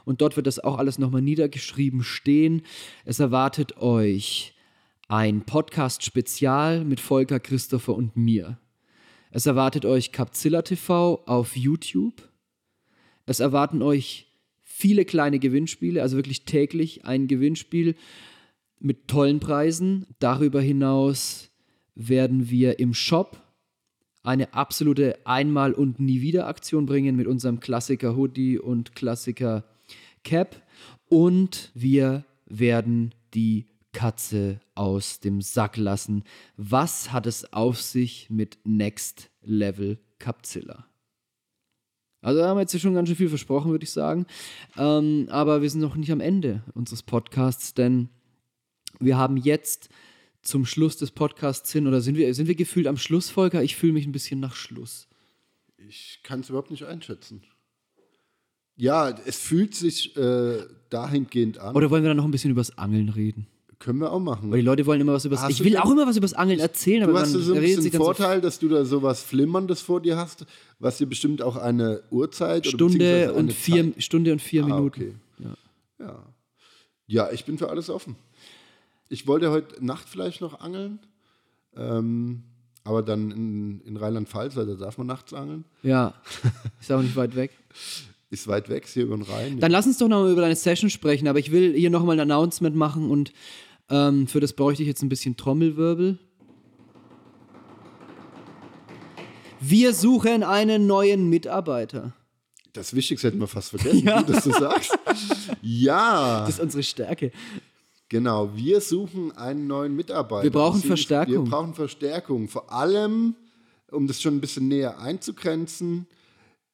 Und 0.06 0.22
dort 0.22 0.36
wird 0.36 0.46
das 0.46 0.60
auch 0.60 0.78
alles 0.78 1.00
nochmal 1.00 1.24
niedergeschrieben 1.24 2.04
stehen. 2.04 2.62
Es 3.06 3.20
erwartet 3.20 3.78
euch 3.78 4.54
ein 5.08 5.42
Podcast-Spezial 5.42 6.86
mit 6.86 7.00
Volker, 7.00 7.40
Christopher 7.40 7.96
und 7.96 8.16
mir. 8.16 8.60
Es 9.32 9.48
erwartet 9.48 9.84
euch 9.84 10.12
Capzilla 10.12 10.62
TV 10.62 11.24
auf 11.26 11.58
YouTube. 11.58 12.30
Es 13.26 13.40
erwarten 13.40 13.82
euch 13.82 14.25
viele 14.78 15.06
kleine 15.06 15.40
Gewinnspiele, 15.40 16.02
also 16.02 16.18
wirklich 16.18 16.44
täglich 16.44 17.06
ein 17.06 17.28
Gewinnspiel 17.28 17.96
mit 18.82 19.08
tollen 19.08 19.40
Preisen. 19.40 20.06
Darüber 20.20 20.62
hinaus 20.62 21.50
werden 21.96 22.50
wir 22.50 22.78
im 22.78 22.94
Shop 22.94 23.42
eine 24.22 24.54
absolute 24.54 25.26
Einmal- 25.26 25.72
und 25.72 26.02
Nie-Wieder-Aktion 26.02 26.88
bringen 26.88 27.16
mit 27.16 27.26
unserem 27.26 27.62
Klassiker 27.62 28.18
Hoodie 28.18 28.60
und 28.60 28.96
Klassiker 28.96 29.64
Cap. 30.26 30.62
Und 31.08 31.72
wir 31.74 32.26
werden 32.46 33.16
die 33.34 33.68
Katze 33.94 34.60
aus 34.74 35.22
dem 35.22 35.40
Sack 35.40 35.78
lassen. 35.78 36.26
Was 36.58 37.14
hat 37.14 37.28
es 37.28 37.54
auf 37.54 37.82
sich 37.82 38.30
mit 38.30 38.58
Next 38.66 39.30
Level 39.42 40.00
Capzilla? 40.20 40.86
Also 42.26 42.40
da 42.40 42.48
haben 42.48 42.58
wir 42.58 42.62
jetzt 42.62 42.80
schon 42.80 42.96
ganz 42.96 43.08
schön 43.08 43.18
viel 43.18 43.30
versprochen, 43.30 43.70
würde 43.70 43.84
ich 43.84 43.92
sagen. 43.92 44.26
Ähm, 44.78 45.28
aber 45.30 45.62
wir 45.62 45.70
sind 45.70 45.82
noch 45.82 45.96
nicht 45.96 46.12
am 46.12 46.22
Ende 46.22 46.64
unseres 46.74 47.04
Podcasts, 47.04 47.76
denn 47.76 48.10
wir 49.00 49.16
haben 49.16 49.38
jetzt 49.38 49.90
zum 50.42 50.66
Schluss 50.66 50.98
des 50.98 51.12
Podcasts 51.12 51.72
hin, 51.72 51.86
oder 51.86 52.02
sind 52.02 52.18
wir, 52.18 52.34
sind 52.34 52.48
wir 52.48 52.56
gefühlt 52.56 52.88
am 52.88 52.98
Schluss, 52.98 53.30
Volker? 53.30 53.62
Ich 53.62 53.76
fühle 53.76 53.94
mich 53.94 54.08
ein 54.08 54.12
bisschen 54.12 54.40
nach 54.40 54.56
Schluss. 54.56 55.08
Ich 55.78 56.22
kann 56.24 56.40
es 56.40 56.50
überhaupt 56.50 56.72
nicht 56.72 56.86
einschätzen. 56.86 57.44
Ja, 58.76 59.12
es 59.28 59.38
fühlt 59.38 59.76
sich 59.76 60.18
äh, 60.18 60.64
dahingehend 60.90 61.60
an. 61.60 61.76
Oder 61.76 61.92
wollen 61.92 62.02
wir 62.02 62.10
dann 62.10 62.18
noch 62.18 62.26
ein 62.26 62.32
bisschen 62.32 62.52
übers 62.52 62.76
Angeln 62.76 63.10
reden? 63.10 63.46
Können 63.80 64.00
wir 64.00 64.12
auch 64.12 64.20
machen. 64.20 64.52
Weil 64.52 64.60
die 64.60 64.66
Leute 64.66 64.86
wollen 64.86 65.02
immer 65.02 65.14
was 65.14 65.26
Hast 65.30 65.50
Ich 65.52 65.64
will 65.64 65.78
auch 65.78 65.92
immer 65.92 66.08
was 66.08 66.16
übers 66.18 66.34
Angeln 66.34 66.60
erzählen, 66.60 67.04
aber 67.04 67.12
Du 67.14 67.20
hast 67.20 67.34
man 67.34 67.42
so 67.42 67.54
ein 67.54 67.60
redet 67.60 67.84
sich 67.84 67.92
so 67.92 67.98
Vorteil, 67.98 68.40
dass 68.42 68.58
du 68.60 68.70
da 68.70 68.86
sowas 68.86 69.22
Flimmerndes 69.22 69.82
vor 69.82 70.02
dir 70.02 70.18
hast, 70.18 70.46
was 70.80 70.98
dir 70.98 71.08
bestimmt 71.08 71.42
auch 71.42 71.56
eine 71.58 72.02
Uhrzeit 72.10 72.62
oder 72.68 72.70
Stunde 72.78 72.98
beziehungsweise 72.98 73.34
und 73.34 73.54
vier, 73.54 73.94
Zeit- 73.94 74.04
Stunde 74.04 74.32
und 74.32 74.42
vier 74.42 74.64
Ah, 74.64 74.68
Minuten. 74.68 74.86
okay. 74.88 75.14
Ja. 76.00 76.24
ja, 77.08 77.32
ich 77.32 77.46
bin 77.46 77.58
für 77.58 77.70
alles 77.70 77.90
offen. 77.90 78.16
Ich 79.10 79.28
wollte 79.28 79.52
heute 79.52 79.84
Nacht 79.86 80.08
vielleicht 80.10 80.42
noch 80.42 80.60
angeln, 80.62 81.00
ähm, 81.78 82.44
aber 82.84 83.02
dann 83.04 83.32
in, 83.32 83.82
in 83.82 83.98
Rheinland-Pfalz, 83.98 84.56
da 84.56 84.64
darf 84.66 84.98
man 84.98 85.08
nachts 85.08 85.34
angeln. 85.34 85.66
Ja, 85.84 86.14
ist 86.82 86.92
auch 86.92 87.02
nicht 87.02 87.16
weit 87.16 87.36
weg. 87.36 87.52
Ist 88.32 88.48
weit 88.48 88.70
weg, 88.70 88.86
ist 88.86 88.94
hier 88.94 89.04
über 89.04 89.16
den 89.18 89.22
Rhein. 89.24 89.60
Dann 89.60 89.72
lass 89.72 89.86
uns 89.86 89.98
doch 90.00 90.08
noch 90.08 90.24
mal 90.24 90.32
über 90.32 90.42
deine 90.42 90.56
Session 90.56 90.90
sprechen, 90.90 91.28
aber 91.28 91.40
ich 91.40 91.52
will 91.52 91.74
hier 91.76 91.90
noch 91.92 92.04
mal 92.04 92.14
ein 92.14 92.20
Announcement 92.20 92.76
machen 92.76 93.10
und 93.12 93.32
ähm, 93.90 94.28
für 94.28 94.40
das 94.40 94.54
bräuchte 94.54 94.84
ich 94.84 94.88
jetzt 94.88 95.02
ein 95.02 95.10
bisschen 95.10 95.38
Trommelwirbel. 95.38 96.20
Wir 99.60 99.94
suchen 99.94 100.44
einen 100.44 100.86
neuen 100.86 101.30
Mitarbeiter. 101.30 102.14
Das 102.74 102.94
Wichtigste 102.94 103.28
hätten 103.28 103.40
wir 103.40 103.48
fast 103.48 103.70
vergessen, 103.70 104.06
ja. 104.06 104.22
dass 104.22 104.44
du 104.44 104.52
sagst. 104.52 104.98
Ja. 105.62 106.42
Das 106.42 106.56
ist 106.56 106.60
unsere 106.60 106.84
Stärke. 106.84 107.32
Genau, 108.10 108.56
wir 108.56 108.82
suchen 108.82 109.32
einen 109.32 109.66
neuen 109.66 109.96
Mitarbeiter. 109.96 110.44
Wir 110.44 110.52
brauchen 110.52 110.82
Verstärkung. 110.82 111.34
Wir 111.34 111.50
brauchen 111.50 111.74
Verstärkung. 111.74 112.48
Vor 112.48 112.72
allem, 112.72 113.36
um 113.92 114.08
das 114.08 114.22
schon 114.22 114.36
ein 114.36 114.42
bisschen 114.42 114.68
näher 114.68 115.00
einzugrenzen, 115.00 116.06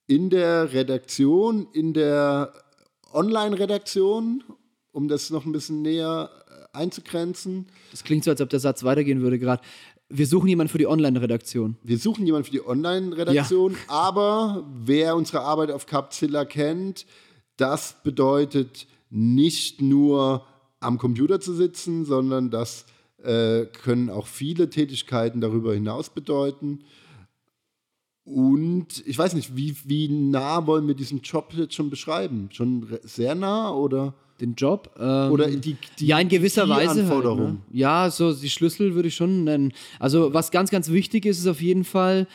in 0.07 0.29
der 0.29 0.73
Redaktion, 0.73 1.67
in 1.71 1.93
der 1.93 2.51
Online-Redaktion, 3.13 4.43
um 4.91 5.07
das 5.07 5.29
noch 5.29 5.45
ein 5.45 5.53
bisschen 5.53 5.81
näher 5.81 6.29
äh, 6.29 6.40
einzugrenzen. 6.73 7.67
Das 7.91 8.03
klingt 8.03 8.23
so, 8.23 8.31
als 8.31 8.41
ob 8.41 8.49
der 8.49 8.59
Satz 8.59 8.83
weitergehen 8.83 9.21
würde 9.21 9.39
gerade. 9.39 9.61
Wir 10.09 10.27
suchen 10.27 10.49
jemanden 10.49 10.71
für 10.71 10.77
die 10.77 10.87
Online-Redaktion. 10.87 11.77
Wir 11.83 11.97
suchen 11.97 12.25
jemanden 12.25 12.45
für 12.45 12.51
die 12.51 12.65
Online-Redaktion, 12.65 13.73
ja. 13.73 13.77
aber 13.87 14.65
wer 14.83 15.15
unsere 15.15 15.41
Arbeit 15.41 15.71
auf 15.71 15.85
Capzilla 15.85 16.43
kennt, 16.43 17.05
das 17.55 17.95
bedeutet 18.03 18.87
nicht 19.09 19.81
nur 19.81 20.45
am 20.79 20.97
Computer 20.97 21.39
zu 21.39 21.53
sitzen, 21.53 22.05
sondern 22.05 22.49
das 22.49 22.85
äh, 23.23 23.65
können 23.65 24.09
auch 24.09 24.27
viele 24.27 24.69
Tätigkeiten 24.69 25.41
darüber 25.41 25.73
hinaus 25.73 26.09
bedeuten. 26.09 26.83
Und 28.23 29.05
ich 29.05 29.17
weiß 29.17 29.33
nicht, 29.33 29.55
wie, 29.55 29.75
wie 29.85 30.07
nah 30.07 30.65
wollen 30.67 30.87
wir 30.87 30.95
diesen 30.95 31.21
Job 31.21 31.53
jetzt 31.53 31.73
schon 31.73 31.89
beschreiben? 31.89 32.49
Schon 32.51 32.99
sehr 33.03 33.35
nah 33.35 33.71
oder? 33.73 34.13
Den 34.41 34.55
Job? 34.55 34.89
Ähm, 34.99 35.31
oder 35.31 35.47
die, 35.47 35.77
die, 35.99 36.05
Ja, 36.05 36.19
in 36.19 36.27
gewisser 36.27 36.67
Weise. 36.67 37.07
Halt, 37.07 37.23
ne? 37.23 37.57
Ja, 37.71 38.09
so 38.09 38.33
die 38.33 38.49
Schlüssel 38.49 38.95
würde 38.95 39.07
ich 39.07 39.15
schon 39.15 39.43
nennen. 39.43 39.71
Also, 39.99 40.33
was 40.33 40.51
ganz, 40.51 40.71
ganz 40.71 40.89
wichtig 40.89 41.25
ist, 41.25 41.39
ist 41.39 41.47
auf 41.47 41.61
jeden 41.61 41.83
Fall, 41.83 42.27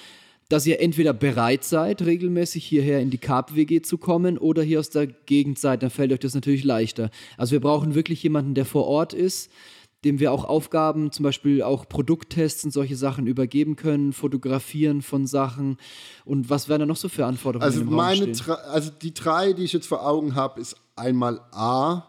dass 0.49 0.67
ihr 0.67 0.81
entweder 0.81 1.13
bereit 1.13 1.65
seid, 1.65 2.03
regelmäßig 2.03 2.65
hierher 2.65 3.01
in 3.01 3.11
die 3.11 3.19
Carp-WG 3.19 3.83
zu 3.83 3.99
kommen 3.99 4.39
oder 4.39 4.63
hier 4.63 4.79
aus 4.79 4.91
der 4.91 5.09
Gegend 5.09 5.59
seid, 5.59 5.83
dann 5.83 5.91
fällt 5.91 6.13
euch 6.13 6.21
das 6.21 6.35
natürlich 6.35 6.63
leichter. 6.63 7.11
Also 7.37 7.53
wir 7.53 7.61
brauchen 7.61 7.95
wirklich 7.97 8.23
jemanden, 8.23 8.55
der 8.55 8.65
vor 8.65 8.87
Ort 8.87 9.13
ist, 9.13 9.51
dem 10.05 10.21
wir 10.21 10.31
auch 10.31 10.45
Aufgaben, 10.45 11.11
zum 11.11 11.25
Beispiel 11.25 11.63
auch 11.63 11.89
Produkttests 11.89 12.65
und 12.65 12.71
solche 12.71 12.95
Sachen 12.95 13.27
übergeben 13.27 13.75
können, 13.75 14.13
fotografieren 14.13 15.03
von 15.03 15.27
Sachen. 15.27 15.79
Und 16.25 16.49
was 16.49 16.69
wären 16.69 16.81
da 16.81 16.87
noch 16.87 16.97
so 16.97 17.09
für 17.09 17.27
Anforderungen? 17.27 17.65
Also, 17.65 17.85
meine 17.85 18.33
also 18.71 18.91
die 18.91 19.15
drei, 19.15 19.53
die 19.53 19.65
ich 19.65 19.73
jetzt 19.73 19.89
vor 19.89 20.07
Augen 20.07 20.37
habe, 20.37 20.61
ist 20.61 20.77
einmal 20.97 21.41
A, 21.53 22.03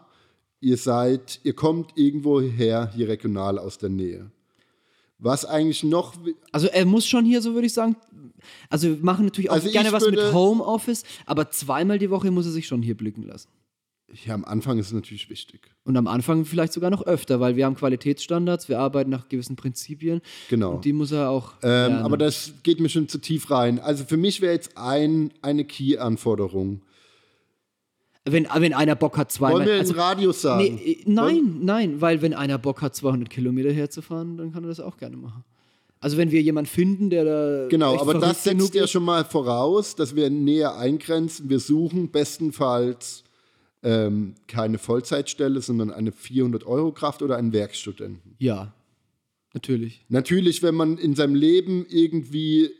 ihr 0.60 0.76
seid, 0.76 1.40
ihr 1.44 1.54
kommt 1.54 1.92
irgendwo 1.96 2.40
her, 2.40 2.90
hier 2.94 3.08
regional 3.08 3.58
aus 3.58 3.78
der 3.78 3.90
Nähe. 3.90 4.30
Was 5.18 5.44
eigentlich 5.44 5.82
noch. 5.82 6.14
Also 6.52 6.68
er 6.68 6.84
muss 6.84 7.06
schon 7.06 7.24
hier, 7.24 7.42
so 7.42 7.54
würde 7.54 7.66
ich 7.66 7.72
sagen. 7.72 7.96
Also 8.70 8.88
wir 8.88 8.96
machen 8.98 9.24
natürlich 9.24 9.50
auch 9.50 9.54
also 9.54 9.70
gerne 9.70 9.92
was 9.92 10.08
mit 10.08 10.32
Homeoffice, 10.32 11.02
aber 11.26 11.50
zweimal 11.50 11.98
die 11.98 12.10
Woche 12.10 12.30
muss 12.30 12.46
er 12.46 12.52
sich 12.52 12.66
schon 12.66 12.82
hier 12.82 12.96
blicken 12.96 13.24
lassen. 13.24 13.48
Ja, 14.24 14.32
am 14.32 14.44
Anfang 14.44 14.78
ist 14.78 14.86
es 14.86 14.92
natürlich 14.92 15.28
wichtig. 15.28 15.60
Und 15.84 15.96
am 15.96 16.06
Anfang 16.06 16.46
vielleicht 16.46 16.72
sogar 16.72 16.88
noch 16.88 17.02
öfter, 17.02 17.40
weil 17.40 17.56
wir 17.56 17.66
haben 17.66 17.74
Qualitätsstandards, 17.74 18.68
wir 18.68 18.78
arbeiten 18.78 19.10
nach 19.10 19.28
gewissen 19.28 19.56
Prinzipien. 19.56 20.22
Genau. 20.48 20.76
Und 20.76 20.84
die 20.86 20.94
muss 20.94 21.12
er 21.12 21.28
auch. 21.28 21.54
Ähm, 21.62 21.92
aber 21.92 22.16
das 22.16 22.54
geht 22.62 22.80
mir 22.80 22.88
schon 22.88 23.08
zu 23.08 23.18
tief 23.18 23.50
rein. 23.50 23.78
Also 23.80 24.04
für 24.04 24.16
mich 24.16 24.40
wäre 24.40 24.54
jetzt 24.54 24.78
ein, 24.78 25.32
eine 25.42 25.64
Key-Anforderung. 25.64 26.80
Wenn, 28.24 28.46
wenn 28.54 28.74
einer 28.74 28.94
Bock 28.94 29.16
hat, 29.16 29.32
zweimal. 29.32 29.60
Wollen 29.60 29.66
wir 29.66 29.74
also, 29.74 29.94
Radius 29.94 30.42
sagen? 30.42 30.74
Nee, 30.74 30.92
äh, 30.92 31.02
nein, 31.06 31.60
nein, 31.62 32.00
weil 32.00 32.20
wenn 32.20 32.34
einer 32.34 32.58
Bock 32.58 32.82
hat, 32.82 32.94
200 32.94 33.30
Kilometer 33.30 33.72
herzufahren, 33.72 34.36
dann 34.36 34.52
kann 34.52 34.64
er 34.64 34.68
das 34.68 34.80
auch 34.80 34.96
gerne 34.96 35.16
machen. 35.16 35.44
Also 36.00 36.16
wenn 36.16 36.30
wir 36.30 36.40
jemanden 36.42 36.70
finden, 36.70 37.10
der 37.10 37.24
da. 37.24 37.68
Genau, 37.68 37.98
aber 37.98 38.14
das 38.14 38.44
setzt 38.44 38.74
ja 38.74 38.86
schon 38.86 39.04
mal 39.04 39.24
voraus, 39.24 39.96
dass 39.96 40.14
wir 40.14 40.30
näher 40.30 40.76
eingrenzen. 40.76 41.48
Wir 41.48 41.58
suchen 41.58 42.10
bestenfalls 42.10 43.24
ähm, 43.82 44.34
keine 44.46 44.78
Vollzeitstelle, 44.78 45.60
sondern 45.60 45.90
eine 45.90 46.10
400-Euro-Kraft 46.10 47.22
oder 47.22 47.36
einen 47.36 47.52
Werkstudenten. 47.52 48.34
Ja, 48.38 48.74
natürlich. 49.54 50.04
Natürlich, 50.08 50.62
wenn 50.62 50.74
man 50.74 50.98
in 50.98 51.14
seinem 51.14 51.34
Leben 51.34 51.84
irgendwie 51.88 52.70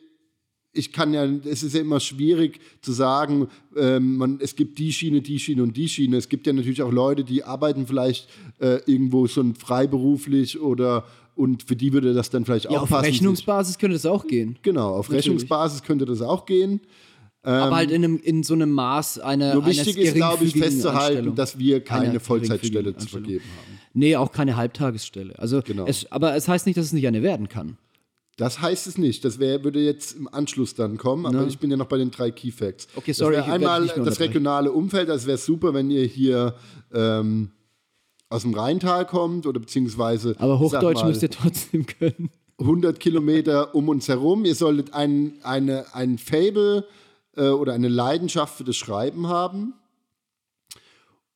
ich 0.78 0.92
kann 0.92 1.12
ja, 1.12 1.24
es 1.24 1.62
ist 1.62 1.74
ja 1.74 1.80
immer 1.80 2.00
schwierig 2.00 2.60
zu 2.80 2.92
sagen, 2.92 3.48
ähm, 3.76 4.16
man, 4.16 4.38
es 4.40 4.54
gibt 4.56 4.78
die 4.78 4.92
Schiene, 4.92 5.20
die 5.20 5.38
Schiene 5.38 5.62
und 5.62 5.76
die 5.76 5.88
Schiene. 5.88 6.16
Es 6.16 6.28
gibt 6.28 6.46
ja 6.46 6.52
natürlich 6.52 6.82
auch 6.82 6.92
Leute, 6.92 7.24
die 7.24 7.42
arbeiten 7.44 7.86
vielleicht 7.86 8.28
äh, 8.60 8.80
irgendwo 8.86 9.26
schon 9.26 9.54
freiberuflich 9.54 10.60
oder 10.60 11.04
und 11.34 11.62
für 11.62 11.76
die 11.76 11.92
würde 11.92 12.14
das 12.14 12.30
dann 12.30 12.44
vielleicht 12.44 12.64
ja, 12.64 12.70
auch 12.70 12.82
auf 12.82 12.88
passen. 12.88 13.06
Auf 13.06 13.12
Rechnungsbasis 13.12 13.78
könnte 13.78 13.94
das 13.94 14.06
auch 14.06 14.26
gehen. 14.26 14.56
Genau, 14.62 14.90
auf 14.90 15.08
Natürlich. 15.08 15.26
Rechnungsbasis 15.26 15.82
könnte 15.82 16.04
das 16.04 16.22
auch 16.22 16.46
gehen. 16.46 16.80
Aber 17.42 17.76
halt 17.76 17.90
in, 17.90 18.04
einem, 18.04 18.18
in 18.18 18.42
so 18.42 18.54
einem 18.54 18.70
Maß 18.72 19.20
eine. 19.20 19.54
Nur 19.54 19.64
wichtig 19.64 19.96
ist, 19.96 20.14
glaube 20.14 20.44
ich, 20.44 20.52
festzuhalten, 20.54 21.34
dass 21.34 21.58
wir 21.58 21.82
keine 21.82 22.20
Vollzeitstelle 22.20 22.96
zu 22.96 23.08
vergeben 23.08 23.44
haben. 23.44 23.78
Nee, 23.94 24.16
auch 24.16 24.32
keine 24.32 24.56
Halbtagesstelle. 24.56 25.38
Also 25.38 25.62
genau. 25.62 25.86
es, 25.86 26.10
aber 26.12 26.34
es 26.34 26.48
heißt 26.48 26.66
nicht, 26.66 26.76
dass 26.76 26.86
es 26.86 26.92
nicht 26.92 27.06
eine 27.06 27.22
werden 27.22 27.48
kann. 27.48 27.78
Das 28.39 28.61
heißt 28.61 28.86
es 28.86 28.99
nicht. 28.99 29.24
Das 29.24 29.41
wär, 29.41 29.64
würde 29.64 29.80
jetzt 29.80 30.16
im 30.16 30.32
Anschluss 30.32 30.72
dann 30.74 30.97
kommen, 30.97 31.26
aber 31.26 31.43
ne? 31.43 31.49
ich 31.49 31.59
bin 31.59 31.72
ja 31.72 31.76
noch 31.76 31.89
bei 31.89 31.99
den 31.99 32.12
drei 32.12 32.30
Key 32.30 32.53
Facts. 32.53 32.86
Okay, 32.95 33.12
sorry. 33.12 33.34
Das 33.34 33.49
einmal 33.49 33.86
das 33.89 34.20
regionale 34.20 34.70
Umfeld, 34.70 35.09
das 35.09 35.26
wäre 35.26 35.39
super, 35.39 35.74
wenn 35.74 35.91
ihr 35.91 36.05
hier 36.05 36.55
ähm, 36.95 37.51
aus 38.28 38.43
dem 38.43 38.55
Rheintal 38.55 39.07
kommt 39.07 39.45
oder 39.45 39.59
beziehungsweise. 39.59 40.36
Aber 40.39 40.61
Hochdeutsch 40.61 41.01
mal, 41.01 41.09
müsst 41.09 41.22
ihr 41.24 41.30
trotzdem 41.30 41.84
können. 41.86 42.30
100 42.61 43.01
Kilometer 43.01 43.74
um 43.74 43.89
uns 43.89 44.07
herum. 44.07 44.45
Ihr 44.45 44.55
solltet 44.55 44.95
ein, 44.95 45.34
eine, 45.43 45.93
ein 45.93 46.16
Fable 46.16 46.86
äh, 47.36 47.49
oder 47.49 47.72
eine 47.72 47.89
Leidenschaft 47.89 48.57
für 48.57 48.64
das 48.64 48.76
Schreiben 48.76 49.26
haben. 49.26 49.74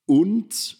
Und 0.07 0.77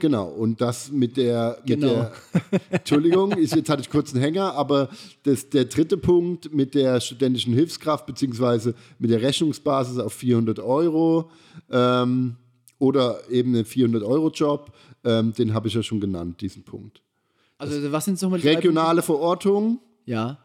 Genau, 0.00 0.28
und 0.28 0.60
das 0.60 0.90
mit 0.90 1.16
der, 1.16 1.58
mit 1.64 1.80
genau. 1.80 1.88
der 1.88 2.12
Entschuldigung, 2.70 3.32
ist, 3.32 3.54
jetzt 3.54 3.68
hatte 3.68 3.82
ich 3.82 3.90
kurz 3.90 4.12
einen 4.12 4.22
Hänger, 4.22 4.54
aber 4.54 4.88
das, 5.22 5.48
der 5.50 5.66
dritte 5.66 5.96
Punkt 5.96 6.52
mit 6.52 6.74
der 6.74 7.00
studentischen 7.00 7.52
Hilfskraft 7.52 8.06
beziehungsweise 8.06 8.74
mit 8.98 9.10
der 9.10 9.22
Rechnungsbasis 9.22 9.98
auf 9.98 10.14
400 10.14 10.58
Euro 10.58 11.30
ähm, 11.70 12.36
oder 12.78 13.30
eben 13.30 13.54
einen 13.54 13.64
400-Euro-Job, 13.64 14.72
ähm, 15.04 15.34
den 15.34 15.54
habe 15.54 15.68
ich 15.68 15.74
ja 15.74 15.82
schon 15.82 16.00
genannt, 16.00 16.40
diesen 16.40 16.64
Punkt. 16.64 17.02
Also 17.58 17.80
das 17.80 17.92
was 17.92 18.06
sind 18.06 18.20
nochmal 18.22 18.40
die 18.40 18.48
Regionale 18.48 19.02
Verortung. 19.02 19.80
Ja. 20.06 20.38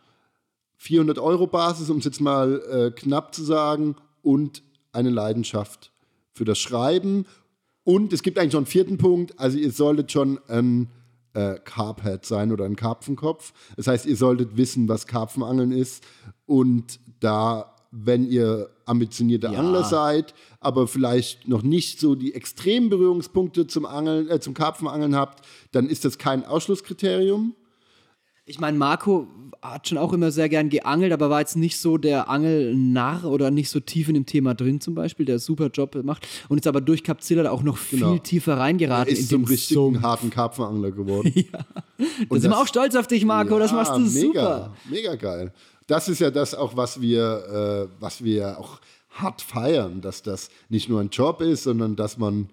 400 0.78 1.18
Euro 1.18 1.48
Basis, 1.48 1.90
um 1.90 2.00
es 2.00 2.06
jetzt 2.06 2.20
mal 2.20 2.62
äh, 2.70 2.92
knapp 2.92 3.34
zu 3.34 3.44
sagen, 3.44 3.96
und 4.22 4.64
eine 4.92 5.12
Leidenschaft 5.12 5.92
für 6.34 6.46
das 6.46 6.60
Schreiben 6.60 7.26
und 7.86 8.12
es 8.12 8.24
gibt 8.24 8.38
eigentlich 8.38 8.54
noch 8.54 8.60
einen 8.60 8.66
vierten 8.66 8.98
Punkt. 8.98 9.40
Also 9.40 9.58
ihr 9.58 9.72
solltet 9.72 10.12
schon 10.12 10.40
ein 10.48 10.90
äh, 11.34 11.60
Carphead 11.64 12.26
sein 12.26 12.52
oder 12.52 12.66
ein 12.66 12.76
Karpfenkopf. 12.76 13.54
Das 13.78 13.88
heißt, 13.88 14.08
ihr 14.08 14.18
solltet 14.18 14.58
wissen, 14.58 14.90
was 14.90 15.06
Karpfenangeln 15.06 15.72
ist. 15.72 16.04
Und 16.48 17.00
da, 17.20 17.76
wenn 17.92 18.28
ihr 18.28 18.72
ambitionierte 18.86 19.48
ja. 19.48 19.60
Angler 19.60 19.84
seid, 19.84 20.34
aber 20.60 20.88
vielleicht 20.88 21.48
noch 21.48 21.62
nicht 21.62 22.00
so 22.00 22.16
die 22.16 22.34
extremen 22.34 22.90
Berührungspunkte 22.90 23.68
zum 23.68 23.86
Angeln, 23.86 24.30
äh, 24.30 24.40
zum 24.40 24.56
Karpfenangeln 24.56 25.16
habt, 25.16 25.46
dann 25.72 25.88
ist 25.88 26.06
das 26.06 26.18
kein 26.18 26.44
Ausschlusskriterium. 26.44 27.54
Ich 28.48 28.60
meine, 28.60 28.78
Marco 28.78 29.28
hat 29.60 29.88
schon 29.88 29.98
auch 29.98 30.14
immer 30.14 30.32
sehr 30.32 30.50
gern 30.50 30.70
geangelt, 30.70 31.12
aber 31.12 31.32
war 31.32 31.40
jetzt 31.40 31.56
nicht 31.56 31.80
so 31.80 31.98
der 31.98 32.30
Angelnarr 32.30 33.26
oder 33.26 33.50
nicht 33.50 33.72
so 33.72 33.80
tief 33.80 34.08
in 34.08 34.14
dem 34.14 34.28
Thema 34.28 34.54
drin 34.54 34.80
zum 34.80 34.94
Beispiel, 34.94 35.26
der 35.26 35.40
super 35.40 35.72
Job 35.74 35.96
macht 36.04 36.28
und 36.48 36.60
ist 36.60 36.68
aber 36.68 36.80
durch 36.80 37.04
Capzilla 37.04 37.50
auch 37.50 37.64
noch 37.64 37.78
viel 37.78 38.00
genau. 38.00 38.18
tiefer 38.20 38.58
reingeraten. 38.58 39.08
Er 39.08 39.14
ist 39.14 39.24
in 39.24 39.30
zum 39.30 39.44
richtigen 39.46 40.02
harten 40.04 40.30
Karpfenangler 40.30 40.92
geworden. 40.92 41.32
ja. 41.36 41.66
Da 42.30 42.40
sind 42.40 42.52
wir 42.52 42.58
auch 42.60 42.68
stolz 42.68 42.96
auf 42.96 43.08
dich, 43.08 43.26
Marco, 43.26 43.54
ja, 43.54 43.60
das 43.60 43.72
machst 43.72 43.94
du 43.94 44.00
mega, 44.00 44.22
super. 44.22 44.76
Mega 44.92 45.16
geil. 45.16 45.52
Das 45.88 46.08
ist 46.08 46.20
ja 46.20 46.30
das 46.30 46.54
auch, 46.54 46.78
was 46.78 47.02
wir, 47.02 47.90
äh, 47.90 48.02
was 48.02 48.24
wir 48.24 48.60
auch 48.60 48.80
hart 49.10 49.42
feiern, 49.42 50.02
dass 50.02 50.22
das 50.22 50.50
nicht 50.70 50.88
nur 50.88 51.02
ein 51.02 51.10
Job 51.10 51.42
ist, 51.42 51.64
sondern 51.64 51.96
dass 51.96 52.20
man 52.20 52.50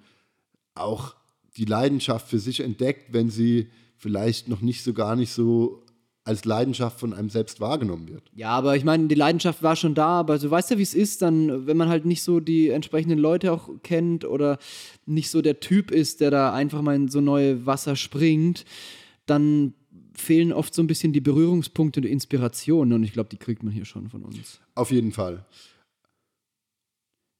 auch 0.74 1.14
die 1.59 1.66
Leidenschaft 1.66 2.28
für 2.28 2.38
sich 2.38 2.61
entdeckt, 2.61 3.12
wenn 3.12 3.28
sie 3.28 3.68
vielleicht 4.03 4.48
noch 4.48 4.61
nicht 4.61 4.82
so 4.82 4.92
gar 4.92 5.14
nicht 5.14 5.32
so 5.32 5.84
als 6.24 6.44
Leidenschaft 6.44 6.98
von 6.98 7.14
einem 7.14 7.30
selbst 7.30 7.61
wahrgenommen 7.61 8.09
wird. 8.09 8.30
Ja, 8.34 8.50
aber 8.50 8.76
ich 8.76 8.84
meine, 8.84 9.07
die 9.07 9.14
Leidenschaft 9.14 9.62
war 9.62 9.76
schon 9.76 9.94
da, 9.94 10.20
aber 10.20 10.38
so 10.38 10.50
weißt 10.50 10.72
du, 10.72 10.78
wie 10.78 10.82
es 10.82 10.94
ist, 10.94 11.22
dann, 11.22 11.66
wenn 11.66 11.76
man 11.76 11.88
halt 11.88 12.05
nicht 12.05 12.22
so 12.22 12.40
die 12.40 12.68
entsprechenden 12.68 13.18
Leute 13.18 13.53
auch 13.53 13.70
kennt 13.82 14.24
oder 14.24 14.59
nicht 15.07 15.30
so 15.30 15.40
der 15.40 15.61
Typ 15.61 15.90
ist, 15.90 16.20
der 16.20 16.30
da 16.30 16.53
einfach 16.53 16.82
mal 16.82 16.96
in 16.96 17.09
so 17.09 17.20
neue 17.20 17.64
Wasser 17.64 17.96
springt, 17.96 18.64
dann 19.26 19.74
fehlen 20.14 20.53
oft 20.53 20.74
so 20.74 20.82
ein 20.82 20.86
bisschen 20.88 21.12
die 21.12 21.20
Berührungspunkte 21.20 22.00
und 22.00 22.05
die 22.05 22.12
Inspiration 22.12 22.92
und 22.92 23.05
ich 23.05 23.12
glaube, 23.12 23.28
die 23.30 23.38
kriegt 23.38 23.62
man 23.62 23.72
hier 23.72 23.84
schon 23.84 24.09
von 24.09 24.22
uns. 24.22 24.61
Auf 24.74 24.90
jeden 24.90 25.12
Fall. 25.12 25.44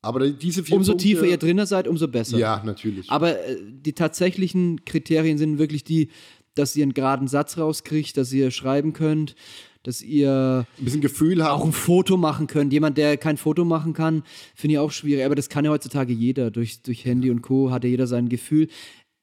Aber 0.05 0.29
diese 0.29 0.65
vier 0.65 0.77
Umso 0.77 0.93
Punkte, 0.93 1.07
tiefer 1.07 1.27
ihr 1.27 1.37
drinnen 1.37 1.65
seid, 1.65 1.87
umso 1.87 2.09
besser. 2.09 2.37
Ja, 2.37 2.61
natürlich. 2.65 3.09
Aber 3.09 3.39
äh, 3.39 3.57
die 3.63 3.93
tatsächlichen 3.93 4.85
Kriterien 4.85 5.39
sind 5.39 5.59
wirklich 5.59 5.85
die, 5.85 6.09
dass 6.55 6.77
ihr 6.77 6.83
einen 6.85 6.95
geraden 6.95 7.29
Satz 7.29 7.59
rauskriegt, 7.59 8.17
dass 8.17 8.33
ihr 8.33 8.51
schreiben 8.51 8.93
könnt, 8.93 9.35
dass 9.83 10.01
ihr 10.03 10.67
ein 10.79 10.85
bisschen 10.85 11.01
Gefühl 11.01 11.43
auch 11.43 11.61
haben. 11.61 11.71
ein 11.71 11.73
Foto 11.73 12.17
machen 12.17 12.47
könnt. 12.47 12.73
Jemand, 12.73 12.99
der 12.99 13.17
kein 13.17 13.37
Foto 13.37 13.65
machen 13.65 13.93
kann, 13.95 14.23
finde 14.55 14.75
ich 14.75 14.79
auch 14.79 14.93
schwierig. 14.93 15.25
Aber 15.25 15.35
das 15.35 15.49
kann 15.49 15.65
ja 15.65 15.71
heutzutage 15.73 16.13
jeder. 16.13 16.51
Durch, 16.51 16.83
durch 16.83 17.05
Handy 17.05 17.31
und 17.31 17.43
Co. 17.43 17.71
hat 17.71 17.85
ja 17.85 17.91
jeder 17.91 18.07
sein 18.07 18.29
Gefühl. 18.29 18.69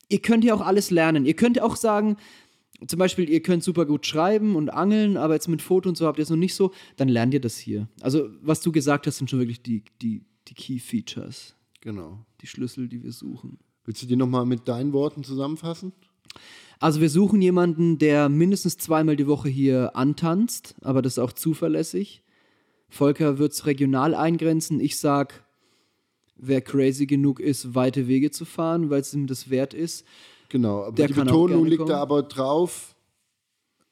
Ihr 0.09 0.21
könnt 0.21 0.43
ja 0.43 0.53
auch 0.53 0.61
alles 0.61 0.91
lernen. 0.91 1.25
Ihr 1.25 1.36
könnt 1.36 1.61
auch 1.61 1.75
sagen, 1.75 2.17
zum 2.88 2.97
Beispiel, 2.99 3.30
ihr 3.30 3.41
könnt 3.41 3.63
super 3.63 3.86
gut 3.86 4.05
schreiben 4.05 4.55
und 4.55 4.69
angeln, 4.69 5.17
aber 5.17 5.34
jetzt 5.34 5.47
mit 5.47 5.61
Foto 5.61 5.88
und 5.89 5.97
so 5.97 6.07
habt 6.07 6.17
ihr 6.17 6.23
es 6.23 6.30
noch 6.30 6.38
nicht 6.38 6.55
so, 6.55 6.71
dann 6.97 7.09
lernt 7.09 7.34
ihr 7.34 7.41
das 7.41 7.57
hier. 7.57 7.88
Also, 8.01 8.30
was 8.41 8.61
du 8.61 8.71
gesagt 8.71 9.05
hast, 9.05 9.17
sind 9.17 9.30
schon 9.30 9.39
wirklich 9.39 9.61
die, 9.61 9.84
die, 10.01 10.23
die 10.47 10.53
Key 10.53 10.80
Features, 10.80 11.55
Genau. 11.82 12.25
die 12.41 12.47
Schlüssel, 12.47 12.88
die 12.88 13.03
wir 13.03 13.11
suchen. 13.11 13.59
Willst 13.86 14.01
du 14.01 14.07
die 14.07 14.15
nochmal 14.15 14.45
mit 14.45 14.67
deinen 14.67 14.93
Worten 14.93 15.23
zusammenfassen? 15.23 15.91
Also 16.80 17.01
wir 17.01 17.09
suchen 17.09 17.41
jemanden, 17.41 17.97
der 17.97 18.30
mindestens 18.30 18.77
zweimal 18.77 19.17
die 19.17 19.27
Woche 19.27 19.49
hier 19.49 19.95
antanzt, 19.95 20.75
aber 20.82 21.01
das 21.01 21.13
ist 21.13 21.19
auch 21.19 21.34
zuverlässig. 21.34 22.23
Volker 22.88 23.38
wird 23.38 23.51
es 23.51 23.65
regional 23.65 24.15
eingrenzen. 24.15 24.80
Ich 24.80 24.97
sag, 24.97 25.43
wer 26.38 26.61
crazy 26.61 27.05
genug 27.05 27.39
ist, 27.41 27.75
weite 27.75 28.07
Wege 28.07 28.32
zu 28.32 28.45
fahren, 28.45 28.89
weil 28.89 29.01
es 29.01 29.13
ihm 29.13 29.27
das 29.27 29.49
wert 29.49 29.73
ist. 29.73 30.05
Genau, 30.47 30.84
aber 30.84 30.95
Der 30.95 31.07
die 31.07 31.13
Betonung 31.13 31.65
liegt 31.65 31.80
kommen. 31.80 31.89
da 31.89 32.01
aber 32.01 32.23
drauf. 32.23 32.95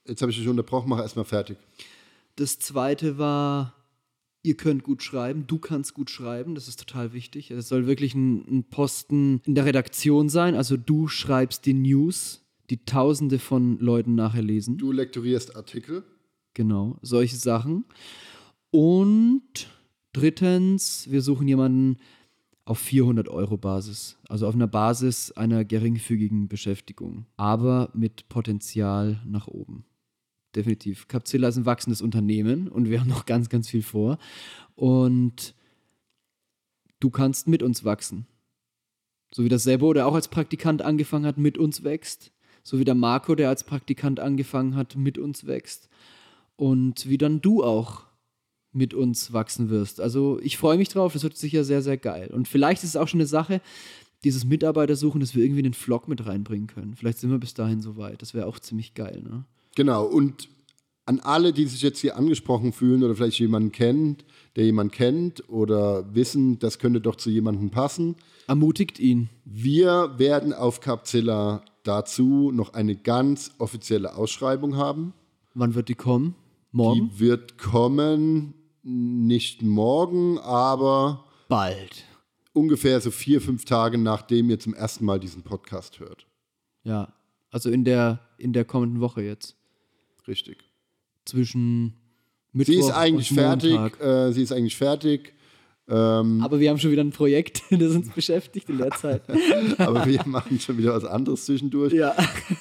Jetzt 0.07 0.21
habe 0.21 0.31
ich 0.31 0.37
dich 0.37 0.47
unterbrochen, 0.47 0.89
mach 0.89 0.99
erstmal 0.99 1.25
fertig. 1.25 1.57
Das 2.37 2.57
zweite 2.57 3.17
war, 3.17 3.73
ihr 4.43 4.55
könnt 4.55 4.83
gut 4.83 5.03
schreiben, 5.03 5.45
du 5.45 5.59
kannst 5.59 5.93
gut 5.93 6.09
schreiben, 6.09 6.55
das 6.55 6.67
ist 6.67 6.79
total 6.79 7.11
wichtig. 7.11 7.51
Es 7.51 7.67
soll 7.67 7.85
wirklich 7.85 8.15
ein, 8.15 8.45
ein 8.49 8.63
Posten 8.63 9.41
in 9.45 9.55
der 9.55 9.65
Redaktion 9.65 10.29
sein, 10.29 10.55
also 10.55 10.77
du 10.77 11.07
schreibst 11.09 11.65
die 11.65 11.73
News, 11.73 12.46
die 12.69 12.83
tausende 12.85 13.39
von 13.39 13.79
Leuten 13.79 14.15
nachher 14.15 14.41
lesen. 14.41 14.77
Du 14.77 14.91
lektorierst 14.91 15.55
Artikel. 15.55 16.03
Genau, 16.53 16.97
solche 17.01 17.37
Sachen. 17.37 17.85
Und 18.71 19.67
drittens, 20.13 21.09
wir 21.09 21.21
suchen 21.21 21.47
jemanden 21.47 21.97
auf 22.65 22.79
400 22.79 23.29
Euro 23.29 23.57
Basis, 23.57 24.17
also 24.27 24.47
auf 24.47 24.55
einer 24.55 24.67
Basis 24.67 25.31
einer 25.31 25.63
geringfügigen 25.63 26.49
Beschäftigung, 26.49 27.25
aber 27.37 27.89
mit 27.93 28.27
Potenzial 28.27 29.21
nach 29.25 29.47
oben. 29.47 29.85
Definitiv. 30.53 31.07
Capzilla 31.07 31.47
ist 31.47 31.57
ein 31.57 31.65
wachsendes 31.65 32.01
Unternehmen 32.01 32.67
und 32.67 32.89
wir 32.89 32.99
haben 32.99 33.09
noch 33.09 33.25
ganz, 33.25 33.47
ganz 33.47 33.69
viel 33.69 33.83
vor. 33.83 34.17
Und 34.75 35.53
du 36.99 37.09
kannst 37.09 37.47
mit 37.47 37.63
uns 37.63 37.85
wachsen. 37.85 38.25
So 39.31 39.43
wie 39.43 39.49
das 39.49 39.63
Sebo, 39.63 39.93
der 39.93 40.07
auch 40.07 40.15
als 40.15 40.29
Praktikant 40.29 40.81
angefangen 40.81 41.25
hat, 41.25 41.37
mit 41.37 41.57
uns 41.57 41.83
wächst. 41.83 42.31
So 42.67 42.79
wie 42.79 42.83
der 42.83 42.95
Marco, 42.95 43.33
der 43.33 43.47
als 43.47 43.63
Praktikant 43.63 44.19
angefangen 44.19 44.75
hat, 44.75 44.97
mit 44.97 45.17
uns 45.17 45.47
wächst. 45.47 45.87
Und 46.57 47.07
wie 47.07 47.17
dann 47.17 47.39
du 47.39 47.63
auch 47.63 48.03
mit 48.73 48.93
uns 48.93 49.31
wachsen 49.31 49.69
wirst. 49.69 50.01
Also 50.01 50.37
ich 50.43 50.57
freue 50.57 50.77
mich 50.77 50.89
drauf, 50.89 51.13
das 51.13 51.23
wird 51.23 51.37
sicher 51.37 51.63
sehr, 51.63 51.81
sehr 51.81 51.95
geil. 51.95 52.29
Und 52.33 52.49
vielleicht 52.49 52.83
ist 52.83 52.89
es 52.89 52.95
auch 52.97 53.07
schon 53.07 53.21
eine 53.21 53.27
Sache, 53.27 53.61
dieses 54.25 54.43
Mitarbeitersuchen, 54.43 55.21
dass 55.21 55.33
wir 55.33 55.45
irgendwie 55.45 55.61
den 55.61 55.73
Vlog 55.73 56.09
mit 56.09 56.25
reinbringen 56.25 56.67
können. 56.67 56.95
Vielleicht 56.95 57.19
sind 57.19 57.31
wir 57.31 57.37
bis 57.37 57.53
dahin 57.53 57.79
soweit. 57.79 58.21
Das 58.21 58.33
wäre 58.33 58.47
auch 58.47 58.59
ziemlich 58.59 58.93
geil, 58.95 59.21
ne? 59.23 59.45
Genau, 59.77 60.03
und 60.05 60.49
an 61.05 61.21
alle, 61.21 61.53
die 61.53 61.67
sich 61.67 61.81
jetzt 61.81 61.99
hier 61.99 62.17
angesprochen 62.17 62.73
fühlen 62.73 63.01
oder 63.01 63.15
vielleicht 63.15 63.39
jemanden 63.39 63.71
kennt, 63.71 64.25
der 64.57 64.65
jemanden 64.65 64.91
kennt 64.91 65.47
oder 65.47 66.13
wissen, 66.13 66.59
das 66.59 66.79
könnte 66.79 66.99
doch 66.99 67.15
zu 67.15 67.29
jemandem 67.29 67.69
passen, 67.69 68.17
Ermutigt 68.47 68.99
ihn. 68.99 69.29
wir 69.43 70.17
werden 70.17 70.53
auf 70.53 70.79
Capzilla 70.79 71.63
dazu 71.83 72.51
noch 72.53 72.73
eine 72.73 72.95
ganz 72.95 73.51
offizielle 73.59 74.15
Ausschreibung 74.15 74.77
haben. 74.77 75.13
Wann 75.53 75.75
wird 75.75 75.89
die 75.89 75.95
kommen? 75.95 76.35
Morgen? 76.71 77.09
Die 77.09 77.19
wird 77.19 77.57
kommen, 77.57 78.53
nicht 78.83 79.61
morgen, 79.63 80.37
aber 80.39 81.25
Bald. 81.49 82.05
ungefähr 82.53 83.01
so 83.01 83.11
vier, 83.11 83.41
fünf 83.41 83.65
Tage, 83.65 83.97
nachdem 83.97 84.49
ihr 84.49 84.59
zum 84.59 84.73
ersten 84.73 85.05
Mal 85.05 85.19
diesen 85.19 85.43
Podcast 85.43 85.99
hört. 85.99 86.25
Ja. 86.83 87.13
Also 87.51 87.69
in 87.69 87.83
der, 87.83 88.19
in 88.37 88.53
der 88.53 88.65
kommenden 88.65 88.99
Woche 89.01 89.23
jetzt. 89.23 89.55
Richtig. 90.27 90.63
Zwischen 91.25 91.95
Mittwoch 92.51 92.73
Sie 92.73 92.79
ist 92.79 92.91
eigentlich 92.91 93.29
fertig. 93.29 93.99
Äh, 94.01 94.31
sie 94.31 94.43
ist 94.43 94.51
eigentlich 94.51 94.75
fertig. 94.77 95.33
Ähm, 95.89 96.41
Aber 96.43 96.59
wir 96.59 96.69
haben 96.69 96.79
schon 96.79 96.91
wieder 96.91 97.03
ein 97.03 97.11
Projekt, 97.11 97.63
das 97.69 97.95
uns 97.95 98.09
beschäftigt 98.09 98.69
in 98.69 98.77
der 98.77 98.91
Zeit. 98.91 99.21
aber 99.77 100.05
wir 100.05 100.21
machen 100.25 100.59
schon 100.59 100.77
wieder 100.77 100.93
was 100.93 101.05
anderes 101.05 101.45
zwischendurch. 101.45 101.93
ja. 101.93 102.13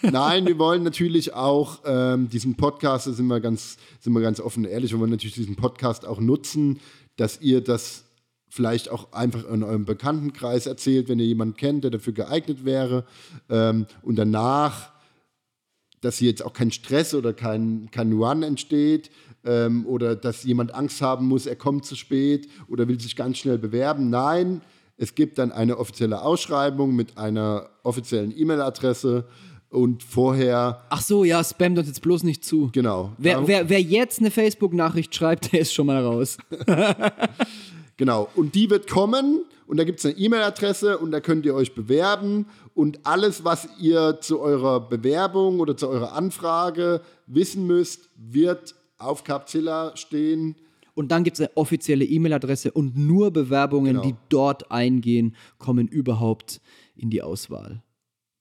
Nein, 0.03 0.47
wir 0.47 0.59
wollen 0.59 0.85
natürlich 0.85 1.35
auch 1.35 1.81
ähm, 1.85 2.29
diesen 2.29 2.55
Podcast, 2.55 3.07
da 3.09 3.13
sind 3.13 3.27
wir, 3.27 3.41
ganz, 3.41 3.79
sind 4.01 4.13
wir 4.13 4.21
ganz 4.21 4.41
offen 4.41 4.65
und 4.65 4.71
ehrlich, 4.71 4.93
wir 4.93 5.01
wollen 5.01 5.11
natürlich 5.11 5.35
diesen 5.35 5.57
Podcast 5.57 6.07
auch 6.07 6.21
nutzen, 6.21 6.79
dass 7.17 7.41
ihr 7.41 7.63
das 7.63 8.05
vielleicht 8.49 8.91
auch 8.91 9.13
einfach 9.13 9.49
in 9.51 9.65
eurem 9.65 9.85
Bekanntenkreis 9.85 10.67
erzählt, 10.67 11.09
wenn 11.09 11.19
ihr 11.19 11.27
jemanden 11.27 11.57
kennt, 11.57 11.83
der 11.85 11.91
dafür 11.91 12.13
geeignet 12.13 12.65
wäre. 12.65 13.05
Ähm, 13.51 13.87
und 14.03 14.17
danach, 14.17 14.93
dass 16.01 16.19
hier 16.19 16.31
jetzt 16.31 16.45
auch 16.45 16.53
kein 16.53 16.71
Stress 16.71 17.13
oder 17.13 17.33
kein, 17.33 17.89
kein 17.91 18.13
Run 18.13 18.45
entsteht 18.45 19.11
ähm, 19.47 19.87
oder 19.87 20.17
dass 20.17 20.45
jemand 20.45 20.75
Angst 20.75 21.01
haben 21.01 21.27
muss, 21.27 21.47
er 21.47 21.57
kommt 21.57 21.85
zu 21.87 21.97
spät 21.97 22.49
oder 22.69 22.89
will 22.89 23.01
sich 23.01 23.17
ganz 23.17 23.39
schnell 23.39 23.59
bewerben. 23.59 24.11
Nein, 24.11 24.61
es 24.97 25.15
gibt 25.15 25.39
dann 25.39 25.53
eine 25.53 25.79
offizielle 25.79 26.23
Ausschreibung 26.23 26.95
mit 26.95 27.17
einer 27.17 27.69
offiziellen 27.83 28.37
E-Mail-Adresse 28.37 29.27
und 29.69 30.03
vorher, 30.03 30.83
Ach 30.91 31.03
so, 31.03 31.25
ja, 31.25 31.43
spamt 31.43 31.79
uns 31.79 31.89
jetzt 31.89 32.03
bloß 32.03 32.23
nicht 32.23 32.45
zu. 32.45 32.71
genau. 32.73 33.13
Wer, 33.19 33.47
wer, 33.47 33.69
wer 33.69 33.81
jetzt 33.81 34.21
eine 34.21 34.31
Facebook-Nachricht 34.31 35.15
schreibt, 35.15 35.53
der 35.53 35.61
ist 35.61 35.73
schon 35.73 35.87
mal 35.87 36.03
raus. 36.05 36.37
Genau, 37.99 38.29
und 38.35 38.55
die 38.55 38.69
wird 38.69 38.91
kommen 38.91 39.47
und 39.67 39.79
da 39.79 39.85
gibt 39.85 40.01
es 40.01 40.05
eine 40.05 40.17
E-Mail-Adresse 40.17 40.99
und 40.99 41.13
da 41.13 41.21
könnt 41.21 41.47
ihr 41.47 41.55
euch 41.55 41.75
bewerben 41.75 42.45
und 42.75 43.07
alles, 43.07 43.43
was 43.43 43.69
ihr 43.81 44.19
zu 44.21 44.41
eurer 44.41 44.87
Bewerbung 44.87 45.61
oder 45.61 45.79
zu 45.79 45.89
eurer 45.89 46.13
Anfrage 46.13 47.01
wissen 47.27 47.67
müsst, 47.67 48.11
wird 48.17 48.75
auf 48.99 49.25
Capzilla 49.25 49.97
stehen. 49.97 50.57
Und 50.95 51.09
dann 51.09 51.25
gibt 51.25 51.37
es 51.37 51.41
eine 51.41 51.57
offizielle 51.57 52.05
E-Mail-Adresse 52.05 52.73
und 52.73 52.97
nur 52.97 53.31
Bewerbungen, 53.31 53.97
Genau. 53.97 54.03
die 54.03 54.15
dort 54.31 54.71
eingehen, 54.71 55.37
kommen 55.59 55.89
überhaupt 55.89 56.61
in 56.95 57.11
die 57.11 57.23
Auswahl. 57.23 57.83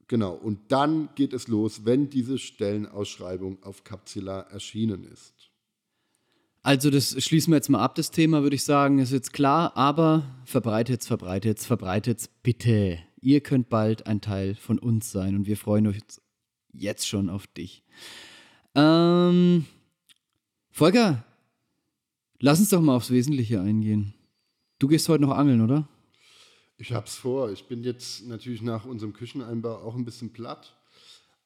Genau, 0.08 0.34
und 0.34 0.72
dann 0.72 1.10
geht 1.16 1.34
es 1.34 1.47
los, 1.47 1.84
wenn 1.84 2.10
diese 2.10 2.38
Stellenausschreibung 2.38 3.62
auf 3.64 3.84
Capzilla 3.84 4.41
erschienen 4.41 5.03
ist. 5.03 5.34
Also 6.62 6.89
das 6.89 7.22
schließen 7.24 7.51
wir 7.51 7.58
jetzt 7.58 7.70
mal 7.70 7.80
ab, 7.84 7.95
das 7.95 8.10
Thema, 8.12 8.41
würde 8.41 8.56
ich 8.56 8.64
sagen, 8.64 8.99
ist 8.99 9.12
jetzt 9.12 9.34
klar, 9.34 9.76
aber 9.76 10.24
verbreitet's, 10.45 11.06
verbreitet's, 11.08 11.66
verbreitet's, 11.66 12.28
bitte. 12.41 12.99
Ihr 13.20 13.41
könnt 13.41 13.70
bald 13.70 14.08
ein 14.08 14.22
Teil 14.22 14.56
von 14.56 14.80
uns 14.80 15.12
sein 15.12 15.36
und 15.36 15.45
wir 15.47 15.58
freuen 15.58 15.88
uns 15.88 16.22
jetzt 16.72 17.08
schon 17.08 17.30
auf 17.30 17.47
dich. 17.47 17.84
Ähm, 18.76 19.66
Volker, 20.78 21.23
lass 22.39 22.59
uns 22.59 22.67
doch 22.67 22.82
mal 22.82 22.97
aufs 22.97 23.09
Wesentliche 23.09 23.61
eingehen. 23.61 24.13
Du 24.78 24.89
gehst 24.89 25.07
heute 25.07 25.21
noch 25.21 25.38
angeln, 25.38 25.61
oder? 25.61 25.88
Ich 26.76 26.91
hab's 26.91 27.15
vor. 27.15 27.49
Ich 27.49 27.69
bin 27.69 27.81
jetzt 27.81 28.27
natürlich 28.27 28.61
nach 28.61 28.84
unserem 28.84 29.14
Kücheneinbau 29.14 29.77
auch 29.77 29.95
ein 29.95 30.03
bisschen 30.03 30.34
platt. 30.34 30.76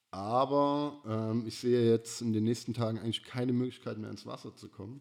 Aber 0.10 1.04
ähm, 1.06 1.46
ich 1.46 1.60
sehe 1.60 1.92
jetzt 1.92 2.24
in 2.24 2.34
den 2.34 2.44
nächsten 2.44 2.74
Tagen 2.74 2.98
eigentlich 2.98 3.24
keine 3.24 3.54
Möglichkeit 3.54 4.00
mehr 4.00 4.10
ins 4.10 4.26
Wasser 4.26 4.56
zu 4.56 4.68
kommen. 4.68 5.00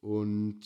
Und 0.00 0.60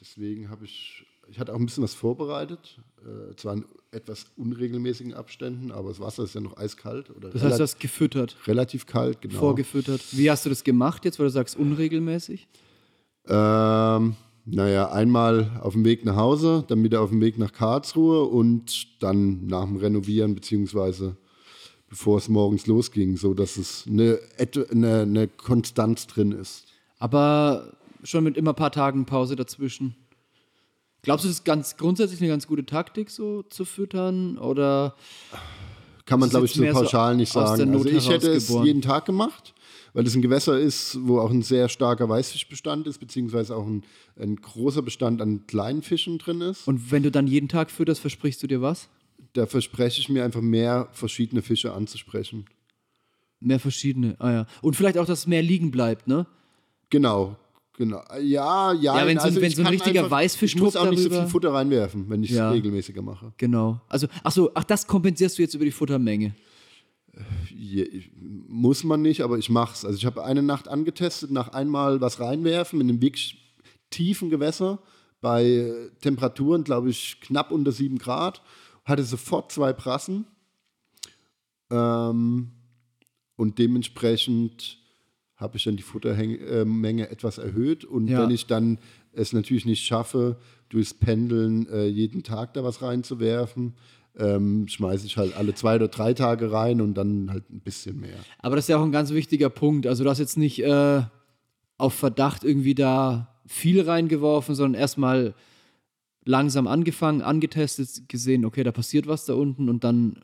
deswegen 0.00 0.48
habe 0.48 0.64
ich, 0.64 1.04
ich 1.26 1.40
hatte 1.40 1.52
auch 1.52 1.58
ein 1.58 1.66
bisschen 1.66 1.82
was 1.82 1.94
vorbereitet. 1.94 2.78
Äh, 3.04 3.34
zwar 3.34 3.54
in 3.54 3.64
etwas 3.92 4.26
unregelmäßigen 4.36 5.12
Abständen, 5.12 5.70
aber 5.70 5.90
das 5.90 6.00
Wasser 6.00 6.24
ist 6.24 6.34
ja 6.34 6.40
noch 6.40 6.56
eiskalt 6.56 7.10
oder 7.10 7.28
Das 7.28 7.42
heißt, 7.42 7.58
du 7.58 7.62
hast 7.62 7.78
gefüttert, 7.78 8.36
relativ 8.46 8.86
kalt, 8.86 9.20
genau. 9.20 9.38
vorgefüttert. 9.38 10.00
Wie 10.12 10.30
hast 10.30 10.46
du 10.46 10.48
das 10.48 10.64
gemacht 10.64 11.04
jetzt, 11.04 11.18
weil 11.18 11.26
du 11.26 11.30
sagst 11.30 11.56
unregelmäßig? 11.56 12.48
Ähm, 13.28 14.16
naja, 14.46 14.90
einmal 14.90 15.60
auf 15.60 15.74
dem 15.74 15.84
Weg 15.84 16.06
nach 16.06 16.16
Hause, 16.16 16.64
dann 16.66 16.82
wieder 16.82 17.02
auf 17.02 17.10
dem 17.10 17.20
Weg 17.20 17.38
nach 17.38 17.52
Karlsruhe 17.52 18.24
und 18.24 19.02
dann 19.02 19.46
nach 19.46 19.66
dem 19.66 19.76
Renovieren, 19.76 20.34
beziehungsweise 20.34 21.16
bevor 21.88 22.16
es 22.16 22.30
morgens 22.30 22.66
losging, 22.66 23.18
so 23.18 23.34
dass 23.34 23.58
es 23.58 23.84
eine, 23.86 24.18
eine, 24.70 25.02
eine 25.02 25.28
Konstanz 25.28 26.06
drin 26.06 26.32
ist. 26.32 26.64
Aber 26.98 27.74
schon 28.02 28.24
mit 28.24 28.38
immer 28.38 28.52
ein 28.52 28.56
paar 28.56 28.72
Tagen 28.72 29.04
Pause 29.04 29.36
dazwischen. 29.36 29.94
Glaubst 31.02 31.24
du, 31.24 31.28
das 31.28 31.38
ist 31.38 31.44
ganz 31.44 31.76
grundsätzlich 31.76 32.20
eine 32.20 32.30
ganz 32.30 32.46
gute 32.46 32.64
Taktik, 32.64 33.10
so 33.10 33.42
zu 33.42 33.64
füttern? 33.64 34.38
Oder 34.38 34.94
Kann 36.06 36.20
man, 36.20 36.28
Das 36.28 36.30
glaube 36.30 36.46
ich, 36.46 36.54
so 36.54 36.62
mehr 36.62 36.72
so 36.72 36.80
pauschal 36.80 37.16
nicht 37.16 37.32
sagen. 37.32 37.74
Also 37.74 37.88
ich 37.88 38.08
hätte 38.08 38.30
es 38.30 38.48
jeden 38.48 38.82
Tag 38.82 39.04
gemacht, 39.04 39.54
weil 39.94 40.06
es 40.06 40.14
ein 40.14 40.22
Gewässer 40.22 40.58
ist, 40.58 40.98
wo 41.02 41.18
auch 41.18 41.30
ein 41.30 41.42
sehr 41.42 41.68
starker 41.68 42.08
Weißfischbestand 42.08 42.86
ist, 42.86 42.98
beziehungsweise 42.98 43.56
auch 43.56 43.66
ein, 43.66 43.82
ein 44.16 44.36
großer 44.36 44.82
Bestand 44.82 45.20
an 45.20 45.46
kleinen 45.46 45.82
Fischen 45.82 46.18
drin 46.18 46.40
ist. 46.40 46.68
und 46.68 46.92
wenn 46.92 47.02
du 47.02 47.10
dann 47.10 47.26
jeden 47.26 47.48
Tag 47.48 47.70
fütterst, 47.70 48.00
versprichst 48.00 48.42
du 48.42 48.46
dir 48.46 48.62
was? 48.62 48.88
da 49.32 49.46
verspreche 49.46 50.00
ich 50.00 50.08
mir 50.08 50.24
einfach 50.24 50.40
mehr 50.40 50.88
verschiedene 50.92 51.42
Fische 51.42 51.72
anzusprechen. 51.72 52.46
Mehr 53.40 53.58
verschiedene. 53.58 54.16
Ah 54.18 54.30
ja. 54.30 54.46
Und 54.60 54.76
vielleicht 54.76 54.98
auch, 54.98 55.06
dass 55.06 55.26
mehr 55.26 55.42
liegen 55.42 55.70
bleibt, 55.70 56.06
ne? 56.06 56.26
Genau, 56.90 57.36
genau. 57.76 58.02
Ja, 58.20 58.72
ja. 58.72 58.98
Ja, 58.98 59.06
wenn 59.06 59.18
so, 59.18 59.24
also 59.24 59.40
wenn 59.40 59.50
so 59.50 59.62
ein 59.62 59.68
richtiger 59.68 60.00
einfach, 60.04 60.10
Weißfisch 60.18 60.54
Ich 60.54 60.60
muss 60.60 60.76
auch 60.76 60.88
nicht 60.90 61.02
so 61.02 61.10
viel 61.10 61.26
Futter 61.26 61.52
reinwerfen, 61.52 62.08
wenn 62.08 62.22
ich 62.22 62.30
es 62.30 62.36
Ja. 62.36 62.50
regelmäßiger 62.50 63.02
mache. 63.02 63.32
Genau. 63.36 63.80
Also, 63.88 64.06
ach 64.22 64.32
so, 64.32 64.50
ach, 64.54 64.64
das 64.64 64.86
kompensierst 64.86 65.38
du 65.38 65.42
jetzt 65.42 65.54
über 65.54 65.64
die 65.64 65.70
Futtermenge. 65.70 66.34
Ich- 67.50 68.10
muss 68.48 68.84
man 68.84 69.02
nicht, 69.02 69.20
aber 69.22 69.36
ich 69.38 69.50
mach's. 69.50 69.84
Also 69.84 69.96
ich 69.98 70.06
habe 70.06 70.24
eine 70.24 70.42
Nacht 70.42 70.68
angetestet, 70.68 71.30
nach 71.30 71.48
einmal 71.48 72.00
was 72.00 72.20
reinwerfen 72.20 72.80
in 72.80 72.88
einem 72.88 73.02
wirklich 73.02 73.56
tiefen 73.90 74.30
Gewässer 74.30 74.78
bei 75.20 75.44
äh, 75.44 75.90
Temperaturen, 76.00 76.64
glaube 76.64 76.90
ich, 76.90 77.20
knapp 77.20 77.50
unter 77.50 77.70
7 77.72 77.98
Grad, 77.98 78.42
hatte 78.84 79.04
sofort 79.04 79.52
zwei 79.52 79.72
Prassen 79.72 80.24
ähm, 81.70 82.50
und 83.36 83.58
dementsprechend 83.58 84.78
habe 85.42 85.56
ich 85.58 85.64
dann 85.64 85.76
die 85.76 85.82
Futtermenge 85.82 87.10
etwas 87.10 87.38
erhöht 87.38 87.84
und 87.84 88.08
Ja. 88.08 88.22
wenn 88.22 88.30
ich 88.30 88.46
dann 88.46 88.78
es 89.12 89.32
natürlich 89.32 89.66
nicht 89.66 89.84
schaffe, 89.84 90.36
durchs 90.70 90.94
Pendeln 90.94 91.68
äh, 91.68 91.86
jeden 91.86 92.22
Tag 92.22 92.54
da 92.54 92.64
was 92.64 92.80
reinzuwerfen, 92.80 93.74
ähm, 94.16 94.66
schmeiße 94.68 95.04
ich 95.06 95.16
halt 95.18 95.36
alle 95.36 95.54
zwei 95.54 95.76
oder 95.76 95.88
drei 95.88 96.14
Tage 96.14 96.50
rein 96.52 96.80
und 96.80 96.94
dann 96.94 97.30
halt 97.30 97.50
ein 97.50 97.60
bisschen 97.60 98.00
mehr. 98.00 98.16
Aber 98.38 98.56
das 98.56 98.64
ist 98.66 98.68
ja 98.68 98.78
auch 98.78 98.84
ein 98.84 98.92
ganz 98.92 99.10
wichtiger 99.10 99.50
Punkt. 99.50 99.86
Also, 99.86 100.04
du 100.04 100.10
hast 100.10 100.18
jetzt 100.18 100.36
nicht 100.38 100.62
äh, 100.62 101.02
auf 101.78 101.94
Verdacht 101.94 102.44
irgendwie 102.44 102.74
da 102.74 103.34
viel 103.46 103.80
reingeworfen, 103.82 104.54
sondern 104.54 104.80
erstmal 104.80 105.34
langsam 106.24 106.66
angefangen, 106.66 107.20
angetestet, 107.22 108.08
gesehen, 108.08 108.44
okay, 108.44 108.62
da 108.62 108.70
passiert 108.72 109.06
was 109.06 109.24
da 109.26 109.34
unten 109.34 109.68
und 109.68 109.82
dann 109.84 110.20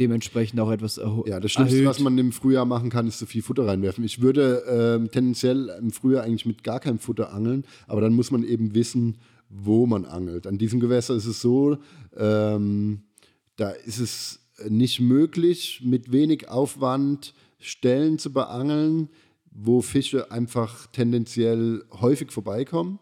dementsprechend 0.00 0.58
auch 0.60 0.70
etwas 0.70 0.98
erho- 0.98 1.28
Ja, 1.28 1.40
das 1.40 1.52
Schlimmste, 1.52 1.76
erhöht. 1.76 1.88
was 1.88 2.00
man 2.00 2.18
im 2.18 2.32
Frühjahr 2.32 2.64
machen 2.64 2.90
kann, 2.90 3.06
ist 3.06 3.18
so 3.18 3.26
viel 3.26 3.42
Futter 3.42 3.66
reinwerfen. 3.66 4.04
Ich 4.04 4.20
würde 4.20 4.62
ähm, 4.68 5.10
tendenziell 5.10 5.70
im 5.80 5.90
Frühjahr 5.90 6.24
eigentlich 6.24 6.46
mit 6.46 6.64
gar 6.64 6.80
keinem 6.80 6.98
Futter 6.98 7.32
angeln, 7.32 7.64
aber 7.86 8.00
dann 8.00 8.14
muss 8.14 8.30
man 8.30 8.42
eben 8.44 8.74
wissen, 8.74 9.18
wo 9.48 9.86
man 9.86 10.04
angelt. 10.04 10.46
An 10.46 10.58
diesem 10.58 10.80
Gewässer 10.80 11.14
ist 11.14 11.26
es 11.26 11.40
so, 11.40 11.78
ähm, 12.16 13.02
da 13.56 13.70
ist 13.70 14.00
es 14.00 14.40
nicht 14.68 15.00
möglich, 15.00 15.82
mit 15.84 16.10
wenig 16.12 16.48
Aufwand 16.48 17.34
Stellen 17.58 18.18
zu 18.18 18.32
beangeln, 18.32 19.08
wo 19.50 19.80
Fische 19.80 20.30
einfach 20.32 20.86
tendenziell 20.88 21.84
häufig 22.00 22.32
vorbeikommen 22.32 22.98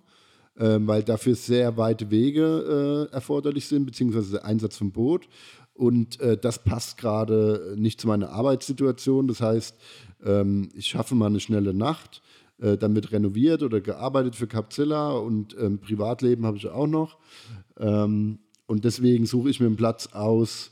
ähm, 0.58 0.86
weil 0.86 1.02
dafür 1.02 1.34
sehr 1.34 1.78
weite 1.78 2.10
Wege 2.10 3.08
äh, 3.10 3.14
erforderlich 3.14 3.66
sind, 3.66 3.86
beziehungsweise 3.86 4.32
der 4.32 4.44
Einsatz 4.44 4.76
vom 4.76 4.92
Boot. 4.92 5.26
Und 5.82 6.20
äh, 6.20 6.38
das 6.38 6.62
passt 6.62 6.96
gerade 6.96 7.74
nicht 7.76 8.00
zu 8.00 8.06
meiner 8.06 8.30
Arbeitssituation. 8.30 9.26
Das 9.26 9.40
heißt, 9.40 9.74
ähm, 10.24 10.68
ich 10.76 10.86
schaffe 10.86 11.16
mal 11.16 11.26
eine 11.26 11.40
schnelle 11.40 11.74
Nacht, 11.74 12.22
äh, 12.60 12.78
dann 12.78 12.94
wird 12.94 13.10
renoviert 13.10 13.64
oder 13.64 13.80
gearbeitet 13.80 14.36
für 14.36 14.46
Capzilla 14.46 15.10
und 15.10 15.56
ähm, 15.58 15.80
Privatleben 15.80 16.46
habe 16.46 16.56
ich 16.56 16.68
auch 16.68 16.86
noch. 16.86 17.18
Ähm, 17.80 18.38
und 18.68 18.84
deswegen 18.84 19.26
suche 19.26 19.50
ich 19.50 19.58
mir 19.58 19.66
einen 19.66 19.74
Platz 19.74 20.06
aus, 20.12 20.70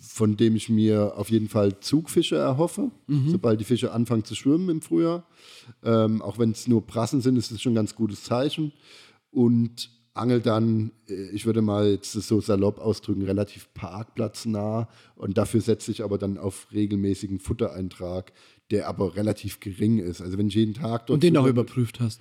von 0.00 0.36
dem 0.36 0.54
ich 0.54 0.68
mir 0.68 1.18
auf 1.18 1.28
jeden 1.28 1.48
Fall 1.48 1.80
Zugfische 1.80 2.36
erhoffe, 2.36 2.92
sobald 3.26 3.60
die 3.60 3.64
Fische 3.64 3.90
anfangen 3.90 4.24
zu 4.24 4.36
schwimmen 4.36 4.68
im 4.68 4.82
Frühjahr. 4.82 5.26
Ähm, 5.82 6.22
auch 6.22 6.38
wenn 6.38 6.52
es 6.52 6.68
nur 6.68 6.86
Prassen 6.86 7.22
sind, 7.22 7.36
ist 7.36 7.50
das 7.50 7.60
schon 7.60 7.72
ein 7.72 7.76
ganz 7.82 7.96
gutes 7.96 8.22
Zeichen. 8.22 8.72
Und 9.32 9.90
angel 10.18 10.40
dann, 10.40 10.92
äh, 11.08 11.30
ich 11.30 11.46
würde 11.46 11.62
mal 11.62 11.90
jetzt 11.90 12.12
so 12.12 12.40
salopp 12.40 12.78
ausdrücken, 12.78 13.22
relativ 13.22 13.72
parkplatznah. 13.74 14.88
Und 15.16 15.38
dafür 15.38 15.60
setze 15.60 15.90
ich 15.90 16.02
aber 16.02 16.18
dann 16.18 16.38
auf 16.38 16.68
regelmäßigen 16.72 17.38
Futtereintrag, 17.38 18.32
der 18.70 18.88
aber 18.88 19.16
relativ 19.16 19.60
gering 19.60 19.98
ist. 19.98 20.20
Also 20.20 20.38
wenn 20.38 20.48
ich 20.48 20.54
jeden 20.54 20.74
Tag 20.74 21.06
dort 21.06 21.16
und 21.16 21.22
den 21.22 21.36
auch 21.36 21.46
überprüft 21.46 22.00
hast. 22.00 22.20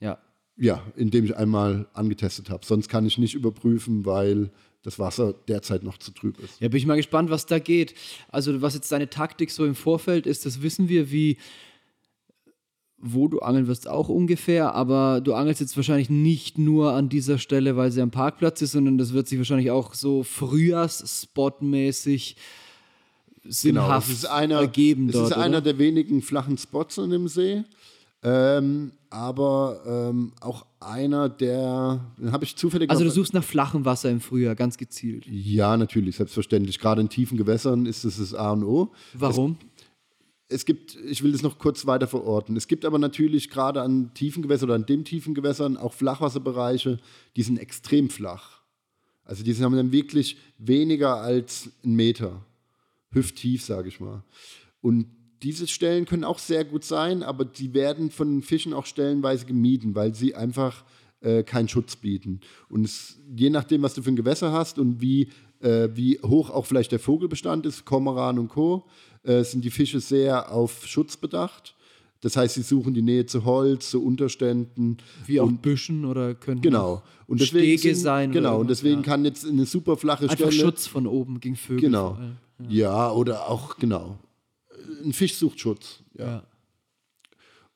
Ja. 0.00 0.18
ja, 0.56 0.82
indem 0.96 1.24
ich 1.24 1.36
einmal 1.36 1.86
angetestet 1.92 2.50
habe. 2.50 2.66
Sonst 2.66 2.88
kann 2.88 3.06
ich 3.06 3.18
nicht 3.18 3.34
überprüfen, 3.34 4.04
weil 4.04 4.50
das 4.82 4.98
Wasser 4.98 5.34
derzeit 5.48 5.82
noch 5.82 5.98
zu 5.98 6.12
trüb 6.12 6.38
ist. 6.40 6.60
Ja, 6.60 6.68
bin 6.68 6.76
ich 6.76 6.86
mal 6.86 6.96
gespannt, 6.96 7.30
was 7.30 7.46
da 7.46 7.58
geht. 7.58 7.94
Also, 8.28 8.60
was 8.60 8.74
jetzt 8.74 8.92
deine 8.92 9.08
Taktik 9.08 9.50
so 9.50 9.64
im 9.64 9.74
Vorfeld 9.74 10.26
ist, 10.26 10.44
das 10.46 10.62
wissen 10.62 10.88
wir, 10.88 11.10
wie 11.10 11.38
wo 13.06 13.28
du 13.28 13.40
angeln 13.40 13.66
wirst, 13.66 13.86
auch 13.86 14.08
ungefähr, 14.08 14.74
aber 14.74 15.20
du 15.20 15.34
angelst 15.34 15.60
jetzt 15.60 15.76
wahrscheinlich 15.76 16.08
nicht 16.08 16.56
nur 16.56 16.94
an 16.94 17.10
dieser 17.10 17.36
Stelle, 17.38 17.76
weil 17.76 17.92
sie 17.92 18.00
am 18.00 18.10
Parkplatz 18.10 18.62
ist, 18.62 18.72
sondern 18.72 18.96
das 18.96 19.12
wird 19.12 19.28
sich 19.28 19.36
wahrscheinlich 19.38 19.70
auch 19.70 19.92
so 19.94 20.22
Frühjahrsspotmäßig 20.22 22.36
sinnhaft 23.46 23.86
Genau, 23.86 23.98
es 23.98 24.08
ist 24.08 24.24
einer, 24.24 24.56
ergeben 24.56 25.08
es 25.08 25.12
dort. 25.12 25.30
ist 25.30 25.36
einer 25.36 25.58
oder? 25.58 25.72
der 25.72 25.78
wenigen 25.78 26.22
flachen 26.22 26.56
Spots 26.56 26.98
an 26.98 27.10
dem 27.10 27.28
See. 27.28 27.62
Ähm, 28.22 28.92
aber 29.10 29.82
ähm, 29.86 30.32
auch 30.40 30.64
einer, 30.80 31.28
der, 31.28 32.00
den 32.18 32.32
habe 32.32 32.44
ich 32.44 32.56
zufällig. 32.56 32.90
Also, 32.90 33.04
du 33.04 33.10
suchst 33.10 33.34
nach 33.34 33.44
flachem 33.44 33.84
Wasser 33.84 34.10
im 34.10 34.20
Frühjahr, 34.20 34.54
ganz 34.54 34.78
gezielt. 34.78 35.26
Ja, 35.26 35.76
natürlich, 35.76 36.16
selbstverständlich. 36.16 36.78
Gerade 36.78 37.02
in 37.02 37.10
tiefen 37.10 37.36
Gewässern 37.36 37.84
ist 37.84 38.04
es 38.04 38.16
das 38.16 38.34
A 38.34 38.52
und 38.52 38.64
O. 38.64 38.92
Warum? 39.12 39.58
Es 39.73 39.73
gibt, 40.48 40.96
ich 40.96 41.22
will 41.22 41.32
das 41.32 41.42
noch 41.42 41.58
kurz 41.58 41.86
weiter 41.86 42.06
verorten. 42.06 42.56
Es 42.56 42.68
gibt 42.68 42.84
aber 42.84 42.98
natürlich 42.98 43.50
gerade 43.50 43.82
an 43.82 44.12
tiefen 44.14 44.42
Gewässern 44.42 44.68
oder 44.68 44.74
an 44.76 44.86
dem 44.86 45.04
tiefen 45.04 45.34
Gewässern 45.34 45.76
auch 45.76 45.94
Flachwasserbereiche, 45.94 46.98
die 47.36 47.42
sind 47.42 47.58
extrem 47.58 48.10
flach. 48.10 48.60
Also 49.24 49.42
die 49.42 49.54
haben 49.56 49.74
dann 49.74 49.92
wirklich 49.92 50.36
weniger 50.58 51.16
als 51.16 51.70
einen 51.82 51.96
Meter. 51.96 52.44
Hüfttief, 53.10 53.64
sage 53.64 53.88
ich 53.88 54.00
mal. 54.00 54.22
Und 54.80 55.06
diese 55.42 55.66
Stellen 55.66 56.04
können 56.04 56.24
auch 56.24 56.38
sehr 56.38 56.64
gut 56.64 56.84
sein, 56.84 57.22
aber 57.22 57.44
die 57.44 57.74
werden 57.74 58.10
von 58.10 58.42
Fischen 58.42 58.72
auch 58.72 58.86
stellenweise 58.86 59.46
gemieden, 59.46 59.94
weil 59.94 60.14
sie 60.14 60.34
einfach 60.34 60.84
äh, 61.20 61.42
keinen 61.42 61.68
Schutz 61.68 61.96
bieten. 61.96 62.40
Und 62.68 62.84
es, 62.84 63.18
je 63.34 63.50
nachdem, 63.50 63.82
was 63.82 63.94
du 63.94 64.02
für 64.02 64.10
ein 64.10 64.16
Gewässer 64.16 64.52
hast 64.52 64.78
und 64.78 65.00
wie, 65.00 65.28
äh, 65.60 65.88
wie 65.94 66.18
hoch 66.20 66.50
auch 66.50 66.66
vielleicht 66.66 66.92
der 66.92 66.98
Vogelbestand 66.98 67.66
ist, 67.66 67.84
Kormoran 67.84 68.38
und 68.38 68.48
Co., 68.48 68.86
äh, 69.24 69.42
sind 69.42 69.64
die 69.64 69.70
Fische 69.70 70.00
sehr 70.00 70.52
auf 70.52 70.86
Schutz 70.86 71.16
bedacht. 71.16 71.74
Das 72.20 72.36
heißt, 72.36 72.54
sie 72.54 72.62
suchen 72.62 72.94
die 72.94 73.02
Nähe 73.02 73.26
zu 73.26 73.44
Holz, 73.44 73.90
zu 73.90 74.02
Unterständen. 74.02 74.96
Wie 75.26 75.40
auch 75.40 75.46
und, 75.46 75.60
Büschen 75.60 76.06
oder 76.06 76.34
können 76.34 76.62
Genau. 76.62 77.02
Und 77.26 77.40
deswegen 77.40 77.78
Stege 77.78 77.94
sind, 77.94 78.02
sein. 78.02 78.32
Genau, 78.32 78.60
und 78.60 78.70
deswegen 78.70 79.00
ja. 79.00 79.02
kann 79.02 79.24
jetzt 79.24 79.46
eine 79.46 79.66
super 79.66 79.96
flache 79.96 80.24
Einfach 80.24 80.36
Stelle. 80.36 80.52
Schutz 80.52 80.86
von 80.86 81.06
oben 81.06 81.40
gegen 81.40 81.56
Vögel. 81.56 81.82
Genau. 81.82 82.12
allem. 82.12 82.36
Ja. 82.70 83.10
oder 83.10 83.48
auch, 83.48 83.76
genau. 83.76 84.18
Ein 85.04 85.12
Fisch 85.12 85.34
sucht 85.34 85.60
Schutz. 85.60 86.00
Ja. 86.18 86.24
Ja. 86.26 86.42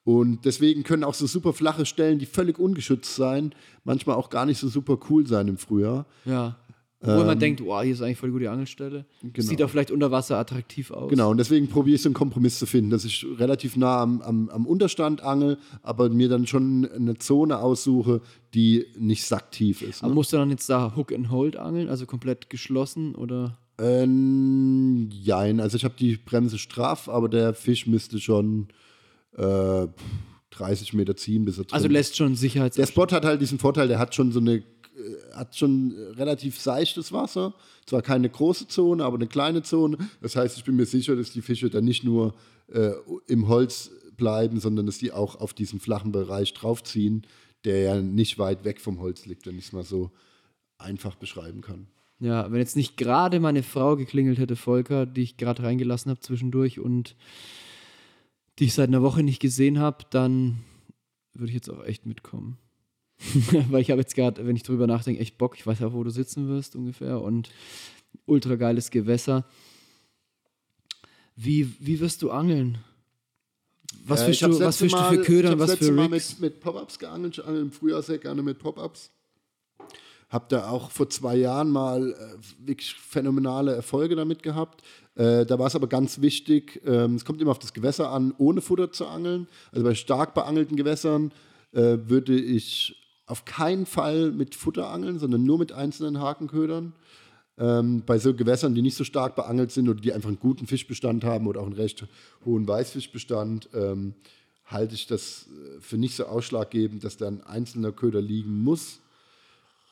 Und 0.05 0.47
deswegen 0.47 0.85
können 0.85 1.05
auch 1.05 1.13
so 1.13 1.27
super 1.27 1.53
flache 1.53 1.85
Stellen, 1.85 2.19
die 2.19 2.25
völlig 2.25 2.59
ungeschützt 2.59 3.15
sein, 3.15 3.55
manchmal 3.85 4.17
auch 4.17 4.31
gar 4.31 4.47
nicht 4.47 4.59
so 4.59 4.69
super 4.69 4.99
cool 5.11 5.27
sein 5.27 5.49
im 5.49 5.59
Frühjahr. 5.59 6.07
Ja. 6.25 6.57
Obwohl 7.01 7.25
man 7.27 7.39
denkt, 7.39 7.65
wow, 7.65 7.81
hier 7.83 7.93
ist 7.93 8.03
eigentlich 8.03 8.19
voll 8.19 8.31
die 8.31 8.33
gute 8.33 8.51
Angelstelle. 8.51 9.07
Ähm, 9.23 9.33
Genau. 9.33 9.47
Sieht 9.49 9.63
auch 9.63 9.71
vielleicht 9.71 9.93
unter 9.93 10.11
Wasser 10.11 10.37
attraktiv 10.37 10.91
aus. 10.91 11.09
Genau, 11.11 11.31
und 11.31 11.37
deswegen 11.37 11.69
probiere 11.69 11.95
ich 11.95 12.03
so 12.03 12.09
einen 12.09 12.15
Kompromiss 12.15 12.59
zu 12.59 12.67
finden, 12.67 12.91
dass 12.91 13.05
ich 13.05 13.25
relativ 13.39 13.77
nah 13.77 14.03
am, 14.03 14.21
am, 14.21 14.49
am 14.49 14.67
Unterstand 14.67 15.23
angel, 15.23 15.59
aber 15.83 16.09
mir 16.09 16.29
dann 16.29 16.47
schon 16.49 16.89
eine 16.91 17.17
Zone 17.17 17.59
aussuche, 17.61 18.21
die 18.55 18.85
nicht 18.99 19.25
sacktief 19.25 19.81
ist. 19.83 20.03
Aber 20.03 20.11
Ne? 20.11 20.15
musst 20.17 20.33
du 20.33 20.39
dann 20.39 20.51
jetzt 20.51 20.69
da 20.69 20.95
Hook 20.97 21.13
and 21.13 21.31
Hold 21.31 21.57
angeln, 21.57 21.89
also 21.89 22.05
komplett 22.05 22.51
geschlossen 22.51 23.15
oder? 23.15 23.59
Ähm, 23.81 25.09
jein, 25.13 25.61
also 25.61 25.77
ich 25.77 25.85
habe 25.85 25.95
die 25.99 26.17
Bremse 26.17 26.59
straff, 26.59 27.09
aber 27.09 27.29
der 27.29 27.55
Fisch 27.55 27.87
müsste 27.87 28.19
schon 28.21 28.69
äh, 29.37 29.87
30 30.51 30.95
Meter 30.95 31.17
ziehen, 31.17 31.45
bis 31.45 31.59
er 31.59 31.65
drin 31.65 31.75
Also 31.75 31.89
lässt 31.89 32.17
schon 32.17 32.35
Sicherheits. 32.35 32.77
Der 32.77 32.87
Spot 32.87 33.07
hat 33.11 33.25
halt 33.25 33.41
diesen 33.41 33.59
Vorteil, 33.61 33.87
der 33.87 33.99
hat 34.01 34.15
schon 34.17 34.33
so 34.33 34.41
eine, 34.41 34.63
hat 35.35 35.57
schon 35.57 35.93
relativ 36.17 36.61
seichtes 36.61 37.13
Wasser. 37.13 37.55
Zwar 37.87 38.03
keine 38.03 38.29
große 38.29 38.69
Zone, 38.69 39.05
aber 39.05 39.17
eine 39.17 39.27
kleine 39.27 39.63
Zone. 39.63 39.99
Das 40.21 40.37
heißt, 40.37 40.59
ich 40.59 40.65
bin 40.65 40.77
mir 40.77 40.87
sicher, 40.87 41.17
dass 41.17 41.33
die 41.33 41.43
Fische 41.43 41.71
dann 41.71 41.85
nicht 41.85 42.05
nur 42.05 42.35
äh, 42.73 42.93
im 43.27 43.49
Holz 43.49 43.91
bleiben, 44.17 44.61
sondern 44.61 44.87
dass 44.87 44.99
die 44.99 45.13
auch 45.13 45.37
auf 45.37 45.55
diesen 45.55 45.81
flachen 45.81 46.13
Bereich 46.13 46.53
draufziehen, 46.55 47.27
der 47.65 47.81
ja 47.81 48.01
nicht 48.01 48.39
weit 48.39 48.65
weg 48.65 48.81
vom 48.81 49.01
Holz 49.01 49.27
liegt, 49.27 49.47
wenn 49.47 49.59
ich 49.59 49.67
es 49.67 49.73
mal 49.73 49.85
so 49.85 50.11
einfach 50.77 51.15
beschreiben 51.17 51.61
kann. 51.61 51.87
Ja, 52.21 52.51
wenn 52.51 52.59
jetzt 52.59 52.77
nicht 52.77 52.97
gerade 52.97 53.39
meine 53.41 53.63
Frau 53.63 53.97
geklingelt 53.97 54.39
hätte, 54.39 54.57
Volker, 54.57 55.07
die 55.07 55.23
ich 55.23 55.37
gerade 55.37 55.63
reingelassen 55.63 56.11
habe 56.11 56.21
zwischendurch 56.21 56.81
und 56.81 57.15
die 58.59 58.65
ich 58.65 58.75
seit 58.75 58.89
einer 58.89 59.03
Woche 59.03 59.23
nicht 59.23 59.41
gesehen 59.41 59.79
habe, 59.79 60.05
dann 60.11 60.65
würde 61.33 61.51
ich 61.51 61.55
jetzt 61.55 61.71
auch 61.71 61.85
echt 61.85 62.07
mitkommen. 62.07 62.59
Weil 63.71 63.83
ich 63.83 63.91
habe 63.91 64.01
jetzt 64.01 64.15
gerade, 64.15 64.47
wenn 64.47 64.57
ich 64.57 64.63
drüber 64.63 64.87
nachdenke, 64.87 65.21
echt 65.21 65.39
Bock. 65.39 65.57
Ich 65.57 65.67
weiß 65.67 65.81
ja, 65.81 65.93
wo 65.93 66.05
du 66.05 66.11
sitzen 66.11 66.49
wirst 66.49 66.77
ungefähr 66.77 67.21
und 67.21 67.51
ultra 68.27 68.55
geiles 68.55 68.91
Gewässer. 68.91 69.45
Wie, 71.35 71.73
wie 71.81 72.01
wirst 72.01 72.23
du 72.23 72.31
angeln? 72.31 72.79
Was 74.05 74.23
Äh, 74.23 74.33
du, 74.33 74.61
was 74.61 74.77
fischst 74.77 74.97
du 74.97 75.03
für 75.05 75.23
Köder 75.23 75.49
ich 75.49 75.55
und 75.55 75.61
hab's 75.61 75.73
was 75.73 75.79
für 75.79 75.93
Mal 75.93 76.09
mit, 76.09 76.41
mit 76.41 76.61
Pop-Ups 76.61 76.99
geangelt. 76.99 77.39
Ich 77.39 77.45
angel 77.45 77.63
im 77.63 77.73
Frühjahr 77.73 78.03
sehr 78.03 78.19
gerne 78.19 78.43
mit 78.43 78.59
Pop-Ups. 78.59 79.11
Habe 80.29 80.45
da 80.51 80.69
auch 80.69 80.91
vor 80.91 81.09
zwei 81.09 81.37
Jahren 81.37 81.71
mal 81.71 82.13
äh, 82.13 82.67
wirklich 82.67 82.93
phänomenale 82.93 83.75
Erfolge 83.75 84.15
damit 84.15 84.43
gehabt. 84.43 84.83
Äh, 85.15 85.47
da 85.47 85.59
war 85.59 85.67
es 85.67 85.75
aber 85.75 85.87
ganz 85.87 86.21
wichtig, 86.21 86.83
ähm, 86.85 87.15
es 87.15 87.25
kommt 87.25 87.41
immer 87.41 87.51
auf 87.51 87.59
das 87.59 87.73
Gewässer 87.73 88.11
an, 88.11 88.35
ohne 88.37 88.61
Futter 88.61 88.93
zu 88.93 89.07
angeln. 89.07 89.49
Also 89.73 89.85
bei 89.85 89.95
stark 89.95 90.35
beangelten 90.35 90.77
Gewässern 90.77 91.33
äh, 91.73 91.97
würde 92.05 92.39
ich 92.39 93.08
auf 93.29 93.45
keinen 93.45 93.87
Fall 93.87 94.33
mit 94.33 94.55
Futter 94.55 94.89
angeln, 94.91 95.19
sondern 95.19 95.45
nur 95.45 95.59
mit 95.59 95.73
einzelnen 95.73 96.21
Hakenködern. 96.21 96.95
Ähm, 97.59 98.03
bei 98.07 98.19
so 98.19 98.35
Gewässern, 98.35 98.75
die 98.75 98.83
nicht 98.83 98.97
so 98.97 99.05
stark 99.05 99.37
beangelt 99.37 99.71
sind 99.71 99.89
oder 99.89 100.01
die 100.01 100.13
einfach 100.13 100.29
einen 100.29 100.39
guten 100.39 100.67
Fischbestand 100.67 101.25
haben 101.25 101.47
oder 101.47 101.61
auch 101.61 101.67
einen 101.67 101.75
recht 101.75 102.07
hohen 102.45 102.67
Weißfischbestand, 102.67 103.69
ähm, 103.75 104.15
halte 104.65 104.95
ich 104.95 105.07
das 105.07 105.47
äh, 105.49 105.81
für 105.81 105.99
nicht 105.99 106.15
so 106.15 106.25
ausschlaggebend, 106.25 107.05
dass 107.05 107.17
da 107.17 107.27
ein 107.27 107.43
einzelner 107.43 107.93
Köder 107.93 108.23
liegen 108.23 108.63
muss. 108.63 109.01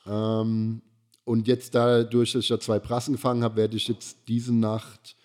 Ähm, 0.07 0.81
und 1.25 1.49
jetzt 1.49 1.75
dadurch, 1.75 2.33
dass 2.33 2.45
ich 2.45 2.49
ja 2.51 2.61
zwei 2.61 2.79
Prassen 2.79 3.13
gefangen 3.13 3.43
habe, 3.43 3.57
werde 3.57 3.77
ich 3.77 3.89
jetzt 3.89 4.29
diese 4.29 4.55
Nacht 4.55 5.17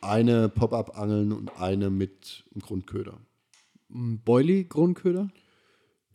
eine 0.00 0.48
Pop-up 0.48 0.98
angeln 0.98 1.32
und 1.32 1.50
eine 1.60 1.90
mit 1.90 2.44
einem 2.52 2.62
Grundköder. 2.62 3.18
Boilie-Grundköder? 3.88 5.28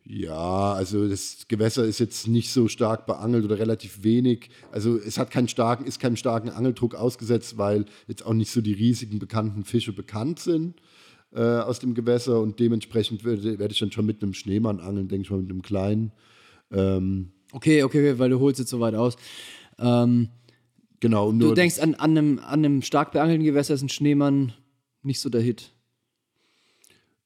Ja, 0.06 0.74
also 0.74 1.08
das 1.08 1.46
Gewässer 1.48 1.86
ist 1.86 2.00
jetzt 2.00 2.28
nicht 2.28 2.52
so 2.52 2.68
stark 2.68 3.06
beangelt 3.06 3.46
oder 3.46 3.58
relativ 3.58 4.04
wenig. 4.04 4.50
Also 4.72 4.98
es 4.98 5.18
hat 5.18 5.32
keinen 5.32 5.48
starken, 5.48 5.86
ist 5.86 6.00
keinem 6.00 6.18
starken 6.18 6.50
Angeldruck 6.50 6.94
ausgesetzt, 6.94 7.58
weil 7.58 7.86
jetzt 8.08 8.26
auch 8.26 8.34
nicht 8.34 8.52
so 8.52 8.60
die 8.60 8.74
riesigen 8.74 9.20
bekannten 9.20 9.64
Fische 9.64 9.94
bekannt 9.94 10.40
sind 10.40 10.76
äh, 11.34 11.42
aus 11.42 11.80
dem 11.80 11.94
Gewässer 11.94 12.40
und 12.42 12.60
dementsprechend 12.60 13.24
werde, 13.24 13.60
werde 13.60 13.72
ich 13.72 13.80
dann 13.80 13.92
schon 13.92 14.06
mit 14.06 14.22
einem 14.22 14.34
Schneemann 14.34 14.82
angeln, 14.82 15.08
denke 15.08 15.24
ich 15.24 15.32
mal 15.32 15.40
mit 15.40 15.50
einem 15.50 15.62
kleinen. 15.62 16.12
Ähm, 16.72 17.32
okay, 17.54 17.84
okay, 17.84 18.20
weil 18.20 18.30
du 18.30 18.40
holst 18.40 18.60
jetzt 18.60 18.70
so 18.70 18.82
weit 18.82 18.96
aus. 18.96 19.16
Ähm, 19.80 20.30
genau. 21.00 21.32
du 21.32 21.54
denkst, 21.54 21.80
an, 21.80 21.96
an, 21.96 22.12
einem, 22.12 22.40
an 22.40 22.66
einem 22.66 22.82
stark 22.82 23.14
beangelten 23.14 23.46
Gewässer 23.46 23.74
ist 23.74 23.82
ein 23.82 23.90
Schneemann 23.90 24.54
nicht 25.02 25.20
so 25.20 25.30
der 25.30 25.42
Hit. 25.42 25.73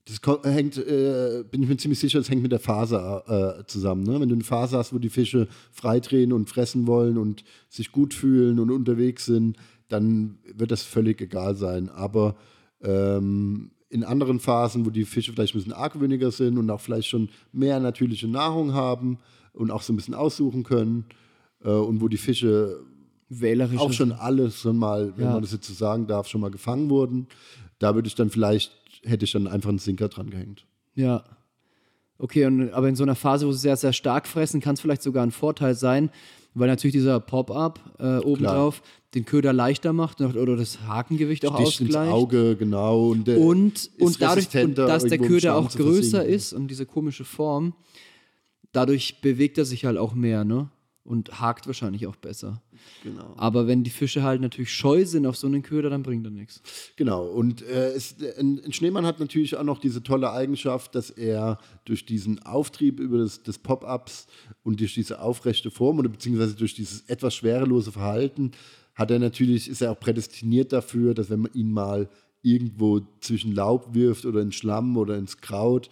Das 0.08 0.22
hängt, 0.44 0.78
äh, 0.78 1.44
bin 1.52 1.64
ich 1.64 1.70
mir 1.70 1.78
ziemlich 1.78 2.00
sicher, 2.00 2.20
das 2.20 2.30
hängt 2.30 2.42
mit 2.42 2.52
der 2.52 2.60
Phase 2.60 3.24
äh, 3.28 3.68
zusammen. 3.68 4.04
Ne? 4.04 4.20
Wenn 4.20 4.30
du 4.30 4.36
eine 4.36 4.44
Phase 4.44 4.78
hast, 4.78 4.94
wo 4.94 5.00
die 5.00 5.10
Fische 5.10 5.48
freidrehen 5.72 6.32
und 6.32 6.50
fressen 6.50 6.88
wollen 6.88 7.18
und 7.18 7.44
sich 7.68 7.92
gut 7.92 8.14
fühlen 8.14 8.60
und 8.60 8.72
unterwegs 8.72 9.26
sind, 9.26 9.58
dann 9.90 10.38
wird 10.56 10.72
das 10.72 10.84
völlig 10.84 11.20
egal 11.22 11.56
sein. 11.56 11.90
Aber 11.90 12.36
ähm, 12.82 13.72
in 13.90 14.04
anderen 14.04 14.40
Phasen, 14.40 14.86
wo 14.86 14.90
die 14.90 15.06
Fische 15.06 15.34
vielleicht 15.34 15.56
ein 15.56 15.60
bisschen 15.60 15.74
argwöhniger 15.74 16.32
sind 16.32 16.58
und 16.58 16.70
auch 16.70 16.82
vielleicht 16.82 17.10
schon 17.10 17.30
mehr 17.52 17.80
natürliche 17.80 18.28
Nahrung 18.28 18.74
haben 18.74 19.20
und 19.54 19.72
auch 19.72 19.82
so 19.82 19.92
ein 19.92 19.98
bisschen 19.98 20.14
aussuchen 20.14 20.64
können 20.64 21.06
äh, 21.64 21.70
und 21.70 22.02
wo 22.02 22.08
die 22.08 22.18
Fische 22.18 22.80
Wählerisch 23.30 23.80
auch 23.80 23.92
schon 23.92 24.14
alles 24.14 24.62
schon 24.62 24.78
mal, 24.78 25.12
wenn 25.18 25.26
ja. 25.26 25.34
man 25.34 25.42
das 25.42 25.52
jetzt 25.52 25.68
so 25.68 25.74
sagen 25.74 26.08
darf, 26.08 26.30
schon 26.30 26.40
mal 26.40 26.50
gefangen 26.50 26.90
wurden, 26.90 27.28
da 27.78 27.94
würde 27.94 28.08
ich 28.08 28.16
dann 28.16 28.30
vielleicht 28.30 28.77
hätte 29.08 29.26
ich 29.26 29.32
dann 29.32 29.48
einfach 29.48 29.70
einen 29.70 29.80
Sinker 29.80 30.10
dran 30.10 30.30
gehängt. 30.30 30.66
Ja. 30.96 31.24
Okay, 32.20 32.46
und, 32.46 32.72
aber 32.72 32.90
in 32.90 32.96
so 32.96 33.04
einer 33.04 33.16
Phase, 33.16 33.48
wo 33.48 33.52
sie 33.52 33.60
sehr, 33.60 33.78
sehr 33.78 33.94
stark 33.94 34.28
fressen, 34.28 34.60
kann 34.60 34.74
es 34.74 34.82
vielleicht 34.82 35.04
sogar 35.04 35.24
ein 35.24 35.32
Vorteil 35.32 35.76
sein, 35.76 36.10
weil 36.56 36.68
natürlich 36.68 36.94
dieser 36.94 37.20
Pop-up 37.20 37.80
äh, 38.00 38.18
obendrauf 38.18 38.82
den 39.14 39.26
Köder 39.26 39.54
leichter 39.54 39.94
macht 39.94 40.22
oder 40.22 40.56
das 40.56 40.82
Hakengewicht 40.88 41.46
auch 41.46 41.56
Sticht 41.56 41.82
ausgleicht. 41.84 42.08
ins 42.08 42.14
Auge, 42.14 42.56
genau. 42.56 43.10
Und, 43.10 43.30
und, 43.30 43.92
und 44.00 44.22
dadurch, 44.22 44.56
und 44.56 44.78
dass 44.78 45.04
der 45.04 45.20
Köder 45.20 45.56
auch 45.56 45.70
größer 45.70 46.26
ist 46.26 46.54
und 46.54 46.68
diese 46.70 46.86
komische 46.86 47.26
Form, 47.26 47.74
dadurch 48.72 49.22
bewegt 49.22 49.58
er 49.58 49.66
sich 49.66 49.86
halt 49.86 49.98
auch 49.98 50.14
mehr, 50.14 50.44
ne? 50.44 50.70
Und 51.08 51.40
hakt 51.40 51.68
wahrscheinlich 51.68 52.06
auch 52.06 52.18
besser. 52.18 52.62
Genau. 53.04 53.34
Aber 53.38 53.66
wenn 53.66 53.84
die 53.84 53.90
Fische 53.90 54.24
halt 54.24 54.42
natürlich 54.42 54.74
scheu 54.74 55.06
sind 55.06 55.26
auf 55.26 55.38
so 55.38 55.48
einen 55.48 55.64
Köder, 55.64 55.90
dann 55.90 56.04
bringt 56.04 56.26
er 56.26 56.32
nichts. 56.32 56.62
Genau. 56.98 57.26
Und 57.26 57.62
äh, 57.62 57.94
es, 57.94 58.16
ein, 58.38 58.62
ein, 58.64 58.74
Schneemann 58.74 59.06
hat 59.06 59.20
natürlich 59.20 59.56
auch 59.56 59.64
noch 59.64 59.80
diese 59.80 60.04
tolle 60.04 60.32
Eigenschaft, 60.32 60.96
dass 60.96 61.10
er 61.10 61.60
durch 61.86 62.06
diesen 62.06 62.44
Auftrieb 62.44 63.00
über 63.00 63.20
das, 63.20 63.42
des 63.42 63.58
Pop-ups 63.58 64.28
und 64.64 64.82
durch 64.82 64.94
diese 64.94 65.22
aufrechte 65.22 65.72
Form 65.72 66.00
oder 66.00 66.10
beziehungsweise 66.10 66.56
durch 66.56 66.76
dieses 66.76 67.02
etwas 67.10 67.36
schwerelose 67.36 67.92
Verhalten 67.92 68.52
hat 68.94 69.12
er 69.12 69.20
natürlich 69.20 69.70
ist 69.70 69.82
er 69.82 69.92
auch 69.92 70.00
prädestiniert 70.00 70.74
dafür, 70.74 71.14
dass 71.14 71.30
wenn 71.30 71.42
man 71.42 71.54
ihn 71.54 71.72
mal 71.72 72.10
irgendwo 72.42 73.02
zwischen 73.22 73.54
Laub 73.54 73.94
wirft 73.94 74.26
oder 74.26 74.42
in 74.42 74.52
Schlamm 74.52 74.98
oder 74.98 75.18
ins 75.18 75.38
Kraut, 75.38 75.90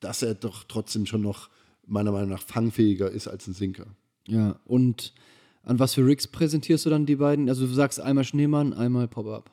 dass 0.00 0.22
er 0.22 0.34
doch 0.34 0.64
trotzdem 0.64 1.04
schon 1.04 1.22
noch 1.22 1.50
meiner 1.86 2.12
Meinung 2.12 2.30
nach 2.30 2.42
fangfähiger 2.42 3.10
ist 3.10 3.28
als 3.28 3.46
ein 3.46 3.54
Sinker. 3.54 3.86
Ja, 4.26 4.58
und 4.64 5.12
an 5.62 5.78
was 5.78 5.94
für 5.94 6.06
Rigs 6.06 6.26
präsentierst 6.26 6.86
du 6.86 6.90
dann 6.90 7.06
die 7.06 7.16
beiden? 7.16 7.48
Also 7.48 7.66
du 7.66 7.72
sagst 7.72 8.00
einmal 8.00 8.24
Schneemann, 8.24 8.72
einmal 8.72 9.08
Pop-Up. 9.08 9.50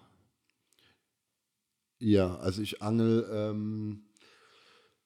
Ja, 2.00 2.36
also 2.38 2.62
ich 2.62 2.82
angel, 2.82 3.26
ähm, 3.32 4.02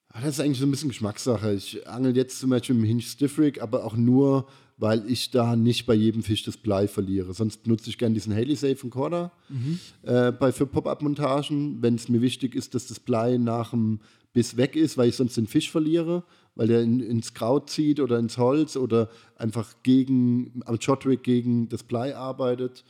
ah, 0.09 0.21
das 0.21 0.35
ist 0.35 0.39
eigentlich 0.39 0.59
so 0.59 0.65
ein 0.65 0.71
bisschen 0.71 0.89
Geschmackssache. 0.89 1.53
Ich 1.53 1.87
angel 1.87 2.15
jetzt 2.15 2.39
zum 2.39 2.49
Beispiel 2.49 2.75
mit 2.75 2.85
dem 2.85 2.87
Hinge 2.87 3.01
Stiff 3.01 3.37
Rig, 3.37 3.61
aber 3.61 3.83
auch 3.83 3.97
nur, 3.97 4.47
weil 4.77 5.09
ich 5.09 5.29
da 5.29 5.55
nicht 5.55 5.85
bei 5.85 5.93
jedem 5.93 6.23
Fisch 6.23 6.43
das 6.43 6.57
Blei 6.57 6.87
verliere. 6.87 7.33
Sonst 7.33 7.67
nutze 7.67 7.89
ich 7.89 7.97
gerne 7.97 8.13
diesen 8.13 8.33
Haley 8.33 8.55
Safe 8.55 8.77
Encoder 8.81 9.31
mhm. 9.49 9.79
äh, 10.03 10.31
bei, 10.31 10.51
für 10.51 10.65
Pop-Up-Montagen, 10.65 11.81
wenn 11.81 11.95
es 11.95 12.07
mir 12.07 12.21
wichtig 12.21 12.55
ist, 12.55 12.73
dass 12.75 12.87
das 12.87 12.99
Blei 12.99 13.37
nach 13.37 13.71
dem 13.71 13.99
Biss 14.31 14.57
weg 14.57 14.75
ist, 14.75 14.97
weil 14.97 15.09
ich 15.09 15.15
sonst 15.15 15.37
den 15.37 15.47
Fisch 15.47 15.69
verliere 15.69 16.23
weil 16.55 16.67
der 16.67 16.81
in, 16.81 16.99
ins 17.01 17.33
Kraut 17.33 17.69
zieht 17.69 17.99
oder 17.99 18.17
ins 18.17 18.37
Holz 18.37 18.75
oder 18.77 19.09
einfach 19.35 19.75
gegen, 19.83 20.61
am 20.65 20.79
Shotrig 20.79 21.23
gegen 21.23 21.69
das 21.69 21.83
Blei 21.83 22.15
arbeitet. 22.15 22.83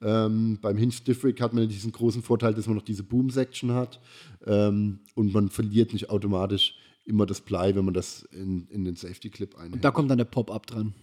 Ähm, 0.00 0.58
beim 0.60 0.78
Hinge 0.78 0.92
Stiffrig 0.92 1.40
hat 1.40 1.52
man 1.52 1.68
diesen 1.68 1.92
großen 1.92 2.22
Vorteil, 2.22 2.54
dass 2.54 2.66
man 2.66 2.76
noch 2.76 2.82
diese 2.82 3.02
Boom-Section 3.02 3.72
hat 3.72 4.00
ähm, 4.46 5.00
und 5.14 5.32
man 5.32 5.50
verliert 5.50 5.92
nicht 5.92 6.10
automatisch 6.10 6.74
immer 7.04 7.26
das 7.26 7.40
Blei, 7.40 7.74
wenn 7.74 7.84
man 7.84 7.94
das 7.94 8.22
in, 8.32 8.66
in 8.68 8.84
den 8.84 8.96
Safety-Clip 8.96 9.54
einhält. 9.56 9.74
Und 9.74 9.84
da 9.84 9.90
kommt 9.90 10.10
dann 10.10 10.18
der 10.18 10.24
Pop-Up 10.24 10.66
dran. 10.66 10.94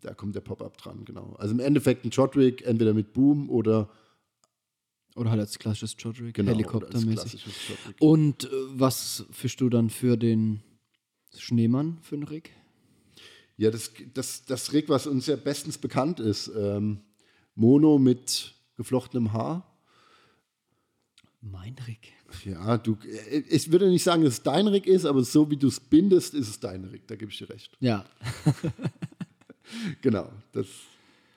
Da 0.00 0.12
kommt 0.12 0.34
der 0.34 0.40
Pop-Up 0.40 0.76
dran, 0.76 1.04
genau. 1.04 1.34
Also 1.38 1.54
im 1.54 1.60
Endeffekt 1.60 2.04
ein 2.04 2.12
Shotrig, 2.12 2.62
entweder 2.66 2.92
mit 2.92 3.14
Boom 3.14 3.48
oder 3.48 3.88
oder 5.16 5.30
halt 5.30 5.40
als 5.40 5.58
klassisches 5.60 5.94
Shotrig, 5.96 6.34
genau, 6.34 6.50
helikoptermäßig. 6.50 7.44
Und 8.00 8.44
äh, 8.44 8.48
was 8.74 9.24
fischst 9.30 9.60
du 9.60 9.68
dann 9.68 9.88
für 9.88 10.16
den 10.16 10.60
Schneemann 11.40 11.98
für 12.02 12.16
einen 12.16 12.24
Rig? 12.24 12.50
Ja, 13.56 13.70
das, 13.70 13.92
das, 14.12 14.44
das 14.44 14.72
Rig, 14.72 14.88
was 14.88 15.06
uns 15.06 15.26
ja 15.26 15.36
bestens 15.36 15.78
bekannt 15.78 16.20
ist. 16.20 16.50
Ähm, 16.56 17.00
Mono 17.54 17.98
mit 17.98 18.54
geflochtenem 18.76 19.32
Haar. 19.32 19.70
Mein 21.40 21.76
Rig. 21.86 22.12
Ja, 22.44 22.78
du, 22.78 22.96
ich 23.48 23.70
würde 23.70 23.88
nicht 23.88 24.02
sagen, 24.02 24.24
dass 24.24 24.34
es 24.34 24.42
dein 24.42 24.66
Rig 24.66 24.86
ist, 24.86 25.04
aber 25.04 25.22
so 25.22 25.50
wie 25.50 25.56
du 25.56 25.68
es 25.68 25.78
bindest, 25.78 26.34
ist 26.34 26.48
es 26.48 26.58
dein 26.58 26.84
Rig. 26.84 27.06
Da 27.06 27.16
gebe 27.16 27.30
ich 27.30 27.38
dir 27.38 27.48
recht. 27.48 27.76
Ja. 27.80 28.04
genau, 30.02 30.32
das, 30.52 30.66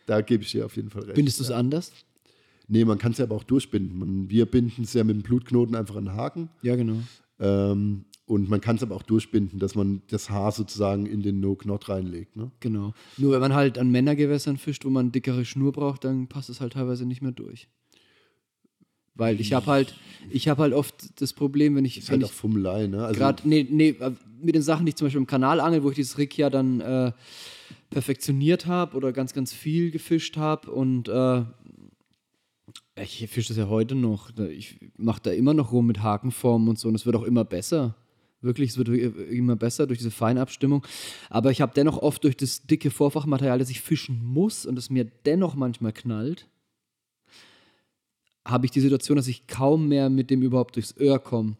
da 0.05 0.21
gebe 0.21 0.43
ich 0.43 0.51
dir 0.51 0.65
auf 0.65 0.75
jeden 0.75 0.89
Fall 0.89 1.03
recht. 1.03 1.15
Bindest 1.15 1.39
du 1.39 1.43
es 1.43 1.49
ja. 1.49 1.57
anders? 1.57 1.91
Nee, 2.67 2.83
man 2.83 2.97
kann 2.97 3.11
es 3.11 3.19
ja 3.19 3.25
aber 3.25 3.35
auch 3.35 3.43
durchbinden. 3.43 3.97
Man, 3.97 4.29
wir 4.29 4.45
binden 4.45 4.83
es 4.83 4.93
ja 4.93 5.03
mit 5.03 5.15
dem 5.15 5.23
Blutknoten 5.23 5.75
einfach 5.75 5.95
an 5.95 6.05
den 6.05 6.15
Haken. 6.15 6.49
Ja, 6.63 6.75
genau. 6.75 6.97
Ähm, 7.39 8.05
und 8.27 8.49
man 8.49 8.59
kann 8.59 8.75
es 8.75 8.83
aber 8.83 8.93
auch 8.93 9.03
durchbinden, 9.03 9.57
dass 9.57 9.73
man 9.73 10.01
das 10.09 10.29
Haar 10.29 10.51
sozusagen 10.51 11.05
in 11.05 11.21
den 11.21 11.39
No-Knot 11.39 11.87
reinlegt. 11.87 12.35
Ne? 12.35 12.51
Genau. 12.59 12.93
Nur 13.17 13.31
wenn 13.31 13.39
man 13.39 13.53
halt 13.53 13.77
an 13.77 13.89
Männergewässern 13.89 14.57
fischt, 14.57 14.83
wo 14.83 14.89
man 14.89 15.13
dickere 15.13 15.45
Schnur 15.45 15.71
braucht, 15.71 16.03
dann 16.03 16.27
passt 16.27 16.49
es 16.49 16.59
halt 16.59 16.73
teilweise 16.73 17.05
nicht 17.05 17.21
mehr 17.21 17.31
durch. 17.31 17.69
Weil 19.15 19.39
ich 19.39 19.53
habe 19.53 19.65
halt, 19.65 19.95
ich 20.29 20.49
habe 20.49 20.61
halt 20.61 20.73
oft 20.73 21.21
das 21.21 21.33
Problem, 21.33 21.75
wenn 21.75 21.85
ich. 21.85 21.95
Das 21.95 22.03
ist 22.03 22.11
wenn 22.11 22.21
halt 22.21 22.31
auch 22.31 22.35
Fummelei, 22.35 22.87
ne? 22.87 23.05
Also 23.05 23.17
Gerade, 23.17 23.47
nee, 23.47 23.65
nee, 23.67 23.95
mit 24.41 24.53
den 24.53 24.61
Sachen, 24.61 24.85
die 24.85 24.89
ich 24.89 24.95
zum 24.97 25.05
Beispiel 25.05 25.21
im 25.21 25.25
Kanal 25.25 25.59
angel, 25.61 25.83
wo 25.83 25.89
ich 25.89 25.95
dieses 25.95 26.17
Rig 26.17 26.37
ja 26.37 26.49
dann 26.49 26.81
äh, 26.81 27.13
perfektioniert 27.89 28.65
habe 28.67 28.95
oder 28.95 29.13
ganz, 29.13 29.33
ganz 29.33 29.53
viel 29.53 29.89
gefischt 29.89 30.35
habe 30.35 30.69
und 30.69 31.07
äh, 31.07 31.43
ich 33.01 33.25
fische 33.29 33.49
das 33.49 33.57
ja 33.57 33.69
heute 33.69 33.95
noch. 33.95 34.31
Ich 34.49 34.79
mache 34.97 35.21
da 35.23 35.31
immer 35.31 35.53
noch 35.53 35.71
rum 35.71 35.87
mit 35.87 36.03
Hakenformen 36.03 36.67
und 36.67 36.77
so 36.77 36.89
und 36.89 36.95
es 36.95 37.05
wird 37.05 37.15
auch 37.15 37.23
immer 37.23 37.45
besser. 37.45 37.95
Wirklich, 38.47 38.71
es 38.71 38.77
wird 38.77 38.89
immer 38.89 39.55
besser 39.55 39.85
durch 39.85 39.99
diese 39.99 40.09
Feinabstimmung. 40.09 40.85
Aber 41.29 41.51
ich 41.51 41.61
habe 41.61 41.73
dennoch 41.75 41.99
oft 41.99 42.23
durch 42.23 42.35
das 42.35 42.65
dicke 42.65 42.89
Vorfachmaterial, 42.89 43.59
das 43.59 43.69
ich 43.69 43.81
fischen 43.81 44.23
muss 44.23 44.65
und 44.65 44.75
das 44.75 44.89
mir 44.89 45.05
dennoch 45.25 45.55
manchmal 45.55 45.93
knallt, 45.93 46.47
habe 48.45 48.65
ich 48.65 48.71
die 48.71 48.81
Situation, 48.81 49.17
dass 49.17 49.27
ich 49.27 49.45
kaum 49.45 49.87
mehr 49.87 50.09
mit 50.09 50.29
dem 50.31 50.41
überhaupt 50.41 50.75
durchs 50.77 50.97
Öhr 50.97 51.19
komme. 51.19 51.57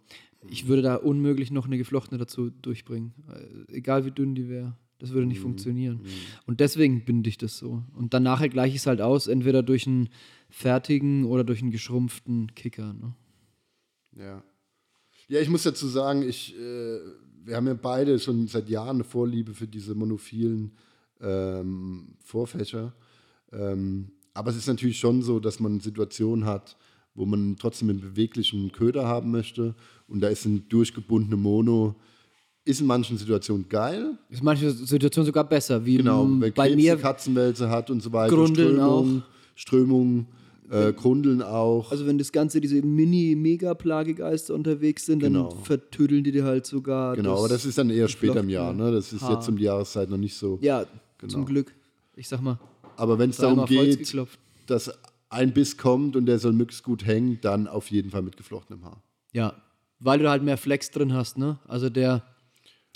Ich 0.50 0.68
würde 0.68 0.82
da 0.82 0.96
unmöglich 0.96 1.52
noch 1.52 1.66
eine 1.66 1.78
geflochtene 1.78 2.18
dazu 2.18 2.50
durchbringen. 2.50 3.14
Äh, 3.30 3.76
egal 3.76 4.06
wie 4.06 4.12
dünn 4.12 4.34
die 4.34 4.48
wäre. 4.48 4.78
Das 5.00 5.12
würde 5.12 5.28
nicht 5.28 5.40
mhm. 5.40 5.44
funktionieren. 5.44 5.98
Mhm. 5.98 6.10
Und 6.48 6.60
deswegen 6.60 7.06
binde 7.06 7.30
ich 7.30 7.38
das 7.38 7.58
so. 7.58 7.84
Und 7.94 8.14
dann 8.14 8.24
nachher 8.24 8.50
gleiche 8.50 8.76
ich 8.76 8.82
es 8.82 8.88
halt 8.88 9.02
aus, 9.02 9.28
entweder 9.28 9.62
durch 9.62 9.86
einen 9.86 10.10
fertigen 10.50 11.26
oder 11.26 11.44
durch 11.44 11.62
einen 11.62 11.72
geschrumpften 11.72 12.56
Kicker. 12.56 12.94
Ne? 12.94 13.14
Ja. 14.18 14.44
Ja, 15.28 15.42
ich 15.42 15.50
muss 15.50 15.64
dazu 15.64 15.88
sagen, 15.88 16.24
ich, 16.24 16.56
äh, 16.58 17.00
wir 17.44 17.56
haben 17.56 17.68
ja 17.68 17.74
beide 17.74 18.20
schon 18.20 18.48
seit 18.48 18.70
Jahren 18.70 18.98
eine 18.98 19.04
Vorliebe 19.04 19.54
für 19.54 19.68
diese 19.68 19.94
monophilen 19.94 20.72
ähm, 21.22 22.16
Vorfächer. 22.24 22.94
Ähm, 23.52 24.12
aber 24.34 24.52
es 24.52 24.58
ist 24.58 24.68
natürlich 24.68 25.00
schon 25.00 25.22
so, 25.22 25.40
dass 25.40 25.60
man 25.60 25.80
Situationen 25.80 26.46
hat, 26.46 26.78
wo 27.16 27.26
man 27.26 27.56
trotzdem 27.60 27.90
einen 27.90 28.02
beweglichen 28.02 28.72
Köder 28.72 29.08
haben 29.08 29.32
möchte. 29.32 29.76
Und 30.08 30.22
da 30.22 30.28
ist 30.28 30.46
ein 30.46 30.70
durchgebundene 30.70 31.36
Mono, 31.36 31.96
ist 32.64 32.82
in 32.82 32.86
manchen 32.88 33.18
Situationen 33.18 33.68
geil. 33.68 34.18
Ist 34.30 34.40
in 34.40 34.46
manchen 34.46 34.72
Situationen 34.72 35.26
sogar 35.26 35.44
besser, 35.44 35.86
wie 35.86 35.98
Genau, 35.98 36.26
wenn 36.26 36.40
bei 36.40 36.68
Krebs 36.68 36.76
mir. 36.76 36.98
Katzenwälze 36.98 37.70
hat 37.70 37.90
und 37.90 38.02
so 38.02 38.12
weiter. 38.12 38.36
Grundeln 38.36 38.76
Strömung, 38.76 39.24
Strömung, 39.56 40.28
äh, 40.70 40.94
Grundeln 40.94 41.42
auch. 41.42 41.92
Also 41.92 42.06
wenn 42.06 42.18
das 42.18 42.32
Ganze, 42.32 42.60
diese 42.62 42.82
Mini-Mega-Plagegeister 42.82 44.54
unterwegs 44.54 45.06
sind, 45.06 45.24
dann 45.24 45.34
Genau. 45.34 45.50
vertüdeln 45.64 46.24
die 46.24 46.32
dir 46.32 46.44
halt 46.44 46.66
sogar. 46.66 47.16
genau, 47.16 47.38
aber 47.40 47.50
das 47.50 47.66
ist 47.66 47.78
dann 47.78 47.90
eher 47.90 48.08
später 48.08 48.40
im 48.42 48.50
Jahr. 48.50 48.74
Ne? 48.74 48.92
Das 48.92 49.14
ist 49.14 49.28
jetzt 49.28 49.48
um 49.50 49.58
die 49.58 49.64
Jahreszeit 49.64 50.10
noch 50.10 50.18
nicht 50.18 50.36
so. 50.36 50.60
Ja, 50.62 50.86
Genau. 51.20 51.32
zum 51.32 51.46
Glück. 51.46 51.74
Ich 52.16 52.28
sag 52.28 52.42
mal, 52.42 52.60
Aber 52.96 53.18
wenn 53.20 53.30
es 53.30 53.38
darum 53.38 53.66
geht, 53.66 54.14
dass 54.68 54.92
ein 55.30 55.54
Biss 55.54 55.78
kommt 55.78 56.16
und 56.16 56.26
der 56.26 56.40
soll 56.40 56.54
möglichst 56.54 56.84
gut 56.84 57.06
hängen, 57.06 57.38
dann 57.42 57.68
auf 57.68 57.90
jeden 57.92 58.10
Fall 58.10 58.22
mit 58.22 58.38
geflochtenem 58.38 58.84
Haar. 58.86 59.02
Ja, 59.34 59.54
weil 60.00 60.20
du 60.20 60.30
halt 60.30 60.44
mehr 60.44 60.58
Flex 60.58 60.90
drin 60.92 61.14
hast, 61.14 61.38
ne? 61.38 61.60
Also 61.68 61.90
der, 61.90 62.24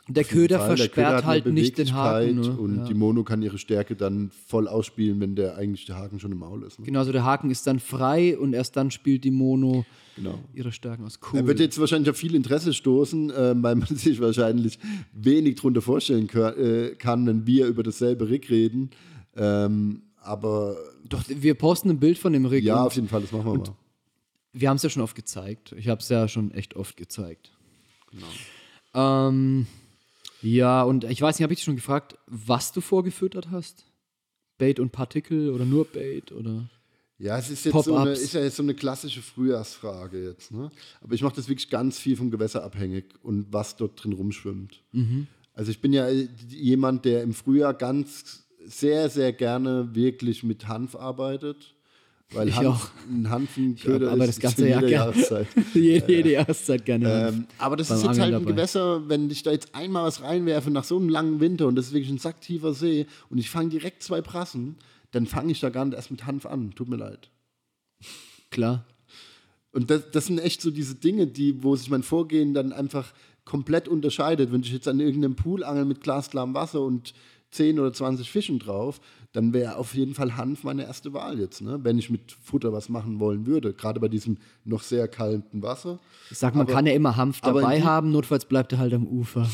der 0.08 0.24
Köder 0.24 0.60
Fall. 0.60 0.68
Der 0.70 0.78
versperrt 0.78 0.94
Köder 0.94 1.18
hat 1.18 1.24
eine 1.24 1.32
halt 1.32 1.46
nicht 1.48 1.78
den 1.78 1.94
Haken. 1.94 2.40
Ne? 2.42 2.52
Und 2.52 2.78
ja. 2.78 2.84
die 2.86 2.94
Mono 2.94 3.24
kann 3.24 3.42
ihre 3.42 3.58
Stärke 3.58 3.96
dann 3.96 4.32
voll 4.48 4.68
ausspielen, 4.68 5.20
wenn 5.20 5.36
der 5.36 5.58
eigentlich 5.58 5.86
der 5.86 5.98
Haken 5.98 6.20
schon 6.20 6.32
im 6.32 6.40
Maul 6.40 6.64
ist. 6.64 6.80
Ne? 6.80 6.86
Genau, 6.86 7.00
also 7.00 7.12
der 7.12 7.24
Haken 7.24 7.52
ist 7.52 7.68
dann 7.68 7.80
frei 7.80 8.38
und 8.38 8.54
erst 8.54 8.76
dann 8.76 8.92
spielt 8.92 9.24
die 9.24 9.32
Mono 9.32 9.86
Genau. 10.16 10.40
ihre 10.54 10.72
Stärken 10.72 11.06
aus. 11.06 11.20
Cool. 11.22 11.40
Er 11.40 11.48
wird 11.48 11.60
jetzt 11.60 11.80
wahrscheinlich 11.80 12.10
auf 12.10 12.18
viel 12.18 12.36
Interesse 12.36 12.74
stoßen, 12.74 13.30
äh, 13.30 13.56
weil 13.58 13.76
man 13.76 13.88
sich 13.96 14.20
wahrscheinlich 14.20 14.78
wenig 15.14 15.56
darunter 15.56 15.82
vorstellen 15.82 16.28
äh, 16.30 16.96
kann, 16.96 17.26
wenn 17.26 17.48
wir 17.48 17.68
über 17.68 17.82
dasselbe 17.82 18.30
Rig 18.30 18.50
reden. 18.50 18.90
Ähm, 19.36 20.04
aber 20.18 20.76
Doch, 21.08 21.24
wir 21.28 21.56
posten 21.56 21.90
ein 21.90 22.00
Bild 22.00 22.18
von 22.18 22.34
dem 22.34 22.46
Rig. 22.46 22.64
ja, 22.64 22.84
auf 22.84 22.96
jeden 22.96 23.08
Fall, 23.08 23.22
das 23.22 23.32
machen 23.32 23.46
wir 23.46 23.58
mal. 23.58 23.76
wir 24.54 24.70
haben 24.70 24.78
es 24.78 24.84
ja 24.84 24.90
schon 24.90 25.02
oft 25.02 25.16
gezeigt. 25.16 25.74
Ich 25.78 25.88
habe 25.88 26.02
es 26.02 26.10
ja 26.10 26.28
schon 26.28 26.52
echt 26.52 26.76
oft 26.76 26.98
gezeigt. 26.98 27.52
Genau. 28.12 28.28
Ähm, 28.94 29.66
ja, 30.42 30.84
und 30.84 31.04
ich 31.04 31.22
weiß 31.22 31.38
nicht, 31.38 31.44
habe 31.44 31.54
ich 31.54 31.60
dich 31.60 31.66
schon 31.66 31.76
gefragt, 31.76 32.18
was 32.28 32.72
du 32.72 32.82
vorgefüttert 32.82 33.50
hast? 33.52 33.86
Bait 34.58 34.80
und 34.80 34.92
Partikel 34.92 35.50
oder 35.50 35.66
nur 35.66 35.86
Bait 35.86 36.32
oder? 36.32 36.70
Ja, 37.18 37.38
es 37.38 37.52
ist 37.52 37.66
jetzt 37.66 37.84
so 37.84 37.96
eine, 37.96 38.12
ist 38.12 38.34
ja 38.34 38.42
jetzt 38.42 38.56
so 38.56 38.64
eine 38.64 38.74
klassische 38.74 39.22
Frühjahrsfrage 39.22 40.24
jetzt. 40.24 40.52
Ne? 40.52 40.72
Aber 41.02 41.14
ich 41.14 41.22
mache 41.22 41.36
das 41.36 41.48
wirklich 41.48 41.70
ganz 41.70 42.00
viel 42.00 42.16
vom 42.16 42.32
Gewässer 42.32 42.64
abhängig 42.64 43.14
und 43.22 43.54
was 43.54 43.76
dort 43.76 44.04
drin 44.04 44.14
rumschwimmt. 44.14 44.82
Mhm. 44.92 45.28
Also 45.54 45.70
ich 45.70 45.82
bin 45.82 45.94
ja 45.94 46.08
äh, 46.08 46.28
jemand, 46.50 47.06
der 47.06 47.22
im 47.22 47.34
Frühjahr 47.34 47.76
ganz 47.76 48.48
sehr, 48.66 49.10
sehr 49.10 49.34
gerne 49.34 49.94
wirklich 49.94 50.44
mit 50.44 50.68
Hanf 50.68 50.96
arbeitet. 50.96 51.76
Weil 52.34 52.48
Ich 52.48 52.56
Hanf, 52.56 52.68
auch. 52.68 52.90
ein 53.10 53.30
Hanfenköder 53.30 54.12
aber 54.12 54.26
das 54.26 54.40
ganze 54.40 54.68
Jahr 54.68 54.80
gerne. 54.80 54.94
Jahreszeit. 54.94 55.48
jede, 55.74 56.12
jede 56.12 56.32
Jahreszeit 56.32 56.86
gerne. 56.86 57.30
Ähm, 57.30 57.46
aber 57.58 57.76
das 57.76 57.90
ist 57.90 57.98
jetzt 57.98 58.08
Angeln 58.08 58.22
halt 58.22 58.34
ein 58.36 58.40
dabei. 58.42 58.52
Gewässer, 58.52 59.10
wenn 59.10 59.30
ich 59.30 59.44
da 59.44 59.52
jetzt 59.52 59.76
einmal 59.76 60.06
was 60.06 60.22
reinwerfe 60.22 60.72
nach 60.72 60.86
so 60.86 60.98
einem 60.98 61.10
langen 61.10 61.40
Winter 61.42 61.68
und 61.68 61.76
das 61.76 61.88
ist 61.88 61.94
wirklich 61.94 62.12
ein 62.12 62.20
sacktiefer 62.20 62.74
See 62.74 63.06
und 63.30 63.38
ich 63.38 63.50
fange 63.50 63.70
direkt 63.70 64.02
zwei 64.02 64.22
Prassen, 64.22 64.78
dann 65.12 65.26
fange 65.26 65.52
ich 65.52 65.60
da 65.60 65.70
gar 65.70 65.84
nicht 65.84 65.96
erst 65.96 66.12
mit 66.12 66.26
Hanf 66.26 66.46
an. 66.46 66.72
Tut 66.74 66.88
mir 66.88 66.96
leid. 66.96 67.30
Klar. 68.50 68.86
Und 69.74 69.90
das, 69.90 70.12
das 70.12 70.26
sind 70.28 70.40
echt 70.40 70.62
so 70.62 70.72
diese 70.72 70.96
Dinge, 70.96 71.28
die, 71.28 71.64
wo 71.64 71.76
sich 71.76 71.90
mein 71.90 72.04
Vorgehen 72.04 72.54
dann 72.54 72.72
einfach 72.74 73.14
komplett 73.46 73.88
unterscheidet. 73.88 74.52
Wenn 74.52 74.62
ich 74.62 74.72
jetzt 74.72 74.88
an 74.88 75.00
irgendeinem 75.00 75.36
Pool 75.36 75.64
angel 75.64 75.86
mit 75.86 76.02
glasklarem 76.02 76.54
Wasser 76.54 76.82
und 76.82 77.14
10 77.52 77.80
oder 77.80 77.94
20 77.94 78.30
Fischen 78.32 78.60
drauf, 78.60 79.00
dann 79.34 79.54
wäre 79.54 79.78
auf 79.78 79.94
jeden 79.94 80.14
Fall 80.14 80.36
Hanf 80.36 80.64
meine 80.64 80.84
erste 80.84 81.14
Wahl 81.14 81.40
jetzt, 81.40 81.62
ne? 81.62 81.80
wenn 81.84 81.98
ich 81.98 82.10
mit 82.10 82.32
Futter 82.44 82.74
was 82.74 82.90
machen 82.90 83.20
wollen 83.20 83.46
würde. 83.46 83.74
Gerade 83.74 84.00
bei 84.00 84.08
diesem 84.08 84.38
noch 84.66 84.82
sehr 84.82 85.08
kalten 85.08 85.62
Wasser. 85.62 86.00
Ich 86.30 86.38
sag, 86.38 86.56
man 86.56 86.66
Aber- 86.66 86.74
kann 86.74 86.86
ja 86.86 86.94
immer 86.94 87.16
Hanf 87.16 87.40
dabei 87.42 87.82
haben, 87.82 88.12
notfalls 88.12 88.46
bleibt 88.46 88.74
er 88.74 88.80
halt 88.80 88.94
am 88.94 89.06
Ufer. 89.08 89.48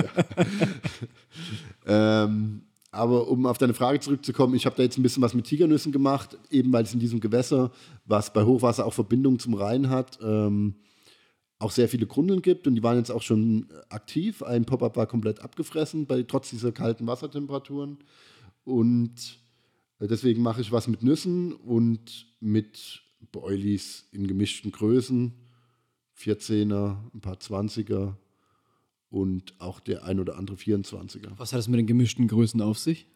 Ähm, 1.86 2.64
aber 2.92 3.28
um 3.28 3.46
auf 3.46 3.58
deine 3.58 3.74
Frage 3.74 4.00
zurückzukommen, 4.00 4.56
ich 4.56 4.66
habe 4.66 4.76
da 4.76 4.84
jetzt 4.84 4.98
ein 4.98 5.04
bisschen 5.04 5.22
was 5.24 5.34
mit 5.34 5.46
Tigernüssen 5.46 5.92
gemacht, 5.92 6.38
eben 6.50 6.72
weil 6.74 6.84
es 6.84 6.94
in 6.94 7.00
diesem 7.00 7.20
Gewässer, 7.20 7.72
was 8.06 8.34
bei 8.34 8.44
Hochwasser 8.44 8.86
auch 8.86 8.94
Verbindung 8.94 9.40
zum 9.40 9.54
Rhein 9.54 9.90
hat, 9.90 10.20
ähm, 10.22 10.76
auch 11.60 11.72
sehr 11.72 11.90
viele 11.90 12.06
Grundeln 12.06 12.42
gibt 12.42 12.68
und 12.68 12.76
die 12.76 12.84
waren 12.84 12.98
jetzt 12.98 13.12
auch 13.12 13.24
schon 13.24 13.68
aktiv. 13.90 14.44
Ein 14.44 14.66
Pop-up 14.66 14.96
war 14.96 15.08
komplett 15.08 15.40
abgefressen, 15.40 16.06
bei, 16.06 16.24
trotz 16.24 16.50
dieser 16.52 16.72
kalten 16.72 17.08
Wassertemperaturen. 17.08 17.98
Und 18.64 19.40
äh, 20.00 20.08
deswegen 20.08 20.44
mache 20.44 20.62
ich 20.62 20.72
was 20.72 20.88
mit 20.88 21.02
Nüssen 21.02 21.54
und 21.54 22.28
mit 22.40 23.02
Boilies 23.32 24.08
in 24.12 24.28
gemischten 24.28 24.72
Größen. 24.72 25.34
14er, 26.20 26.98
ein 27.14 27.22
paar 27.22 27.36
20er 27.36 28.16
und 29.10 29.54
auch 29.60 29.80
der 29.80 30.04
ein 30.04 30.20
oder 30.20 30.38
andere 30.38 30.58
24er. 30.58 31.32
Was 31.38 31.54
hat 31.54 31.60
das 31.60 31.68
mit 31.68 31.80
den 31.80 31.88
gemischten 31.88 32.28
Größen 32.28 32.62
auf 32.62 32.80
sich? 32.80 33.08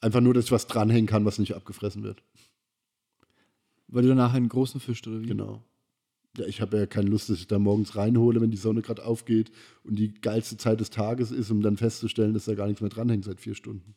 Einfach 0.00 0.20
nur, 0.20 0.34
dass 0.34 0.46
ich 0.46 0.52
was 0.52 0.66
dranhängen 0.66 1.06
kann, 1.06 1.24
was 1.24 1.38
nicht 1.38 1.54
abgefressen 1.54 2.02
wird. 2.02 2.22
Weil 3.88 4.02
du 4.02 4.08
danach 4.08 4.34
einen 4.34 4.48
großen 4.48 4.80
Fisch 4.80 5.06
oder 5.06 5.20
wie? 5.20 5.26
Genau. 5.26 5.62
Ja, 6.38 6.46
ich 6.46 6.60
habe 6.60 6.78
ja 6.78 6.86
keine 6.86 7.10
Lust, 7.10 7.28
dass 7.28 7.38
ich 7.38 7.48
da 7.48 7.58
morgens 7.58 7.96
reinhole, 7.96 8.40
wenn 8.40 8.52
die 8.52 8.56
Sonne 8.56 8.82
gerade 8.82 9.04
aufgeht 9.04 9.50
und 9.82 9.98
die 9.98 10.14
geilste 10.14 10.56
Zeit 10.56 10.78
des 10.78 10.90
Tages 10.90 11.32
ist, 11.32 11.50
um 11.50 11.60
dann 11.60 11.76
festzustellen, 11.76 12.34
dass 12.34 12.44
da 12.44 12.54
gar 12.54 12.68
nichts 12.68 12.80
mehr 12.80 12.90
dranhängt 12.90 13.24
seit 13.24 13.40
vier 13.40 13.56
Stunden. 13.56 13.96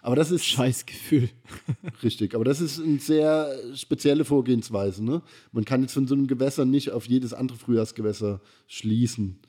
Aber 0.00 0.16
das 0.16 0.30
ist 0.30 0.46
Scheiß 0.46 0.86
Gefühl. 0.86 1.28
richtig. 2.02 2.34
Aber 2.34 2.44
das 2.44 2.62
ist 2.62 2.80
eine 2.80 2.98
sehr 2.98 3.54
spezielle 3.74 4.24
Vorgehensweise. 4.24 5.04
Ne? 5.04 5.20
Man 5.52 5.66
kann 5.66 5.82
jetzt 5.82 5.92
von 5.92 6.06
so 6.06 6.14
einem 6.14 6.26
Gewässer 6.26 6.64
nicht 6.64 6.90
auf 6.90 7.06
jedes 7.06 7.34
andere 7.34 7.58
Frühjahrsgewässer 7.58 8.40
schließen. 8.66 9.40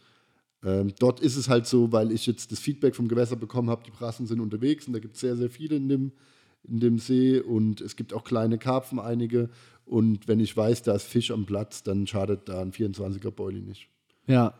Ähm, 0.65 0.93
dort 0.99 1.19
ist 1.19 1.37
es 1.37 1.47
halt 1.47 1.67
so, 1.67 1.91
weil 1.91 2.11
ich 2.11 2.25
jetzt 2.25 2.51
das 2.51 2.59
Feedback 2.59 2.95
vom 2.95 3.07
Gewässer 3.07 3.35
bekommen 3.35 3.69
habe, 3.69 3.83
die 3.85 3.91
Brassen 3.91 4.25
sind 4.25 4.39
unterwegs 4.39 4.87
und 4.87 4.93
da 4.93 4.99
gibt 4.99 5.15
es 5.15 5.21
sehr, 5.21 5.37
sehr 5.37 5.49
viele 5.49 5.75
in 5.75 5.87
dem, 5.87 6.11
in 6.63 6.79
dem 6.79 6.97
See 6.97 7.39
und 7.39 7.81
es 7.81 7.95
gibt 7.95 8.13
auch 8.13 8.23
kleine 8.23 8.57
Karpfen, 8.57 8.99
einige. 8.99 9.49
Und 9.85 10.27
wenn 10.27 10.39
ich 10.39 10.55
weiß, 10.55 10.81
da 10.83 10.95
ist 10.95 11.03
Fisch 11.03 11.31
am 11.31 11.45
Platz, 11.45 11.83
dann 11.83 12.07
schadet 12.07 12.49
da 12.49 12.61
ein 12.61 12.71
24er 12.71 13.31
Boilie 13.31 13.61
nicht. 13.61 13.87
Ja. 14.27 14.53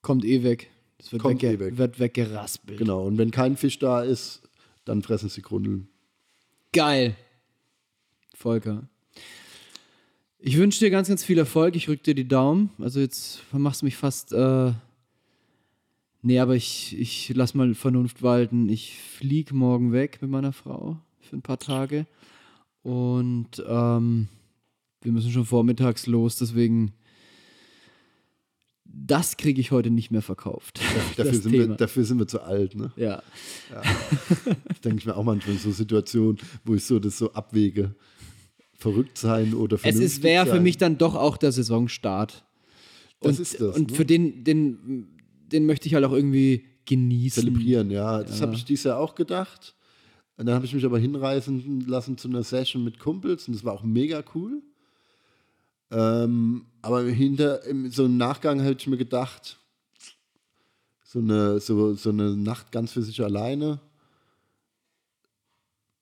Kommt 0.00 0.24
eh 0.24 0.42
weg. 0.42 0.70
Das 0.98 1.10
wird, 1.12 1.22
Kommt 1.22 1.42
wegge 1.42 1.54
eh 1.56 1.58
weg. 1.58 1.78
wird 1.78 1.98
weggeraspelt. 1.98 2.78
Genau. 2.78 3.04
Und 3.04 3.18
wenn 3.18 3.30
kein 3.32 3.56
Fisch 3.56 3.78
da 3.78 4.02
ist, 4.02 4.42
dann 4.84 5.02
fressen 5.02 5.28
sie 5.28 5.42
Grundeln. 5.42 5.88
Geil. 6.72 7.16
Volker. 8.34 8.88
Ich 10.38 10.56
wünsche 10.56 10.80
dir 10.80 10.90
ganz, 10.90 11.08
ganz 11.08 11.22
viel 11.22 11.38
Erfolg. 11.38 11.76
Ich 11.76 11.88
rück 11.88 12.02
dir 12.02 12.14
die 12.14 12.26
Daumen. 12.26 12.70
Also 12.78 13.00
jetzt 13.00 13.42
machst 13.52 13.82
du 13.82 13.86
mich 13.86 13.96
fast. 13.96 14.32
Äh 14.32 14.72
nee, 16.22 16.38
aber 16.38 16.54
ich, 16.56 16.98
ich 16.98 17.32
lass 17.34 17.54
mal 17.54 17.74
Vernunft 17.74 18.22
walten. 18.22 18.68
Ich 18.68 18.98
flieg 18.98 19.52
morgen 19.52 19.92
weg 19.92 20.18
mit 20.20 20.30
meiner 20.30 20.52
Frau 20.52 20.96
für 21.20 21.36
ein 21.36 21.42
paar 21.42 21.58
Tage. 21.58 22.06
Und 22.82 23.62
ähm, 23.66 24.28
wir 25.02 25.12
müssen 25.12 25.30
schon 25.30 25.44
vormittags 25.44 26.06
los, 26.06 26.36
deswegen. 26.36 26.92
Das 28.94 29.38
kriege 29.38 29.58
ich 29.60 29.70
heute 29.70 29.90
nicht 29.90 30.10
mehr 30.10 30.20
verkauft. 30.20 30.80
Dafür 31.16 31.24
das 31.32 31.42
sind, 31.42 31.52
wir, 31.52 31.66
dafür 31.68 32.04
sind 32.04 32.18
wir 32.18 32.26
zu 32.28 32.42
alt. 32.42 32.74
Ne? 32.74 32.92
Ja. 32.96 33.22
Das 34.68 34.80
denke 34.82 34.98
ich 34.98 35.06
mir 35.06 35.16
auch 35.16 35.24
manchmal 35.24 35.54
in 35.54 35.60
so 35.60 35.70
Situationen, 35.70 36.38
wo 36.64 36.74
ich 36.74 36.84
so 36.84 36.98
das 36.98 37.16
so 37.16 37.32
abwäge. 37.32 37.94
Verrückt 38.74 39.16
sein 39.16 39.54
oder 39.54 39.76
Es 39.76 39.82
vernünftig 39.82 40.12
ist 40.18 40.22
wäre 40.24 40.44
für 40.46 40.60
mich 40.60 40.76
dann 40.76 40.98
doch 40.98 41.14
auch 41.14 41.36
der 41.38 41.52
Saisonstart. 41.52 42.44
Das 43.20 43.36
und, 43.38 43.42
ist 43.42 43.60
das, 43.60 43.76
Und 43.76 43.92
ne? 43.92 43.96
für 43.96 44.04
den, 44.04 44.42
den, 44.44 45.06
den 45.52 45.64
möchte 45.66 45.86
ich 45.86 45.94
halt 45.94 46.04
auch 46.04 46.12
irgendwie 46.12 46.64
genießen. 46.84 47.44
zelebrieren, 47.44 47.90
ja. 47.92 48.22
Das 48.24 48.40
Ja. 48.40 48.46
habe 48.46 48.56
ich 48.56 48.64
dieses 48.64 48.84
Jahr 48.84 48.98
auch 48.98 49.14
gedacht. 49.14 49.74
Und 50.36 50.46
dann 50.46 50.54
habe 50.54 50.64
ich 50.64 50.74
mich 50.74 50.84
aber 50.84 50.98
hinreißen 50.98 51.86
lassen 51.86 52.18
zu 52.18 52.28
einer 52.28 52.42
Session 52.42 52.84
mit 52.84 52.98
Kumpels 52.98 53.46
und 53.46 53.54
das 53.54 53.64
war 53.64 53.74
auch 53.74 53.82
mega 53.82 54.24
cool. 54.34 54.62
Ähm, 55.90 56.66
aber 56.80 57.02
hinter, 57.02 57.60
so 57.90 58.06
im 58.06 58.16
Nachgang 58.16 58.60
hätte 58.60 58.80
ich 58.80 58.86
mir 58.86 58.96
gedacht, 58.96 59.58
so 61.04 61.18
eine, 61.18 61.60
so, 61.60 61.92
so 61.94 62.08
eine 62.08 62.34
Nacht 62.34 62.72
ganz 62.72 62.92
für 62.92 63.02
sich 63.02 63.22
alleine. 63.22 63.80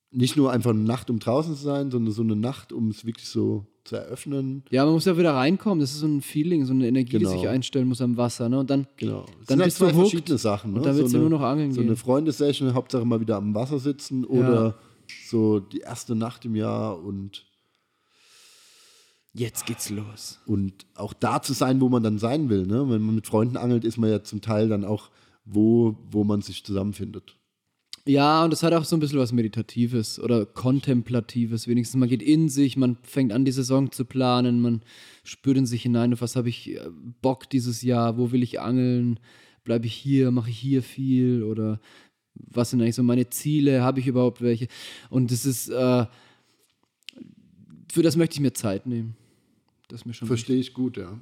Nicht 0.09 0.37
nur 0.37 0.51
einfach 0.51 0.71
eine 0.71 0.79
Nacht, 0.79 1.09
um 1.09 1.19
draußen 1.19 1.55
zu 1.55 1.61
sein, 1.61 1.91
sondern 1.91 2.13
so 2.13 2.21
eine 2.21 2.37
Nacht, 2.37 2.71
um 2.71 2.89
es 2.89 3.05
wirklich 3.05 3.27
so 3.27 3.67
zu 3.83 3.95
eröffnen. 3.95 4.63
Ja, 4.69 4.85
man 4.85 4.93
muss 4.93 5.05
ja 5.05 5.17
wieder 5.17 5.33
reinkommen. 5.33 5.79
Das 5.79 5.91
ist 5.91 5.99
so 5.99 6.07
ein 6.07 6.21
Feeling, 6.21 6.65
so 6.65 6.73
eine 6.73 6.87
Energie, 6.87 7.17
Genau. 7.17 7.31
die 7.31 7.37
sich 7.39 7.47
einstellen 7.47 7.87
muss 7.87 8.01
am 8.01 8.17
Wasser. 8.17 8.47
Ne? 8.49 8.59
Und 8.59 8.69
dann, 8.69 8.87
Genau. 8.97 9.25
Es 9.41 9.47
Dann 9.47 9.57
sind 9.57 9.59
halt 9.59 9.65
bist 9.67 9.81
du 9.81 9.85
zwei 9.85 9.93
verschiedene 9.93 10.37
Sachen. 10.37 10.71
Ne? 10.73 10.77
und 10.79 10.85
dann 10.85 10.95
willst 10.97 11.11
so 11.11 11.17
du 11.17 11.21
nur 11.21 11.29
noch 11.39 11.41
angeln 11.45 11.71
So 11.71 11.81
gehen. 11.81 11.89
eine 11.89 11.95
Freundesession, 11.97 12.73
Hauptsache 12.73 13.05
mal 13.05 13.19
wieder 13.19 13.37
am 13.37 13.53
Wasser 13.55 13.79
sitzen 13.79 14.23
oder 14.25 14.77
so 15.27 15.59
die 15.59 15.79
erste 15.79 16.15
Nacht 16.15 16.45
im 16.45 16.55
Jahr 16.55 17.01
und, 17.03 17.45
jetzt 19.33 19.65
geht's 19.65 19.89
los. 19.89 20.39
und 20.45 20.85
auch 20.95 21.13
da 21.13 21.41
zu 21.41 21.53
sein, 21.53 21.79
wo 21.81 21.89
man 21.89 22.03
dann 22.03 22.17
sein 22.19 22.49
will. 22.49 22.65
Ne? 22.65 22.89
Wenn 22.89 23.01
man 23.01 23.15
mit 23.15 23.27
Freunden 23.27 23.57
angelt, 23.57 23.85
ist 23.85 23.97
man 23.97 24.09
ja 24.09 24.23
zum 24.23 24.41
Teil 24.41 24.67
dann 24.69 24.83
auch 24.85 25.09
wo, 25.45 25.97
wo 26.11 26.23
man 26.23 26.41
sich 26.41 26.63
zusammenfindet. 26.63 27.35
Ja, 28.07 28.43
und 28.43 28.51
es 28.51 28.63
hat 28.63 28.73
auch 28.73 28.83
so 28.83 28.95
ein 28.95 28.99
bisschen 28.99 29.19
was 29.19 29.31
Meditatives 29.31 30.19
oder 30.19 30.45
Kontemplatives. 30.45 31.67
Wenigstens 31.67 31.99
man 31.99 32.09
geht 32.09 32.23
in 32.23 32.49
sich, 32.49 32.75
man 32.75 32.97
fängt 33.03 33.31
an, 33.31 33.45
die 33.45 33.51
Saison 33.51 33.91
zu 33.91 34.05
planen, 34.05 34.61
man 34.61 34.81
spürt 35.23 35.57
in 35.57 35.67
sich 35.67 35.83
hinein, 35.83 36.13
auf 36.13 36.21
was 36.21 36.35
habe 36.35 36.49
ich 36.49 36.71
äh, 36.71 36.89
Bock 37.21 37.49
dieses 37.49 37.83
Jahr, 37.83 38.17
wo 38.17 38.31
will 38.31 38.41
ich 38.41 38.59
angeln, 38.59 39.19
bleibe 39.63 39.85
ich 39.85 39.93
hier, 39.93 40.31
mache 40.31 40.49
ich 40.49 40.57
hier 40.57 40.81
viel 40.81 41.43
oder 41.43 41.79
was 42.33 42.71
sind 42.71 42.81
eigentlich 42.81 42.95
so 42.95 43.03
meine 43.03 43.29
Ziele, 43.29 43.83
habe 43.83 43.99
ich 43.99 44.07
überhaupt 44.07 44.41
welche? 44.41 44.67
Und 45.09 45.31
das 45.31 45.45
ist, 45.45 45.69
äh, 45.69 46.05
für 47.91 48.01
das 48.01 48.15
möchte 48.15 48.35
ich 48.35 48.39
mir 48.39 48.53
Zeit 48.53 48.87
nehmen. 48.87 49.15
Das 49.89 50.05
mir 50.05 50.13
schon 50.13 50.27
Verstehe 50.27 50.59
ich 50.59 50.73
gut, 50.73 50.97
ja. 50.97 51.19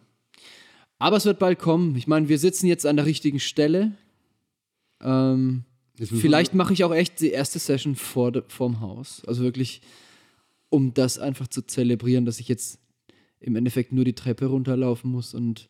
Aber 0.98 1.18
es 1.18 1.26
wird 1.26 1.40
bald 1.40 1.60
kommen. 1.60 1.96
Ich 1.96 2.08
meine, 2.08 2.30
wir 2.30 2.38
sitzen 2.38 2.68
jetzt 2.68 2.86
an 2.86 2.98
der 2.98 3.06
richtigen 3.06 3.40
Stelle. 3.40 3.94
Ähm, 5.02 5.64
vielleicht 6.06 6.54
mache 6.54 6.74
ich 6.74 6.84
auch 6.84 6.94
echt 6.94 7.20
die 7.20 7.32
erste 7.32 7.60
Session 7.60 7.96
vor 7.96 8.32
de, 8.32 8.44
vorm 8.48 8.80
Haus. 8.80 9.22
Also 9.28 9.44
wirklich, 9.44 9.82
um 10.70 10.94
das 10.94 11.20
einfach 11.20 11.48
zu 11.48 11.62
zelebrieren, 11.62 12.26
dass 12.26 12.40
ich 12.40 12.48
jetzt 12.48 12.80
im 13.40 13.56
Endeffekt 13.56 13.92
nur 13.92 14.06
die 14.06 14.14
Treppe 14.14 14.48
runterlaufen 14.48 15.12
muss 15.12 15.34
und 15.34 15.70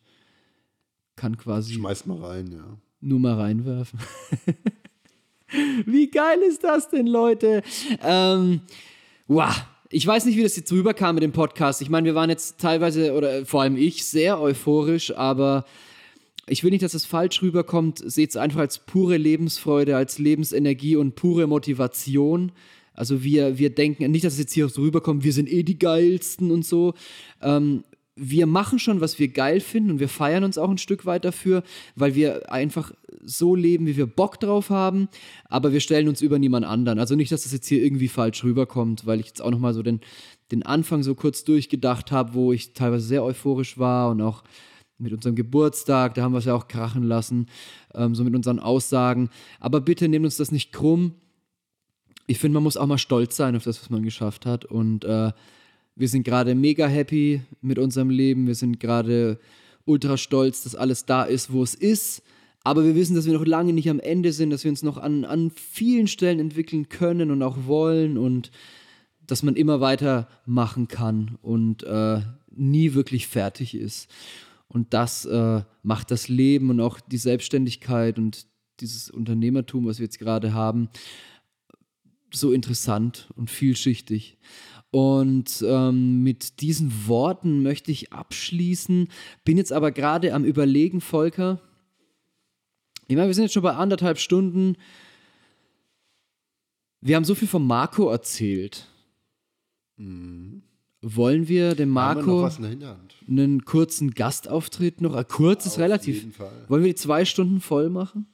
kann 1.16 1.36
quasi. 1.36 1.74
Schmeiß 1.74 2.06
mal 2.06 2.18
rein, 2.18 2.52
ja. 2.52 2.78
Nur 3.00 3.20
mal 3.20 3.34
reinwerfen. 3.34 3.98
Wie 5.86 6.10
geil 6.10 6.38
ist 6.48 6.62
das 6.62 6.90
denn, 6.90 7.06
Leute? 7.06 7.62
Ähm, 8.02 8.60
wow. 9.26 9.54
Ich 9.92 10.06
weiß 10.06 10.24
nicht, 10.26 10.36
wie 10.36 10.44
das 10.44 10.54
jetzt 10.54 10.70
rüberkam 10.70 11.16
mit 11.16 11.24
dem 11.24 11.32
Podcast. 11.32 11.82
Ich 11.82 11.90
meine, 11.90 12.04
wir 12.04 12.14
waren 12.14 12.30
jetzt 12.30 12.60
teilweise, 12.60 13.12
oder 13.12 13.44
vor 13.44 13.62
allem 13.62 13.76
ich, 13.76 14.04
sehr 14.04 14.40
euphorisch, 14.40 15.16
aber 15.16 15.64
ich 16.50 16.64
will 16.64 16.70
nicht, 16.70 16.82
dass 16.82 16.94
es 16.94 17.06
falsch 17.06 17.42
rüberkommt. 17.42 18.02
Seht 18.04 18.30
es 18.30 18.36
einfach 18.36 18.60
als 18.60 18.80
pure 18.80 19.16
Lebensfreude, 19.16 19.96
als 19.96 20.18
Lebensenergie 20.18 20.96
und 20.96 21.14
pure 21.14 21.46
Motivation. 21.46 22.52
Also 22.92 23.22
wir, 23.22 23.58
wir 23.58 23.70
denken, 23.70 24.10
nicht, 24.10 24.24
dass 24.24 24.34
es 24.34 24.40
jetzt 24.40 24.52
hier 24.52 24.68
so 24.68 24.82
rüberkommt, 24.82 25.24
wir 25.24 25.32
sind 25.32 25.50
eh 25.50 25.62
die 25.62 25.78
geilsten 25.78 26.50
und 26.50 26.66
so. 26.66 26.94
Ähm, 27.40 27.84
wir 28.16 28.46
machen 28.46 28.78
schon, 28.78 29.00
was 29.00 29.18
wir 29.18 29.28
geil 29.28 29.60
finden 29.60 29.92
und 29.92 30.00
wir 30.00 30.08
feiern 30.08 30.44
uns 30.44 30.58
auch 30.58 30.68
ein 30.68 30.76
Stück 30.76 31.06
weit 31.06 31.24
dafür, 31.24 31.62
weil 31.94 32.14
wir 32.14 32.52
einfach 32.52 32.92
so 33.24 33.54
leben, 33.54 33.86
wie 33.86 33.96
wir 33.96 34.06
Bock 34.06 34.38
drauf 34.40 34.68
haben, 34.68 35.08
aber 35.48 35.72
wir 35.72 35.80
stellen 35.80 36.08
uns 36.08 36.20
über 36.20 36.38
niemand 36.38 36.66
anderen. 36.66 36.98
Also 36.98 37.14
nicht, 37.14 37.32
dass 37.32 37.44
das 37.44 37.52
jetzt 37.52 37.68
hier 37.68 37.82
irgendwie 37.82 38.08
falsch 38.08 38.44
rüberkommt, 38.44 39.06
weil 39.06 39.20
ich 39.20 39.26
jetzt 39.26 39.40
auch 39.40 39.50
nochmal 39.50 39.72
so 39.72 39.82
den, 39.82 40.00
den 40.50 40.64
Anfang 40.64 41.02
so 41.02 41.14
kurz 41.14 41.44
durchgedacht 41.44 42.12
habe, 42.12 42.34
wo 42.34 42.52
ich 42.52 42.74
teilweise 42.74 43.06
sehr 43.06 43.24
euphorisch 43.24 43.78
war 43.78 44.10
und 44.10 44.20
auch 44.20 44.42
mit 45.00 45.12
unserem 45.12 45.34
Geburtstag, 45.34 46.14
da 46.14 46.22
haben 46.22 46.32
wir 46.32 46.38
es 46.38 46.44
ja 46.44 46.54
auch 46.54 46.68
krachen 46.68 47.02
lassen, 47.02 47.46
ähm, 47.94 48.14
so 48.14 48.24
mit 48.24 48.34
unseren 48.34 48.58
Aussagen. 48.58 49.30
Aber 49.58 49.80
bitte 49.80 50.08
nehmt 50.08 50.24
uns 50.24 50.36
das 50.36 50.52
nicht 50.52 50.72
krumm. 50.72 51.14
Ich 52.26 52.38
finde, 52.38 52.54
man 52.54 52.62
muss 52.62 52.76
auch 52.76 52.86
mal 52.86 52.98
stolz 52.98 53.36
sein 53.36 53.56
auf 53.56 53.64
das, 53.64 53.80
was 53.80 53.90
man 53.90 54.02
geschafft 54.02 54.46
hat 54.46 54.64
und 54.64 55.04
äh, 55.04 55.32
wir 55.96 56.08
sind 56.08 56.22
gerade 56.22 56.54
mega 56.54 56.86
happy 56.86 57.42
mit 57.60 57.78
unserem 57.78 58.08
Leben. 58.08 58.46
Wir 58.46 58.54
sind 58.54 58.80
gerade 58.80 59.38
ultra 59.84 60.16
stolz, 60.16 60.62
dass 60.62 60.74
alles 60.74 61.04
da 61.04 61.24
ist, 61.24 61.52
wo 61.52 61.62
es 61.62 61.74
ist. 61.74 62.22
Aber 62.62 62.84
wir 62.84 62.94
wissen, 62.94 63.14
dass 63.14 63.26
wir 63.26 63.32
noch 63.32 63.44
lange 63.46 63.72
nicht 63.72 63.90
am 63.90 64.00
Ende 64.00 64.32
sind, 64.32 64.50
dass 64.50 64.64
wir 64.64 64.70
uns 64.70 64.82
noch 64.82 64.98
an, 64.98 65.24
an 65.24 65.50
vielen 65.50 66.06
Stellen 66.06 66.40
entwickeln 66.40 66.88
können 66.88 67.30
und 67.30 67.42
auch 67.42 67.66
wollen 67.66 68.16
und 68.16 68.50
dass 69.26 69.42
man 69.42 69.56
immer 69.56 69.80
weiter 69.80 70.28
machen 70.46 70.88
kann 70.88 71.38
und 71.42 71.82
äh, 71.84 72.20
nie 72.50 72.94
wirklich 72.94 73.28
fertig 73.28 73.74
ist. 73.74 74.10
Und 74.72 74.94
das 74.94 75.24
äh, 75.24 75.62
macht 75.82 76.12
das 76.12 76.28
Leben 76.28 76.70
und 76.70 76.80
auch 76.80 77.00
die 77.00 77.18
Selbstständigkeit 77.18 78.18
und 78.18 78.46
dieses 78.78 79.10
Unternehmertum, 79.10 79.84
was 79.84 79.98
wir 79.98 80.04
jetzt 80.04 80.20
gerade 80.20 80.54
haben, 80.54 80.88
so 82.32 82.52
interessant 82.52 83.28
und 83.34 83.50
vielschichtig. 83.50 84.38
Und 84.92 85.64
ähm, 85.66 86.22
mit 86.22 86.60
diesen 86.60 87.08
Worten 87.08 87.64
möchte 87.64 87.90
ich 87.90 88.12
abschließen. 88.12 89.08
Bin 89.44 89.56
jetzt 89.56 89.72
aber 89.72 89.90
gerade 89.90 90.34
am 90.34 90.44
Überlegen, 90.44 91.00
Volker. 91.00 91.60
Ich 93.08 93.16
meine, 93.16 93.26
wir 93.26 93.34
sind 93.34 93.44
jetzt 93.44 93.54
schon 93.54 93.64
bei 93.64 93.74
anderthalb 93.74 94.18
Stunden. 94.20 94.76
Wir 97.00 97.16
haben 97.16 97.24
so 97.24 97.34
viel 97.34 97.48
von 97.48 97.66
Marco 97.66 98.08
erzählt. 98.08 98.86
Mhm. 99.96 100.62
Wollen 101.02 101.48
wir 101.48 101.74
dem 101.74 101.88
Marco 101.88 102.42
wir 102.42 103.42
einen 103.42 103.64
kurzen 103.64 104.10
Gastauftritt 104.10 105.00
noch? 105.00 105.26
Kurz 105.28 105.64
ist 105.64 105.78
relativ. 105.78 106.38
Wollen 106.68 106.82
wir 106.84 106.90
die 106.90 106.96
zwei 106.96 107.24
Stunden 107.24 107.60
voll 107.60 107.88
machen? 107.88 108.26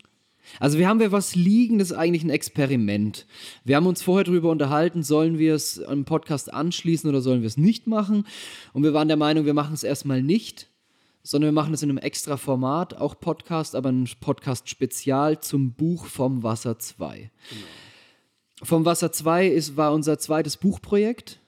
Also 0.61 0.79
wir 0.79 0.89
haben 0.89 1.01
ja 1.01 1.13
was 1.13 1.35
liegen, 1.35 1.79
das 1.79 1.91
ist 1.91 1.97
eigentlich 1.97 2.25
ein 2.25 2.31
Experiment. 2.31 3.27
Wir 3.65 3.77
haben 3.77 3.87
uns 3.87 4.03
vorher 4.03 4.25
darüber 4.25 4.51
unterhalten, 4.51 5.03
sollen 5.03 5.39
wir 5.39 5.55
es 5.55 5.83
am 5.83 6.05
Podcast 6.05 6.53
anschließen 6.53 7.09
oder 7.09 7.21
sollen 7.21 7.43
wir 7.43 7.49
es 7.49 7.57
nicht 7.57 7.87
machen? 7.87 8.27
Und 8.73 8.83
wir 8.83 8.95
waren 8.95 9.09
der 9.09 9.17
Meinung, 9.17 9.45
wir 9.45 9.55
machen 9.55 9.75
es 9.75 9.83
erstmal 9.83 10.23
nicht, 10.23 10.69
sondern 11.23 11.49
wir 11.49 11.61
machen 11.61 11.75
es 11.75 11.83
in 11.83 11.91
einem 11.91 11.99
extra 11.99 12.37
Format, 12.37 12.95
auch 12.95 13.19
Podcast, 13.19 13.75
aber 13.75 13.91
ein 13.91 14.09
Podcast-Spezial 14.21 15.41
zum 15.41 15.73
Buch 15.73 16.07
Vom 16.07 16.43
Wasser 16.43 16.79
2. 16.79 17.19
Genau. 17.19 17.31
Vom 18.63 18.85
Wasser 18.85 19.13
2 19.13 19.49
ist, 19.49 19.77
war 19.77 19.93
unser 19.93 20.19
zweites 20.19 20.57
Buchprojekt. 20.57 21.41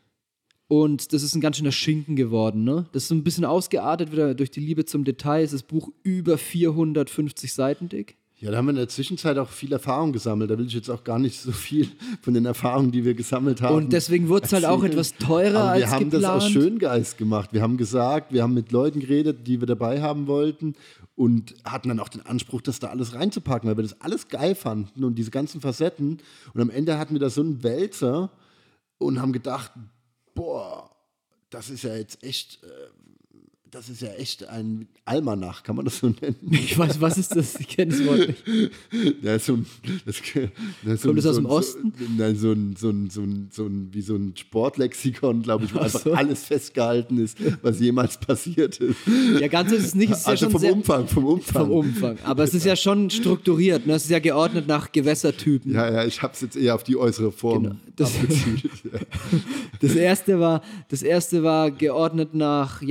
Und 0.69 1.15
das 1.15 1.23
ist 1.23 1.35
ein 1.35 1.41
ganz 1.41 1.57
schöner 1.57 1.73
Schinken 1.73 2.15
geworden. 2.15 2.63
Ne? 2.65 2.87
Das 2.93 3.05
ist 3.05 3.09
so 3.09 3.15
ein 3.15 3.25
bisschen 3.25 3.47
ausgeartet 3.47 4.13
wieder 4.13 4.35
durch 4.35 4.51
die 4.51 4.61
Liebe 4.61 4.85
zum 4.85 5.03
Detail. 5.05 5.43
Ist 5.43 5.55
das 5.55 5.63
Buch 5.63 5.91
über 6.03 6.37
450 6.37 7.53
Seiten 7.53 7.89
dick. 7.89 8.17
Ja, 8.41 8.53
da 8.53 8.59
haben 8.59 8.67
wir 8.67 8.71
in 8.71 8.77
der 8.77 8.89
Zwischenzeit 8.89 9.37
auch 9.39 9.49
viel 9.49 9.73
Erfahrung 9.73 10.13
gesammelt. 10.13 10.49
Da 10.49 10.57
will 10.57 10.67
ich 10.67 10.73
jetzt 10.73 10.89
auch 10.91 11.03
gar 11.03 11.19
nicht 11.19 11.41
so 11.41 11.51
viel 11.51 11.89
von 12.23 12.35
den 12.35 12.45
Erfahrungen, 12.45 12.93
die 12.93 13.05
wir 13.05 13.15
gesammelt 13.15 13.61
haben. 13.63 13.75
Und 13.75 13.93
deswegen 13.93 14.29
wurde 14.29 14.47
es 14.47 14.53
halt 14.53 14.65
auch 14.65 14.85
etwas 14.85 15.17
teurer 15.17 15.59
Aber 15.59 15.71
als 15.71 15.81
Wir 15.81 15.91
haben 15.91 16.11
geplant. 16.11 16.25
das 16.25 16.45
aus 16.45 16.51
Schöngeist 16.51 17.19
gemacht. 17.19 17.53
Wir 17.53 17.63
haben 17.63 17.77
gesagt, 17.77 18.33
wir 18.33 18.45
haben 18.45 18.55
mit 18.55 18.71
Leuten 18.71 19.01
geredet, 19.01 19.49
die 19.49 19.59
wir 19.59 19.67
dabei 19.67 20.03
haben 20.03 20.29
wollten 20.29 20.75
und 21.17 21.55
hatten 21.65 21.89
dann 21.89 21.99
auch 21.99 22.11
den 22.11 22.25
Anspruch, 22.27 22.61
das 22.61 22.79
da 22.79 22.89
alles 22.89 23.13
reinzupacken, 23.13 23.69
weil 23.69 23.77
wir 23.77 23.83
das 23.83 24.01
alles 24.03 24.29
geil 24.29 24.55
fanden 24.55 25.03
und 25.03 25.17
diese 25.17 25.33
ganzen 25.33 25.61
Facetten. 25.61 26.19
Und 26.55 26.61
am 26.61 26.71
Ende 26.71 26.97
hatten 26.97 27.15
wir 27.15 27.21
da 27.21 27.31
so 27.31 27.41
einen 27.41 27.65
Wälzer 27.65 28.31
und 28.99 29.21
haben 29.21 29.33
gedacht, 29.33 29.73
boah, 30.39 30.91
das 31.51 31.69
ist 31.69 31.83
ja 31.83 31.97
jetzt 31.97 32.23
echt. 32.23 32.63
Äh, 32.63 32.69
das 33.71 33.89
ist 33.89 34.01
ja 34.01 34.09
echt 34.13 34.49
ein 34.49 34.89
Almanach, 35.05 35.63
kann 35.63 35.77
man 35.77 35.85
das 35.85 35.99
so 35.99 36.09
nennen? 36.09 36.37
Ich 36.51 36.79
weiß, 36.79 37.01
was 37.01 37.19
ist 37.19 37.35
das? 37.37 37.59
Ich 37.61 37.69
kenne 37.69 37.93
das 37.93 38.07
Wort 38.07 38.29
nicht. 38.29 38.43
Ja, 39.23 39.39
so 39.39 39.55
ein, 39.55 39.67
das, 40.07 40.17
das 40.85 41.03
Kommt 41.03 41.19
das 41.19 41.25
so 41.25 41.31
aus 41.31 41.37
dem 41.37 41.47
Osten? 41.47 41.93
So, 41.99 42.05
nein, 42.17 42.37
so 42.37 42.53
ein, 42.53 42.77
so 42.77 42.91
ein, 42.91 43.11
so 43.11 43.23
ein, 43.23 43.49
so 43.51 43.67
ein, 43.67 43.89
wie 43.93 44.01
so 44.01 44.15
ein 44.15 44.35
Sportlexikon, 44.37 45.43
glaube 45.43 45.65
ich, 45.65 45.75
wo 45.75 45.81
einfach 45.81 46.01
so. 46.01 46.13
alles 46.13 46.45
festgehalten 46.45 47.19
ist, 47.19 47.39
was 47.63 47.81
jemals 47.81 48.19
passiert 48.19 48.79
ist. 48.79 48.99
Ja, 49.41 49.49
ganz 49.49 49.71
so 49.71 49.77
ist 49.77 49.87
es 49.87 49.95
nicht. 49.95 50.13
Es 50.13 50.21
ist 50.21 50.29
also 50.29 50.47
ja 50.47 50.51
vom 50.51 50.61
sehr, 50.61 50.73
Umfang, 50.73 51.09
vom 51.09 51.25
Umfang. 51.27 51.67
Vom 51.67 51.71
Umfang. 51.71 52.19
Aber 52.25 52.45
es 52.45 52.55
ist 52.55 52.65
ja 52.65 52.77
schon 52.77 53.11
strukturiert. 53.11 53.87
Ne? 53.87 53.95
Es 53.95 54.05
ist 54.05 54.11
ja 54.11 54.19
geordnet 54.19 54.67
nach 54.67 54.93
Gewässertypen. 54.93 55.73
Ja, 55.73 55.91
ja, 55.91 56.05
ich 56.05 56.23
habe 56.23 56.33
es 56.33 56.41
jetzt 56.41 56.57
eher 56.57 56.75
auf 56.75 56.85
die 56.85 56.97
äußere 56.97 57.33
Form 57.33 57.63
genau. 57.65 57.77
das, 57.97 58.13
das, 59.81 59.95
erste 59.95 60.41
war, 60.41 60.63
das 60.89 61.03
erste 61.03 61.43
war 61.43 61.71
geordnet 61.71 62.35
nach 62.35 62.83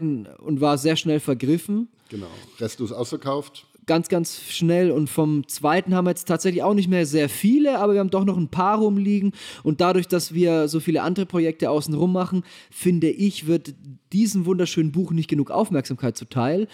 Jahreszeiten 0.00 0.26
und 0.38 0.60
war 0.60 0.78
sehr 0.78 0.96
schnell 0.96 1.20
vergriffen. 1.20 1.88
Genau. 2.08 2.26
Restlos 2.58 2.92
ausverkauft. 2.92 3.66
Ganz, 3.86 4.08
ganz 4.08 4.42
schnell. 4.48 4.90
Und 4.90 5.08
vom 5.08 5.48
zweiten 5.48 5.94
haben 5.94 6.04
wir 6.04 6.10
jetzt 6.10 6.26
tatsächlich 6.28 6.62
auch 6.62 6.74
nicht 6.74 6.88
mehr 6.88 7.06
sehr 7.06 7.28
viele, 7.28 7.78
aber 7.78 7.94
wir 7.94 8.00
haben 8.00 8.10
doch 8.10 8.24
noch 8.24 8.36
ein 8.36 8.48
paar 8.48 8.78
rumliegen. 8.78 9.32
Und 9.62 9.80
dadurch, 9.80 10.06
dass 10.06 10.32
wir 10.34 10.68
so 10.68 10.80
viele 10.80 11.02
andere 11.02 11.26
Projekte 11.26 11.70
außenrum 11.70 12.12
machen, 12.12 12.44
finde 12.70 13.08
ich, 13.08 13.46
wird 13.46 13.74
diesem 14.12 14.46
wunderschönen 14.46 14.92
Buch 14.92 15.12
nicht 15.12 15.28
genug 15.28 15.50
Aufmerksamkeit 15.50 16.16
zuteil. 16.16 16.68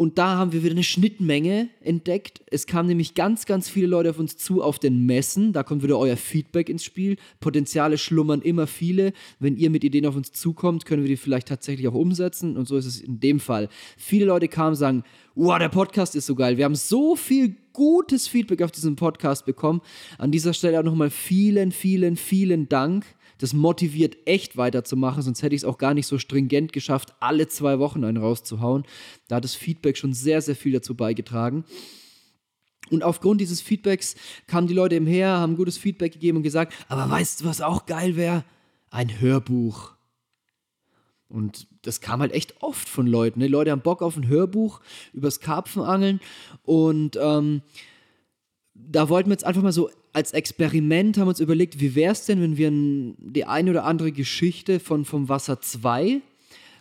Und 0.00 0.16
da 0.16 0.38
haben 0.38 0.54
wir 0.54 0.62
wieder 0.62 0.72
eine 0.72 0.82
Schnittmenge 0.82 1.68
entdeckt. 1.82 2.40
Es 2.46 2.66
kamen 2.66 2.88
nämlich 2.88 3.12
ganz, 3.12 3.44
ganz 3.44 3.68
viele 3.68 3.86
Leute 3.86 4.08
auf 4.08 4.18
uns 4.18 4.38
zu 4.38 4.62
auf 4.62 4.78
den 4.78 5.04
Messen. 5.04 5.52
Da 5.52 5.62
kommt 5.62 5.82
wieder 5.82 5.98
euer 5.98 6.16
Feedback 6.16 6.70
ins 6.70 6.84
Spiel. 6.84 7.18
Potenziale 7.38 7.98
schlummern 7.98 8.40
immer 8.40 8.66
viele. 8.66 9.12
Wenn 9.40 9.58
ihr 9.58 9.68
mit 9.68 9.84
Ideen 9.84 10.06
auf 10.06 10.16
uns 10.16 10.32
zukommt, 10.32 10.86
können 10.86 11.02
wir 11.02 11.08
die 11.10 11.18
vielleicht 11.18 11.48
tatsächlich 11.48 11.86
auch 11.86 11.92
umsetzen. 11.92 12.56
Und 12.56 12.66
so 12.66 12.78
ist 12.78 12.86
es 12.86 12.98
in 12.98 13.20
dem 13.20 13.40
Fall. 13.40 13.68
Viele 13.98 14.24
Leute 14.24 14.48
kamen 14.48 14.70
und 14.70 14.76
sagen, 14.76 15.04
wow, 15.34 15.58
der 15.58 15.68
Podcast 15.68 16.16
ist 16.16 16.24
so 16.24 16.34
geil. 16.34 16.56
Wir 16.56 16.64
haben 16.64 16.76
so 16.76 17.14
viel 17.14 17.56
gutes 17.74 18.26
Feedback 18.26 18.62
auf 18.62 18.72
diesen 18.72 18.96
Podcast 18.96 19.44
bekommen. 19.44 19.82
An 20.16 20.30
dieser 20.30 20.54
Stelle 20.54 20.80
auch 20.80 20.84
nochmal 20.84 21.10
vielen, 21.10 21.72
vielen, 21.72 22.16
vielen 22.16 22.70
Dank. 22.70 23.04
Das 23.40 23.54
motiviert 23.54 24.18
echt 24.26 24.58
weiterzumachen, 24.58 25.22
sonst 25.22 25.42
hätte 25.42 25.54
ich 25.54 25.62
es 25.62 25.64
auch 25.64 25.78
gar 25.78 25.94
nicht 25.94 26.06
so 26.06 26.18
stringent 26.18 26.74
geschafft, 26.74 27.14
alle 27.20 27.48
zwei 27.48 27.78
Wochen 27.78 28.04
einen 28.04 28.18
rauszuhauen. 28.18 28.84
Da 29.28 29.36
hat 29.36 29.44
das 29.44 29.54
Feedback 29.54 29.96
schon 29.96 30.12
sehr, 30.12 30.42
sehr 30.42 30.54
viel 30.54 30.74
dazu 30.74 30.94
beigetragen. 30.94 31.64
Und 32.90 33.02
aufgrund 33.02 33.40
dieses 33.40 33.62
Feedbacks 33.62 34.14
kamen 34.46 34.66
die 34.66 34.74
Leute 34.74 34.96
eben 34.96 35.06
her, 35.06 35.38
haben 35.38 35.56
gutes 35.56 35.78
Feedback 35.78 36.12
gegeben 36.12 36.38
und 36.38 36.42
gesagt, 36.42 36.74
aber 36.88 37.08
weißt 37.08 37.40
du, 37.40 37.44
was 37.46 37.62
auch 37.62 37.86
geil 37.86 38.14
wäre? 38.14 38.44
Ein 38.90 39.20
Hörbuch. 39.20 39.92
Und 41.30 41.66
das 41.82 42.02
kam 42.02 42.20
halt 42.20 42.32
echt 42.32 42.62
oft 42.62 42.90
von 42.90 43.06
Leuten. 43.06 43.38
Ne? 43.38 43.46
Die 43.46 43.52
Leute 43.52 43.70
haben 43.70 43.80
Bock 43.80 44.02
auf 44.02 44.18
ein 44.18 44.28
Hörbuch 44.28 44.80
übers 45.14 45.40
Karpfenangeln 45.40 46.20
und 46.64 47.18
ähm, 47.22 47.62
da 48.74 49.08
wollten 49.08 49.30
wir 49.30 49.34
jetzt 49.34 49.44
einfach 49.44 49.62
mal 49.62 49.72
so 49.72 49.88
als 50.12 50.32
Experiment 50.32 51.16
haben 51.16 51.26
wir 51.26 51.30
uns 51.30 51.40
überlegt, 51.40 51.80
wie 51.80 51.94
wäre 51.94 52.12
es 52.12 52.26
denn, 52.26 52.40
wenn 52.40 52.56
wir 52.56 52.70
die 53.18 53.44
eine 53.44 53.70
oder 53.70 53.84
andere 53.84 54.12
Geschichte 54.12 54.80
von 54.80 55.04
Vom 55.04 55.28
Wasser 55.28 55.60
2 55.60 56.20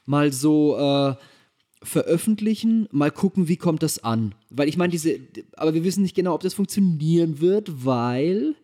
mal 0.06 0.34
so 0.34 0.78
äh, 0.78 1.16
veröffentlichen, 1.84 2.88
mal 2.92 3.12
gucken, 3.12 3.48
wie 3.48 3.58
kommt 3.58 3.84
das 3.84 4.04
an. 4.04 4.34
Weil 4.50 4.68
ich 4.68 4.78
meine, 4.78 4.92
diese, 4.92 5.20
aber 5.56 5.74
wir 5.74 5.84
wissen 5.84 6.02
nicht 6.02 6.16
genau, 6.16 6.34
ob 6.34 6.42
das 6.42 6.54
funktionieren 6.54 7.40
wird, 7.40 7.86
weil 7.86 8.56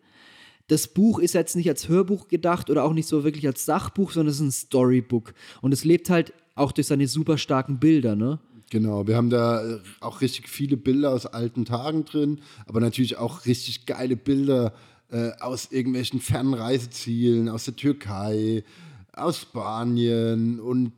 das 0.68 0.88
Buch 0.88 1.20
ist 1.20 1.34
jetzt 1.34 1.56
nicht 1.56 1.68
als 1.68 1.88
Hörbuch 1.88 2.28
gedacht 2.28 2.68
oder 2.70 2.84
auch 2.84 2.92
nicht 2.92 3.06
so 3.06 3.24
wirklich 3.24 3.46
als 3.46 3.64
Sachbuch, 3.64 4.10
sondern 4.10 4.30
es 4.30 4.40
ist 4.40 4.46
ein 4.46 4.52
Storybook. 4.52 5.32
Und 5.62 5.72
es 5.72 5.84
lebt 5.84 6.10
halt 6.10 6.32
auch 6.56 6.72
durch 6.72 6.88
seine 6.88 7.06
super 7.06 7.38
starken 7.38 7.78
Bilder, 7.78 8.16
ne? 8.16 8.40
Genau, 8.70 9.06
wir 9.06 9.16
haben 9.16 9.30
da 9.30 9.64
äh, 9.64 9.78
auch 10.00 10.20
richtig 10.20 10.48
viele 10.48 10.76
Bilder 10.76 11.12
aus 11.12 11.26
alten 11.26 11.64
Tagen 11.64 12.04
drin, 12.04 12.40
aber 12.66 12.80
natürlich 12.80 13.16
auch 13.16 13.46
richtig 13.46 13.86
geile 13.86 14.16
Bilder 14.16 14.72
äh, 15.10 15.30
aus 15.38 15.70
irgendwelchen 15.70 16.20
fernen 16.20 16.54
Reisezielen, 16.54 17.48
aus 17.48 17.64
der 17.64 17.76
Türkei, 17.76 18.64
aus 19.12 19.42
Spanien 19.42 20.58
und 20.58 20.92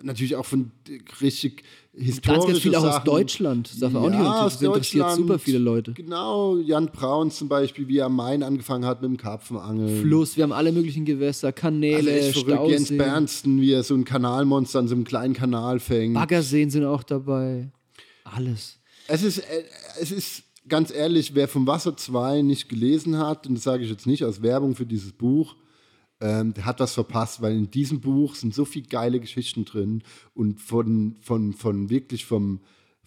äh, 0.00 0.04
natürlich 0.04 0.36
auch 0.36 0.44
von 0.44 0.70
äh, 0.86 0.98
richtig 1.22 1.64
historischen 1.96 2.40
Ganz, 2.42 2.46
ganz 2.52 2.58
viel 2.60 2.74
auch 2.74 2.84
aus. 2.98 3.04
Deutschland. 3.04 3.70
Das 3.80 3.92
man 3.92 4.02
auch 4.02 4.10
nicht 4.10 4.18
Ja, 4.20 4.42
aus 4.44 4.52
Das 4.54 4.62
interessiert 4.62 5.04
Deutschland. 5.04 5.16
super 5.28 5.38
viele 5.38 5.58
Leute. 5.58 5.92
Genau, 5.92 6.56
Jan 6.58 6.86
Braun 6.86 7.30
zum 7.30 7.48
Beispiel, 7.48 7.86
wie 7.88 7.98
er 7.98 8.06
am 8.06 8.16
Main 8.16 8.42
angefangen 8.42 8.84
hat 8.84 9.00
mit 9.02 9.10
dem 9.10 9.16
Karpfenangeln. 9.16 10.00
Fluss, 10.02 10.36
wir 10.36 10.44
haben 10.44 10.52
alle 10.52 10.72
möglichen 10.72 11.04
Gewässer, 11.04 11.48
also 11.48 11.60
Kanäle, 11.60 12.18
echt 12.20 12.38
verrückt, 12.44 12.70
Jens 12.70 12.88
Bernsten, 12.96 13.60
wie 13.60 13.72
er 13.72 13.82
so 13.84 13.94
ein 13.94 14.04
Kanalmonster 14.04 14.78
an 14.80 14.88
so 14.88 14.94
einem 14.94 15.04
kleinen 15.04 15.34
Kanal 15.34 15.78
fängt. 15.80 16.14
Baggerseen 16.14 16.70
sind 16.70 16.84
auch 16.84 17.02
dabei. 17.02 17.70
Alles. 18.24 18.78
Es 19.06 19.22
ist, 19.22 19.38
äh, 19.38 19.62
es 20.00 20.10
ist 20.10 20.42
ganz 20.68 20.90
ehrlich, 20.92 21.34
wer 21.34 21.46
vom 21.46 21.66
Wasser 21.66 21.96
2 21.96 22.42
nicht 22.42 22.68
gelesen 22.68 23.18
hat, 23.18 23.46
und 23.46 23.54
das 23.54 23.64
sage 23.64 23.84
ich 23.84 23.90
jetzt 23.90 24.06
nicht 24.06 24.24
aus 24.24 24.42
Werbung 24.42 24.74
für 24.74 24.86
dieses 24.86 25.12
Buch, 25.12 25.56
ähm, 26.20 26.54
der 26.54 26.64
hat 26.64 26.80
was 26.80 26.94
verpasst, 26.94 27.42
weil 27.42 27.52
in 27.54 27.70
diesem 27.70 28.00
Buch 28.00 28.34
sind 28.34 28.54
so 28.54 28.64
viele 28.64 28.86
geile 28.86 29.20
Geschichten 29.20 29.64
drin 29.64 30.02
und 30.34 30.60
von, 30.60 31.16
von, 31.20 31.52
von 31.52 31.90
wirklich 31.90 32.24
vom, 32.24 32.60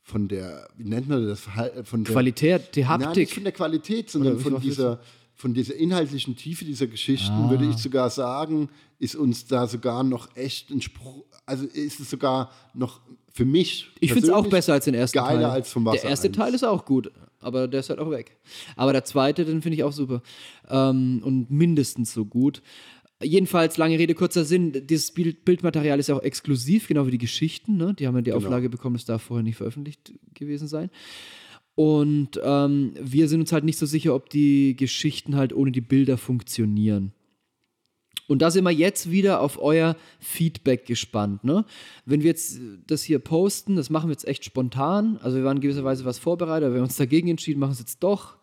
von 0.03 0.27
der, 0.27 0.67
wie 0.77 0.84
nennt 0.85 1.07
man 1.07 1.25
das, 1.27 1.41
Verhal- 1.41 1.84
von 1.84 2.03
der, 2.03 2.13
Qualität, 2.13 2.75
die 2.75 2.81
Nein, 2.84 2.99
nicht 2.99 3.07
Haptik. 3.07 3.34
von 3.34 3.43
der 3.43 3.53
Qualität, 3.53 4.09
sondern 4.09 4.39
von 4.39 4.59
dieser, 4.61 4.99
von 5.35 5.53
dieser 5.53 5.75
inhaltlichen 5.75 6.35
Tiefe 6.35 6.65
dieser 6.65 6.88
Geschichten, 6.88 7.31
Ah. 7.31 7.49
würde 7.49 7.65
ich 7.69 7.77
sogar 7.77 8.09
sagen, 8.09 8.69
ist 8.99 9.15
uns 9.15 9.45
da 9.45 9.67
sogar 9.67 10.03
noch 10.03 10.35
echt 10.35 10.69
ein 10.71 10.81
Spruch, 10.81 11.23
also 11.45 11.65
ist 11.65 11.99
es 11.99 12.09
sogar 12.09 12.51
noch 12.73 12.99
für 13.31 13.45
mich. 13.45 13.89
Ich 13.99 14.11
finde 14.13 14.27
es 14.29 14.34
auch 14.34 14.47
besser 14.47 14.73
als 14.73 14.85
den 14.85 14.95
ersten 14.95 15.19
geiler 15.19 15.41
Teil. 15.41 15.45
als 15.51 15.71
vom 15.71 15.85
Wasser 15.85 16.01
Der 16.01 16.09
erste 16.09 16.27
1. 16.29 16.35
Teil 16.38 16.53
ist 16.55 16.63
auch 16.63 16.84
gut, 16.85 17.11
aber 17.39 17.67
der 17.67 17.81
ist 17.81 17.89
halt 17.91 17.99
auch 17.99 18.09
weg. 18.09 18.35
Aber 18.75 18.93
der 18.93 19.03
zweite, 19.05 19.45
den 19.45 19.61
finde 19.61 19.75
ich 19.77 19.84
auch 19.84 19.91
super. 19.91 20.23
Ähm, 20.67 21.21
und 21.23 21.51
mindestens 21.51 22.11
so 22.13 22.25
gut. 22.25 22.63
Jedenfalls, 23.23 23.77
lange 23.77 23.98
Rede, 23.98 24.14
kurzer 24.14 24.45
Sinn, 24.45 24.85
dieses 24.85 25.11
Bild 25.11 25.44
Bildmaterial 25.44 25.99
ist 25.99 26.07
ja 26.10 26.15
auch 26.15 26.22
exklusiv, 26.22 26.88
genau 26.88 27.07
wie 27.07 27.11
die 27.11 27.18
Geschichten. 27.18 27.76
Ne? 27.76 27.94
Die 27.95 28.06
haben 28.06 28.15
ja 28.15 28.22
die 28.22 28.31
Genau. 28.31 28.45
Auflage 28.45 28.69
bekommen, 28.69 28.95
das 28.95 29.06
darf 29.06 29.23
vorher 29.23 29.44
nicht 29.44 29.57
veröffentlicht 29.57 30.14
gewesen 30.35 30.68
sein. 30.68 30.91
Und 31.73 32.39
ähm, 32.44 32.94
wir 32.99 33.27
sind 33.27 33.39
uns 33.41 33.52
halt 33.52 33.64
nicht 33.64 33.77
so 33.77 33.85
sicher, 33.85 34.14
ob 34.14 34.30
die 34.30 34.76
Geschichten 34.76 35.35
halt 35.35 35.53
ohne 35.53 35.72
die 35.72 35.81
Bilder 35.81 36.18
funktionieren. 36.18 37.11
Und 38.27 38.41
da 38.41 38.52
sind 38.52 38.65
wir 38.65 38.72
jetzt 38.72 39.10
wieder 39.10 39.41
auf 39.41 39.60
euer 39.61 39.95
Feedback 40.19 40.85
gespannt. 40.85 41.44
Ne? 41.44 41.65
Wenn 42.06 42.22
wir 42.22 42.27
jetzt 42.27 42.57
äh, 42.57 42.61
das 42.85 43.03
hier 43.03 43.19
posten, 43.19 43.76
das 43.76 43.89
machen 43.89 44.10
wir 44.10 44.14
jetzt 44.14 44.27
echt 44.27 44.44
spontan. 44.45 45.18
Also 45.23 45.38
wir 45.38 45.44
waren 45.44 45.57
in 45.57 45.61
gewisser 45.61 45.84
Weise 45.84 46.06
was 46.06 46.19
vorbereitet, 46.19 46.65
aber 46.65 46.76
wir 46.76 46.81
haben 46.81 46.88
uns 46.88 46.98
dagegen 46.98 47.30
entschieden, 47.30 47.60
machen 47.60 47.72
es 47.72 47.80
jetzt 47.80 48.03
doch, 48.03 48.38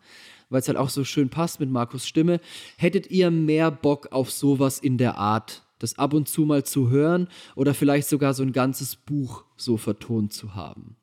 weil 0.49 0.59
es 0.59 0.67
halt 0.67 0.77
auch 0.77 0.89
so 0.89 1.03
schön 1.03 1.29
passt 1.29 1.59
mit 1.59 1.69
Markus 1.69 2.07
Stimme. 2.07 2.39
Hättet 2.77 3.09
ihr 3.11 3.31
mehr 3.31 3.71
Bock 3.71 4.11
auf 4.11 4.31
sowas 4.31 4.79
in 4.79 4.97
der 4.97 5.17
Art, 5.17 5.63
das 5.79 5.97
ab 5.97 6.13
und 6.13 6.27
zu 6.27 6.45
mal 6.45 6.63
zu 6.63 6.89
hören 6.89 7.27
oder 7.55 7.73
vielleicht 7.73 8.07
sogar 8.07 8.33
so 8.33 8.43
ein 8.43 8.51
ganzes 8.51 8.95
Buch 8.95 9.43
so 9.57 9.77
vertont 9.77 10.33
zu 10.33 10.55
haben? 10.55 10.97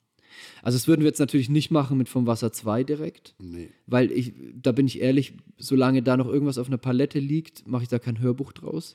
Also 0.62 0.76
das 0.76 0.88
würden 0.88 1.02
wir 1.02 1.08
jetzt 1.08 1.18
natürlich 1.18 1.48
nicht 1.48 1.70
machen 1.70 1.98
mit 1.98 2.08
Vom 2.08 2.26
Wasser 2.26 2.52
2 2.52 2.84
direkt. 2.84 3.34
Nee. 3.38 3.70
Weil 3.86 4.10
ich, 4.12 4.32
da 4.54 4.72
bin 4.72 4.86
ich 4.86 5.00
ehrlich, 5.00 5.34
solange 5.58 6.02
da 6.02 6.16
noch 6.16 6.28
irgendwas 6.28 6.58
auf 6.58 6.68
einer 6.68 6.78
Palette 6.78 7.18
liegt, 7.18 7.66
mache 7.66 7.82
ich 7.82 7.88
da 7.88 7.98
kein 7.98 8.20
Hörbuch 8.20 8.52
draus. 8.52 8.94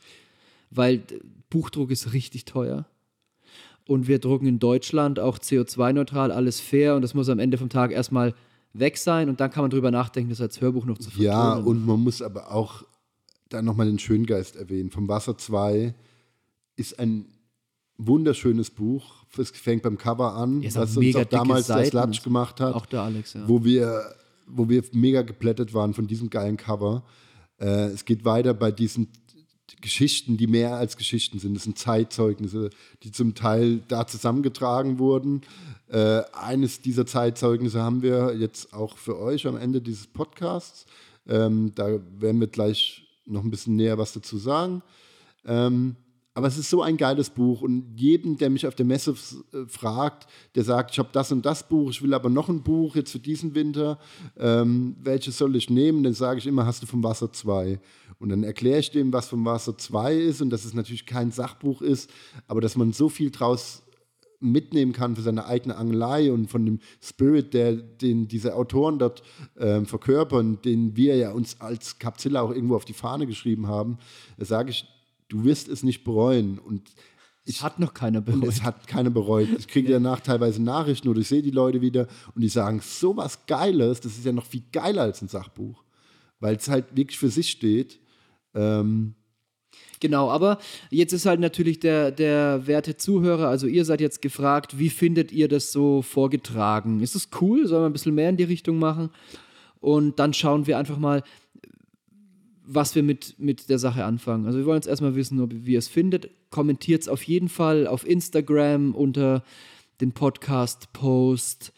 Weil 0.69 1.03
Buchdruck 1.49 1.91
ist 1.91 2.13
richtig 2.13 2.45
teuer. 2.45 2.87
Und 3.87 4.07
wir 4.07 4.19
drucken 4.19 4.47
in 4.47 4.59
Deutschland 4.59 5.19
auch 5.19 5.39
CO2-neutral, 5.39 6.31
alles 6.31 6.59
fair 6.59 6.95
und 6.95 7.01
das 7.01 7.13
muss 7.13 7.29
am 7.29 7.39
Ende 7.39 7.57
vom 7.57 7.69
Tag 7.69 7.91
erstmal 7.91 8.33
weg 8.73 8.97
sein 8.97 9.29
und 9.29 9.39
dann 9.39 9.51
kann 9.51 9.63
man 9.63 9.71
drüber 9.71 9.91
nachdenken, 9.91 10.29
das 10.29 10.41
als 10.41 10.61
Hörbuch 10.61 10.85
noch 10.85 10.97
zu 10.97 11.09
vertonen. 11.09 11.25
Ja, 11.25 11.53
und 11.53 11.85
man 11.85 11.99
muss 11.99 12.21
aber 12.21 12.51
auch 12.51 12.83
da 13.49 13.61
nochmal 13.61 13.87
den 13.87 13.99
Schöngeist 13.99 14.55
erwähnen. 14.55 14.91
Vom 14.91 15.07
Wasser 15.07 15.37
2 15.37 15.93
ist 16.75 16.99
ein 16.99 17.25
wunderschönes 17.97 18.69
Buch. 18.69 19.25
Es 19.37 19.51
fängt 19.51 19.83
beim 19.83 19.97
Cover 19.97 20.33
an, 20.33 20.59
auch 20.65 20.75
was 20.75 20.97
uns 20.97 21.15
auch 21.15 21.25
damals 21.25 21.67
der. 21.67 21.85
Slatsch 21.85 22.23
gemacht 22.23 22.59
hat. 22.59 22.73
Auch 22.75 22.85
der 22.85 23.01
Alex, 23.01 23.33
ja. 23.33 23.47
wo 23.47 23.63
wir, 23.63 24.15
wo 24.47 24.69
wir 24.69 24.83
mega 24.93 25.21
geplättet 25.21 25.73
waren 25.73 25.93
von 25.93 26.07
diesem 26.07 26.29
geilen 26.29 26.57
Cover. 26.57 27.03
Äh, 27.59 27.87
es 27.87 28.05
geht 28.05 28.25
weiter 28.25 28.53
bei 28.53 28.71
diesen 28.71 29.09
Geschichten, 29.81 30.37
die 30.37 30.47
mehr 30.47 30.75
als 30.75 30.97
Geschichten 30.97 31.39
sind. 31.39 31.55
Das 31.55 31.63
sind 31.63 31.77
Zeitzeugnisse, 31.77 32.69
die 33.03 33.11
zum 33.11 33.35
Teil 33.35 33.81
da 33.87 34.07
zusammengetragen 34.07 34.97
wurden. 34.97 35.41
Äh, 35.89 36.21
eines 36.33 36.81
dieser 36.81 37.05
Zeitzeugnisse 37.05 37.81
haben 37.81 38.01
wir 38.01 38.35
jetzt 38.35 38.73
auch 38.73 38.97
für 38.97 39.17
euch 39.17 39.47
am 39.47 39.57
Ende 39.57 39.81
dieses 39.81 40.07
Podcasts. 40.07 40.85
Ähm, 41.27 41.71
da 41.75 41.99
werden 42.19 42.39
wir 42.39 42.47
gleich 42.47 43.07
noch 43.25 43.43
ein 43.43 43.51
bisschen 43.51 43.75
näher 43.75 43.97
was 43.97 44.13
dazu 44.13 44.37
sagen. 44.37 44.81
Ähm, 45.45 45.95
aber 46.37 46.47
es 46.47 46.57
ist 46.59 46.69
so 46.69 46.83
ein 46.83 46.97
geiles 46.97 47.31
Buch 47.31 47.61
und 47.61 47.95
jedem, 47.95 48.37
der 48.37 48.51
mich 48.51 48.67
auf 48.67 48.75
der 48.75 48.85
Messe 48.85 49.15
äh, 49.53 49.65
fragt, 49.67 50.27
der 50.53 50.63
sagt, 50.63 50.91
ich 50.91 50.99
habe 50.99 51.09
das 51.11 51.31
und 51.31 51.43
das 51.43 51.67
Buch, 51.67 51.89
ich 51.89 52.03
will 52.03 52.13
aber 52.13 52.29
noch 52.29 52.47
ein 52.47 52.61
Buch 52.61 52.95
jetzt 52.95 53.11
für 53.11 53.19
diesen 53.19 53.55
Winter, 53.55 53.97
ähm, 54.37 54.95
welches 55.01 55.39
soll 55.39 55.55
ich 55.55 55.71
nehmen? 55.71 56.03
Dann 56.03 56.13
sage 56.13 56.37
ich 56.37 56.45
immer, 56.45 56.67
hast 56.67 56.83
du 56.83 56.85
vom 56.85 57.03
Wasser 57.03 57.33
2. 57.33 57.79
Und 58.19 58.29
dann 58.29 58.43
erkläre 58.43 58.79
ich 58.79 58.91
dem, 58.91 59.11
was 59.11 59.27
vom 59.27 59.45
Wasser 59.45 59.77
2 59.77 60.15
ist 60.15 60.41
und 60.41 60.51
dass 60.51 60.63
es 60.63 60.75
natürlich 60.75 61.07
kein 61.07 61.31
Sachbuch 61.31 61.81
ist, 61.81 62.09
aber 62.47 62.61
dass 62.61 62.75
man 62.75 62.93
so 62.93 63.09
viel 63.09 63.31
draus 63.31 63.81
mitnehmen 64.39 64.93
kann 64.93 65.15
für 65.15 65.21
seine 65.21 65.45
eigene 65.45 65.75
Angelei 65.75 66.31
und 66.31 66.49
von 66.49 66.65
dem 66.65 66.79
Spirit, 67.01 67.53
der, 67.53 67.73
den 67.73 68.27
diese 68.27 68.55
Autoren 68.55 68.99
dort 68.99 69.23
ähm, 69.57 69.85
verkörpern, 69.85 70.61
den 70.61 70.95
wir 70.95 71.15
ja 71.15 71.31
uns 71.31 71.59
als 71.59 71.99
Capzilla 71.99 72.41
auch 72.41 72.51
irgendwo 72.51 72.75
auf 72.75 72.85
die 72.85 72.93
Fahne 72.93 73.25
geschrieben 73.25 73.67
haben, 73.67 73.97
da 74.37 74.45
sage 74.45 74.69
ich, 74.69 74.85
du 75.27 75.43
wirst 75.43 75.67
es 75.67 75.83
nicht 75.83 76.03
bereuen. 76.03 76.59
Und 76.59 76.91
es 77.45 77.63
hat 77.63 77.79
noch 77.79 77.93
keiner 77.93 78.19
und 78.19 78.25
bereut. 78.25 78.47
es 78.47 78.63
hat 78.63 78.87
keiner 78.87 79.09
bereut. 79.09 79.49
Ich 79.57 79.67
kriege 79.67 79.91
danach 79.91 80.19
teilweise 80.19 80.61
Nachrichten 80.61 81.07
oder 81.07 81.21
ich 81.21 81.27
sehe 81.27 81.41
die 81.41 81.51
Leute 81.51 81.81
wieder 81.81 82.07
und 82.35 82.41
die 82.41 82.49
sagen, 82.49 82.81
so 82.83 83.15
was 83.17 83.45
Geiles, 83.45 84.01
das 84.01 84.17
ist 84.17 84.25
ja 84.25 84.31
noch 84.31 84.45
viel 84.45 84.63
geiler 84.71 85.03
als 85.03 85.21
ein 85.21 85.29
Sachbuch, 85.29 85.83
weil 86.39 86.55
es 86.55 86.67
halt 86.67 86.95
wirklich 86.95 87.17
für 87.17 87.29
sich 87.29 87.49
steht. 87.49 87.99
Ähm, 88.53 89.15
Genau, 89.99 90.29
aber 90.29 90.59
jetzt 90.89 91.13
ist 91.13 91.25
halt 91.25 91.39
natürlich 91.39 91.79
der, 91.79 92.11
der 92.11 92.67
werte 92.67 92.97
Zuhörer, 92.97 93.47
also 93.47 93.67
ihr 93.67 93.85
seid 93.85 94.01
jetzt 94.01 94.21
gefragt, 94.21 94.77
wie 94.77 94.89
findet 94.89 95.31
ihr 95.31 95.47
das 95.47 95.71
so 95.71 96.01
vorgetragen? 96.01 97.01
Ist 97.01 97.15
es 97.15 97.29
cool? 97.41 97.67
Sollen 97.67 97.83
wir 97.83 97.89
ein 97.89 97.93
bisschen 97.93 98.15
mehr 98.15 98.29
in 98.29 98.37
die 98.37 98.43
Richtung 98.43 98.79
machen? 98.79 99.09
Und 99.79 100.19
dann 100.19 100.33
schauen 100.33 100.67
wir 100.67 100.77
einfach 100.77 100.97
mal, 100.97 101.23
was 102.67 102.95
wir 102.95 103.03
mit, 103.03 103.35
mit 103.39 103.69
der 103.69 103.79
Sache 103.79 104.03
anfangen. 104.03 104.45
Also 104.45 104.59
wir 104.59 104.65
wollen 104.65 104.77
jetzt 104.77 104.87
erstmal 104.87 105.15
wissen, 105.15 105.39
ob, 105.39 105.51
wie 105.53 105.73
ihr 105.73 105.79
es 105.79 105.87
findet. 105.87 106.29
Kommentiert 106.49 107.01
es 107.01 107.07
auf 107.07 107.23
jeden 107.23 107.49
Fall 107.49 107.87
auf 107.87 108.05
Instagram 108.05 108.93
unter 108.93 109.43
den 110.01 110.11
Podcast-Post 110.11 111.71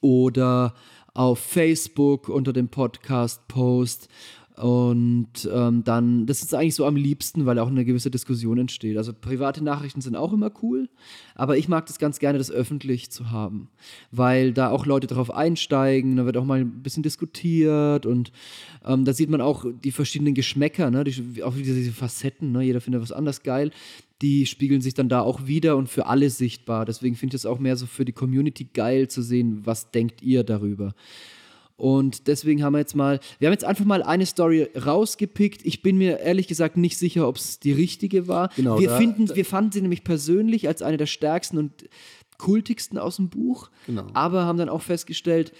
oder 0.00 0.74
auf 1.12 1.38
Facebook 1.38 2.28
unter 2.28 2.52
dem 2.52 2.68
Podcast-Post. 2.68 4.08
Und 4.56 5.48
ähm, 5.50 5.84
dann, 5.84 6.26
das 6.26 6.42
ist 6.42 6.54
eigentlich 6.54 6.74
so 6.74 6.84
am 6.84 6.96
liebsten, 6.96 7.46
weil 7.46 7.58
auch 7.58 7.68
eine 7.68 7.84
gewisse 7.84 8.10
Diskussion 8.10 8.58
entsteht. 8.58 8.96
Also 8.98 9.12
private 9.12 9.64
Nachrichten 9.64 10.02
sind 10.02 10.16
auch 10.16 10.32
immer 10.32 10.50
cool, 10.62 10.88
aber 11.34 11.56
ich 11.56 11.68
mag 11.68 11.86
das 11.86 11.98
ganz 11.98 12.18
gerne, 12.18 12.36
das 12.36 12.50
öffentlich 12.50 13.10
zu 13.10 13.30
haben, 13.30 13.68
weil 14.10 14.52
da 14.52 14.70
auch 14.70 14.84
Leute 14.84 15.06
drauf 15.06 15.32
einsteigen, 15.32 16.16
da 16.16 16.26
wird 16.26 16.36
auch 16.36 16.44
mal 16.44 16.60
ein 16.60 16.82
bisschen 16.82 17.02
diskutiert 17.02 18.04
und 18.04 18.32
ähm, 18.84 19.04
da 19.04 19.14
sieht 19.14 19.30
man 19.30 19.40
auch 19.40 19.64
die 19.82 19.92
verschiedenen 19.92 20.34
Geschmäcker, 20.34 20.90
ne? 20.90 21.04
die, 21.04 21.42
auch 21.42 21.54
diese, 21.54 21.74
diese 21.74 21.92
Facetten, 21.92 22.52
ne? 22.52 22.62
jeder 22.62 22.80
findet 22.80 23.00
was 23.00 23.12
anders 23.12 23.42
geil. 23.42 23.70
Die 24.20 24.44
spiegeln 24.44 24.82
sich 24.82 24.92
dann 24.92 25.08
da 25.08 25.22
auch 25.22 25.46
wieder 25.46 25.78
und 25.78 25.88
für 25.88 26.04
alle 26.04 26.28
sichtbar. 26.28 26.84
Deswegen 26.84 27.16
finde 27.16 27.36
ich 27.36 27.40
es 27.40 27.46
auch 27.46 27.58
mehr 27.58 27.76
so 27.76 27.86
für 27.86 28.04
die 28.04 28.12
Community 28.12 28.68
geil 28.74 29.08
zu 29.08 29.22
sehen, 29.22 29.62
was 29.64 29.90
denkt 29.90 30.20
ihr 30.20 30.44
darüber. 30.44 30.94
Und 31.80 32.26
deswegen 32.28 32.62
haben 32.62 32.74
wir 32.74 32.78
jetzt 32.78 32.94
mal, 32.94 33.20
wir 33.38 33.48
haben 33.48 33.52
jetzt 33.54 33.64
einfach 33.64 33.84
mal 33.86 34.02
eine 34.02 34.26
Story 34.26 34.68
rausgepickt. 34.76 35.64
Ich 35.64 35.80
bin 35.82 35.96
mir 35.96 36.18
ehrlich 36.20 36.46
gesagt 36.46 36.76
nicht 36.76 36.98
sicher, 36.98 37.26
ob 37.26 37.36
es 37.36 37.58
die 37.58 37.72
richtige 37.72 38.28
war. 38.28 38.50
Genau, 38.54 38.78
wir, 38.78 38.88
da- 38.90 38.96
finden, 38.98 39.34
wir 39.34 39.44
fanden 39.46 39.72
sie 39.72 39.80
nämlich 39.80 40.04
persönlich 40.04 40.68
als 40.68 40.82
eine 40.82 40.98
der 40.98 41.06
stärksten 41.06 41.56
und 41.58 41.72
kultigsten 42.36 42.98
aus 42.98 43.16
dem 43.16 43.28
Buch, 43.30 43.70
Genau. 43.86 44.06
aber 44.14 44.44
haben 44.44 44.58
dann 44.58 44.68
auch 44.68 44.82
festgestellt, 44.82 45.52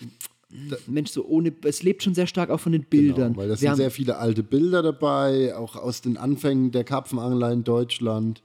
Mensch, 0.87 1.11
so 1.11 1.25
ohne, 1.27 1.53
es 1.65 1.83
lebt 1.83 2.03
schon 2.03 2.15
sehr 2.15 2.27
stark 2.27 2.51
auch 2.51 2.59
von 2.61 2.73
den 2.73 2.85
Bildern. 2.85 3.29
Genau, 3.33 3.39
weil 3.43 3.49
da 3.49 3.57
sind 3.57 3.77
sehr 3.77 3.91
viele 3.91 4.17
alte 4.19 4.43
Bilder 4.43 4.83
dabei, 4.83 5.57
auch 5.57 5.77
aus 5.77 6.01
den 6.03 6.17
Anfängen 6.17 6.71
der 6.73 6.85
Karpfenangler 6.85 7.53
in 7.53 7.65
Deutschland. 7.65 8.43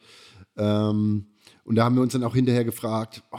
Ähm, 0.57 1.25
und 1.63 1.75
da 1.75 1.83
haben 1.83 1.95
wir 1.95 2.01
uns 2.03 2.13
dann 2.13 2.23
auch 2.23 2.35
hinterher 2.35 2.63
gefragt, 2.63 3.23
oh, 3.31 3.37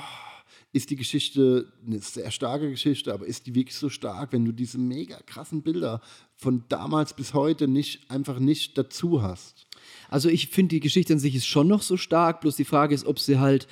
ist 0.77 0.91
die 0.91 0.97
Geschichte 0.97 1.73
eine 1.87 1.99
sehr 2.01 2.31
starke 2.31 2.71
Geschichte, 2.71 3.13
aber 3.13 3.27
ist 3.27 3.47
die 3.47 3.55
wirklich 3.55 3.77
so 3.77 3.89
stark, 3.89 4.33
wenn 4.33 4.45
du 4.45 4.53
diese 4.53 4.79
mega 4.79 5.19
krassen 5.25 5.63
Bilder 5.63 6.03
von 6.37 6.65
damals 6.69 7.15
bis 7.15 7.33
heute 7.33 7.67
nicht 7.67 8.11
einfach 8.11 8.39
nicht 8.39 8.77
dazu 8.77 9.23
hast? 9.23 9.67
Also 10.11 10.29
ich 10.29 10.49
finde, 10.49 10.75
die 10.75 10.81
Geschichte 10.81 11.15
an 11.15 11.19
sich 11.19 11.35
ist 11.35 11.47
schon 11.47 11.67
noch 11.67 11.83
so 11.83 11.97
stark, 11.97 12.43
bloß 12.43 12.57
die 12.57 12.65
Frage 12.65 12.95
ist, 12.95 13.07
ob 13.07 13.19
sie 13.19 13.39
halt 13.39 13.67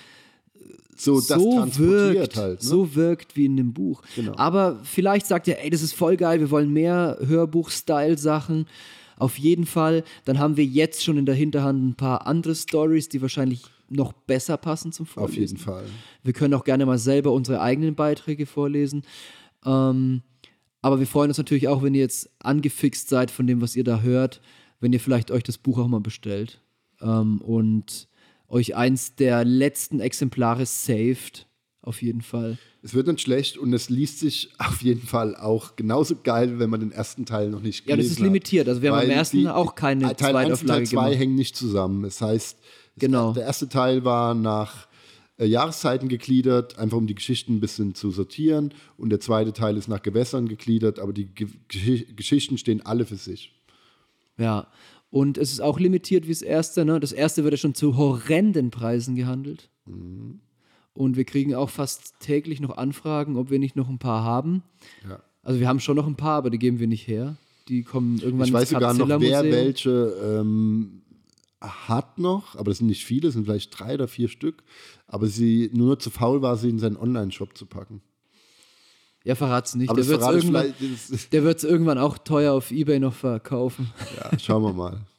So, 0.96 1.16
das 1.16 1.26
so 1.26 1.58
transportiert 1.58 2.14
wirkt, 2.14 2.36
halt. 2.36 2.62
Ne? 2.62 2.68
so 2.68 2.94
wirkt 2.94 3.36
wie 3.36 3.44
in 3.44 3.56
dem 3.56 3.72
Buch. 3.74 4.02
Genau. 4.16 4.34
Aber 4.36 4.80
vielleicht 4.82 5.26
sagt 5.26 5.46
ihr, 5.46 5.58
ey, 5.58 5.68
das 5.68 5.82
ist 5.82 5.92
voll 5.92 6.16
geil, 6.16 6.40
wir 6.40 6.50
wollen 6.50 6.72
mehr 6.72 7.18
Hörbuch-Style-Sachen. 7.20 8.66
Auf 9.16 9.38
jeden 9.38 9.66
Fall. 9.66 10.04
Dann 10.24 10.38
haben 10.38 10.56
wir 10.56 10.64
jetzt 10.64 11.04
schon 11.04 11.18
in 11.18 11.26
der 11.26 11.34
Hinterhand 11.34 11.84
ein 11.84 11.94
paar 11.94 12.26
andere 12.26 12.54
Stories, 12.54 13.08
die 13.08 13.20
wahrscheinlich 13.22 13.62
noch 13.94 14.12
besser 14.12 14.56
passen 14.56 14.92
zum 14.92 15.06
Vorlesen. 15.06 15.32
Auf 15.34 15.38
jeden 15.38 15.56
Fall. 15.56 15.84
Wir 16.22 16.32
können 16.32 16.54
auch 16.54 16.64
gerne 16.64 16.84
mal 16.86 16.98
selber 16.98 17.32
unsere 17.32 17.60
eigenen 17.60 17.94
Beiträge 17.94 18.46
vorlesen. 18.46 19.02
Ähm, 19.64 20.22
aber 20.82 20.98
wir 21.00 21.06
freuen 21.06 21.30
uns 21.30 21.38
natürlich 21.38 21.68
auch, 21.68 21.82
wenn 21.82 21.94
ihr 21.94 22.02
jetzt 22.02 22.30
angefixt 22.40 23.08
seid 23.08 23.30
von 23.30 23.46
dem, 23.46 23.60
was 23.60 23.74
ihr 23.76 23.84
da 23.84 24.00
hört, 24.00 24.40
wenn 24.80 24.92
ihr 24.92 25.00
vielleicht 25.00 25.30
euch 25.30 25.42
das 25.42 25.56
Buch 25.58 25.78
auch 25.78 25.88
mal 25.88 26.00
bestellt 26.00 26.60
ähm, 27.00 27.40
und 27.40 28.08
euch 28.48 28.76
eins 28.76 29.14
der 29.16 29.44
letzten 29.44 30.00
Exemplare 30.00 30.66
saved. 30.66 31.46
Auf 31.80 32.00
jeden 32.00 32.22
Fall. 32.22 32.56
Es 32.82 32.94
wird 32.94 33.06
nicht 33.08 33.20
schlecht 33.20 33.58
und 33.58 33.70
es 33.74 33.90
liest 33.90 34.18
sich 34.18 34.50
auf 34.56 34.80
jeden 34.80 35.02
Fall 35.06 35.36
auch 35.36 35.76
genauso 35.76 36.16
geil, 36.22 36.58
wenn 36.58 36.70
man 36.70 36.80
den 36.80 36.92
ersten 36.92 37.26
Teil 37.26 37.50
noch 37.50 37.60
nicht 37.60 37.80
Ja, 37.86 37.94
das 37.94 38.04
gelesen 38.06 38.12
ist 38.12 38.20
limitiert. 38.20 38.68
Also 38.68 38.80
wir 38.80 38.90
haben 38.90 39.00
beim 39.02 39.10
ersten 39.10 39.36
die- 39.40 39.48
auch 39.48 39.74
keine 39.74 40.16
Teil 40.16 40.34
1 40.34 40.62
und 40.62 40.66
Teil 40.66 40.66
Zweitauflage 40.76 40.84
2 40.84 40.90
gemacht. 40.90 41.18
hängen 41.18 41.34
nicht 41.34 41.56
zusammen. 41.56 42.02
Das 42.04 42.22
heißt, 42.22 42.58
Genau. 42.96 43.32
der 43.32 43.44
erste 43.44 43.68
Teil 43.68 44.04
war 44.04 44.34
nach 44.34 44.86
äh, 45.38 45.46
Jahreszeiten 45.46 46.08
gegliedert, 46.08 46.78
einfach 46.78 46.96
um 46.96 47.06
die 47.06 47.14
Geschichten 47.14 47.56
ein 47.56 47.60
bisschen 47.60 47.94
zu 47.94 48.10
sortieren. 48.10 48.72
Und 48.96 49.10
der 49.10 49.20
zweite 49.20 49.52
Teil 49.52 49.76
ist 49.76 49.88
nach 49.88 50.02
Gewässern 50.02 50.48
gegliedert, 50.48 50.98
aber 50.98 51.12
die 51.12 51.26
Ge 51.26 51.48
Gesch- 51.68 52.14
Geschichten 52.14 52.58
stehen 52.58 52.84
alle 52.84 53.04
für 53.04 53.16
sich. 53.16 53.52
Ja. 54.38 54.68
Und 55.10 55.38
es 55.38 55.52
ist 55.52 55.60
auch 55.60 55.78
limitiert 55.78 56.24
wie 56.26 56.32
das 56.32 56.42
erste. 56.42 56.84
Ne? 56.84 56.98
Das 56.98 57.12
erste 57.12 57.44
wird 57.44 57.54
ja 57.54 57.58
schon 57.58 57.74
zu 57.74 57.96
horrenden 57.96 58.70
Preisen 58.70 59.14
gehandelt. 59.14 59.70
Mhm. 59.86 60.40
Und 60.92 61.16
wir 61.16 61.24
kriegen 61.24 61.54
auch 61.54 61.70
fast 61.70 62.14
täglich 62.20 62.60
noch 62.60 62.76
Anfragen, 62.76 63.36
ob 63.36 63.50
wir 63.50 63.58
nicht 63.58 63.74
noch 63.76 63.88
ein 63.88 63.98
paar 63.98 64.22
haben. 64.22 64.62
Ja. 65.08 65.20
Also 65.42 65.60
wir 65.60 65.68
haben 65.68 65.80
schon 65.80 65.96
noch 65.96 66.06
ein 66.06 66.14
paar, 66.16 66.38
aber 66.38 66.50
die 66.50 66.58
geben 66.58 66.78
wir 66.78 66.86
nicht 66.86 67.06
her. 67.06 67.36
Die 67.68 67.82
kommen 67.82 68.18
irgendwann 68.20 68.46
Ich 68.46 68.52
weiß 68.52 68.70
sogar 68.70 68.94
noch, 68.94 69.08
wer 69.20 69.44
welche 69.44 69.90
ähm, 70.22 71.02
hat 71.64 72.18
noch, 72.18 72.56
aber 72.56 72.70
das 72.70 72.78
sind 72.78 72.86
nicht 72.86 73.04
viele, 73.04 73.28
es 73.28 73.34
sind 73.34 73.44
vielleicht 73.44 73.78
drei 73.78 73.94
oder 73.94 74.08
vier 74.08 74.28
Stück. 74.28 74.62
Aber 75.06 75.26
sie 75.26 75.70
nur 75.72 75.98
zu 75.98 76.10
faul 76.10 76.42
war, 76.42 76.56
sie 76.56 76.70
in 76.70 76.78
seinen 76.78 76.96
Online-Shop 76.96 77.56
zu 77.56 77.66
packen. 77.66 78.02
Ja, 79.24 79.34
verrat's 79.34 79.74
nicht. 79.74 79.88
Aber 79.88 80.00
Der 80.00 80.10
das 80.10 80.20
wird 80.20 80.36
es 80.36 80.44
irgendwann. 80.44 80.74
Das, 81.30 81.64
irgendwann 81.64 81.98
auch 81.98 82.18
teuer 82.18 82.52
auf 82.52 82.70
Ebay 82.70 83.00
noch 83.00 83.14
verkaufen. 83.14 83.90
ja, 84.16 84.38
schauen 84.38 84.62
wir 84.62 84.72
mal. 84.72 85.00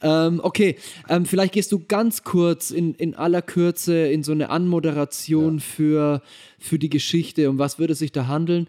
Ähm, 0.00 0.40
okay, 0.42 0.76
ähm, 1.10 1.26
vielleicht 1.26 1.52
gehst 1.52 1.70
du 1.70 1.84
ganz 1.86 2.22
kurz 2.22 2.70
in, 2.70 2.94
in 2.94 3.14
aller 3.14 3.42
Kürze 3.42 4.06
in 4.06 4.22
so 4.22 4.32
eine 4.32 4.48
Anmoderation 4.48 5.60
für, 5.60 6.22
für 6.58 6.78
die 6.78 6.88
Geschichte. 6.88 7.50
Um 7.50 7.58
was 7.58 7.78
würde 7.78 7.94
sich 7.94 8.10
da 8.10 8.26
handeln? 8.26 8.66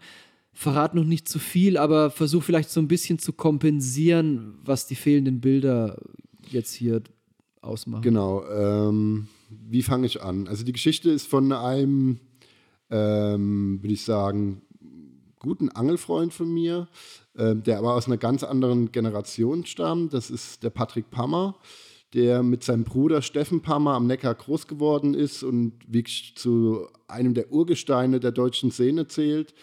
Verrat 0.52 0.94
noch 0.94 1.04
nicht 1.04 1.26
zu 1.26 1.38
viel, 1.38 1.78
aber 1.78 2.10
versuch 2.10 2.42
vielleicht 2.42 2.68
so 2.68 2.80
ein 2.80 2.88
bisschen 2.88 3.18
zu 3.18 3.32
kompensieren, 3.32 4.58
was 4.62 4.86
die 4.86 4.94
fehlenden 4.94 5.40
Bilder 5.40 5.98
jetzt 6.50 6.72
hier 6.72 7.02
ausmachen. 7.60 8.02
Genau. 8.02 8.44
Ähm, 8.46 9.28
wie 9.50 9.82
fange 9.82 10.06
ich 10.06 10.22
an? 10.22 10.48
Also 10.48 10.64
die 10.64 10.72
Geschichte 10.72 11.10
ist 11.10 11.26
von 11.26 11.52
einem, 11.52 12.20
ähm, 12.90 13.82
würde 13.82 13.94
ich 13.94 14.04
sagen, 14.04 14.62
guten 15.38 15.68
Angelfreund 15.68 16.32
von 16.32 16.52
mir, 16.52 16.88
ähm, 17.36 17.62
der 17.62 17.78
aber 17.78 17.94
aus 17.94 18.06
einer 18.06 18.16
ganz 18.16 18.42
anderen 18.42 18.92
Generation 18.92 19.64
stammt. 19.66 20.12
Das 20.12 20.30
ist 20.30 20.62
der 20.62 20.70
Patrick 20.70 21.10
Pammer, 21.10 21.56
der 22.14 22.42
mit 22.42 22.64
seinem 22.64 22.84
Bruder 22.84 23.22
Steffen 23.22 23.60
Pammer 23.62 23.92
am 23.92 24.06
Neckar 24.06 24.34
groß 24.34 24.66
geworden 24.66 25.14
ist 25.14 25.42
und 25.42 25.72
wirklich 25.86 26.34
zu 26.36 26.88
einem 27.08 27.34
der 27.34 27.52
Urgesteine 27.52 28.20
der 28.20 28.32
deutschen 28.32 28.70
Szene 28.70 29.06
zählt. 29.06 29.54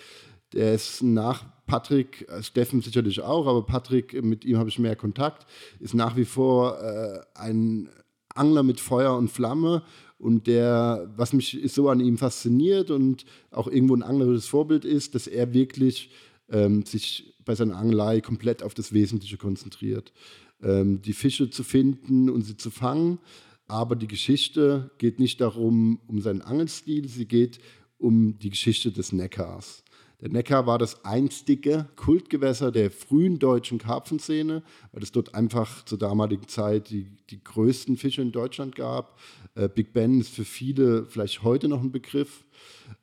Der 0.53 0.73
ist 0.73 1.01
nach 1.01 1.45
Patrick, 1.65 2.27
äh, 2.29 2.43
Steffen 2.43 2.81
sicherlich 2.81 3.21
auch, 3.21 3.47
aber 3.47 3.65
Patrick, 3.65 4.21
mit 4.23 4.45
ihm 4.45 4.57
habe 4.57 4.69
ich 4.69 4.79
mehr 4.79 4.95
Kontakt, 4.95 5.45
ist 5.79 5.93
nach 5.93 6.15
wie 6.15 6.25
vor 6.25 6.81
äh, 6.81 7.19
ein 7.35 7.89
Angler 8.35 8.63
mit 8.63 8.79
Feuer 8.79 9.15
und 9.15 9.29
Flamme 9.29 9.83
und 10.17 10.47
der, 10.47 11.11
was 11.15 11.33
mich 11.33 11.59
so 11.65 11.89
an 11.89 11.99
ihm 11.99 12.17
fasziniert 12.17 12.91
und 12.91 13.25
auch 13.51 13.67
irgendwo 13.67 13.95
ein 13.95 14.03
anglerisches 14.03 14.47
Vorbild 14.47 14.85
ist, 14.85 15.15
dass 15.15 15.27
er 15.27 15.53
wirklich 15.53 16.11
ähm, 16.49 16.85
sich 16.85 17.35
bei 17.45 17.55
seiner 17.55 17.77
Angelei 17.77 18.21
komplett 18.21 18.63
auf 18.63 18.73
das 18.73 18.93
Wesentliche 18.93 19.37
konzentriert. 19.37 20.13
Ähm, 20.61 21.01
die 21.01 21.13
Fische 21.13 21.49
zu 21.49 21.63
finden 21.63 22.29
und 22.29 22.43
sie 22.43 22.57
zu 22.57 22.71
fangen, 22.71 23.19
aber 23.67 23.95
die 23.95 24.07
Geschichte 24.07 24.91
geht 24.97 25.19
nicht 25.19 25.41
darum, 25.41 25.99
um 26.07 26.21
seinen 26.21 26.41
Angelstil, 26.41 27.07
sie 27.07 27.25
geht 27.25 27.59
um 27.97 28.37
die 28.39 28.49
Geschichte 28.49 28.91
des 28.91 29.11
Neckars. 29.11 29.82
Der 30.23 30.31
Neckar 30.31 30.65
war 30.65 30.77
das 30.77 31.03
einstige 31.03 31.89
Kultgewässer 31.97 32.71
der 32.71 32.91
frühen 32.91 33.39
deutschen 33.39 33.77
Karpfenszene, 33.77 34.63
weil 34.93 35.03
es 35.03 35.11
dort 35.11 35.35
einfach 35.35 35.83
zur 35.83 35.97
damaligen 35.97 36.47
Zeit 36.47 36.91
die, 36.91 37.07
die 37.29 37.43
größten 37.43 37.97
Fische 37.97 38.21
in 38.21 38.31
Deutschland 38.31 38.73
gab. 38.73 39.19
Äh, 39.55 39.67
Big 39.67 39.91
Ben 39.91 40.21
ist 40.21 40.33
für 40.33 40.45
viele 40.45 41.05
vielleicht 41.07 41.43
heute 41.43 41.67
noch 41.67 41.81
ein 41.81 41.91
Begriff. 41.91 42.45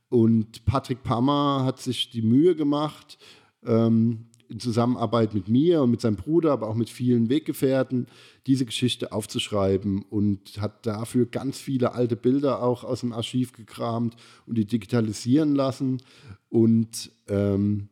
Und 0.08 0.64
Patrick 0.64 1.02
Pammer 1.02 1.62
hat 1.66 1.78
sich 1.78 2.08
die 2.08 2.22
Mühe 2.22 2.56
gemacht, 2.56 3.18
ähm, 3.66 4.29
in 4.50 4.60
Zusammenarbeit 4.60 5.32
mit 5.32 5.48
mir 5.48 5.82
und 5.82 5.90
mit 5.90 6.00
seinem 6.00 6.16
Bruder, 6.16 6.52
aber 6.52 6.68
auch 6.68 6.74
mit 6.74 6.90
vielen 6.90 7.28
Weggefährten, 7.28 8.06
diese 8.46 8.66
Geschichte 8.66 9.12
aufzuschreiben 9.12 10.02
und 10.02 10.60
hat 10.60 10.86
dafür 10.86 11.26
ganz 11.26 11.58
viele 11.58 11.94
alte 11.94 12.16
Bilder 12.16 12.62
auch 12.62 12.84
aus 12.84 13.00
dem 13.00 13.12
Archiv 13.12 13.52
gekramt 13.52 14.16
und 14.46 14.58
die 14.58 14.66
digitalisieren 14.66 15.54
lassen. 15.54 16.02
Und 16.48 17.12
ähm, 17.28 17.88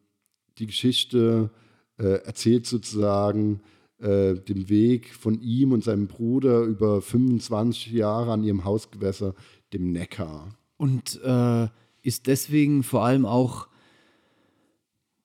die 0.58 0.66
Geschichte 0.66 1.50
äh, 1.98 2.24
erzählt 2.24 2.66
sozusagen 2.66 3.60
äh, 3.98 4.34
den 4.34 4.68
Weg 4.68 5.14
von 5.14 5.40
ihm 5.40 5.72
und 5.72 5.84
seinem 5.84 6.08
Bruder 6.08 6.62
über 6.62 7.00
25 7.00 7.92
Jahre 7.92 8.32
an 8.32 8.42
ihrem 8.42 8.64
Hausgewässer, 8.64 9.34
dem 9.72 9.92
Neckar. 9.92 10.56
Und 10.76 11.20
äh, 11.22 11.68
ist 12.02 12.26
deswegen 12.26 12.82
vor 12.82 13.04
allem 13.04 13.26
auch 13.26 13.68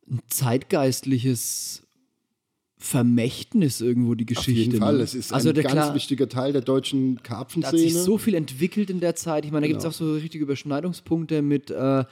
ein 0.10 0.20
zeitgeistliches 0.28 1.84
Vermächtnis 2.78 3.80
irgendwo 3.80 4.14
die 4.14 4.26
Geschichte. 4.26 4.52
Auf 4.52 4.58
jeden 4.58 4.78
Fall, 4.80 4.98
ne? 4.98 5.04
es 5.04 5.16
ist 5.16 5.32
also 5.32 5.50
ein 5.50 5.56
ganz 5.56 5.72
klar, 5.72 5.96
wichtiger 5.96 6.28
Teil 6.28 6.52
der 6.52 6.62
deutschen 6.62 7.16
Da 7.16 7.20
hat 7.22 7.24
Karpfenszene. 7.24 7.78
sich 7.82 7.94
so 7.94 8.18
viel 8.18 8.34
entwickelt 8.34 8.90
in 8.90 9.00
der 9.00 9.16
Zeit. 9.16 9.46
Ich 9.46 9.52
meine, 9.54 9.64
da 9.64 9.68
gibt 9.70 9.78
es 9.78 9.84
Genau. 9.86 9.94
auch 9.94 9.98
so 9.98 10.14
richtige 10.16 10.44
Überschneidungspunkte 10.44 11.42
mit, 11.42 11.72
äh, 11.72 12.04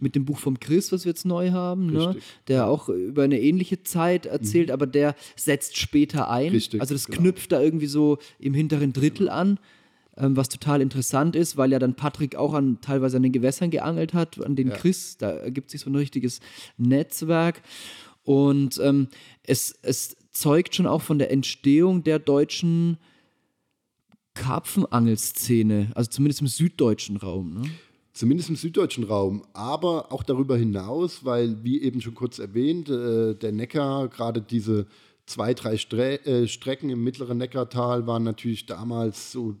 mit 0.00 0.14
dem 0.14 0.24
Buch 0.24 0.38
vom 0.38 0.60
Chris, 0.60 0.92
was 0.92 1.04
wir 1.04 1.10
jetzt 1.10 1.26
neu 1.26 1.50
haben, 1.50 1.86
ne? 1.92 2.14
Der 2.46 2.68
auch 2.68 2.88
über 2.88 3.24
eine 3.24 3.40
ähnliche 3.40 3.82
Zeit 3.82 4.26
erzählt, 4.26 4.70
aber 4.70 4.86
der 4.86 5.16
setzt 5.34 5.76
später 5.76 6.30
ein. 6.30 6.52
Richtig, 6.52 6.80
also 6.80 6.94
das 6.94 7.06
genau. 7.06 7.22
knüpft 7.22 7.50
da 7.50 7.60
irgendwie 7.60 7.86
so 7.86 8.18
im 8.38 8.54
hinteren 8.54 8.92
Drittel 8.92 9.28
an, 9.28 9.58
ähm, 10.20 10.36
was 10.36 10.48
total 10.48 10.80
interessant 10.80 11.34
ist, 11.34 11.56
weil 11.56 11.72
ja 11.72 11.78
dann 11.78 11.94
Patrick 11.94 12.36
auch 12.36 12.54
an 12.54 12.78
teilweise 12.80 13.16
an 13.16 13.22
den 13.22 13.32
Gewässern 13.32 13.70
geangelt 13.70 14.14
hat, 14.14 14.44
an 14.44 14.56
den 14.56 14.68
Ja. 14.68 14.76
Chris. 14.76 15.16
Da 15.16 15.30
ergibt 15.30 15.70
sich 15.70 15.80
so 15.80 15.90
ein 15.90 15.96
richtiges 15.96 16.40
Netzwerk. 16.76 17.62
Und 18.22 18.78
ähm, 18.82 19.08
es, 19.42 19.74
es 19.82 20.16
zeugt 20.30 20.74
schon 20.74 20.86
auch 20.86 21.02
von 21.02 21.18
der 21.18 21.30
Entstehung 21.30 22.04
der 22.04 22.18
deutschen 22.18 22.98
Karpfenangelszene, 24.34 25.90
also 25.94 26.10
zumindest 26.10 26.40
im 26.40 26.46
süddeutschen 26.46 27.16
Raum. 27.16 27.54
Ne? 27.54 27.62
Zumindest 28.12 28.48
im 28.50 28.56
süddeutschen 28.56 29.04
Raum, 29.04 29.42
aber 29.52 30.12
auch 30.12 30.22
darüber 30.22 30.56
hinaus, 30.56 31.24
weil, 31.24 31.64
wie 31.64 31.80
eben 31.82 32.00
schon 32.00 32.14
kurz 32.14 32.38
erwähnt, 32.38 32.88
äh, 32.88 33.34
der 33.34 33.52
Neckar, 33.52 34.08
gerade 34.08 34.42
diese 34.42 34.86
zwei, 35.26 35.54
drei 35.54 35.76
Stre 35.76 36.24
äh, 36.26 36.46
Strecken 36.48 36.90
im 36.90 37.02
mittleren 37.04 37.38
Neckartal 37.38 38.06
waren 38.06 38.24
natürlich 38.24 38.66
damals 38.66 39.32
so 39.32 39.56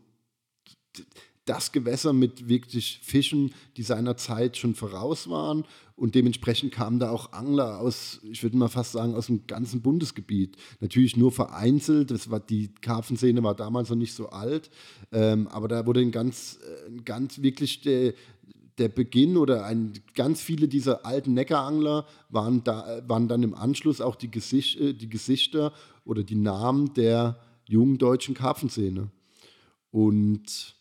das 1.50 1.72
Gewässer 1.72 2.12
mit 2.12 2.48
wirklich 2.48 3.00
Fischen, 3.02 3.52
die 3.76 3.82
seiner 3.82 4.16
Zeit 4.16 4.56
schon 4.56 4.74
voraus 4.74 5.28
waren. 5.28 5.64
Und 5.96 6.14
dementsprechend 6.14 6.72
kamen 6.72 6.98
da 6.98 7.10
auch 7.10 7.32
Angler 7.32 7.80
aus, 7.80 8.20
ich 8.30 8.42
würde 8.42 8.56
mal 8.56 8.68
fast 8.68 8.92
sagen, 8.92 9.14
aus 9.14 9.26
dem 9.26 9.46
ganzen 9.46 9.82
Bundesgebiet. 9.82 10.56
Natürlich 10.80 11.16
nur 11.16 11.32
vereinzelt. 11.32 12.10
Das 12.10 12.30
war, 12.30 12.40
die 12.40 12.72
Karpfenszene 12.80 13.42
war 13.42 13.54
damals 13.54 13.90
noch 13.90 13.96
nicht 13.96 14.14
so 14.14 14.30
alt. 14.30 14.70
Ähm, 15.12 15.48
aber 15.48 15.68
da 15.68 15.86
wurde 15.86 16.00
ein 16.00 16.12
ganz, 16.12 16.58
äh, 16.62 16.88
ein 16.88 17.04
ganz 17.04 17.42
wirklich 17.42 17.80
der, 17.80 18.14
der 18.78 18.88
Beginn 18.88 19.36
oder 19.36 19.64
ein, 19.66 19.92
ganz 20.14 20.40
viele 20.40 20.68
dieser 20.68 21.04
alten 21.04 21.34
Neckarangler 21.34 22.06
waren, 22.28 22.64
da, 22.64 23.02
waren 23.06 23.28
dann 23.28 23.42
im 23.42 23.54
Anschluss 23.54 24.00
auch 24.00 24.16
die, 24.16 24.30
Gesicht, 24.30 24.80
äh, 24.80 24.94
die 24.94 25.10
Gesichter 25.10 25.72
oder 26.04 26.22
die 26.22 26.36
Namen 26.36 26.94
der 26.94 27.40
jungen 27.66 27.98
deutschen 27.98 28.34
Karpfenszene. 28.34 29.10
Und 29.90 30.79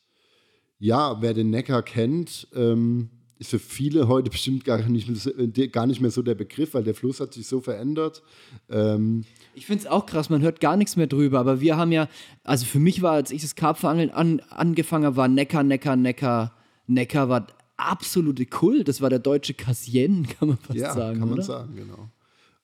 ja, 0.80 1.22
wer 1.22 1.34
den 1.34 1.50
Neckar 1.50 1.84
kennt, 1.84 2.48
ähm, 2.56 3.10
ist 3.38 3.52
für 3.52 3.60
viele 3.60 4.08
heute 4.08 4.30
bestimmt 4.32 4.66
gar 4.66 4.80
nicht, 4.80 5.08
mehr, 5.08 5.68
gar 5.68 5.86
nicht 5.86 6.02
mehr 6.02 6.12
so 6.12 6.22
der 6.22 6.36
Begriff, 6.36 6.74
weil 6.74 6.84
der 6.84 6.96
Fluss 6.96 7.20
hat 7.20 7.34
sich 7.34 7.48
so 7.48 7.62
verändert. 7.62 8.22
Ähm, 8.70 9.26
ich 9.54 9.66
finde 9.66 9.84
es 9.84 9.88
auch 9.90 10.06
krass, 10.06 10.30
man 10.30 10.42
hört 10.42 10.60
gar 10.60 10.78
nichts 10.78 10.96
mehr 10.96 11.08
drüber, 11.08 11.40
aber 11.40 11.62
wir 11.62 11.78
haben 11.78 11.92
ja, 11.92 12.08
also 12.44 12.66
für 12.66 12.80
mich 12.80 13.02
war, 13.02 13.14
als 13.14 13.32
ich 13.32 13.42
das 13.42 13.56
Karpfenangeln 13.56 14.10
an, 14.12 14.42
angefangen 14.50 15.06
habe, 15.06 15.16
war 15.16 15.28
Neckar, 15.28 15.64
Neckar, 15.64 15.96
Neckar, 15.96 16.54
Neckar 16.88 17.30
war 17.30 17.48
absolute 17.80 18.46
Kult. 18.46 18.88
Das 18.88 19.02
war 19.02 19.10
der 19.10 19.20
deutsche 19.20 19.54
Cassien, 19.54 20.28
kann 20.40 20.50
man 20.50 20.58
fast 20.58 20.80
ja, 20.80 20.94
sagen. 20.94 21.20
kann 21.20 21.30
man 21.30 21.38
oder? 21.38 21.44
sagen, 21.44 21.76
genau. 21.76 22.10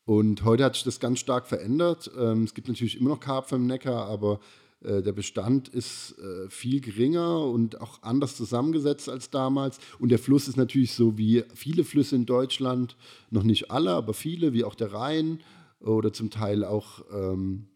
Und 0.05 0.43
heute 0.43 0.63
hat 0.63 0.75
sich 0.75 0.83
das 0.83 0.99
ganz 0.99 1.19
stark 1.19 1.47
verändert. 1.47 2.11
Ähm, 2.17 2.43
es 2.43 2.53
gibt 2.53 2.67
natürlich 2.67 2.99
immer 2.99 3.09
noch 3.09 3.19
Karpfen 3.19 3.61
im 3.61 3.67
Neckar, 3.67 4.05
aber 4.07 4.33
äh, 4.35 4.37
der 4.81 5.13
Bestand 5.13 5.67
ist 5.67 6.15
äh, 6.19 6.49
viel 6.49 6.79
geringer 6.79 7.45
und 7.45 7.81
auch 7.81 8.03
anders 8.03 8.35
zusammengesetzt 8.35 9.09
als 9.09 9.29
damals. 9.29 9.79
Und 9.99 10.09
der 10.09 10.19
Fluss 10.19 10.47
ist 10.47 10.57
natürlich 10.57 10.93
so 10.93 11.17
wie 11.17 11.43
viele 11.53 11.83
Flüsse 11.83 12.15
in 12.15 12.25
Deutschland, 12.25 12.95
noch 13.31 13.43
nicht 13.43 13.71
alle, 13.71 13.91
aber 13.91 14.13
viele, 14.13 14.53
wie 14.53 14.63
auch 14.63 14.75
der 14.75 14.93
Rhein 14.93 15.39
oder 15.79 16.13
zum 16.13 16.29
Teil 16.29 16.63
auch 16.63 17.03
ähm, 17.11 17.67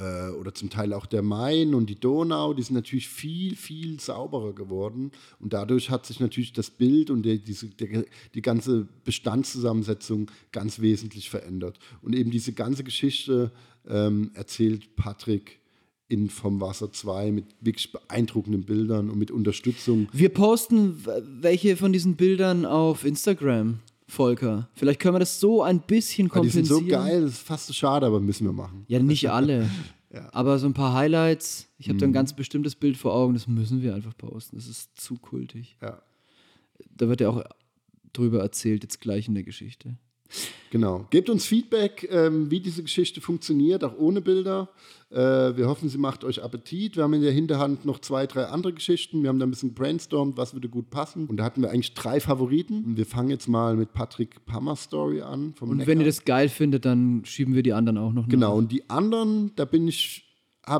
äh, 0.00 0.30
oder 0.30 0.54
zum 0.54 0.70
Teil 0.70 0.92
auch 0.94 1.06
der 1.06 1.22
Main 1.22 1.74
und 1.74 1.90
die 1.90 2.00
Donau, 2.00 2.54
die 2.54 2.62
sind 2.62 2.74
natürlich 2.74 3.08
viel, 3.08 3.54
viel 3.54 4.00
sauberer 4.00 4.54
geworden. 4.54 5.12
Und 5.38 5.52
dadurch 5.52 5.90
hat 5.90 6.06
sich 6.06 6.20
natürlich 6.20 6.52
das 6.52 6.70
Bild 6.70 7.10
und 7.10 7.22
die, 7.22 7.38
diese, 7.38 7.68
die, 7.68 8.04
die 8.34 8.42
ganze 8.42 8.88
Bestandszusammensetzung 9.04 10.30
ganz 10.52 10.80
wesentlich 10.80 11.28
verändert. 11.28 11.78
Und 12.00 12.14
eben 12.14 12.30
diese 12.30 12.52
ganze 12.52 12.82
Geschichte 12.82 13.52
ähm, 13.88 14.30
erzählt 14.34 14.96
Patrick 14.96 15.60
in 16.08 16.28
Vom 16.28 16.60
Wasser 16.60 16.92
2 16.92 17.30
mit 17.30 17.44
wirklich 17.60 17.92
beeindruckenden 17.92 18.64
Bildern 18.64 19.10
und 19.10 19.18
mit 19.18 19.30
Unterstützung. 19.30 20.08
Wir 20.12 20.30
posten 20.30 21.04
welche 21.40 21.76
von 21.76 21.92
diesen 21.92 22.16
Bildern 22.16 22.64
auf 22.64 23.04
Instagram. 23.04 23.78
Volker. 24.10 24.68
Vielleicht 24.74 25.00
können 25.00 25.14
wir 25.14 25.20
das 25.20 25.40
so 25.40 25.62
ein 25.62 25.80
bisschen 25.80 26.28
kompensieren. 26.28 26.64
Die 26.64 26.68
sind 26.68 26.78
so 26.78 26.86
geil, 26.86 27.22
das 27.22 27.32
ist 27.32 27.42
fast 27.46 27.66
so 27.66 27.72
schade, 27.72 28.06
aber 28.06 28.20
müssen 28.20 28.46
wir 28.46 28.52
machen. 28.52 28.84
Ja, 28.88 28.98
nicht 28.98 29.30
alle. 29.30 29.70
ja. 30.12 30.28
Aber 30.32 30.58
so 30.58 30.66
ein 30.66 30.74
paar 30.74 30.94
Highlights. 30.94 31.68
Ich 31.78 31.88
habe 31.88 31.94
mhm. 31.94 31.98
da 31.98 32.06
ein 32.06 32.10
mhm. 32.10 32.14
ganz 32.14 32.32
bestimmtes 32.34 32.74
Bild 32.74 32.96
vor 32.96 33.14
Augen, 33.14 33.34
das 33.34 33.46
müssen 33.46 33.82
wir 33.82 33.94
einfach 33.94 34.16
posten. 34.16 34.56
Das 34.56 34.66
ist 34.66 35.00
zu 35.00 35.16
kultig. 35.16 35.76
Ja. 35.80 36.02
Da 36.96 37.08
wird 37.08 37.20
ja 37.20 37.28
auch 37.30 37.42
drüber 38.12 38.40
erzählt, 38.40 38.82
jetzt 38.82 39.00
gleich 39.00 39.28
in 39.28 39.34
der 39.34 39.44
Geschichte. 39.44 39.96
Genau. 40.70 41.06
Gebt 41.10 41.28
uns 41.28 41.44
Feedback, 41.44 42.08
ähm, 42.10 42.50
wie 42.50 42.60
diese 42.60 42.82
Geschichte 42.82 43.20
funktioniert, 43.20 43.82
auch 43.82 43.98
ohne 43.98 44.20
Bilder. 44.20 44.68
Äh, 45.10 45.56
wir 45.56 45.66
hoffen, 45.66 45.88
sie 45.88 45.98
macht 45.98 46.22
euch 46.22 46.42
Appetit. 46.42 46.96
Wir 46.96 47.02
haben 47.02 47.14
in 47.14 47.22
der 47.22 47.32
Hinterhand 47.32 47.84
noch 47.84 47.98
zwei, 47.98 48.26
drei 48.26 48.44
andere 48.44 48.72
Geschichten. 48.72 49.22
Wir 49.22 49.28
haben 49.28 49.40
da 49.40 49.46
ein 49.46 49.50
bisschen 49.50 49.74
brainstormt, 49.74 50.36
was 50.36 50.54
würde 50.54 50.68
gut 50.68 50.90
passen. 50.90 51.26
Und 51.26 51.38
da 51.38 51.44
hatten 51.44 51.62
wir 51.62 51.70
eigentlich 51.70 51.94
drei 51.94 52.20
Favoriten. 52.20 52.84
Und 52.84 52.96
wir 52.96 53.06
fangen 53.06 53.30
jetzt 53.30 53.48
mal 53.48 53.74
mit 53.74 53.92
Patrick 53.92 54.46
Pammer 54.46 54.76
Story 54.76 55.22
an. 55.22 55.54
und 55.60 55.78
Neckar. 55.78 55.86
wenn 55.88 56.00
ihr 56.00 56.06
das 56.06 56.24
geil 56.24 56.48
findet, 56.48 56.84
dann 56.84 57.24
schieben 57.24 57.56
wir 57.56 57.64
die 57.64 57.72
anderen 57.72 57.98
auch 57.98 58.12
noch. 58.12 58.28
Genau. 58.28 58.50
Nach. 58.50 58.56
Und 58.56 58.70
die 58.70 58.88
anderen, 58.88 59.50
da 59.56 59.64
bin 59.64 59.88
ich, 59.88 60.24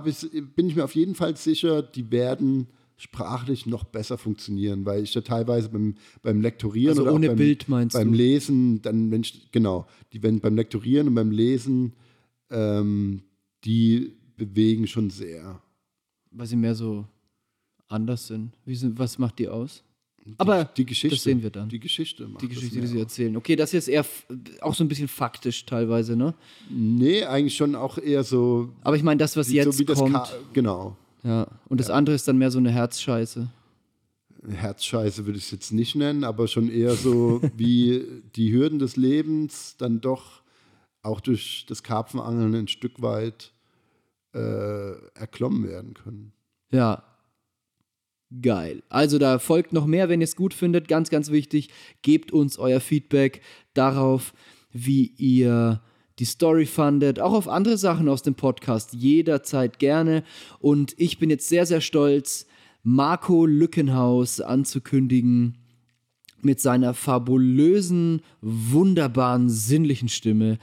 ich, 0.05 0.55
bin 0.55 0.69
ich 0.69 0.77
mir 0.77 0.85
auf 0.85 0.95
jeden 0.95 1.17
Fall 1.17 1.37
sicher, 1.37 1.83
die 1.83 2.13
werden 2.13 2.69
sprachlich 3.01 3.65
noch 3.65 3.85
besser 3.85 4.19
funktionieren, 4.19 4.85
weil 4.85 5.03
ich 5.03 5.13
da 5.13 5.23
teilweise 5.23 5.71
beim, 5.71 5.95
beim 6.23 6.43
Lektorieren 6.43 6.91
also 6.91 7.03
oder 7.03 7.15
ohne 7.15 7.29
beim, 7.29 7.37
Bild 7.37 7.69
meinst 7.69 7.95
beim 7.95 8.13
du? 8.13 8.19
Lesen, 8.19 8.83
dann, 8.83 9.11
wenn 9.11 9.23
ich, 9.23 9.51
genau, 9.53 9.87
die, 10.13 10.23
wenn, 10.23 10.41
beim 10.41 10.55
Lektorieren 10.55 11.09
und 11.09 11.15
beim 11.15 11.31
Lesen, 11.31 11.95
ähm, 12.51 13.23
die 13.65 14.13
bewegen 14.37 14.87
schon 14.87 15.09
sehr. 15.09 15.63
Weil 16.31 16.47
sie 16.47 16.57
mehr 16.57 16.75
so 16.75 17.07
anders 17.89 18.27
sind. 18.27 18.53
Sind 18.67 18.99
was 18.99 19.19
macht 19.19 19.39
die 19.39 19.49
aus? 19.49 19.83
Die, 20.27 20.35
Aber 20.37 20.65
die 20.65 20.85
Geschichte, 20.85 21.17
das 21.17 21.25
sehen 21.25 21.43
wir 21.43 21.49
dann. 21.49 21.71
Die 21.71 21.81
Geschichte 21.81 22.29
Die 22.39 22.49
Geschichte, 22.49 22.83
die 22.83 22.87
sie 22.87 23.01
erzählen. 23.01 23.35
Okay, 23.39 23.57
das 23.57 23.71
ist 23.73 23.87
jetzt 23.87 23.89
eher 23.89 24.05
auch 24.61 24.75
so 24.75 24.85
ein 24.85 24.89
bisschen 24.89 25.09
faktisch 25.09 25.65
teilweise, 25.65 26.17
ne? 26.17 26.35
Nee, 26.69 27.25
eigentlich 27.25 27.57
schon 27.57 27.75
auch 27.75 27.97
eher 27.97 28.25
so. 28.25 28.69
Aber 28.83 28.97
ich 28.97 29.03
meine, 29.03 29.17
das, 29.17 29.39
was 29.39 29.51
jetzt 29.51 29.79
so 29.79 29.85
kommt. 29.87 30.37
genau. 30.53 30.99
Ja, 31.23 31.47
und 31.69 31.81
das 31.81 31.89
ja. 31.89 31.95
andere 31.95 32.15
ist 32.17 32.27
dann 32.29 32.39
mehr 32.39 32.51
so 32.51 32.59
eine 32.59 32.71
Herzscheiße. 32.71 33.49
Herzscheiße 34.49 35.27
würde 35.27 35.39
ich 35.39 35.45
es 35.45 35.51
jetzt 35.51 35.73
nicht 35.73 35.95
nennen, 35.95 36.25
aber 36.25 36.49
schon 36.49 36.71
eher 36.71 36.95
so 36.95 37.43
wie 37.57 38.23
die 38.35 38.53
Hürden 38.53 38.79
des 38.79 38.97
Lebens 38.97 39.77
dann 39.77 40.01
doch 40.01 40.43
auch 41.03 41.21
durch 41.21 41.67
das 41.69 41.83
Karpfenangeln 41.83 42.55
ein 42.55 42.69
Stück 42.69 43.03
weit 43.03 43.53
äh, 44.35 44.93
erklommen 45.15 45.69
werden 45.69 45.95
können. 45.95 46.33
Ja. 46.71 47.05
Geil. 48.43 48.85
Also 48.89 49.19
da 49.19 49.41
folgt 49.41 49.73
noch 49.73 49.87
mehr, 49.87 50.09
wenn 50.09 50.21
ihr 50.21 50.25
es 50.25 50.37
gut 50.37 50.55
findet. 50.55 50.87
Ganz, 50.87 51.11
ganz 51.11 51.33
wichtig, 51.33 51.71
gebt 52.03 52.31
uns 52.31 52.59
euer 52.59 52.79
Feedback 52.79 53.43
darauf, 53.75 54.35
wie 54.71 55.07
ihr 55.17 55.81
die 56.21 56.27
Story 56.27 56.67
fandet, 56.67 57.19
auch 57.19 57.33
auf 57.33 57.49
andere 57.49 57.79
Sachen 57.79 58.09
aus 58.09 58.23
dem 58.23 58.35
Podcast, 58.35 58.93
jederzeit 58.93 59.79
gerne. 59.79 60.23
Und 60.61 60.95
ich 60.99 61.19
bin 61.19 61.31
jetzt 61.31 61.49
sehr, 61.49 61.65
sehr 61.65 61.81
stolz, 61.81 62.47
Marco 62.83 63.47
Lückenhaus 63.47 64.41
anzukündigen 64.41 65.59
mit 66.43 66.61
seiner 66.61 66.95
fabulösen, 66.95 68.23
wunderbaren, 68.41 69.49
sinnlichen 69.49 70.09
Stimme, 70.09 70.59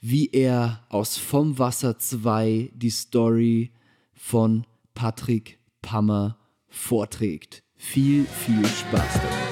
wie 0.00 0.30
er 0.30 0.84
aus 0.88 1.16
Vom 1.16 1.58
Wasser 1.58 1.98
2 1.98 2.70
die 2.74 2.90
Story 2.90 3.72
von 4.14 4.64
Patrick 4.94 5.58
Pammer 5.82 6.38
vorträgt. 6.68 7.62
Viel, 7.76 8.24
viel 8.24 8.64
Spaß 8.66 9.14
dabei. 9.14 9.49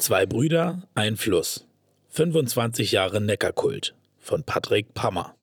Zwei 0.00 0.24
Brüder, 0.24 0.88
ein 0.94 1.18
Fluss. 1.18 1.66
25 2.08 2.90
Jahre 2.90 3.20
Neckarkult 3.20 3.94
von 4.18 4.42
Patrick 4.44 4.94
Pammer. 4.94 5.36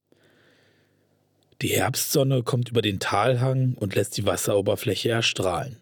Die 1.62 1.68
Herbstsonne 1.68 2.42
kommt 2.42 2.70
über 2.70 2.82
den 2.82 3.00
Talhang 3.00 3.76
und 3.76 3.94
lässt 3.94 4.18
die 4.18 4.26
Wasseroberfläche 4.26 5.10
erstrahlen. 5.10 5.78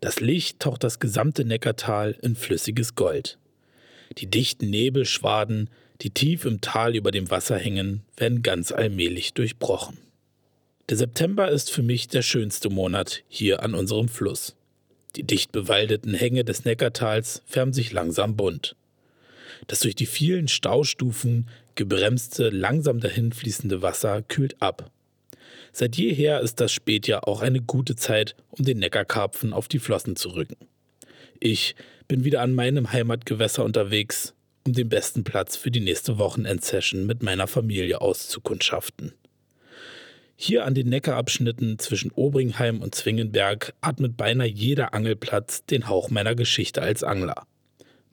Das 0.00 0.20
Licht 0.20 0.58
taucht 0.58 0.84
das 0.84 1.00
gesamte 1.00 1.44
Neckartal 1.44 2.16
in 2.22 2.34
flüssiges 2.34 2.94
Gold. 2.94 3.38
Die 4.16 4.30
dichten 4.30 4.70
Nebelschwaden, 4.70 5.68
die 6.00 6.08
tief 6.08 6.46
im 6.46 6.62
Tal 6.62 6.96
über 6.96 7.10
dem 7.10 7.30
Wasser 7.30 7.58
hängen, 7.58 8.04
werden 8.16 8.42
ganz 8.42 8.72
allmählich 8.72 9.34
durchbrochen. 9.34 9.98
Der 10.88 10.96
September 10.96 11.50
ist 11.50 11.70
für 11.70 11.82
mich 11.82 12.08
der 12.08 12.22
schönste 12.22 12.70
Monat 12.70 13.22
hier 13.28 13.62
an 13.62 13.74
unserem 13.74 14.08
Fluss. 14.08 14.56
Die 15.16 15.24
dicht 15.24 15.52
bewaldeten 15.52 16.14
Hänge 16.14 16.44
des 16.44 16.64
Neckartals 16.64 17.42
färben 17.46 17.72
sich 17.72 17.92
langsam 17.92 18.36
bunt. 18.36 18.76
Das 19.66 19.80
durch 19.80 19.94
die 19.94 20.06
vielen 20.06 20.48
Staustufen 20.48 21.48
gebremste, 21.74 22.50
langsam 22.50 23.00
dahinfließende 23.00 23.82
Wasser 23.82 24.22
kühlt 24.22 24.60
ab. 24.60 24.90
Seit 25.72 25.96
jeher 25.96 26.40
ist 26.40 26.60
das 26.60 26.72
Spätjahr 26.72 27.26
auch 27.28 27.40
eine 27.40 27.60
gute 27.60 27.96
Zeit, 27.96 28.34
um 28.50 28.64
den 28.64 28.78
Neckarkarpfen 28.78 29.52
auf 29.52 29.68
die 29.68 29.78
Flossen 29.78 30.16
zu 30.16 30.30
rücken. 30.30 30.56
Ich 31.40 31.74
bin 32.08 32.24
wieder 32.24 32.42
an 32.42 32.54
meinem 32.54 32.92
Heimatgewässer 32.92 33.64
unterwegs, 33.64 34.34
um 34.66 34.72
den 34.72 34.88
besten 34.88 35.24
Platz 35.24 35.56
für 35.56 35.70
die 35.70 35.80
nächste 35.80 36.18
Wochenendsession 36.18 37.06
mit 37.06 37.22
meiner 37.22 37.46
Familie 37.46 38.00
auszukundschaften. 38.00 39.12
Hier 40.40 40.64
an 40.64 40.74
den 40.74 40.88
Neckarabschnitten 40.88 41.80
zwischen 41.80 42.12
Obringheim 42.12 42.80
und 42.80 42.94
Zwingenberg 42.94 43.74
atmet 43.80 44.16
beinahe 44.16 44.46
jeder 44.46 44.94
Angelplatz 44.94 45.64
den 45.64 45.88
Hauch 45.88 46.10
meiner 46.10 46.36
Geschichte 46.36 46.80
als 46.80 47.02
Angler. 47.02 47.44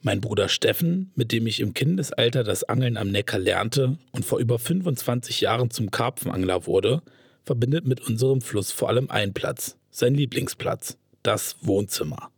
Mein 0.02 0.20
Bruder 0.20 0.48
Steffen, 0.48 1.12
mit 1.14 1.30
dem 1.30 1.46
ich 1.46 1.60
im 1.60 1.72
Kindesalter 1.72 2.42
das 2.42 2.64
Angeln 2.64 2.96
am 2.96 3.12
Neckar 3.12 3.38
lernte 3.38 3.96
und 4.10 4.24
vor 4.24 4.40
über 4.40 4.58
25 4.58 5.40
Jahren 5.40 5.70
zum 5.70 5.92
Karpfenangler 5.92 6.66
wurde, 6.66 7.00
verbindet 7.44 7.86
mit 7.86 8.00
unserem 8.00 8.40
Fluss 8.40 8.72
vor 8.72 8.88
allem 8.88 9.08
ein 9.08 9.32
Platz, 9.32 9.76
sein 9.92 10.16
Lieblingsplatz, 10.16 10.98
das 11.22 11.54
Wohnzimmer. 11.62 12.32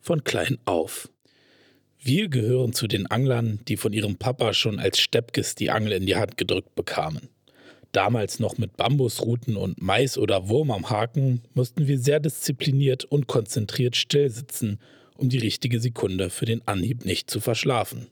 Von 0.00 0.24
klein 0.24 0.56
auf. 0.64 1.10
Wir 2.00 2.30
gehören 2.30 2.72
zu 2.72 2.86
den 2.86 3.06
Anglern, 3.06 3.60
die 3.68 3.76
von 3.76 3.92
ihrem 3.92 4.16
Papa 4.16 4.54
schon 4.54 4.80
als 4.80 4.98
Steppkes 4.98 5.56
die 5.56 5.70
Angel 5.70 5.92
in 5.92 6.06
die 6.06 6.16
Hand 6.16 6.38
gedrückt 6.38 6.74
bekamen. 6.74 7.28
Damals 7.92 8.40
noch 8.40 8.56
mit 8.56 8.78
Bambusruten 8.78 9.56
und 9.56 9.80
Mais 9.82 10.16
oder 10.16 10.48
Wurm 10.48 10.70
am 10.70 10.88
Haken, 10.88 11.42
mussten 11.52 11.86
wir 11.86 11.98
sehr 11.98 12.20
diszipliniert 12.20 13.04
und 13.04 13.26
konzentriert 13.26 13.96
stillsitzen, 13.96 14.80
um 15.18 15.28
die 15.28 15.38
richtige 15.38 15.78
Sekunde 15.78 16.30
für 16.30 16.46
den 16.46 16.66
Anhieb 16.66 17.04
nicht 17.04 17.30
zu 17.30 17.38
verschlafen. 17.38 18.06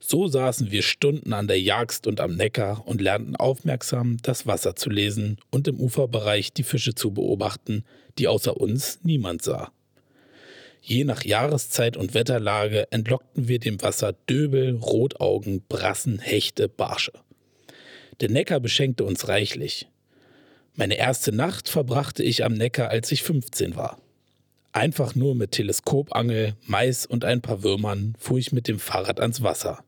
So 0.00 0.26
saßen 0.26 0.72
wir 0.72 0.82
Stunden 0.82 1.32
an 1.32 1.46
der 1.46 1.60
Jagst 1.60 2.08
und 2.08 2.20
am 2.20 2.34
Neckar 2.34 2.88
und 2.88 3.00
lernten 3.00 3.36
aufmerksam, 3.36 4.16
das 4.20 4.48
Wasser 4.48 4.74
zu 4.74 4.90
lesen 4.90 5.38
und 5.52 5.68
im 5.68 5.78
Uferbereich 5.78 6.52
die 6.52 6.64
Fische 6.64 6.96
zu 6.96 7.12
beobachten, 7.12 7.84
die 8.18 8.26
außer 8.26 8.56
uns 8.56 8.98
niemand 9.04 9.42
sah. 9.42 9.70
Je 10.80 11.04
nach 11.04 11.24
Jahreszeit 11.24 11.96
und 11.96 12.14
Wetterlage 12.14 12.90
entlockten 12.90 13.46
wir 13.46 13.60
dem 13.60 13.80
Wasser 13.80 14.14
Döbel, 14.28 14.74
Rotaugen, 14.74 15.62
Brassen, 15.68 16.18
Hechte, 16.18 16.68
Barsche. 16.68 17.12
Der 18.22 18.30
Neckar 18.30 18.60
beschenkte 18.60 19.02
uns 19.02 19.26
reichlich. 19.26 19.88
Meine 20.76 20.94
erste 20.94 21.32
Nacht 21.32 21.68
verbrachte 21.68 22.22
ich 22.22 22.44
am 22.44 22.52
Neckar, 22.54 22.88
als 22.88 23.10
ich 23.10 23.24
15 23.24 23.74
war. 23.74 24.00
Einfach 24.70 25.16
nur 25.16 25.34
mit 25.34 25.50
Teleskopangel, 25.50 26.54
Mais 26.64 27.04
und 27.04 27.24
ein 27.24 27.42
paar 27.42 27.64
Würmern 27.64 28.14
fuhr 28.20 28.38
ich 28.38 28.52
mit 28.52 28.68
dem 28.68 28.78
Fahrrad 28.78 29.18
ans 29.18 29.42
Wasser. 29.42 29.82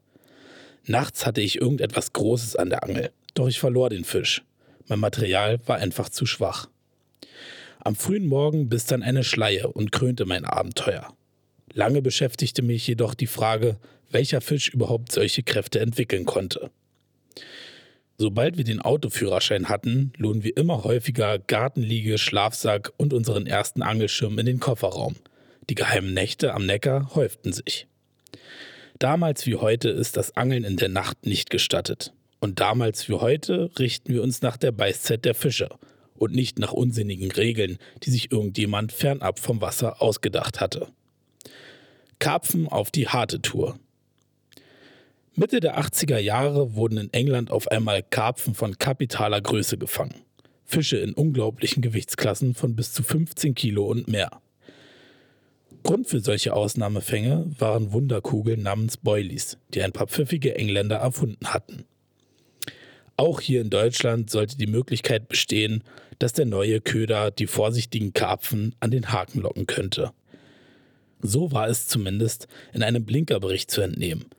Nachts 0.85 1.25
hatte 1.25 1.43
ich 1.43 1.61
irgendetwas 1.61 2.13
Großes 2.13 2.57
an 2.57 2.71
der 2.71 2.83
Angel, 2.83 3.13
doch 3.35 3.47
ich 3.47 3.61
verlor 3.61 3.89
den 3.89 4.03
Fisch. 4.03 4.43
Mein 4.89 4.99
Material 4.99 5.61
war 5.67 5.77
einfach 5.77 6.09
zu 6.09 6.27
schwach. 6.27 6.69
Am 7.79 7.95
frühen 7.95 8.27
Morgen 8.27 8.69
biss 8.69 8.87
dann 8.87 9.05
eine 9.05 9.23
Schleie 9.23 9.69
und 9.69 9.93
krönte 9.93 10.25
mein 10.27 10.45
Abenteuer. 10.45 11.15
Lange 11.73 12.03
beschäftigte 12.03 12.63
mich 12.63 12.85
jedoch 12.85 13.15
die 13.15 13.29
Frage, 13.29 13.77
welcher 14.11 14.41
Fisch 14.41 14.71
überhaupt 14.71 15.13
solche 15.13 15.45
Kräfte 15.45 15.79
entwickeln 15.79 16.25
konnte. 16.25 16.73
Sobald 18.17 18.57
wir 18.57 18.65
den 18.65 18.81
Autoführerschein 18.81 19.69
hatten, 19.69 20.13
luden 20.17 20.45
wir 20.45 20.57
immer 20.57 20.85
häufiger 20.85 21.39
Gartenliege, 21.39 22.17
Schlafsack 22.17 22.93
und 22.97 23.13
unseren 23.13 23.47
ersten 23.47 23.83
Angelschirm 23.83 24.39
in 24.39 24.47
den 24.47 24.61
Kofferraum. 24.61 25.17
Die 25.69 25.75
geheimen 25.75 26.15
Nächte 26.15 26.55
am 26.55 26.65
Neckar 26.65 27.15
häuften 27.15 27.53
sich. 27.53 27.89
Damals 29.01 29.47
wie 29.47 29.57
heute 29.57 29.89
ist 29.89 30.17
das 30.17 30.37
Angeln 30.37 30.63
in 30.63 30.77
der 30.77 30.89
Nacht 30.89 31.27
nicht 31.27 31.51
gestattet. 31.51 32.13
Und 32.39 32.61
damals 32.61 33.09
wie 33.09 33.15
heute 33.15 33.71
richten 33.79 34.13
wir 34.13 34.23
uns 34.23 34.43
nach 34.43 34.57
der 34.57 34.71
Beißzeit 34.71 35.25
der 35.25 35.35
Fische 35.35 35.71
und 36.15 36.35
nicht 36.35 36.59
nach 36.61 36.73
unsinnigen 36.73 37.33
Regeln, 37.33 37.79
die 38.05 38.11
sich 38.11 38.31
irgendjemand 38.31 38.93
fernab 38.93 39.41
vom 39.41 39.61
Wasser 39.61 40.01
ausgedacht 40.01 40.61
hatte. 40.61 40.89
Karpfen 42.21 42.69
auf 42.69 42.91
die 42.91 43.09
harte 43.09 43.43
Tour. 43.43 43.79
Mitte 45.37 45.59
der 45.59 45.81
80er 45.81 46.19
Jahre 46.19 46.77
wurden 46.77 46.97
in 46.97 47.13
England 47.13 47.51
auf 47.51 47.67
einmal 47.67 48.05
Karpfen 48.05 48.55
von 48.55 48.79
kapitaler 48.79 49.41
Größe 49.41 49.77
gefangen. 49.77 50.15
Fische 50.65 50.99
in 50.99 51.13
unglaublichen 51.13 51.83
Gewichtsklassen 51.83 52.55
von 52.55 52.77
bis 52.77 52.93
zu 52.93 53.03
15 53.03 53.57
Kilo 53.57 53.85
und 53.85 54.07
mehr. 54.07 54.31
Grund 55.83 56.07
für 56.07 56.21
solche 56.21 56.55
Ausnahmefänge 56.55 57.51
waren 57.59 57.93
Wunderkugeln 57.93 58.63
namens 58.63 58.97
Boilies, 58.97 59.59
die 59.75 59.83
ein 59.83 59.91
paar 59.91 60.07
pfiffige 60.07 60.55
Engländer 60.55 60.99
erfunden 60.99 61.53
hatten. 61.53 61.85
Auch 63.17 63.41
hier 63.41 63.61
in 63.61 63.71
Deutschland 63.71 64.31
sollte 64.31 64.57
die 64.57 64.69
Möglichkeit 64.69 65.27
bestehen, 65.27 65.83
dass 66.21 66.33
der 66.33 66.47
neue 66.47 66.81
Köder 66.81 67.33
die 67.33 67.49
vorsichtigen 67.49 68.13
Karpfen 68.13 68.77
an 68.79 68.93
den 68.93 69.11
Haken 69.11 69.41
locken 69.41 69.67
könnte. 69.67 70.13
So 71.21 71.51
war 71.51 71.67
es 71.67 71.89
zumindest 71.89 72.47
in 72.73 72.85
einem 72.85 73.05
Blinkerbericht 73.05 73.73
zu 73.73 73.81
entnehmen– 73.81 74.27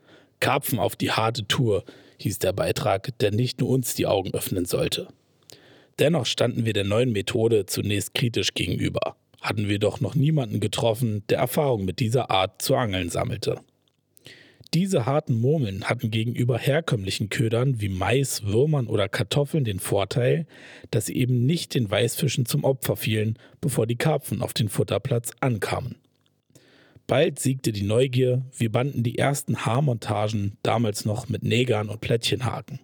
Karpfen 0.46 0.78
auf 0.78 0.94
die 0.94 1.10
harte 1.10 1.48
Tour 1.48 1.82
hieß 2.18 2.38
der 2.38 2.52
Beitrag, 2.52 3.18
der 3.18 3.32
nicht 3.32 3.58
nur 3.58 3.68
uns 3.68 3.96
die 3.96 4.06
Augen 4.06 4.32
öffnen 4.32 4.64
sollte. 4.64 5.08
Dennoch 5.98 6.24
standen 6.24 6.64
wir 6.64 6.72
der 6.72 6.84
neuen 6.84 7.10
Methode 7.10 7.66
zunächst 7.66 8.14
kritisch 8.14 8.54
gegenüber, 8.54 9.16
hatten 9.40 9.68
wir 9.68 9.80
doch 9.80 10.00
noch 10.00 10.14
niemanden 10.14 10.60
getroffen, 10.60 11.24
der 11.30 11.38
Erfahrung 11.38 11.84
mit 11.84 11.98
dieser 11.98 12.30
Art 12.30 12.62
zu 12.62 12.76
angeln 12.76 13.10
sammelte. 13.10 13.58
Diese 14.72 15.04
harten 15.04 15.34
Murmeln 15.34 15.82
hatten 15.82 16.12
gegenüber 16.12 16.58
herkömmlichen 16.58 17.28
Ködern 17.28 17.80
wie 17.80 17.88
Mais, 17.88 18.44
Würmern 18.44 18.86
oder 18.86 19.08
Kartoffeln 19.08 19.64
den 19.64 19.80
Vorteil, 19.80 20.46
dass 20.92 21.06
sie 21.06 21.16
eben 21.16 21.44
nicht 21.44 21.74
den 21.74 21.90
Weißfischen 21.90 22.46
zum 22.46 22.62
Opfer 22.62 22.94
fielen, 22.94 23.36
bevor 23.60 23.88
die 23.88 23.96
Karpfen 23.96 24.42
auf 24.42 24.52
den 24.52 24.68
Futterplatz 24.68 25.32
ankamen. 25.40 25.96
Bald 27.06 27.38
siegte 27.38 27.70
die 27.70 27.84
Neugier, 27.84 28.44
wir 28.56 28.72
banden 28.72 29.04
die 29.04 29.18
ersten 29.18 29.64
Haarmontagen, 29.64 30.56
damals 30.62 31.04
noch 31.04 31.28
mit 31.28 31.44
Negern 31.44 31.88
und 31.88 32.00
Plättchenhaken. 32.00 32.80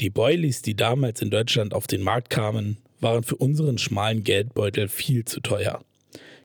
Die 0.00 0.10
Boilies, 0.10 0.62
die 0.62 0.74
damals 0.74 1.22
in 1.22 1.30
Deutschland 1.30 1.74
auf 1.74 1.86
den 1.86 2.02
Markt 2.02 2.28
kamen, 2.28 2.78
waren 3.00 3.22
für 3.22 3.36
unseren 3.36 3.78
schmalen 3.78 4.24
Geldbeutel 4.24 4.88
viel 4.88 5.24
zu 5.24 5.40
teuer. 5.40 5.84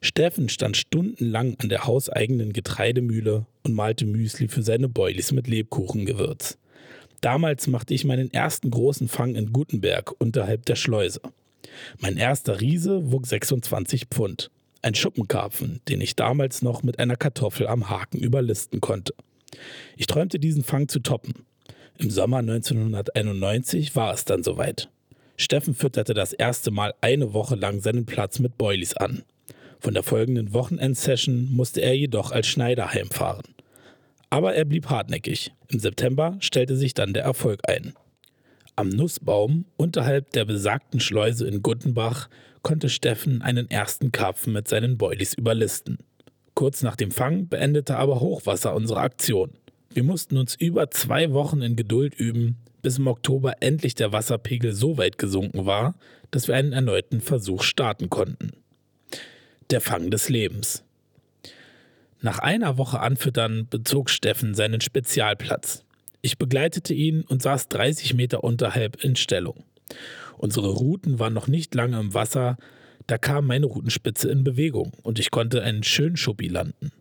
Steffen 0.02 0.48
stand 0.48 0.78
stundenlang 0.78 1.56
an 1.60 1.70
der 1.70 1.86
hauseigenen 1.86 2.54
Getreidemühle 2.54 3.48
und 3.64 3.74
malte 3.74 4.06
Müsli 4.06 4.48
für 4.48 4.62
seine 4.62 4.88
Boilies 4.88 5.32
mit 5.32 5.48
Lebkuchengewürz. 5.48 6.58
Damals 7.22 7.68
machte 7.68 7.94
ich 7.96 8.06
meinen 8.06 8.32
ersten 8.32 8.70
großen 8.70 9.08
Fang 9.08 9.36
in 9.36 9.52
Gutenberg 9.52 10.14
unterhalb 10.20 10.66
der 10.68 10.76
Schleuse. 10.76 11.22
Mein 12.00 12.18
erster 12.18 12.62
Riese 12.62 13.12
wog 13.12 13.26
26 13.26 14.06
Pfund. 14.06 14.52
Ein 14.82 14.96
Schuppenkarpfen, 14.96 15.82
den 15.90 16.00
ich 16.00 16.16
damals 16.16 16.62
noch 16.62 16.84
mit 16.84 17.00
einer 17.00 17.18
Kartoffel 17.18 17.68
am 17.68 17.90
Haken 17.90 18.20
überlisten 18.20 18.80
konnte. 18.80 19.14
Ich 19.98 20.08
träumte 20.08 20.40
diesen 20.40 20.64
Fang 20.64 20.88
zu 20.88 21.00
toppen. 21.00 21.46
Im 21.98 22.10
Sommer 22.10 22.38
1991 22.38 23.96
war 23.96 24.14
es 24.14 24.24
dann 24.24 24.44
soweit. 24.44 24.90
Steffen 25.36 25.74
fütterte 25.74 26.14
das 26.14 26.32
erste 26.32 26.72
Mal 26.72 26.94
eine 27.02 27.34
Woche 27.34 27.56
lang 27.56 27.82
seinen 27.82 28.06
Platz 28.06 28.40
mit 28.40 28.58
Boilies 28.58 28.94
an. 28.94 29.24
Von 29.80 29.94
der 29.94 30.04
folgenden 30.04 30.54
Wochenendsession 30.54 31.52
musste 31.52 31.82
er 31.82 31.96
jedoch 31.96 32.32
als 32.32 32.48
Schneider 32.48 32.94
heimfahren. 32.94 33.56
Aber 34.30 34.54
er 34.54 34.66
blieb 34.66 34.90
hartnäckig. 34.90 35.52
Im 35.68 35.80
September 35.80 36.38
stellte 36.40 36.78
sich 36.78 36.94
dann 36.94 37.14
der 37.14 37.24
Erfolg 37.24 37.62
ein. 37.68 37.94
Am 38.76 38.90
Nussbaum 38.90 39.66
unterhalb 39.76 40.32
der 40.32 40.46
besagten 40.46 41.02
Schleuse 41.02 41.48
in 41.48 41.62
Guttenbach 41.62 42.30
konnte 42.62 42.90
Steffen 42.90 43.42
einen 43.42 43.70
ersten 43.70 44.12
Karpfen 44.12 44.54
mit 44.54 44.68
seinen 44.68 44.98
Boilies 44.98 45.34
überlisten. 45.34 45.98
Kurz 46.54 46.82
nach 46.82 46.96
dem 46.96 47.12
Fang 47.12 47.48
beendete 47.48 47.98
aber 47.98 48.20
Hochwasser 48.20 48.76
unsere 48.76 49.00
Aktion. 49.00 49.52
Wir 49.94 50.04
mussten 50.04 50.38
uns 50.38 50.56
über 50.56 50.92
zwei 50.92 51.32
Wochen 51.32 51.62
in 51.62 51.76
Geduld 51.76 52.16
üben, 52.16 52.58
bis 52.82 52.98
im 52.98 53.08
Oktober 53.08 53.62
endlich 53.62 53.96
der 53.96 54.12
Wasserpegel 54.12 54.74
so 54.74 54.98
weit 54.98 55.18
gesunken 55.18 55.66
war, 55.66 55.96
dass 56.32 56.48
wir 56.48 56.56
einen 56.56 56.74
erneuten 56.74 57.22
Versuch 57.22 57.64
starten 57.64 58.10
konnten. 58.10 58.52
Der 59.70 59.82
Fang 59.82 60.12
des 60.12 60.30
Lebens. 60.30 60.84
Nach 62.22 62.40
einer 62.40 62.78
Woche 62.78 63.00
Anfüttern 63.00 63.68
bezog 63.70 64.10
Steffen 64.10 64.54
seinen 64.54 64.82
Spezialplatz. 64.82 65.86
Ich 66.22 66.38
begleitete 66.38 66.94
ihn 66.94 67.22
und 67.22 67.42
saß 67.42 67.70
30 67.70 68.14
Meter 68.14 68.44
unterhalb 68.44 69.02
in 69.04 69.16
Stellung. 69.16 69.64
Unsere 70.40 70.70
Routen 70.70 71.20
waren 71.20 71.34
noch 71.34 71.50
nicht 71.50 71.76
lange 71.76 72.00
im 72.00 72.14
Wasser, 72.14 72.56
da 73.08 73.18
kam 73.18 73.46
meine 73.46 73.66
Routenspitze 73.66 74.32
in 74.32 74.46
Bewegung 74.46 74.94
und 75.04 75.20
ich 75.20 75.32
konnte 75.32 75.64
einen 75.64 75.84
schönen 75.84 76.16
Schuppi 76.16 76.48
landen. 76.48 76.94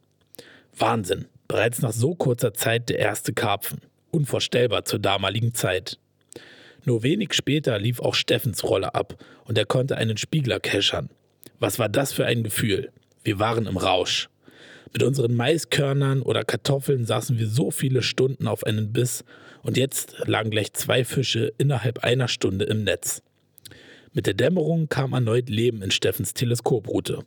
Wahnsinn, 0.77 1.27
bereits 1.47 1.81
nach 1.81 1.93
so 1.93 2.17
kurzer 2.17 2.53
Zeit 2.53 2.89
der 2.89 2.99
erste 2.99 3.33
Karpfen. 3.33 3.81
Unvorstellbar 4.11 4.85
zur 4.87 4.99
damaligen 4.99 5.55
Zeit. 5.55 6.01
Nur 6.85 7.05
wenig 7.05 7.33
später 7.33 7.79
lief 7.79 8.01
auch 8.01 8.17
Steffens 8.17 8.65
Rolle 8.65 8.97
ab 8.97 9.25
und 9.45 9.57
er 9.57 9.67
konnte 9.67 9.97
einen 9.97 10.17
Spiegler 10.17 10.59
keschern. 10.59 11.09
Was 11.61 11.79
war 11.79 11.89
das 11.89 12.13
für 12.13 12.27
ein 12.27 12.43
Gefühl? 12.43 12.91
Wir 13.23 13.39
waren 13.39 13.67
im 13.67 13.77
Rausch. 13.77 14.29
Mit 14.93 15.05
unseren 15.05 15.35
Maiskörnern 15.35 16.23
oder 16.23 16.43
Kartoffeln 16.43 17.05
saßen 17.05 17.39
wir 17.39 17.47
so 17.47 17.71
viele 17.71 18.03
Stunden 18.03 18.49
auf 18.49 18.65
einen 18.65 18.93
Biss 18.93 19.25
und 19.63 19.77
jetzt 19.77 20.17
lagen 20.25 20.51
gleich 20.51 20.73
zwei 20.73 21.05
Fische 21.05 21.53
innerhalb 21.57 22.03
einer 22.03 22.27
Stunde 22.27 22.65
im 22.65 22.83
Netz. 22.83 23.23
Mit 24.13 24.27
der 24.27 24.35
Dämmerung 24.35 24.89
kam 24.89 25.13
erneut 25.13 25.49
Leben 25.49 25.83
in 25.83 25.91
Steffens 25.91 26.35
Teleskoproute. 26.35 27.25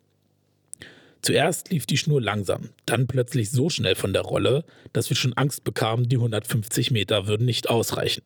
Zuerst 1.21 1.69
lief 1.69 1.85
die 1.85 1.97
Schnur 1.97 2.19
langsam, 2.19 2.69
dann 2.87 3.05
plötzlich 3.05 3.51
so 3.51 3.69
schnell 3.69 3.93
von 3.93 4.11
der 4.11 4.23
Rolle, 4.23 4.65
dass 4.91 5.09
wir 5.09 5.17
schon 5.17 5.33
Angst 5.33 5.63
bekamen, 5.63 6.09
die 6.09 6.15
150 6.15 6.89
Meter 6.89 7.27
würden 7.27 7.45
nicht 7.45 7.69
ausreichen. 7.69 8.23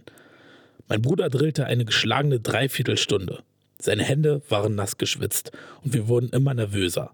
Mein 0.87 1.01
Bruder 1.01 1.29
drillte 1.29 1.65
eine 1.65 1.83
geschlagene 1.83 2.39
Dreiviertelstunde. 2.39 3.43
Seine 3.79 4.03
Hände 4.03 4.41
waren 4.47 4.75
nass 4.75 4.97
geschwitzt 4.97 5.51
und 5.83 5.93
wir 5.93 6.07
wurden 6.07 6.29
immer 6.29 6.53
nervöser. 6.53 7.11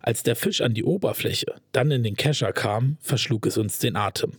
Als 0.00 0.22
der 0.24 0.34
Fisch 0.34 0.60
an 0.60 0.74
die 0.74 0.84
Oberfläche, 0.84 1.54
dann 1.72 1.90
in 1.90 2.02
den 2.02 2.16
Kescher 2.16 2.52
kam, 2.52 2.96
verschlug 3.00 3.46
es 3.46 3.58
uns 3.58 3.78
den 3.78 3.96
Atem. 3.96 4.32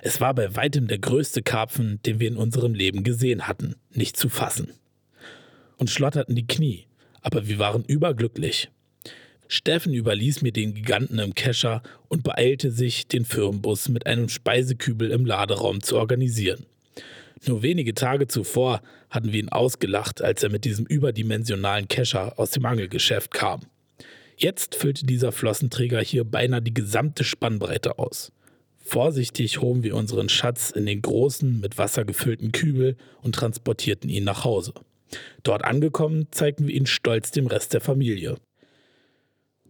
Es 0.00 0.20
war 0.20 0.34
bei 0.34 0.54
weitem 0.54 0.86
der 0.86 0.98
größte 0.98 1.42
Karpfen, 1.42 2.00
den 2.06 2.20
wir 2.20 2.28
in 2.28 2.36
unserem 2.36 2.74
Leben 2.74 3.02
gesehen 3.02 3.48
hatten, 3.48 3.74
nicht 3.90 4.16
zu 4.16 4.28
fassen. 4.28 4.77
Und 5.78 5.88
schlotterten 5.88 6.34
die 6.34 6.46
Knie, 6.46 6.84
aber 7.22 7.48
wir 7.48 7.58
waren 7.58 7.84
überglücklich. 7.84 8.68
Steffen 9.48 9.94
überließ 9.94 10.42
mir 10.42 10.52
den 10.52 10.74
Giganten 10.74 11.18
im 11.18 11.34
Kescher 11.34 11.82
und 12.08 12.22
beeilte 12.22 12.70
sich, 12.70 13.06
den 13.06 13.24
Firmenbus 13.24 13.88
mit 13.88 14.06
einem 14.06 14.28
Speisekübel 14.28 15.10
im 15.10 15.24
Laderaum 15.24 15.82
zu 15.82 15.96
organisieren. 15.96 16.66
Nur 17.46 17.62
wenige 17.62 17.94
Tage 17.94 18.28
zuvor 18.28 18.82
hatten 19.08 19.32
wir 19.32 19.40
ihn 19.40 19.48
ausgelacht, 19.48 20.20
als 20.20 20.42
er 20.42 20.50
mit 20.50 20.64
diesem 20.64 20.84
überdimensionalen 20.84 21.88
Kescher 21.88 22.38
aus 22.38 22.50
dem 22.50 22.66
Angelgeschäft 22.66 23.32
kam. 23.32 23.62
Jetzt 24.36 24.74
füllte 24.74 25.06
dieser 25.06 25.32
Flossenträger 25.32 26.00
hier 26.00 26.24
beinahe 26.24 26.62
die 26.62 26.74
gesamte 26.74 27.24
Spannbreite 27.24 27.98
aus. 27.98 28.32
Vorsichtig 28.78 29.60
hoben 29.60 29.82
wir 29.82 29.96
unseren 29.96 30.28
Schatz 30.28 30.70
in 30.70 30.86
den 30.86 31.02
großen, 31.02 31.60
mit 31.60 31.76
Wasser 31.78 32.04
gefüllten 32.04 32.52
Kübel 32.52 32.96
und 33.20 33.34
transportierten 33.34 34.08
ihn 34.08 34.24
nach 34.24 34.44
Hause. 34.44 34.74
Dort 35.42 35.64
angekommen, 35.64 36.28
zeigten 36.30 36.66
wir 36.66 36.74
ihn 36.74 36.86
stolz 36.86 37.30
dem 37.30 37.46
Rest 37.46 37.74
der 37.74 37.80
Familie. 37.80 38.36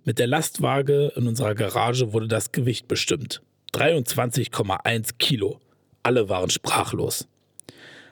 Mit 0.05 0.19
der 0.19 0.27
Lastwaage 0.27 1.13
in 1.17 1.29
unserer 1.29 1.55
Garage 1.55 2.13
wurde 2.13 2.29
das 2.29 2.53
Gewicht 2.53 2.89
bestimmt. 2.89 3.43
23,1 3.75 5.11
Kilo. 5.19 5.61
Alle 6.03 6.29
waren 6.29 6.51
sprachlos. 6.51 7.29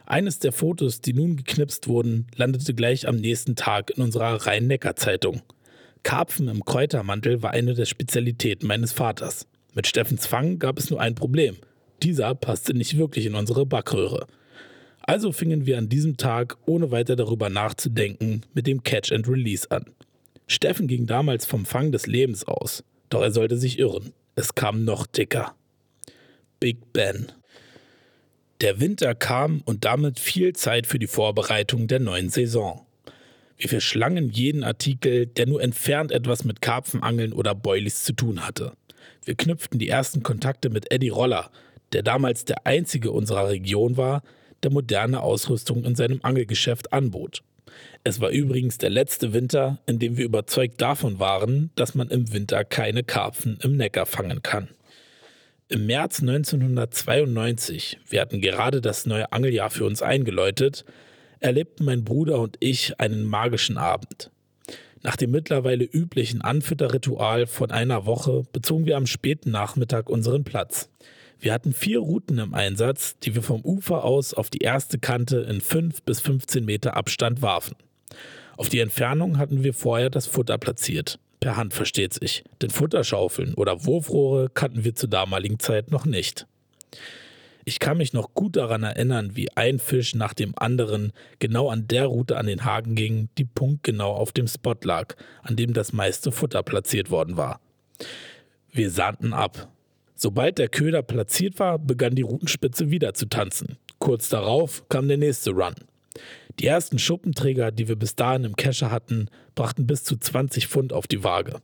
Eines 0.04 0.38
der 0.38 0.52
Fotos, 0.52 1.00
die 1.00 1.14
nun 1.14 1.36
geknipst 1.36 1.88
wurden, 1.88 2.26
landete 2.36 2.74
gleich 2.74 3.08
am 3.08 3.16
nächsten 3.16 3.56
Tag 3.56 3.90
in 3.90 4.02
unserer 4.02 4.46
Rhein-Neckar-Zeitung. 4.46 5.42
Karpfen 6.04 6.48
im 6.48 6.64
Kräutermantel 6.64 7.42
war 7.42 7.50
eine 7.50 7.74
der 7.74 7.86
Spezialitäten 7.86 8.68
meines 8.68 8.92
Vaters. 8.92 9.48
Mit 9.74 9.88
Steffens 9.88 10.26
Fang 10.26 10.60
gab 10.60 10.78
es 10.78 10.90
nur 10.90 11.00
ein 11.00 11.16
Problem. 11.16 11.56
Dieser 12.02 12.34
passte 12.34 12.74
nicht 12.74 12.96
wirklich 12.96 13.26
in 13.26 13.34
unsere 13.34 13.66
Backröhre. 13.66 14.26
Also 15.06 15.30
fingen 15.30 15.66
wir 15.66 15.78
an 15.78 15.88
diesem 15.88 16.16
Tag, 16.16 16.58
ohne 16.66 16.90
weiter 16.90 17.14
darüber 17.14 17.48
nachzudenken, 17.48 18.42
mit 18.54 18.66
dem 18.66 18.82
Catch 18.82 19.12
and 19.12 19.28
Release 19.28 19.70
an. 19.70 19.86
Steffen 20.48 20.88
ging 20.88 21.06
damals 21.06 21.46
vom 21.46 21.64
Fang 21.64 21.92
des 21.92 22.08
Lebens 22.08 22.46
aus, 22.46 22.82
doch 23.08 23.22
er 23.22 23.30
sollte 23.30 23.56
sich 23.56 23.78
irren. 23.78 24.12
Es 24.34 24.56
kam 24.56 24.84
noch 24.84 25.06
dicker. 25.06 25.54
Big 26.58 26.92
Ben. 26.92 27.30
Der 28.60 28.80
Winter 28.80 29.14
kam 29.14 29.62
und 29.64 29.84
damit 29.84 30.18
viel 30.18 30.54
Zeit 30.54 30.86
für 30.86 30.98
die 30.98 31.06
Vorbereitung 31.06 31.86
der 31.86 32.00
neuen 32.00 32.28
Saison. 32.28 32.84
Wir 33.56 33.68
verschlangen 33.68 34.30
jeden 34.30 34.64
Artikel, 34.64 35.26
der 35.26 35.46
nur 35.46 35.62
entfernt 35.62 36.10
etwas 36.10 36.44
mit 36.44 36.60
Karpfenangeln 36.60 37.32
oder 37.32 37.54
Boilies 37.54 38.02
zu 38.02 38.12
tun 38.12 38.44
hatte. 38.44 38.72
Wir 39.24 39.34
knüpften 39.34 39.78
die 39.78 39.88
ersten 39.88 40.22
Kontakte 40.22 40.68
mit 40.68 40.92
Eddie 40.92 41.10
Roller, 41.10 41.50
der 41.92 42.02
damals 42.02 42.44
der 42.44 42.66
einzige 42.66 43.12
unserer 43.12 43.48
Region 43.48 43.96
war, 43.96 44.22
der 44.62 44.70
moderne 44.70 45.22
Ausrüstung 45.22 45.84
in 45.84 45.94
seinem 45.94 46.20
Angelgeschäft 46.22 46.92
anbot. 46.92 47.42
Es 48.04 48.20
war 48.20 48.30
übrigens 48.30 48.78
der 48.78 48.90
letzte 48.90 49.32
Winter, 49.32 49.78
in 49.86 49.98
dem 49.98 50.16
wir 50.16 50.24
überzeugt 50.24 50.80
davon 50.80 51.18
waren, 51.18 51.70
dass 51.74 51.94
man 51.94 52.08
im 52.08 52.32
Winter 52.32 52.64
keine 52.64 53.02
Karpfen 53.02 53.58
im 53.62 53.76
Neckar 53.76 54.06
fangen 54.06 54.42
kann. 54.42 54.68
Im 55.68 55.86
März 55.86 56.20
1992, 56.20 57.98
wir 58.08 58.20
hatten 58.20 58.40
gerade 58.40 58.80
das 58.80 59.04
neue 59.04 59.32
Angeljahr 59.32 59.70
für 59.70 59.84
uns 59.84 60.00
eingeläutet, 60.00 60.84
erlebten 61.40 61.84
mein 61.84 62.04
Bruder 62.04 62.38
und 62.40 62.56
ich 62.60 63.00
einen 63.00 63.24
magischen 63.24 63.76
Abend. 63.76 64.30
Nach 65.02 65.16
dem 65.16 65.30
mittlerweile 65.32 65.84
üblichen 65.84 66.40
Anfütterritual 66.40 67.46
von 67.46 67.70
einer 67.70 68.06
Woche 68.06 68.44
bezogen 68.52 68.86
wir 68.86 68.96
am 68.96 69.06
späten 69.06 69.50
Nachmittag 69.50 70.08
unseren 70.08 70.44
Platz. 70.44 70.88
Wir 71.38 71.52
hatten 71.52 71.72
vier 71.72 71.98
Routen 71.98 72.38
im 72.38 72.54
Einsatz, 72.54 73.16
die 73.22 73.34
wir 73.34 73.42
vom 73.42 73.60
Ufer 73.62 74.04
aus 74.04 74.34
auf 74.34 74.50
die 74.50 74.58
erste 74.58 74.98
Kante 74.98 75.38
in 75.38 75.60
5 75.60 76.02
bis 76.02 76.20
15 76.20 76.64
Meter 76.64 76.96
Abstand 76.96 77.42
warfen. 77.42 77.76
Auf 78.56 78.68
die 78.68 78.80
Entfernung 78.80 79.38
hatten 79.38 79.62
wir 79.62 79.74
vorher 79.74 80.08
das 80.08 80.26
Futter 80.26 80.56
platziert. 80.56 81.18
Per 81.40 81.56
Hand 81.56 81.74
versteht 81.74 82.14
sich, 82.14 82.42
denn 82.62 82.70
Futterschaufeln 82.70 83.54
oder 83.54 83.84
Wurfrohre 83.84 84.48
kannten 84.48 84.84
wir 84.84 84.94
zur 84.94 85.10
damaligen 85.10 85.58
Zeit 85.58 85.90
noch 85.90 86.06
nicht. 86.06 86.46
Ich 87.68 87.80
kann 87.80 87.98
mich 87.98 88.12
noch 88.12 88.32
gut 88.32 88.56
daran 88.56 88.84
erinnern, 88.84 89.34
wie 89.34 89.50
ein 89.56 89.78
Fisch 89.78 90.14
nach 90.14 90.34
dem 90.34 90.54
anderen 90.56 91.12
genau 91.40 91.68
an 91.68 91.88
der 91.88 92.06
Route 92.06 92.36
an 92.38 92.46
den 92.46 92.64
Haken 92.64 92.94
ging, 92.94 93.28
die 93.38 93.44
punktgenau 93.44 94.14
auf 94.14 94.32
dem 94.32 94.46
Spot 94.46 94.76
lag, 94.84 95.16
an 95.42 95.56
dem 95.56 95.74
das 95.74 95.92
meiste 95.92 96.30
Futter 96.30 96.62
platziert 96.62 97.10
worden 97.10 97.36
war. 97.36 97.60
Wir 98.70 98.90
sandten 98.90 99.32
ab. 99.32 99.68
Sobald 100.16 100.56
der 100.58 100.68
Köder 100.68 101.02
platziert 101.02 101.58
war, 101.58 101.78
begann 101.78 102.14
die 102.14 102.22
Routenspitze 102.22 102.90
wieder 102.90 103.12
zu 103.12 103.26
tanzen. 103.26 103.76
Kurz 103.98 104.30
darauf 104.30 104.88
kam 104.88 105.08
der 105.08 105.18
nächste 105.18 105.50
Run. 105.50 105.74
Die 106.58 106.66
ersten 106.66 106.98
Schuppenträger, 106.98 107.70
die 107.70 107.86
wir 107.86 107.96
bis 107.96 108.16
dahin 108.16 108.44
im 108.44 108.56
Kescher 108.56 108.90
hatten, 108.90 109.28
brachten 109.54 109.86
bis 109.86 110.04
zu 110.04 110.16
20 110.16 110.68
Pfund 110.68 110.94
auf 110.94 111.06
die 111.06 111.22
Waage. 111.22 111.60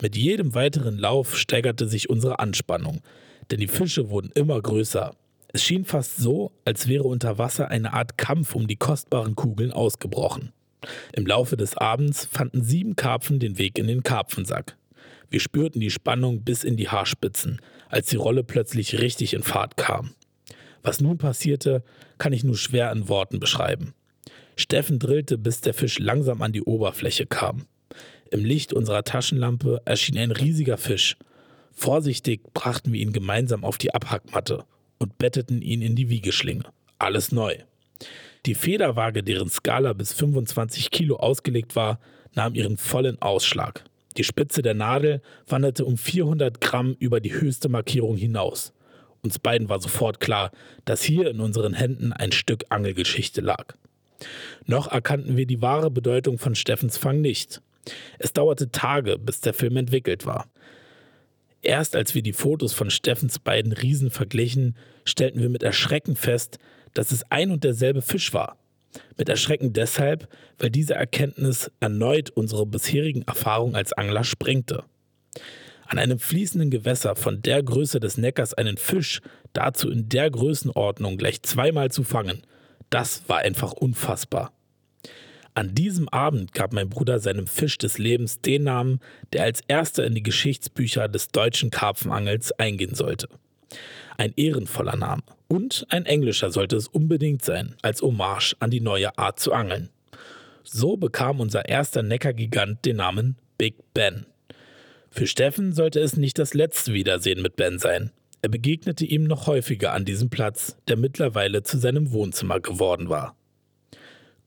Mit 0.00 0.16
jedem 0.16 0.54
weiteren 0.54 0.98
Lauf 0.98 1.36
steigerte 1.36 1.86
sich 1.86 2.08
unsere 2.08 2.38
Anspannung, 2.38 3.00
denn 3.50 3.60
die 3.60 3.68
Fische 3.68 4.08
wurden 4.08 4.30
immer 4.34 4.60
größer. 4.60 5.14
Es 5.48 5.62
schien 5.62 5.84
fast 5.84 6.16
so, 6.16 6.52
als 6.64 6.88
wäre 6.88 7.04
unter 7.04 7.36
Wasser 7.36 7.68
eine 7.68 7.92
Art 7.92 8.16
Kampf 8.16 8.54
um 8.54 8.66
die 8.66 8.76
kostbaren 8.76 9.36
Kugeln 9.36 9.72
ausgebrochen. 9.72 10.52
Im 11.12 11.26
Laufe 11.26 11.56
des 11.56 11.76
Abends 11.76 12.26
fanden 12.26 12.62
sieben 12.62 12.96
Karpfen 12.96 13.38
den 13.38 13.58
Weg 13.58 13.78
in 13.78 13.86
den 13.86 14.02
Karpfensack. 14.02 14.76
Wir 15.30 15.40
spürten 15.40 15.80
die 15.80 15.90
Spannung 15.90 16.42
bis 16.42 16.64
in 16.64 16.76
die 16.76 16.88
Haarspitzen, 16.88 17.60
als 17.88 18.08
die 18.08 18.16
Rolle 18.16 18.44
plötzlich 18.44 19.00
richtig 19.00 19.34
in 19.34 19.42
Fahrt 19.42 19.76
kam. 19.76 20.14
Was 20.82 21.00
nun 21.00 21.18
passierte, 21.18 21.82
kann 22.18 22.32
ich 22.32 22.44
nur 22.44 22.56
schwer 22.56 22.92
in 22.92 23.08
Worten 23.08 23.40
beschreiben. 23.40 23.94
Steffen 24.56 24.98
drillte, 24.98 25.38
bis 25.38 25.60
der 25.60 25.74
Fisch 25.74 25.98
langsam 25.98 26.42
an 26.42 26.52
die 26.52 26.62
Oberfläche 26.62 27.26
kam. 27.26 27.66
Im 28.30 28.44
Licht 28.44 28.72
unserer 28.72 29.04
Taschenlampe 29.04 29.80
erschien 29.84 30.18
ein 30.18 30.30
riesiger 30.30 30.76
Fisch. 30.76 31.16
Vorsichtig 31.72 32.42
brachten 32.52 32.92
wir 32.92 33.00
ihn 33.00 33.12
gemeinsam 33.12 33.64
auf 33.64 33.78
die 33.78 33.94
Abhackmatte 33.94 34.64
und 34.98 35.18
betteten 35.18 35.62
ihn 35.62 35.82
in 35.82 35.96
die 35.96 36.08
Wiegeschlinge. 36.08 36.64
Alles 36.98 37.32
neu. 37.32 37.56
Die 38.46 38.54
Federwaage, 38.54 39.22
deren 39.22 39.48
Skala 39.48 39.92
bis 39.92 40.12
25 40.12 40.90
Kilo 40.90 41.16
ausgelegt 41.16 41.76
war, 41.76 41.98
nahm 42.34 42.54
ihren 42.54 42.76
vollen 42.76 43.20
Ausschlag. 43.20 43.84
Die 44.16 44.24
Spitze 44.24 44.62
der 44.62 44.74
Nadel 44.74 45.22
wanderte 45.46 45.84
um 45.84 45.96
400 45.96 46.60
Gramm 46.60 46.96
über 46.98 47.20
die 47.20 47.34
höchste 47.34 47.68
Markierung 47.68 48.16
hinaus. 48.16 48.72
Uns 49.22 49.38
beiden 49.38 49.68
war 49.68 49.80
sofort 49.80 50.20
klar, 50.20 50.50
dass 50.84 51.02
hier 51.02 51.30
in 51.30 51.40
unseren 51.40 51.74
Händen 51.74 52.12
ein 52.12 52.30
Stück 52.30 52.64
Angelgeschichte 52.68 53.40
lag. 53.40 53.74
Noch 54.66 54.90
erkannten 54.92 55.36
wir 55.36 55.46
die 55.46 55.62
wahre 55.62 55.90
Bedeutung 55.90 56.38
von 56.38 56.54
Steffens 56.54 56.96
Fang 56.96 57.20
nicht. 57.20 57.60
Es 58.18 58.32
dauerte 58.32 58.70
Tage, 58.70 59.18
bis 59.18 59.40
der 59.40 59.54
Film 59.54 59.76
entwickelt 59.76 60.26
war. 60.26 60.48
Erst 61.62 61.96
als 61.96 62.14
wir 62.14 62.22
die 62.22 62.32
Fotos 62.34 62.74
von 62.74 62.90
Steffens 62.90 63.38
beiden 63.38 63.72
Riesen 63.72 64.10
verglichen, 64.10 64.76
stellten 65.04 65.40
wir 65.40 65.48
mit 65.48 65.62
Erschrecken 65.62 66.14
fest, 66.16 66.58
dass 66.92 67.10
es 67.10 67.24
ein 67.30 67.50
und 67.50 67.64
derselbe 67.64 68.02
Fisch 68.02 68.34
war. 68.34 68.58
Mit 69.16 69.28
Erschrecken 69.28 69.72
deshalb, 69.72 70.28
weil 70.58 70.70
diese 70.70 70.94
Erkenntnis 70.94 71.70
erneut 71.80 72.30
unsere 72.30 72.66
bisherigen 72.66 73.22
Erfahrungen 73.22 73.74
als 73.74 73.92
Angler 73.92 74.24
sprengte. 74.24 74.84
An 75.86 75.98
einem 75.98 76.18
fließenden 76.18 76.70
Gewässer 76.70 77.14
von 77.14 77.42
der 77.42 77.62
Größe 77.62 78.00
des 78.00 78.16
Neckars 78.16 78.54
einen 78.54 78.78
Fisch, 78.78 79.20
dazu 79.52 79.90
in 79.90 80.08
der 80.08 80.30
Größenordnung 80.30 81.16
gleich 81.16 81.42
zweimal 81.42 81.90
zu 81.90 82.04
fangen, 82.04 82.42
das 82.90 83.28
war 83.28 83.38
einfach 83.38 83.72
unfassbar. 83.72 84.52
An 85.56 85.74
diesem 85.74 86.08
Abend 86.08 86.52
gab 86.52 86.72
mein 86.72 86.88
Bruder 86.88 87.20
seinem 87.20 87.46
Fisch 87.46 87.78
des 87.78 87.98
Lebens 87.98 88.40
den 88.40 88.64
Namen, 88.64 88.98
der 89.32 89.44
als 89.44 89.60
erster 89.68 90.04
in 90.04 90.14
die 90.14 90.22
Geschichtsbücher 90.22 91.06
des 91.06 91.28
deutschen 91.28 91.70
Karpfenangels 91.70 92.50
eingehen 92.52 92.96
sollte. 92.96 93.28
Ein 94.16 94.32
ehrenvoller 94.36 94.96
Name 94.96 95.22
und 95.48 95.86
ein 95.88 96.06
englischer 96.06 96.50
sollte 96.50 96.76
es 96.76 96.88
unbedingt 96.88 97.44
sein, 97.44 97.74
als 97.82 98.02
Hommage 98.02 98.54
an 98.60 98.70
die 98.70 98.80
neue 98.80 99.16
Art 99.18 99.40
zu 99.40 99.52
angeln. 99.52 99.90
So 100.62 100.96
bekam 100.96 101.40
unser 101.40 101.68
erster 101.68 102.02
Neckargigant 102.02 102.84
den 102.84 102.96
Namen 102.96 103.36
Big 103.58 103.74
Ben. 103.92 104.26
Für 105.10 105.26
Steffen 105.26 105.72
sollte 105.72 106.00
es 106.00 106.16
nicht 106.16 106.38
das 106.38 106.54
letzte 106.54 106.92
Wiedersehen 106.92 107.42
mit 107.42 107.56
Ben 107.56 107.78
sein. 107.78 108.10
Er 108.42 108.48
begegnete 108.48 109.04
ihm 109.04 109.24
noch 109.24 109.46
häufiger 109.46 109.92
an 109.92 110.04
diesem 110.04 110.30
Platz, 110.30 110.76
der 110.88 110.96
mittlerweile 110.96 111.62
zu 111.62 111.78
seinem 111.78 112.12
Wohnzimmer 112.12 112.60
geworden 112.60 113.08
war. 113.08 113.36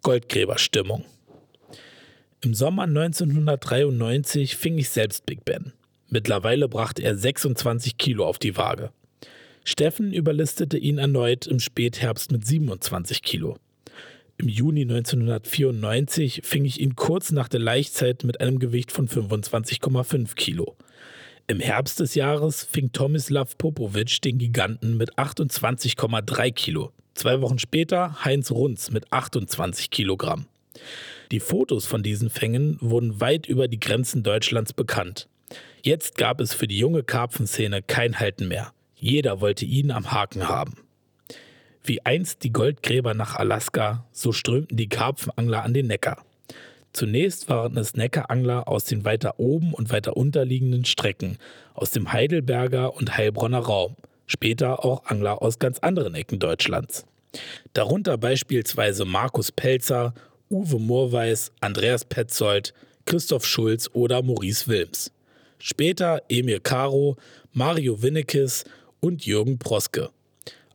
Goldgräberstimmung. 0.04 1.06
Im 2.42 2.54
Sommer 2.54 2.84
1993 2.84 4.56
fing 4.56 4.78
ich 4.78 4.90
selbst 4.90 5.26
Big 5.26 5.44
Ben. 5.46 5.74
Mittlerweile 6.10 6.70
brachte 6.70 7.02
er 7.02 7.16
26 7.16 7.98
Kilo 7.98 8.26
auf 8.26 8.38
die 8.38 8.56
Waage. 8.56 8.92
Steffen 9.70 10.14
überlistete 10.14 10.78
ihn 10.78 10.98
erneut 10.98 11.46
im 11.46 11.60
Spätherbst 11.60 12.32
mit 12.32 12.48
27 12.48 13.22
Kilo. 13.22 13.58
Im 14.38 14.48
Juni 14.48 14.84
1994 14.84 16.40
fing 16.46 16.64
ich 16.64 16.80
ihn 16.80 16.96
kurz 16.96 17.34
nach 17.34 17.50
der 17.50 17.60
Laichzeit 17.60 18.24
mit 18.24 18.40
einem 18.40 18.60
Gewicht 18.60 18.94
von 18.94 19.10
25,5 19.10 20.36
Kilo. 20.36 20.78
Im 21.48 21.60
Herbst 21.60 22.00
des 22.00 22.16
Jahres 22.16 22.64
fing 22.64 22.94
Tomislav 22.94 23.58
Popovic 23.58 24.22
den 24.22 24.38
Giganten 24.38 24.96
mit 24.96 25.18
28,3 25.20 26.52
Kilo. 26.54 26.94
Zwei 27.14 27.42
Wochen 27.42 27.60
später 27.60 28.24
Heinz 28.24 28.52
Runz 28.52 28.90
mit 28.90 29.12
28 29.12 29.90
Kilogramm. 29.90 30.46
Die 31.34 31.42
Fotos 31.42 31.86
von 31.86 32.04
diesen 32.04 32.30
Fängen 32.30 32.78
wurden 32.80 33.20
weit 33.20 33.48
über 33.48 33.68
die 33.68 33.82
Grenzen 33.82 34.24
Deutschlands 34.24 34.72
bekannt. 34.72 35.28
Jetzt 35.84 36.18
gab 36.18 36.40
es 36.40 36.54
für 36.54 36.70
die 36.70 36.78
junge 36.78 37.04
Karpfenszene 37.04 37.82
kein 37.82 38.18
Halten 38.18 38.48
mehr. 38.48 38.72
Jeder 38.98 39.42
wollte 39.42 39.66
ihn 39.66 39.92
am 39.92 40.12
Haken 40.12 40.50
haben. 40.50 40.74
Wie 41.84 42.06
einst 42.06 42.44
die 42.44 42.52
Goldgräber 42.52 43.14
nach 43.14 43.36
Alaska, 43.36 44.06
so 44.12 44.32
strömten 44.34 44.76
die 44.76 44.90
Karpfenangler 44.90 45.64
an 45.64 45.74
den 45.74 45.88
Neckar. 45.88 46.26
Zunächst 46.94 47.48
waren 47.48 47.78
es 47.78 47.94
Neckarangler 47.94 48.68
aus 48.68 48.86
den 48.86 49.06
weiter 49.06 49.40
oben 49.40 49.74
und 49.74 49.92
weiter 49.92 50.18
unterliegenden 50.18 50.84
Strecken, 50.84 51.38
aus 51.76 51.92
dem 51.92 52.12
Heidelberger 52.12 52.96
und 52.96 53.16
Heilbronner 53.16 53.60
Raum. 53.60 53.96
später 54.26 54.84
auch 54.84 55.06
Angler 55.06 55.42
aus 55.42 55.58
ganz 55.60 55.80
anderen 55.80 56.14
Ecken 56.16 56.40
Deutschlands. 56.40 57.06
Darunter 57.74 58.18
beispielsweise 58.18 59.06
Markus 59.06 59.52
Pelzer, 59.52 60.14
Uwe 60.50 60.80
Moorweis, 60.80 61.52
Andreas 61.62 62.04
Petzold, 62.04 62.74
Christoph 63.06 63.46
Schulz 63.46 63.90
oder 63.94 64.22
Maurice 64.24 64.68
Wilms. 64.68 65.14
Später 65.60 66.22
Emil 66.30 66.60
Caro, 66.60 67.16
Mario 67.54 68.02
Winnekes 68.02 68.66
und 69.00 69.26
Jürgen 69.26 69.60
Proske. 69.60 70.10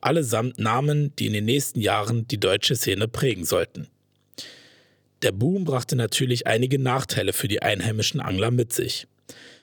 Allesamt 0.00 0.58
Namen, 0.58 1.14
die 1.16 1.26
in 1.26 1.32
den 1.32 1.44
nächsten 1.44 1.80
Jahren 1.80 2.26
die 2.26 2.40
deutsche 2.40 2.76
Szene 2.76 3.08
prägen 3.08 3.44
sollten. 3.44 3.88
Der 5.22 5.32
Boom 5.32 5.64
brachte 5.64 5.94
natürlich 5.94 6.46
einige 6.46 6.78
Nachteile 6.78 7.32
für 7.32 7.46
die 7.46 7.62
einheimischen 7.62 8.20
Angler 8.20 8.50
mit 8.50 8.72
sich. 8.72 9.06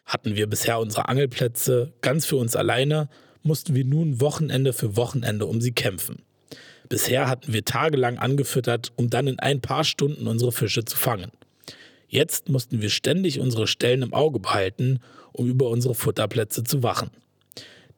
Hatten 0.06 0.36
wir 0.36 0.48
bisher 0.48 0.80
unsere 0.80 1.10
Angelplätze 1.10 1.92
ganz 2.02 2.26
für 2.26 2.38
uns 2.38 2.56
alleine, 2.56 3.10
mussten 3.44 3.76
wir 3.76 3.86
nun 3.86 4.22
Wochenende 4.22 4.74
für 4.74 4.96
Wochenende 4.96 5.46
um 5.46 5.60
sie 5.62 5.72
kämpfen. 5.72 6.24
Bisher 6.88 7.28
hatten 7.28 7.54
wir 7.54 7.66
tagelang 7.66 8.18
angefüttert, 8.18 8.92
um 8.96 9.10
dann 9.10 9.28
in 9.28 9.40
ein 9.40 9.62
paar 9.62 9.84
Stunden 9.84 10.28
unsere 10.28 10.52
Fische 10.52 10.86
zu 10.86 10.98
fangen. 10.98 11.32
Jetzt 12.08 12.50
mussten 12.50 12.82
wir 12.82 12.90
ständig 12.90 13.40
unsere 13.40 13.68
Stellen 13.68 14.02
im 14.02 14.14
Auge 14.14 14.40
behalten, 14.40 15.00
um 15.32 15.48
über 15.48 15.70
unsere 15.70 15.94
Futterplätze 15.94 16.64
zu 16.64 16.82
wachen. 16.82 17.12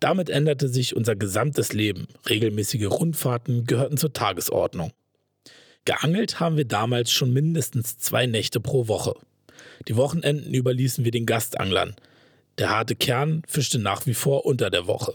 Damit 0.02 0.32
änderte 0.32 0.68
sich 0.68 0.96
unser 0.96 1.16
gesamtes 1.16 1.74
Leben. 1.74 2.08
Regelmäßige 2.28 2.88
Rundfahrten 2.88 3.66
gehörten 3.66 3.98
zur 3.98 4.12
Tagesordnung. 4.12 4.92
Geangelt 5.86 6.40
haben 6.40 6.58
wir 6.58 6.66
damals 6.66 7.12
schon 7.12 7.32
mindestens 7.32 8.00
zwei 8.00 8.26
Nächte 8.26 8.60
pro 8.60 8.88
Woche. 8.88 9.14
Die 9.88 9.96
Wochenenden 9.96 10.56
überließen 10.56 11.06
wir 11.06 11.12
den 11.12 11.28
Gastanglern. 11.28 11.96
Der 12.58 12.72
harte 12.72 12.96
Kern 12.96 13.44
fischte 13.48 13.78
nach 13.78 14.08
wie 14.08 14.16
vor 14.16 14.46
unter 14.48 14.72
der 14.72 14.88
Woche. 14.88 15.14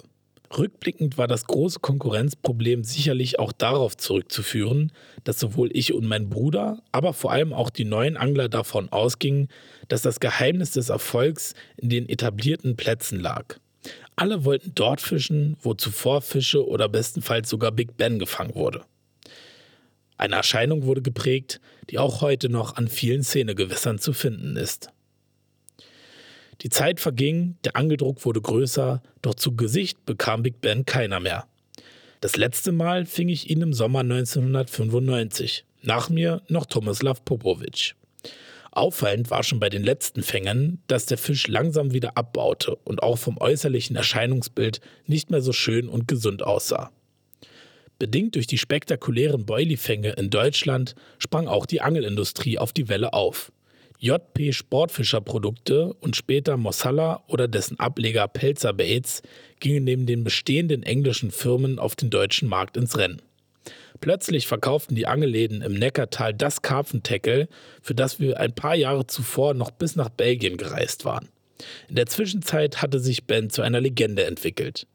Rückblickend 0.57 1.19
war 1.19 1.27
das 1.27 1.47
große 1.47 1.81
Konkurrenzproblem 1.81 2.85
sicherlich 2.85 3.41
auch 3.41 3.51
darauf 3.51 3.97
zurückzuführen, 3.97 4.93
dass 5.25 5.41
sowohl 5.41 5.69
ich 5.73 5.95
und 5.95 6.07
mein 6.07 6.31
Bruder, 6.31 6.81
aber 6.93 7.13
vor 7.13 7.33
allem 7.33 7.53
auch 7.53 7.71
die 7.71 7.85
neuen 7.85 8.17
Angler 8.17 8.49
davon 8.49 8.89
ausgingen, 8.91 9.49
dass 9.89 10.03
das 10.03 10.21
Geheimnis 10.21 10.71
des 10.71 10.91
Erfolgs 10.91 11.55
in 11.77 11.89
den 11.89 12.09
etablierten 12.09 12.77
Plätzen 12.77 13.19
lag. 13.19 13.59
Alle 14.17 14.47
wollten 14.47 14.73
dort 14.75 15.03
fischen, 15.03 15.57
wo 15.61 15.75
zuvor 15.75 16.23
Fische 16.23 16.67
oder 16.67 16.89
bestenfalls 16.89 17.51
sogar 17.51 17.71
Big 17.71 17.99
Ben 17.99 18.19
gefangen 18.19 18.55
wurde. 18.55 18.85
Eine 20.17 20.37
Erscheinung 20.37 20.85
wurde 20.85 21.03
geprägt, 21.03 21.61
die 21.91 21.99
auch 21.99 22.23
heute 22.23 22.49
noch 22.49 22.77
an 22.77 22.89
vielen 22.89 23.23
Szenegewässern 23.23 23.99
zu 23.99 24.15
finden 24.15 24.57
ist. 24.57 24.89
Die 26.63 26.71
Zeit 26.71 27.01
verging, 27.01 27.57
der 27.65 27.77
Angeldruck 27.77 28.25
wurde 28.25 28.41
größer, 28.41 29.03
doch 29.21 29.35
zu 29.35 29.55
Gesicht 29.55 30.07
bekam 30.07 30.43
Big 30.43 30.63
Ben 30.63 30.87
keiner 30.87 31.21
mehr. 31.21 31.47
Das 32.21 32.37
letzte 32.37 32.73
Mal 32.73 33.05
fing 33.05 33.29
ich 33.29 33.51
ihn 33.51 33.61
im 33.61 33.75
Sommer 33.75 34.01
1995. 34.01 35.67
Nach 35.83 36.09
mir 36.09 36.41
noch 36.49 36.65
Tomislav 36.65 37.23
Popovic. 37.27 37.95
Auffallend 38.77 39.31
war 39.31 39.43
schon 39.43 39.59
bei 39.59 39.70
den 39.70 39.82
letzten 39.82 40.23
Fängern, 40.23 40.82
dass 40.86 41.07
der 41.07 41.16
Fisch 41.16 41.48
langsam 41.48 41.93
wieder 41.93 42.16
abbaute 42.16 42.77
und 42.77 43.03
auch 43.03 43.16
vom 43.16 43.39
äußerlichen 43.39 43.97
Erscheinungsbild 43.97 44.81
nicht 45.07 45.31
mehr 45.31 45.40
so 45.40 45.53
schön 45.53 45.89
und 45.89 46.07
gesund 46.07 46.43
aussah. 46.43 46.90
Bedingt 47.98 48.35
durch 48.35 48.47
die 48.47 48.59
spektakulären 48.59 49.47
Boilie-Fänge 49.47 50.11
in 50.11 50.28
Deutschland 50.28 50.94
sprang 51.19 51.48
auch 51.48 51.65
die 51.65 51.81
Angelindustrie 51.81 52.59
auf 52.59 52.74
die 52.74 52.90
Welle 52.90 53.15
auf. 53.15 53.51
JP 53.98 54.53
Sportfischerprodukte 54.53 55.94
und 55.94 56.15
später 56.15 56.59
Mossala 56.59 57.24
oder 57.28 57.48
dessen 57.48 57.81
Ableger 57.81 58.28
Pelzer 58.28 58.74
Baits 58.74 59.23
gingen 59.59 59.85
neben 59.85 60.05
den 60.05 60.23
bestehenden 60.23 60.82
englischen 60.82 61.31
Firmen 61.31 61.78
auf 61.78 61.97
den 61.97 62.11
deutschen 62.11 62.47
Markt 62.48 62.77
ins 62.77 62.98
Rennen. 62.98 63.23
Plötzlich 64.01 64.47
verkauften 64.47 64.94
die 64.94 65.06
Angelläden 65.06 65.62
im 65.62 65.74
Neckartal 65.74 66.35
das 66.35 66.62
Karpfenteckel, 66.62 67.48
für 67.82 67.94
das 67.94 68.20
wir 68.20 68.39
ein 68.40 68.55
paar 68.55 68.74
Jahre 68.74 69.06
zuvor 69.06 69.55
noch 69.55 69.70
bis 69.70 69.97
nach 69.97 70.09
Belgien 70.09 70.56
gereist 70.56 71.05
waren. 71.05 71.28
In 71.89 71.97
der 71.97 72.06
Zwischenzeit 72.06 72.82
hatte 72.82 73.01
sich 73.01 73.24
Ben 73.24 73.51
zu 73.51 73.62
einer 73.62 73.81
Legende 73.81 74.24
entwickelt. 74.24 74.86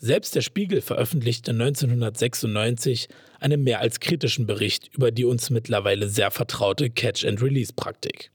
Selbst 0.00 0.34
der 0.34 0.40
Spiegel 0.40 0.80
veröffentlichte 0.80 1.50
1996 1.50 3.08
einen 3.40 3.62
mehr 3.62 3.80
als 3.80 4.00
kritischen 4.00 4.46
Bericht 4.46 4.90
über 4.94 5.10
die 5.10 5.24
uns 5.24 5.50
mittlerweile 5.50 6.08
sehr 6.08 6.30
vertraute 6.30 6.90
Catch-and-Release-Praktik. 6.90 8.30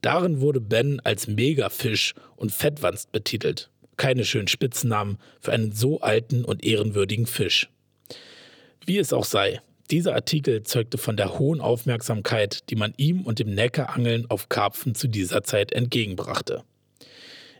Darin 0.00 0.40
wurde 0.40 0.60
Ben 0.60 1.00
als 1.00 1.26
Megafisch 1.26 2.14
und 2.36 2.52
Fettwanst 2.52 3.12
betitelt. 3.12 3.68
Keine 3.96 4.24
schönen 4.24 4.48
Spitznamen 4.48 5.18
für 5.40 5.52
einen 5.52 5.72
so 5.72 6.00
alten 6.00 6.44
und 6.44 6.64
ehrenwürdigen 6.64 7.26
Fisch. 7.26 7.68
Wie 8.86 8.98
es 8.98 9.12
auch 9.12 9.24
sei, 9.24 9.60
dieser 9.90 10.14
Artikel 10.14 10.62
zeugte 10.62 10.98
von 10.98 11.16
der 11.16 11.38
hohen 11.38 11.60
Aufmerksamkeit, 11.60 12.70
die 12.70 12.76
man 12.76 12.94
ihm 12.96 13.22
und 13.22 13.38
dem 13.38 13.54
Neckarangeln 13.54 14.30
auf 14.30 14.48
Karpfen 14.48 14.94
zu 14.94 15.08
dieser 15.08 15.42
Zeit 15.42 15.72
entgegenbrachte. 15.72 16.62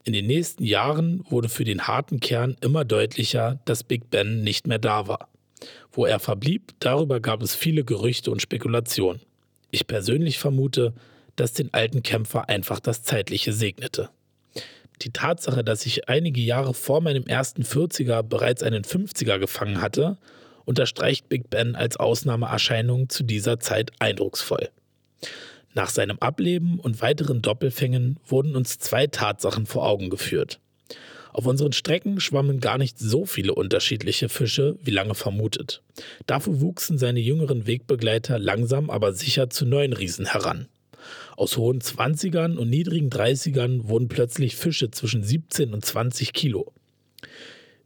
In 0.04 0.12
den 0.12 0.26
nächsten 0.26 0.64
Jahren 0.64 1.24
wurde 1.28 1.48
für 1.48 1.64
den 1.64 1.86
harten 1.86 2.20
Kern 2.20 2.56
immer 2.60 2.84
deutlicher, 2.84 3.60
dass 3.64 3.84
Big 3.84 4.10
Ben 4.10 4.42
nicht 4.42 4.66
mehr 4.66 4.78
da 4.78 5.08
war. 5.08 5.28
Wo 5.92 6.06
er 6.06 6.20
verblieb, 6.20 6.72
darüber 6.78 7.20
gab 7.20 7.42
es 7.42 7.54
viele 7.54 7.84
Gerüchte 7.84 8.30
und 8.30 8.40
Spekulationen. 8.40 9.20
Ich 9.70 9.86
persönlich 9.86 10.38
vermute, 10.38 10.94
dass 11.36 11.52
den 11.52 11.74
alten 11.74 12.02
Kämpfer 12.02 12.48
einfach 12.48 12.80
das 12.80 13.02
Zeitliche 13.02 13.52
segnete. 13.52 14.08
Die 15.02 15.10
Tatsache, 15.10 15.64
dass 15.64 15.84
ich 15.86 16.08
einige 16.08 16.40
Jahre 16.40 16.74
vor 16.74 17.00
meinem 17.00 17.24
ersten 17.24 17.62
40er 17.62 18.22
bereits 18.22 18.62
einen 18.62 18.84
50er 18.84 19.38
gefangen 19.38 19.80
hatte, 19.80 20.18
unterstreicht 20.64 21.28
Big 21.28 21.50
Ben 21.50 21.74
als 21.74 21.96
Ausnahmeerscheinung 21.96 23.08
zu 23.08 23.22
dieser 23.22 23.60
Zeit 23.60 23.92
eindrucksvoll. 23.98 24.68
Nach 25.74 25.90
seinem 25.90 26.18
Ableben 26.18 26.80
und 26.80 27.00
weiteren 27.00 27.42
Doppelfängen 27.42 28.18
wurden 28.26 28.56
uns 28.56 28.78
zwei 28.78 29.06
Tatsachen 29.06 29.66
vor 29.66 29.86
Augen 29.86 30.10
geführt. 30.10 30.58
Auf 31.32 31.46
unseren 31.46 31.72
Strecken 31.72 32.18
schwammen 32.18 32.58
gar 32.58 32.76
nicht 32.76 32.98
so 32.98 33.24
viele 33.24 33.54
unterschiedliche 33.54 34.28
Fische, 34.28 34.76
wie 34.82 34.90
lange 34.90 35.14
vermutet. 35.14 35.82
Dafür 36.26 36.60
wuchsen 36.60 36.98
seine 36.98 37.20
jüngeren 37.20 37.66
Wegbegleiter 37.66 38.38
langsam 38.38 38.90
aber 38.90 39.12
sicher 39.12 39.48
zu 39.48 39.64
neuen 39.64 39.92
Riesen 39.92 40.26
heran. 40.26 40.66
Aus 41.36 41.56
hohen 41.56 41.80
20ern 41.80 42.56
und 42.56 42.68
niedrigen 42.68 43.10
30ern 43.10 43.88
wurden 43.88 44.08
plötzlich 44.08 44.56
Fische 44.56 44.90
zwischen 44.90 45.22
17 45.22 45.72
und 45.72 45.84
20 45.84 46.32
Kilo. 46.32 46.72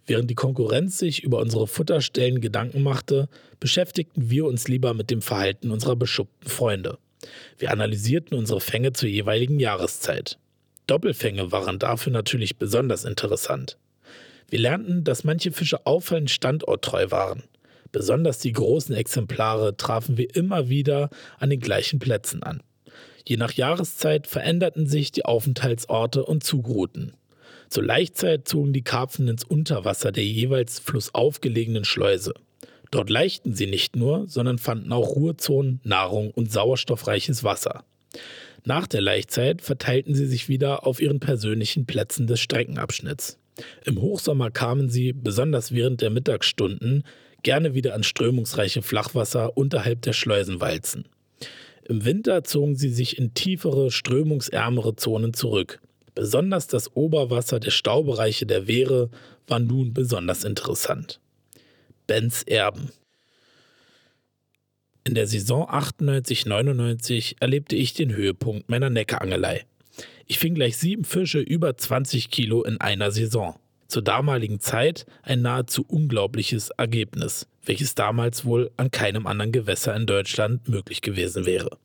Während 0.06 0.30
die 0.30 0.34
Konkurrenz 0.34 0.98
sich 0.98 1.22
über 1.22 1.38
unsere 1.38 1.66
Futterstellen 1.66 2.40
Gedanken 2.40 2.82
machte, 2.82 3.28
beschäftigten 3.58 4.30
wir 4.30 4.44
uns 4.44 4.68
lieber 4.68 4.92
mit 4.92 5.10
dem 5.10 5.22
Verhalten 5.22 5.70
unserer 5.70 5.96
beschuppten 5.96 6.50
Freunde. 6.50 6.98
Wir 7.58 7.70
analysierten 7.70 8.36
unsere 8.36 8.60
Fänge 8.60 8.92
zur 8.92 9.08
jeweiligen 9.08 9.58
Jahreszeit. 9.58 10.38
Doppelfänge 10.86 11.52
waren 11.52 11.78
dafür 11.78 12.12
natürlich 12.12 12.58
besonders 12.58 13.04
interessant. 13.04 13.78
Wir 14.50 14.58
lernten, 14.58 15.04
dass 15.04 15.24
manche 15.24 15.52
Fische 15.52 15.86
auffallend 15.86 16.30
standorttreu 16.30 17.10
waren. 17.10 17.42
Besonders 17.92 18.38
die 18.38 18.52
großen 18.52 18.94
Exemplare 18.94 19.76
trafen 19.76 20.18
wir 20.18 20.34
immer 20.34 20.68
wieder 20.68 21.08
an 21.38 21.48
den 21.48 21.60
gleichen 21.60 21.98
Plätzen 21.98 22.42
an. 22.42 22.62
Je 23.26 23.38
nach 23.38 23.52
Jahreszeit 23.52 24.26
veränderten 24.26 24.86
sich 24.86 25.12
die 25.12 25.24
Aufenthaltsorte 25.24 26.24
und 26.24 26.44
Zugrouten. 26.44 27.14
Zur 27.74 27.82
Laichzeit 27.82 28.46
zogen 28.46 28.72
die 28.72 28.84
Karpfen 28.84 29.26
ins 29.26 29.42
Unterwasser 29.42 30.12
der 30.12 30.24
jeweils 30.24 30.78
flussaufgelegenen 30.78 31.84
Schleuse. 31.84 32.32
Dort 32.92 33.10
leichten 33.10 33.52
sie 33.52 33.66
nicht 33.66 33.96
nur, 33.96 34.28
sondern 34.28 34.58
fanden 34.58 34.92
auch 34.92 35.16
Ruhezonen, 35.16 35.80
Nahrung 35.82 36.30
und 36.30 36.52
sauerstoffreiches 36.52 37.42
Wasser. 37.42 37.82
Nach 38.62 38.86
der 38.86 39.00
Laichzeit 39.00 39.60
verteilten 39.60 40.14
sie 40.14 40.26
sich 40.26 40.48
wieder 40.48 40.86
auf 40.86 41.02
ihren 41.02 41.18
persönlichen 41.18 41.84
Plätzen 41.84 42.28
des 42.28 42.38
Streckenabschnitts. 42.38 43.40
Im 43.84 44.00
Hochsommer 44.00 44.52
kamen 44.52 44.88
sie, 44.88 45.12
besonders 45.12 45.72
während 45.72 46.00
der 46.00 46.10
Mittagsstunden, 46.10 47.02
gerne 47.42 47.74
wieder 47.74 47.96
an 47.96 48.04
strömungsreiche 48.04 48.82
Flachwasser 48.82 49.56
unterhalb 49.56 50.00
der 50.02 50.12
Schleusenwalzen. 50.12 51.06
Im 51.88 52.04
Winter 52.04 52.44
zogen 52.44 52.76
sie 52.76 52.90
sich 52.90 53.18
in 53.18 53.34
tiefere, 53.34 53.90
strömungsärmere 53.90 54.94
Zonen 54.94 55.34
zurück. 55.34 55.80
Besonders 56.14 56.66
das 56.68 56.94
Oberwasser 56.94 57.58
der 57.58 57.70
Staubereiche 57.70 58.46
der 58.46 58.66
Wehre 58.66 59.10
war 59.46 59.58
nun 59.58 59.92
besonders 59.92 60.44
interessant. 60.44 61.20
Bens 62.06 62.42
Erben. 62.44 62.90
In 65.06 65.14
der 65.14 65.26
Saison 65.26 65.68
98-99 65.68 67.36
erlebte 67.40 67.76
ich 67.76 67.92
den 67.94 68.14
Höhepunkt 68.14 68.70
meiner 68.70 68.90
Neckarangelei. 68.90 69.66
Ich 70.26 70.38
fing 70.38 70.54
gleich 70.54 70.78
sieben 70.78 71.04
Fische 71.04 71.40
über 71.40 71.76
20 71.76 72.30
Kilo 72.30 72.62
in 72.62 72.80
einer 72.80 73.10
Saison. 73.10 73.58
Zur 73.88 74.02
damaligen 74.02 74.60
Zeit 74.60 75.04
ein 75.22 75.42
nahezu 75.42 75.84
unglaubliches 75.86 76.70
Ergebnis, 76.70 77.46
welches 77.64 77.94
damals 77.94 78.44
wohl 78.44 78.70
an 78.76 78.90
keinem 78.90 79.26
anderen 79.26 79.52
Gewässer 79.52 79.94
in 79.94 80.06
Deutschland 80.06 80.68
möglich 80.68 81.02
gewesen 81.02 81.44
wäre. 81.44 81.76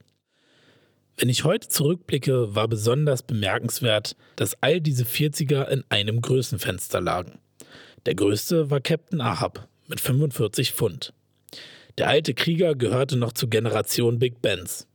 Wenn 1.20 1.28
ich 1.28 1.44
heute 1.44 1.68
zurückblicke, 1.68 2.56
war 2.56 2.70
besonders 2.70 3.24
bemerkenswert, 3.24 4.16
dass 4.38 4.56
all 4.64 4.80
diese 4.80 5.04
40er 5.04 5.68
in 5.68 5.84
einem 5.90 6.22
Größenfenster 6.22 7.02
lagen. 7.02 7.40
Der 8.06 8.16
größte 8.16 8.70
war 8.70 8.80
Captain 8.80 9.20
Ahab 9.20 9.68
mit 9.90 10.00
45 10.00 10.72
Pfund. 10.72 11.14
Der 11.98 12.08
alte 12.08 12.34
Krieger 12.34 12.74
gehörte 12.74 13.18
noch 13.18 13.34
zur 13.34 13.50
Generation 13.50 14.18
Big 14.18 14.42
Bens. 14.42 14.88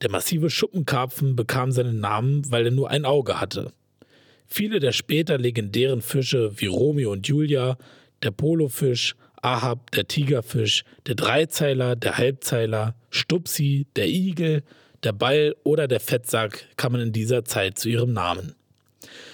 Der 0.00 0.10
massive 0.10 0.48
Schuppenkarpfen 0.48 1.36
bekam 1.36 1.70
seinen 1.70 2.00
Namen, 2.00 2.50
weil 2.50 2.64
er 2.64 2.72
nur 2.72 2.88
ein 2.88 3.04
Auge 3.04 3.38
hatte. 3.38 3.70
Viele 4.46 4.80
der 4.80 4.92
später 4.92 5.36
legendären 5.36 6.00
Fische 6.00 6.58
wie 6.58 6.66
Romeo 6.66 7.12
und 7.12 7.28
Julia, 7.28 7.76
der 8.22 8.30
Polofisch, 8.30 9.16
Ahab, 9.42 9.90
der 9.90 10.08
Tigerfisch, 10.08 10.84
der 11.06 11.14
Dreizeiler, 11.14 11.94
der 11.94 12.16
Halbzeiler, 12.16 12.94
Stupsi, 13.10 13.86
der 13.96 14.08
Igel, 14.08 14.62
der 15.04 15.12
Ball 15.12 15.54
oder 15.64 15.88
der 15.88 16.00
Fettsack 16.00 16.66
kamen 16.76 17.00
in 17.00 17.12
dieser 17.12 17.44
Zeit 17.44 17.78
zu 17.78 17.88
ihrem 17.88 18.12
Namen. 18.12 18.54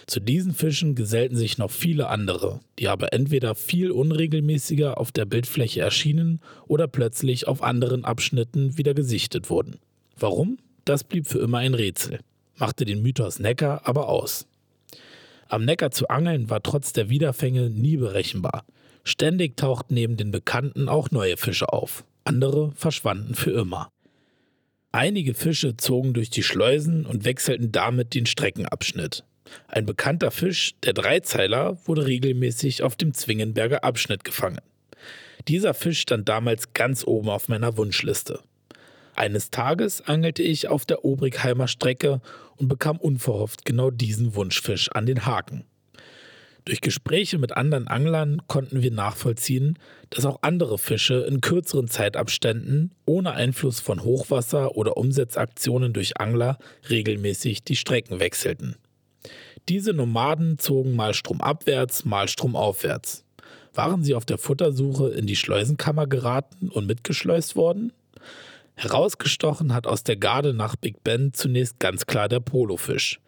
Zu 0.06 0.20
diesen 0.20 0.52
Fischen 0.52 0.94
gesellten 0.94 1.36
sich 1.36 1.56
noch 1.56 1.70
viele 1.70 2.08
andere, 2.08 2.60
die 2.78 2.88
aber 2.88 3.14
entweder 3.14 3.54
viel 3.54 3.90
unregelmäßiger 3.90 4.98
auf 4.98 5.12
der 5.12 5.24
Bildfläche 5.24 5.80
erschienen 5.80 6.40
oder 6.66 6.86
plötzlich 6.86 7.48
auf 7.48 7.62
anderen 7.62 8.04
Abschnitten 8.04 8.76
wieder 8.76 8.92
gesichtet 8.92 9.48
wurden. 9.48 9.78
Warum? 10.18 10.58
Das 10.84 11.04
blieb 11.04 11.26
für 11.26 11.38
immer 11.38 11.58
ein 11.58 11.72
Rätsel, 11.72 12.20
machte 12.56 12.84
den 12.84 13.02
Mythos 13.02 13.38
Neckar 13.38 13.88
aber 13.88 14.08
aus. 14.08 14.46
Am 15.48 15.64
Neckar 15.64 15.90
zu 15.90 16.08
angeln 16.08 16.50
war 16.50 16.62
trotz 16.62 16.92
der 16.92 17.08
Wiederfänge 17.08 17.70
nie 17.70 17.96
berechenbar. 17.96 18.64
Ständig 19.04 19.56
tauchten 19.56 19.94
neben 19.94 20.16
den 20.18 20.30
Bekannten 20.30 20.88
auch 20.88 21.10
neue 21.10 21.36
Fische 21.38 21.72
auf. 21.72 22.04
Andere 22.24 22.72
verschwanden 22.72 23.34
für 23.34 23.50
immer. 23.52 23.88
Einige 24.94 25.34
Fische 25.34 25.76
zogen 25.76 26.12
durch 26.12 26.30
die 26.30 26.44
Schleusen 26.44 27.04
und 27.04 27.24
wechselten 27.24 27.72
damit 27.72 28.14
den 28.14 28.26
Streckenabschnitt. 28.26 29.24
Ein 29.66 29.86
bekannter 29.86 30.30
Fisch, 30.30 30.76
der 30.84 30.92
Dreizeiler, 30.92 31.76
wurde 31.84 32.06
regelmäßig 32.06 32.84
auf 32.84 32.94
dem 32.94 33.12
Zwingenberger 33.12 33.82
Abschnitt 33.82 34.22
gefangen. 34.22 34.60
Dieser 35.48 35.74
Fisch 35.74 35.98
stand 35.98 36.28
damals 36.28 36.74
ganz 36.74 37.04
oben 37.04 37.28
auf 37.28 37.48
meiner 37.48 37.76
Wunschliste. 37.76 38.38
Eines 39.16 39.50
Tages 39.50 40.00
angelte 40.00 40.44
ich 40.44 40.68
auf 40.68 40.86
der 40.86 41.04
Obrigheimer 41.04 41.66
Strecke 41.66 42.20
und 42.54 42.68
bekam 42.68 42.98
unverhofft 42.98 43.64
genau 43.64 43.90
diesen 43.90 44.36
Wunschfisch 44.36 44.92
an 44.92 45.06
den 45.06 45.26
Haken. 45.26 45.64
Durch 46.66 46.80
Gespräche 46.80 47.36
mit 47.36 47.56
anderen 47.56 47.88
Anglern 47.88 48.40
konnten 48.46 48.82
wir 48.82 48.90
nachvollziehen, 48.90 49.78
dass 50.08 50.24
auch 50.24 50.38
andere 50.40 50.78
Fische 50.78 51.26
in 51.28 51.42
kürzeren 51.42 51.88
Zeitabständen 51.88 52.92
ohne 53.04 53.32
Einfluss 53.32 53.80
von 53.80 54.02
Hochwasser 54.02 54.74
oder 54.74 54.96
Umsetzaktionen 54.96 55.92
durch 55.92 56.18
Angler 56.18 56.58
regelmäßig 56.88 57.64
die 57.64 57.76
Strecken 57.76 58.18
wechselten. 58.18 58.76
Diese 59.68 59.92
Nomaden 59.92 60.58
zogen 60.58 60.96
mal 60.96 61.12
stromabwärts, 61.12 62.06
mal 62.06 62.28
stromaufwärts. 62.28 63.24
Waren 63.74 64.02
sie 64.02 64.14
auf 64.14 64.24
der 64.24 64.38
Futtersuche 64.38 65.08
in 65.08 65.26
die 65.26 65.36
Schleusenkammer 65.36 66.06
geraten 66.06 66.70
und 66.70 66.86
mitgeschleust 66.86 67.56
worden? 67.56 67.92
Herausgestochen 68.74 69.74
hat 69.74 69.86
aus 69.86 70.02
der 70.02 70.16
Garde 70.16 70.54
nach 70.54 70.76
Big 70.76 71.04
Ben 71.04 71.34
zunächst 71.34 71.78
ganz 71.78 72.06
klar 72.06 72.28
der 72.28 72.40
Polofisch. 72.40 73.20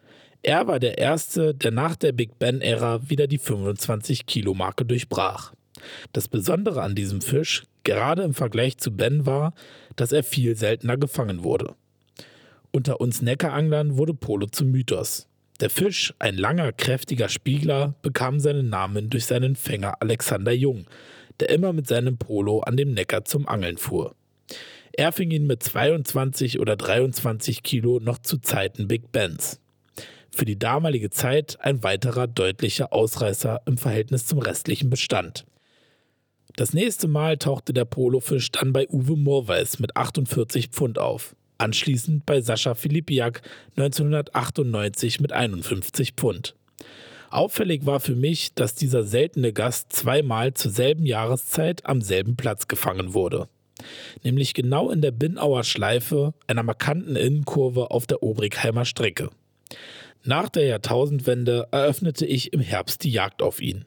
Er 0.43 0.67
war 0.67 0.79
der 0.79 0.97
Erste, 0.97 1.53
der 1.53 1.71
nach 1.71 1.95
der 1.95 2.11
Big 2.11 2.39
Ben-Ära 2.39 3.09
wieder 3.09 3.27
die 3.27 3.39
25-Kilo-Marke 3.39 4.85
durchbrach. 4.85 5.53
Das 6.13 6.27
Besondere 6.27 6.81
an 6.81 6.95
diesem 6.95 7.21
Fisch, 7.21 7.63
gerade 7.83 8.23
im 8.23 8.33
Vergleich 8.33 8.77
zu 8.77 8.91
Ben, 8.91 9.25
war, 9.25 9.53
dass 9.95 10.11
er 10.11 10.23
viel 10.23 10.55
seltener 10.55 10.97
gefangen 10.97 11.43
wurde. 11.43 11.75
Unter 12.71 13.01
uns 13.01 13.21
Neckaranglern 13.21 13.97
wurde 13.97 14.13
Polo 14.13 14.47
zum 14.47 14.71
Mythos. 14.71 15.27
Der 15.59 15.69
Fisch, 15.69 16.13
ein 16.19 16.37
langer, 16.37 16.71
kräftiger 16.71 17.29
Spiegler, 17.29 17.95
bekam 18.03 18.39
seinen 18.39 18.69
Namen 18.69 19.09
durch 19.09 19.25
seinen 19.25 19.55
Fänger 19.55 19.95
Alexander 20.01 20.51
Jung, 20.51 20.85
der 21.39 21.49
immer 21.49 21.73
mit 21.73 21.87
seinem 21.87 22.17
Polo 22.17 22.59
an 22.59 22.77
dem 22.77 22.93
Neckar 22.93 23.25
zum 23.25 23.47
Angeln 23.47 23.77
fuhr. 23.77 24.15
Er 24.93 25.11
fing 25.11 25.31
ihn 25.31 25.47
mit 25.47 25.63
22 25.63 26.59
oder 26.59 26.75
23 26.75 27.63
Kilo 27.63 27.99
noch 27.99 28.19
zu 28.19 28.37
Zeiten 28.37 28.87
Big 28.87 29.11
Bens. 29.11 29.59
Für 30.37 30.45
die 30.45 30.59
damalige 30.59 31.09
Zeit 31.09 31.57
ein 31.61 31.81
weiterer 31.81 32.27
deutlicher 32.27 32.93
Ausreißer 32.93 33.61
im 33.65 33.79
Verhältnis 33.79 34.27
zum 34.27 34.37
restlichen 34.37 34.91
Bestand. 34.91 35.47
Das 36.55 36.73
nächste 36.73 37.07
Mal 37.07 37.37
tauchte 37.37 37.73
der 37.73 37.85
Polofisch 37.85 38.51
dann 38.51 38.71
bei 38.71 38.87
Uwe 38.87 39.17
Morweis 39.17 39.79
mit 39.79 39.97
48 39.97 40.67
Pfund 40.67 40.99
auf 40.99 41.35
anschließend 41.57 42.27
bei 42.27 42.39
Sascha 42.41 42.75
Filipiak 42.75 43.41
1998 43.77 45.21
mit 45.21 45.33
51 45.33 46.13
Pfund. 46.13 46.53
Auffällig 47.31 47.87
war 47.87 47.99
für 47.99 48.15
mich, 48.15 48.53
dass 48.53 48.75
dieser 48.75 49.01
seltene 49.01 49.53
Gast 49.53 49.91
zweimal 49.91 50.53
zur 50.53 50.69
selben 50.69 51.07
Jahreszeit 51.07 51.83
am 51.87 52.01
selben 52.01 52.35
Platz 52.35 52.67
gefangen 52.67 53.15
wurde. 53.15 53.49
Nämlich 54.23 54.53
genau 54.53 54.91
in 54.91 55.01
der 55.01 55.09
Binnauer 55.09 55.63
Schleife, 55.63 56.35
einer 56.45 56.61
markanten 56.61 57.15
Innenkurve 57.15 57.89
auf 57.89 58.05
der 58.05 58.21
Obrigheimer 58.21 58.85
Strecke. 58.85 59.31
Nach 60.23 60.49
der 60.49 60.65
Jahrtausendwende 60.65 61.67
eröffnete 61.71 62.25
ich 62.25 62.53
im 62.53 62.59
Herbst 62.59 63.03
die 63.03 63.11
Jagd 63.11 63.41
auf 63.41 63.61
ihn. 63.61 63.85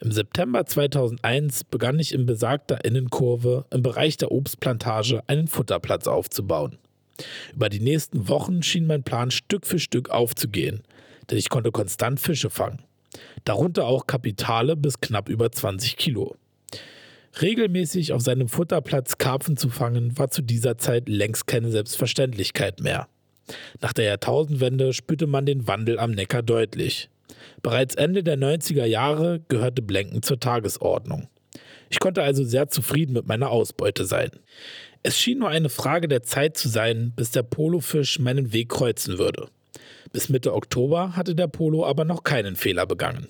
Im 0.00 0.10
September 0.10 0.66
2001 0.66 1.64
begann 1.64 1.98
ich 1.98 2.12
in 2.12 2.26
besagter 2.26 2.84
Innenkurve 2.84 3.66
im 3.70 3.82
Bereich 3.82 4.16
der 4.16 4.32
Obstplantage 4.32 5.22
einen 5.28 5.46
Futterplatz 5.46 6.08
aufzubauen. 6.08 6.78
Über 7.54 7.68
die 7.68 7.80
nächsten 7.80 8.28
Wochen 8.28 8.62
schien 8.62 8.86
mein 8.86 9.04
Plan 9.04 9.30
Stück 9.30 9.66
für 9.66 9.78
Stück 9.78 10.10
aufzugehen, 10.10 10.82
denn 11.30 11.38
ich 11.38 11.50
konnte 11.50 11.70
konstant 11.70 12.18
Fische 12.18 12.50
fangen. 12.50 12.82
Darunter 13.44 13.86
auch 13.86 14.06
Kapitale 14.06 14.76
bis 14.76 15.00
knapp 15.00 15.28
über 15.28 15.52
20 15.52 15.96
Kilo. 15.96 16.36
Regelmäßig 17.40 18.12
auf 18.12 18.22
seinem 18.22 18.48
Futterplatz 18.48 19.18
Karpfen 19.18 19.56
zu 19.56 19.68
fangen, 19.68 20.18
war 20.18 20.30
zu 20.30 20.42
dieser 20.42 20.78
Zeit 20.78 21.08
längst 21.08 21.46
keine 21.46 21.70
Selbstverständlichkeit 21.70 22.80
mehr. 22.80 23.08
Nach 23.80 23.92
der 23.92 24.04
Jahrtausendwende 24.04 24.92
spürte 24.92 25.26
man 25.26 25.46
den 25.46 25.66
Wandel 25.66 25.98
am 25.98 26.12
Neckar 26.12 26.42
deutlich. 26.42 27.08
Bereits 27.62 27.94
Ende 27.94 28.22
der 28.22 28.38
90er 28.38 28.84
Jahre 28.84 29.40
gehörte 29.48 29.82
Blenken 29.82 30.22
zur 30.22 30.40
Tagesordnung. 30.40 31.28
Ich 31.90 32.00
konnte 32.00 32.22
also 32.22 32.44
sehr 32.44 32.68
zufrieden 32.68 33.12
mit 33.12 33.26
meiner 33.26 33.50
Ausbeute 33.50 34.04
sein. 34.06 34.30
Es 35.02 35.18
schien 35.18 35.40
nur 35.40 35.48
eine 35.48 35.68
Frage 35.68 36.08
der 36.08 36.22
Zeit 36.22 36.56
zu 36.56 36.68
sein, 36.68 37.12
bis 37.14 37.32
der 37.32 37.42
Polofisch 37.42 38.18
meinen 38.18 38.52
Weg 38.52 38.70
kreuzen 38.70 39.18
würde. 39.18 39.48
Bis 40.12 40.28
Mitte 40.28 40.54
Oktober 40.54 41.16
hatte 41.16 41.34
der 41.34 41.48
Polo 41.48 41.84
aber 41.84 42.04
noch 42.04 42.22
keinen 42.22 42.56
Fehler 42.56 42.86
begangen. 42.86 43.28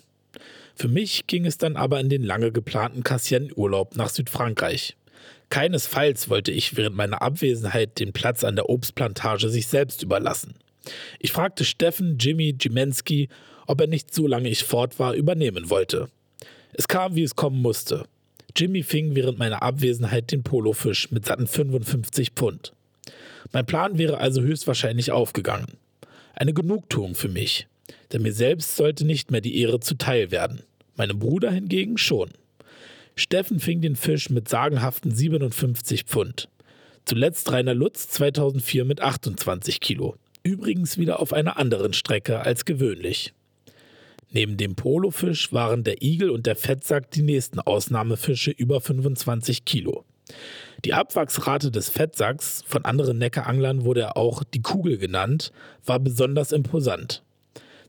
Für 0.74 0.89
mich 0.89 1.26
ging 1.26 1.47
es 1.47 1.59
dann 1.59 1.76
aber 1.76 2.01
in 2.01 2.09
den 2.09 2.22
lange 2.22 2.52
geplanten 2.52 3.02
Cassien-Urlaub 3.02 3.97
nach 3.97 4.09
Südfrankreich. 4.09 4.97
Keinesfalls 5.52 6.30
wollte 6.30 6.50
ich 6.50 6.78
während 6.78 6.96
meiner 6.96 7.20
Abwesenheit 7.20 8.00
den 8.00 8.14
Platz 8.14 8.42
an 8.42 8.56
der 8.56 8.70
Obstplantage 8.70 9.50
sich 9.50 9.66
selbst 9.66 10.02
überlassen. 10.02 10.54
Ich 11.18 11.30
fragte 11.30 11.66
Steffen 11.66 12.16
Jimmy 12.16 12.56
Jimensky, 12.58 13.28
ob 13.66 13.82
er 13.82 13.86
nicht 13.86 14.14
so 14.14 14.26
lange 14.26 14.48
ich 14.48 14.64
fort 14.64 14.98
war 14.98 15.12
übernehmen 15.12 15.68
wollte. 15.68 16.08
Es 16.72 16.88
kam, 16.88 17.16
wie 17.16 17.22
es 17.22 17.36
kommen 17.36 17.60
musste. 17.60 18.06
Jimmy 18.56 18.82
fing 18.82 19.14
während 19.14 19.38
meiner 19.38 19.60
Abwesenheit 19.60 20.32
den 20.32 20.42
Polofisch 20.42 21.10
mit 21.10 21.26
satten 21.26 21.46
55 21.46 22.30
Pfund. 22.30 22.72
Mein 23.52 23.66
Plan 23.66 23.98
wäre 23.98 24.16
also 24.16 24.40
höchstwahrscheinlich 24.40 25.12
aufgegangen. 25.12 25.74
Eine 26.32 26.54
Genugtuung 26.54 27.14
für 27.14 27.28
mich, 27.28 27.66
denn 28.10 28.22
mir 28.22 28.32
selbst 28.32 28.76
sollte 28.76 29.04
nicht 29.04 29.30
mehr 29.30 29.42
die 29.42 29.60
Ehre 29.60 29.80
zuteil 29.80 30.30
werden. 30.30 30.62
Meinem 30.96 31.18
Bruder 31.18 31.50
hingegen 31.50 31.98
schon. 31.98 32.30
Steffen 33.14 33.60
fing 33.60 33.80
den 33.80 33.97
Fisch 33.97 34.30
mit 34.30 34.48
sagenhaften 34.48 35.14
57 35.14 36.05
Pfund. 36.05 36.48
Zuletzt 37.05 37.51
Rainer 37.52 37.74
Lutz 37.74 38.09
2004 38.09 38.84
mit 38.84 39.01
28 39.01 39.80
Kilo. 39.80 40.16
Übrigens 40.43 40.98
wieder 40.98 41.20
auf 41.20 41.32
einer 41.32 41.59
anderen 41.59 41.93
Strecke 41.93 42.40
als 42.40 42.64
gewöhnlich. 42.64 43.32
Neben 44.30 44.56
dem 44.56 44.76
Polofisch 44.76 45.52
waren 45.52 45.84
der 45.84 46.02
Igel 46.02 46.30
und 46.30 46.47
der 46.47 46.56
Fettsack 46.56 47.10
die 47.10 47.22
nächsten 47.22 47.60
Ausnahmefische 47.60 48.51
über 48.51 48.80
25 48.80 49.64
Kilo. 49.64 50.05
Die 50.84 50.94
Abwachsrate 50.94 51.70
des 51.70 51.90
Fettsacks, 51.90 52.64
von 52.66 52.84
anderen 52.84 53.18
Neckaranglern 53.18 53.84
wurde 53.84 54.01
er 54.01 54.16
auch 54.16 54.43
die 54.43 54.62
Kugel 54.62 54.97
genannt, 54.97 55.52
war 55.84 56.01
besonders 56.01 56.51
imposant. 56.51 57.22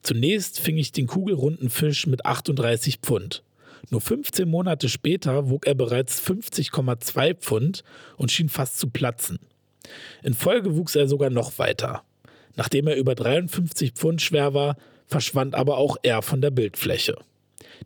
Zunächst 0.01 0.59
fing 0.59 0.77
ich 0.77 0.91
den 0.91 1.07
kugelrunden 1.07 1.69
Fisch 1.69 2.07
mit 2.07 2.25
38 2.25 2.97
Pfund. 2.97 3.41
Nur 3.89 4.01
15 4.01 4.47
Monate 4.47 4.89
später 4.89 5.49
wog 5.49 5.67
er 5.67 5.75
bereits 5.75 6.21
50,2 6.21 7.35
Pfund 7.35 7.83
und 8.17 8.31
schien 8.31 8.49
fast 8.49 8.79
zu 8.79 8.89
platzen. 8.89 9.39
In 10.23 10.33
Folge 10.33 10.75
wuchs 10.75 10.95
er 10.95 11.07
sogar 11.07 11.29
noch 11.29 11.59
weiter. 11.59 12.03
Nachdem 12.55 12.87
er 12.87 12.95
über 12.95 13.15
53 13.15 13.91
Pfund 13.93 14.21
schwer 14.21 14.53
war, 14.53 14.77
verschwand 15.07 15.55
aber 15.55 15.77
auch 15.77 15.97
er 16.03 16.21
von 16.21 16.41
der 16.41 16.51
Bildfläche. 16.51 17.15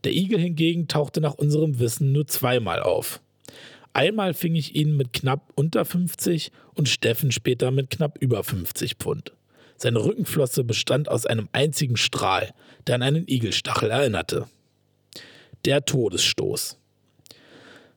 Der 0.04 0.14
Igel 0.14 0.40
hingegen 0.40 0.88
tauchte 0.88 1.22
nach 1.22 1.34
unserem 1.34 1.80
Wissen 1.80 2.12
nur 2.12 2.28
zweimal 2.28 2.82
auf. 2.82 3.20
Einmal 3.94 4.34
fing 4.34 4.56
ich 4.56 4.76
ihn 4.76 4.96
mit 4.96 5.14
knapp 5.14 5.52
unter 5.56 5.84
50 5.84 6.52
und 6.76 6.88
Steffen 6.88 7.32
später 7.32 7.72
mit 7.72 7.90
knapp 7.90 8.18
über 8.20 8.44
50 8.44 8.96
Pfund. 8.96 9.34
Seine 9.78 10.04
Rückenflosse 10.04 10.64
bestand 10.64 11.10
aus 11.10 11.26
einem 11.26 11.50
einzigen 11.52 11.98
Strahl, 11.98 12.54
der 12.86 12.96
an 12.96 13.04
einen 13.04 13.28
Igelstachel 13.28 13.90
erinnerte. 13.90 14.48
Der 15.66 15.86
Todesstoß. 15.86 16.78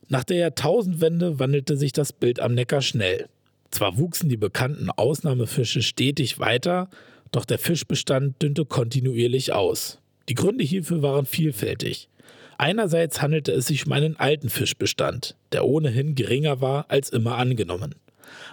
Nach 0.07 0.23
der 0.23 0.37
Jahrtausendwende 0.37 1.39
wandelte 1.39 1.77
sich 1.77 1.93
das 1.93 2.11
Bild 2.11 2.39
am 2.39 2.53
Neckar 2.53 2.81
schnell. 2.81 3.27
Zwar 3.71 3.97
wuchsen 3.97 4.27
die 4.27 4.37
bekannten 4.37 4.89
Ausnahmefische 4.89 5.81
stetig 5.81 6.39
weiter, 6.39 6.89
doch 7.31 7.45
der 7.45 7.59
Fischbestand 7.59 8.41
dünnte 8.41 8.65
kontinuierlich 8.65 9.53
aus. 9.53 9.99
Die 10.27 10.35
Gründe 10.35 10.63
hierfür 10.63 11.01
waren 11.01 11.25
vielfältig. 11.25 12.09
Einerseits 12.57 13.21
handelte 13.21 13.53
es 13.53 13.67
sich 13.67 13.85
um 13.85 13.93
einen 13.93 14.17
alten 14.17 14.49
Fischbestand, 14.49 15.35
der 15.51 15.65
ohnehin 15.65 16.13
geringer 16.13 16.61
war 16.61 16.85
als 16.89 17.09
immer 17.09 17.37
angenommen. 17.37 17.95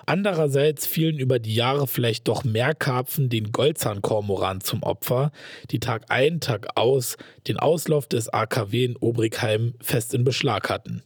Andererseits 0.07 0.87
fielen 0.87 1.19
über 1.19 1.39
die 1.39 1.55
Jahre 1.55 1.87
vielleicht 1.87 2.29
doch 2.29 2.45
mehr 2.45 2.75
Karpfen 2.75 3.29
den 3.29 3.53
Goldzahnkormoran 3.53 4.61
zum 4.61 4.83
Opfer, 4.83 5.33
die 5.71 5.81
Tag 5.81 6.05
ein, 6.09 6.41
Tag 6.41 6.77
aus 6.77 7.17
den 7.47 7.59
Auslauf 7.59 8.07
des 8.07 8.29
AKW 8.29 8.85
in 8.85 8.97
Obrigheim 8.97 9.75
fest 9.81 10.15
in 10.15 10.25
Beschlag 10.25 10.71
hatten. 10.71 11.03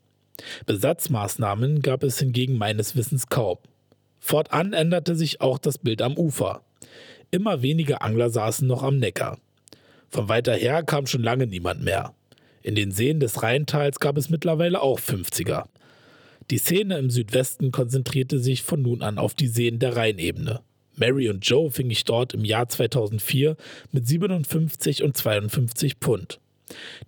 Besatzmaßnahmen 0.67 1.83
gab 1.83 2.03
es 2.03 2.19
hingegen 2.19 2.57
meines 2.57 2.97
Wissens 2.97 3.29
kaum. 3.29 3.59
Fortan 4.19 4.73
änderte 4.73 5.17
sich 5.17 5.41
auch 5.41 5.59
das 5.59 5.79
Bild 5.79 6.01
am 6.01 6.17
Ufer. 6.17 6.63
Immer 7.31 7.63
weniger 7.63 8.03
Angler 8.03 8.31
saßen 8.31 8.67
noch 8.67 8.83
am 8.83 8.99
Neckar. 8.99 9.39
Von 10.09 10.29
weiter 10.29 10.55
her 10.55 10.83
kam 10.83 11.07
schon 11.07 11.23
lange 11.23 11.47
niemand 11.47 11.83
mehr. 11.83 12.15
In 12.63 12.75
den 12.75 12.93
Seen 12.93 13.19
des 13.19 13.43
Rheintals 13.43 13.99
gab 13.99 14.17
es 14.17 14.31
mittlerweile 14.31 14.81
auch 14.81 15.01
50er. 15.01 15.65
Die 16.51 16.59
Szene 16.59 16.99
im 16.99 17.11
Südwesten 17.11 17.71
konzentrierte 17.71 18.39
sich 18.39 18.63
von 18.63 18.83
nun 18.83 19.03
an 19.03 19.19
auf 19.19 19.35
die 19.35 19.49
Seen 19.49 19.79
der 19.79 19.97
Rheinebene. 19.97 20.61
Mary 20.97 21.29
und 21.31 21.47
Joe 21.47 21.71
fing 21.71 21.91
ich 21.91 22.05
dort 22.05 22.35
im 22.35 22.45
Jahr 22.45 22.69
2004 22.69 23.57
mit 23.93 24.07
57 24.07 25.03
und 25.03 25.17
52 25.17 25.95
Pfund. 25.97 26.39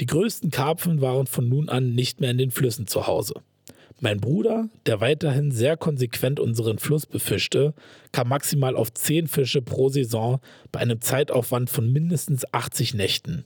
Die 0.01 0.07
größten 0.07 0.51
Karpfen 0.51 1.01
waren 1.01 1.27
von 1.27 1.49
nun 1.49 1.69
an 1.69 1.95
nicht 1.95 2.21
mehr 2.21 2.31
in 2.31 2.39
den 2.39 2.51
Flüssen 2.51 2.87
zu 2.87 3.07
Hause. 3.07 3.35
Mein 4.01 4.21
Bruder, 4.21 4.69
der 4.87 5.01
weiterhin 5.01 5.51
sehr 5.51 5.77
konsequent 5.77 6.41
unseren 6.41 6.79
Fluss 6.79 7.07
befischte, 7.07 7.75
kam 8.13 8.29
maximal 8.29 8.77
auf 8.77 8.93
10 8.93 9.29
Fische 9.29 9.63
pro 9.63 9.89
Saison 9.89 10.41
bei 10.73 10.81
einem 10.81 11.01
Zeitaufwand 11.01 11.71
von 11.71 11.93
mindestens 11.93 12.45
80 12.53 12.95
Nächten. 12.95 13.45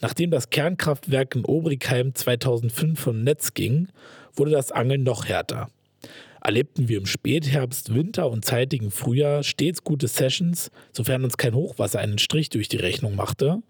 Nachdem 0.00 0.30
das 0.30 0.50
Kernkraftwerk 0.50 1.34
in 1.36 1.44
Obrigheim 1.44 2.14
2005 2.14 3.00
vom 3.00 3.22
Netz 3.22 3.54
ging, 3.54 3.88
wurde 4.36 4.50
das 4.50 4.72
Angeln 4.72 5.02
noch 5.02 5.26
härter. 5.26 5.68
Erlebten 6.42 6.88
wir 6.88 6.98
im 6.98 7.06
Spätherbst, 7.06 7.94
Winter 7.94 8.30
und 8.30 8.44
zeitigen 8.44 8.90
Frühjahr 8.90 9.42
stets 9.42 9.82
gute 9.82 10.08
Sessions, 10.08 10.70
sofern 10.92 11.24
uns 11.24 11.38
kein 11.38 11.54
Hochwasser 11.54 12.00
einen 12.00 12.18
Strich 12.18 12.50
durch 12.50 12.68
die 12.68 12.76
Rechnung 12.76 13.16
machte, 13.16 13.62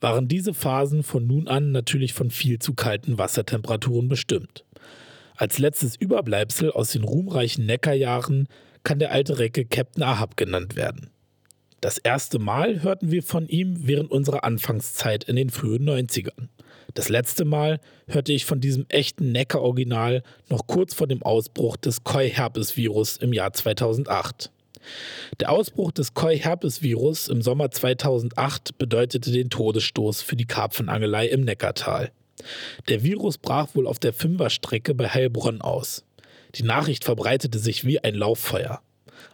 waren 0.00 0.26
diese 0.26 0.54
Phasen 0.54 1.02
von 1.02 1.26
nun 1.26 1.48
an 1.48 1.72
natürlich 1.72 2.14
von 2.14 2.30
viel 2.30 2.58
zu 2.58 2.74
kalten 2.74 3.18
Wassertemperaturen 3.18 4.08
bestimmt. 4.08 4.64
Als 5.36 5.58
letztes 5.58 5.96
Überbleibsel 5.96 6.70
aus 6.70 6.92
den 6.92 7.04
ruhmreichen 7.04 7.66
Neckarjahren 7.66 8.48
kann 8.84 8.98
der 8.98 9.12
alte 9.12 9.38
Recke 9.38 9.64
Captain 9.64 10.02
Ahab 10.02 10.36
genannt 10.36 10.76
werden. 10.76 11.10
Das 11.80 11.98
erste 11.98 12.38
Mal 12.38 12.82
hörten 12.82 13.10
wir 13.10 13.22
von 13.22 13.48
ihm 13.48 13.86
während 13.86 14.10
unserer 14.10 14.44
Anfangszeit 14.44 15.24
in 15.24 15.36
den 15.36 15.50
frühen 15.50 15.86
90ern. 15.86 16.48
Das 16.92 17.08
letzte 17.08 17.44
Mal 17.44 17.80
hörte 18.06 18.32
ich 18.32 18.44
von 18.44 18.60
diesem 18.60 18.86
echten 18.88 19.32
Neckar-Original 19.32 20.22
noch 20.48 20.66
kurz 20.66 20.94
vor 20.94 21.06
dem 21.06 21.22
Ausbruch 21.22 21.76
des 21.76 22.04
Koi-Herpes-Virus 22.04 23.16
im 23.16 23.32
Jahr 23.32 23.52
2008. 23.52 24.50
Der 25.40 25.50
Ausbruch 25.50 25.92
des 25.92 26.14
Koi-Herpes-Virus 26.14 27.28
im 27.28 27.42
Sommer 27.42 27.70
2008 27.70 28.76
bedeutete 28.78 29.32
den 29.32 29.50
Todesstoß 29.50 30.22
für 30.22 30.36
die 30.36 30.46
Karpfenangelei 30.46 31.26
im 31.28 31.42
Neckartal. 31.42 32.10
Der 32.88 33.02
Virus 33.02 33.38
brach 33.38 33.74
wohl 33.74 33.86
auf 33.86 33.98
der 33.98 34.12
Fünferstrecke 34.12 34.94
bei 34.94 35.08
Heilbronn 35.08 35.60
aus. 35.60 36.04
Die 36.56 36.62
Nachricht 36.62 37.04
verbreitete 37.04 37.58
sich 37.58 37.84
wie 37.84 38.02
ein 38.02 38.14
Lauffeuer. 38.14 38.80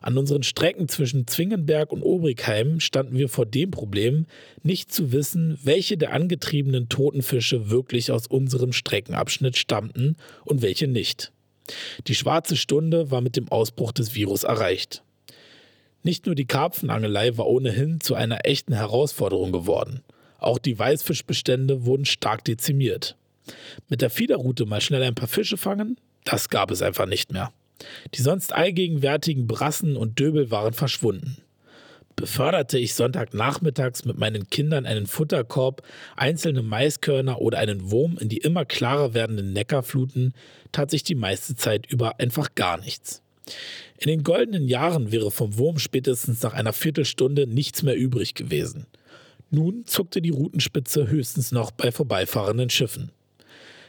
An 0.01 0.17
unseren 0.17 0.43
Strecken 0.43 0.89
zwischen 0.89 1.27
Zwingenberg 1.27 1.93
und 1.93 2.03
Obrigheim 2.03 2.81
standen 2.81 3.19
wir 3.19 3.29
vor 3.29 3.45
dem 3.45 3.71
Problem, 3.71 4.27
nicht 4.63 4.93
zu 4.93 5.13
wissen, 5.13 5.59
welche 5.63 5.99
der 5.99 6.13
angetriebenen 6.13 6.89
toten 6.89 7.23
Fische 7.23 7.71
wirklich 7.71 8.11
aus 8.11 8.27
unserem 8.27 8.73
Streckenabschnitt 8.73 9.59
stammten 9.59 10.17
und 10.45 10.63
welche 10.63 10.87
nicht. 10.87 11.33
Die 12.07 12.15
schwarze 12.15 12.57
Stunde 12.57 13.11
war 13.11 13.21
mit 13.21 13.37
dem 13.37 13.49
Ausbruch 13.49 13.93
des 13.93 14.15
Virus 14.15 14.45
erreicht. 14.45 15.03
Nicht 16.03 16.25
nur 16.25 16.35
die 16.35 16.47
Karpfenangelei 16.47 17.37
war 17.37 17.47
ohnehin 17.47 18.01
zu 18.01 18.15
einer 18.15 18.47
echten 18.47 18.73
Herausforderung 18.73 19.53
geworden. 19.53 20.01
Auch 20.39 20.59
die 20.59 20.79
Weißfischbestände 20.79 21.85
wurden 21.85 22.07
stark 22.07 22.45
dezimiert. 22.45 23.17
Mit 23.89 24.01
der 24.01 24.09
Fiederroute 24.09 24.65
mal 24.65 24.81
schnell 24.81 25.03
ein 25.03 25.15
paar 25.15 25.29
Fische 25.29 25.59
fangen, 25.59 25.99
das 26.25 26.49
gab 26.49 26.71
es 26.71 26.81
einfach 26.81 27.07
nicht 27.07 27.33
mehr. 27.33 27.53
Die 28.15 28.23
sonst 28.23 28.53
allgegenwärtigen 28.53 29.47
Brassen 29.47 29.97
und 29.97 30.19
Döbel 30.19 30.51
waren 30.51 30.73
verschwunden. 30.73 31.39
Beförderte 32.17 32.79
ich 32.79 32.95
Sonntagnachmittags 32.95 34.05
mit 34.05 34.19
meinen 34.19 34.51
Kindern 34.51 34.85
einen 34.85 35.07
Futterkorb, 35.07 35.83
einzelne 36.17 36.63
Maiskörner 36.63 37.41
oder 37.41 37.59
einen 37.59 37.91
Wurm 37.91 38.19
in 38.19 38.29
die 38.29 38.37
immer 38.37 38.67
klarer 38.67 39.15
werdenden 39.15 39.55
Neckarfluten, 39.55 40.35
tat 40.71 40.91
sich 40.91 41.03
die 41.03 41.15
meiste 41.15 41.57
Zeit 41.57 41.87
über 41.87 42.21
einfach 42.21 42.55
gar 42.55 42.79
nichts. 42.79 43.23
In 43.99 44.09
den 44.09 44.23
goldenen 44.23 44.69
Jahren 44.69 45.13
wäre 45.13 45.31
vom 45.31 45.57
Wurm 45.57 45.79
spätestens 45.79 46.43
nach 46.43 46.53
einer 46.53 46.75
Viertelstunde 46.75 47.47
nichts 47.47 47.83
mehr 47.83 47.97
übrig 47.97 48.35
gewesen. 48.35 48.87
Nun 49.51 49.87
zuckte 49.87 50.21
die 50.21 50.31
Rutenspitze 50.31 51.09
höchstens 51.09 51.53
noch 51.53 51.71
bei 51.71 51.91
vorbeifahrenden 51.91 52.71
Schiffen. 52.71 53.13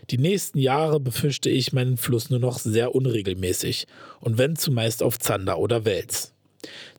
Die 0.10 0.18
nächsten 0.18 0.60
Jahre 0.60 1.00
befischte 1.00 1.50
ich 1.50 1.74
meinen 1.74 1.98
Fluss 1.98 2.30
nur 2.30 2.40
noch 2.40 2.60
sehr 2.60 2.96
unregelmäßig 2.96 3.88
und 4.20 4.38
wenn 4.38 4.56
zumeist 4.56 5.04
auf 5.04 5.20
Zander 5.20 5.60
oder 5.60 5.86
Wels. 5.86 6.34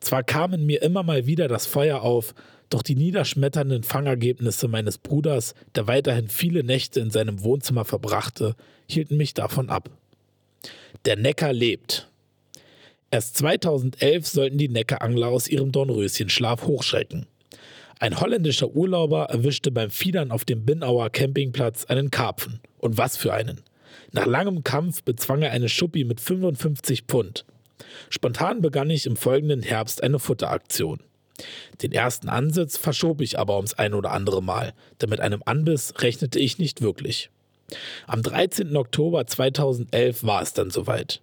Zwar 0.01 0.23
kamen 0.23 0.66
mir 0.66 0.83
immer 0.83 1.03
mal 1.03 1.27
wieder 1.27 1.49
das 1.49 1.66
Feuer 1.66 2.03
auf, 2.03 2.35
doch 2.70 2.83
die 2.83 2.95
niederschmetternden 2.95 3.83
Fangergebnisse 3.83 4.66
meines 4.66 4.99
Bruders, 4.99 5.55
der 5.74 5.87
weiterhin 5.87 6.29
viele 6.29 6.65
Nächte 6.65 7.01
in 7.01 7.11
seinem 7.11 7.43
Wohnzimmer 7.43 7.85
verbrachte, 7.85 8.57
hielten 8.89 9.16
mich 9.16 9.35
davon 9.35 9.69
ab. 9.69 9.91
Der 11.05 11.16
Neckar 11.16 11.53
lebt. 11.53 12.09
Erst 13.11 13.37
2011 13.37 14.27
sollten 14.27 14.57
die 14.57 14.70
Neckarangler 14.70 15.29
aus 15.29 15.49
ihrem 15.49 15.70
Dornröschenschlaf 15.70 16.62
hochschrecken. 16.62 17.27
Ein 18.01 18.19
holländischer 18.19 18.74
Urlauber 18.74 19.27
erwischte 19.27 19.70
beim 19.70 19.91
Fiedern 19.91 20.31
auf 20.31 20.45
dem 20.45 20.65
Binnauer 20.65 21.11
Campingplatz 21.11 21.85
einen 21.85 22.11
Karpfen. 22.11 22.61
Und 22.83 22.99
was 22.99 23.17
für 23.17 23.33
einen. 23.33 23.61
Nach 24.11 24.27
langem 24.27 24.65
Kampf 24.65 25.05
bezwang 25.05 25.43
er 25.43 25.53
eine 25.53 25.69
Schuppi 25.69 26.03
mit 26.03 26.21
55 26.21 27.05
Pfund. 27.05 27.45
Spontan 28.11 28.61
begann 28.61 28.91
ich 28.91 29.07
im 29.07 29.15
folgenden 29.15 29.63
Herbst 29.63 30.03
eine 30.03 30.19
Futteraktion. 30.19 30.99
Den 31.81 31.93
ersten 31.93 32.29
Ansitz 32.29 32.77
verschob 32.77 33.21
ich 33.21 33.39
aber 33.39 33.55
ums 33.55 33.75
ein 33.75 33.95
oder 33.95 34.11
andere 34.11 34.43
Mal, 34.43 34.75
denn 35.01 35.11
mit 35.11 35.21
einem 35.21 35.43
Anbiss 35.47 35.95
rechnete 35.99 36.41
ich 36.41 36.59
nicht 36.59 36.83
wirklich. 36.83 37.31
Am 38.09 38.21
13. 38.21 38.77
Oktober 38.77 39.29
2011 39.29 40.25
war 40.25 40.43
es 40.43 40.53
dann 40.53 40.71
soweit. 40.71 41.21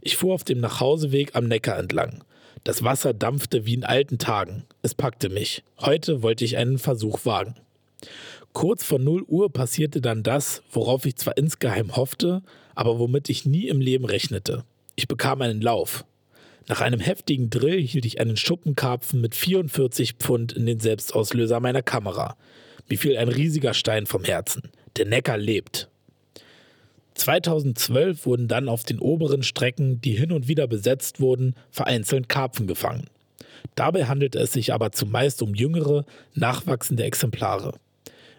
Ich 0.00 0.16
fuhr 0.16 0.34
auf 0.34 0.42
dem 0.42 0.58
Nachhauseweg 0.58 1.36
am 1.36 1.46
Neckar 1.46 1.78
entlang. 1.78 2.24
Das 2.64 2.82
Wasser 2.82 3.14
dampfte 3.14 3.64
wie 3.64 3.74
in 3.74 3.84
alten 3.84 4.18
Tagen. 4.18 4.64
Es 4.82 4.96
packte 4.96 5.28
mich. 5.28 5.62
Heute 5.78 6.22
wollte 6.22 6.44
ich 6.44 6.56
einen 6.56 6.78
Versuch 6.78 7.24
wagen. 7.24 7.54
Kurz 8.56 8.84
vor 8.84 8.98
0 8.98 9.22
Uhr 9.28 9.52
passierte 9.52 10.00
dann 10.00 10.22
das, 10.22 10.62
worauf 10.72 11.04
ich 11.04 11.16
zwar 11.16 11.36
insgeheim 11.36 11.94
hoffte, 11.94 12.40
aber 12.74 12.98
womit 12.98 13.28
ich 13.28 13.44
nie 13.44 13.68
im 13.68 13.82
Leben 13.82 14.06
rechnete. 14.06 14.64
Ich 14.94 15.06
bekam 15.08 15.42
einen 15.42 15.60
Lauf. 15.60 16.06
Nach 16.66 16.80
einem 16.80 16.98
heftigen 16.98 17.50
Drill 17.50 17.82
hielt 17.82 18.06
ich 18.06 18.18
einen 18.18 18.38
Schuppenkarpfen 18.38 19.20
mit 19.20 19.34
44 19.34 20.14
Pfund 20.14 20.54
in 20.54 20.64
den 20.64 20.80
Selbstauslöser 20.80 21.60
meiner 21.60 21.82
Kamera. 21.82 22.38
Mir 22.88 22.96
fiel 22.96 23.18
ein 23.18 23.28
riesiger 23.28 23.74
Stein 23.74 24.06
vom 24.06 24.24
Herzen. 24.24 24.70
Der 24.96 25.04
Neckar 25.04 25.36
lebt. 25.36 25.90
2012 27.12 28.24
wurden 28.24 28.48
dann 28.48 28.70
auf 28.70 28.84
den 28.84 29.00
oberen 29.00 29.42
Strecken, 29.42 30.00
die 30.00 30.12
hin 30.12 30.32
und 30.32 30.48
wieder 30.48 30.66
besetzt 30.66 31.20
wurden, 31.20 31.56
vereinzelt 31.70 32.30
Karpfen 32.30 32.66
gefangen. 32.66 33.08
Dabei 33.74 34.06
handelte 34.06 34.38
es 34.38 34.54
sich 34.54 34.72
aber 34.72 34.92
zumeist 34.92 35.42
um 35.42 35.54
jüngere, 35.54 36.06
nachwachsende 36.32 37.04
Exemplare. 37.04 37.74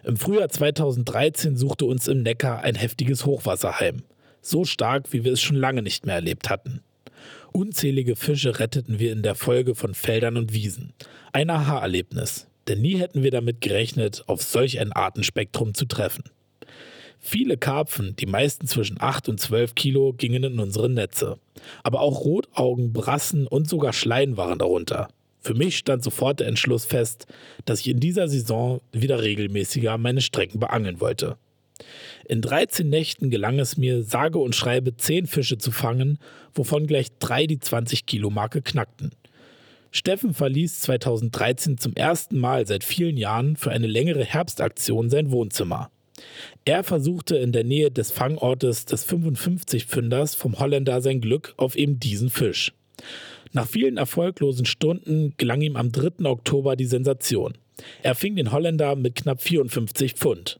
Im 0.08 0.16
Frühjahr 0.16 0.48
2013 0.48 1.58
suchte 1.58 1.84
uns 1.84 2.08
im 2.08 2.22
Neckar 2.22 2.62
ein 2.62 2.76
heftiges 2.76 3.26
Hochwasser 3.26 3.78
heim. 3.78 4.04
So 4.40 4.64
stark, 4.64 5.12
wie 5.12 5.22
wir 5.22 5.34
es 5.34 5.42
schon 5.42 5.56
lange 5.56 5.82
nicht 5.82 6.06
mehr 6.06 6.14
erlebt 6.14 6.48
hatten. 6.48 6.80
Unzählige 7.52 8.16
Fische 8.16 8.58
retteten 8.58 8.98
wir 8.98 9.12
in 9.12 9.22
der 9.22 9.34
Folge 9.34 9.74
von 9.74 9.92
Feldern 9.92 10.38
und 10.38 10.54
Wiesen. 10.54 10.94
Ein 11.34 11.50
Aha-Erlebnis, 11.50 12.46
denn 12.68 12.80
nie 12.80 12.96
hätten 12.96 13.22
wir 13.22 13.30
damit 13.30 13.60
gerechnet, 13.60 14.24
auf 14.28 14.40
solch 14.40 14.80
ein 14.80 14.92
Artenspektrum 14.92 15.74
zu 15.74 15.84
treffen. 15.84 16.24
Viele 17.18 17.58
Karpfen, 17.58 18.16
die 18.16 18.24
meisten 18.24 18.66
zwischen 18.66 18.98
8 18.98 19.28
und 19.28 19.38
12 19.38 19.74
Kilo, 19.74 20.14
gingen 20.14 20.42
in 20.42 20.58
unsere 20.58 20.88
Netze. 20.88 21.38
Aber 21.82 22.00
auch 22.00 22.24
Rotaugen, 22.24 22.94
Brassen 22.94 23.46
und 23.46 23.68
sogar 23.68 23.92
Schleien 23.92 24.38
waren 24.38 24.58
darunter. 24.58 25.08
Für 25.40 25.54
mich 25.54 25.78
stand 25.78 26.02
sofort 26.02 26.40
der 26.40 26.48
Entschluss 26.48 26.84
fest, 26.84 27.26
dass 27.64 27.80
ich 27.80 27.88
in 27.88 28.00
dieser 28.00 28.28
Saison 28.28 28.80
wieder 28.92 29.22
regelmäßiger 29.22 29.96
meine 29.98 30.20
Strecken 30.20 30.60
beangeln 30.60 31.00
wollte. 31.00 31.36
In 32.28 32.42
13 32.42 32.88
Nächten 32.88 33.30
gelang 33.30 33.58
es 33.58 33.76
mir, 33.76 34.02
sage 34.02 34.38
und 34.38 34.54
schreibe 34.54 34.96
10 34.96 35.26
Fische 35.26 35.58
zu 35.58 35.70
fangen, 35.70 36.18
wovon 36.52 36.86
gleich 36.86 37.08
drei 37.18 37.46
die 37.46 37.58
20-Kilo-Marke 37.58 38.62
knackten. 38.62 39.12
Steffen 39.90 40.34
verließ 40.34 40.80
2013 40.82 41.78
zum 41.78 41.94
ersten 41.94 42.38
Mal 42.38 42.66
seit 42.66 42.84
vielen 42.84 43.16
Jahren 43.16 43.56
für 43.56 43.70
eine 43.70 43.86
längere 43.86 44.24
Herbstaktion 44.24 45.08
sein 45.08 45.30
Wohnzimmer. 45.30 45.90
Er 46.64 46.84
versuchte 46.84 47.36
in 47.36 47.52
der 47.52 47.64
Nähe 47.64 47.90
des 47.90 48.10
Fangortes 48.10 48.84
des 48.84 49.08
55-Pfünders 49.08 50.34
vom 50.34 50.58
Holländer 50.58 51.00
sein 51.00 51.20
Glück 51.20 51.54
auf 51.56 51.76
eben 51.76 51.98
diesen 51.98 52.28
Fisch. 52.28 52.72
Nach 53.52 53.66
vielen 53.66 53.96
erfolglosen 53.96 54.66
Stunden 54.66 55.34
gelang 55.36 55.60
ihm 55.60 55.76
am 55.76 55.92
3. 55.92 56.24
Oktober 56.24 56.76
die 56.76 56.84
Sensation. 56.84 57.54
Er 58.02 58.14
fing 58.14 58.36
den 58.36 58.52
Holländer 58.52 58.96
mit 58.96 59.14
knapp 59.14 59.42
54 59.42 60.14
Pfund. 60.14 60.58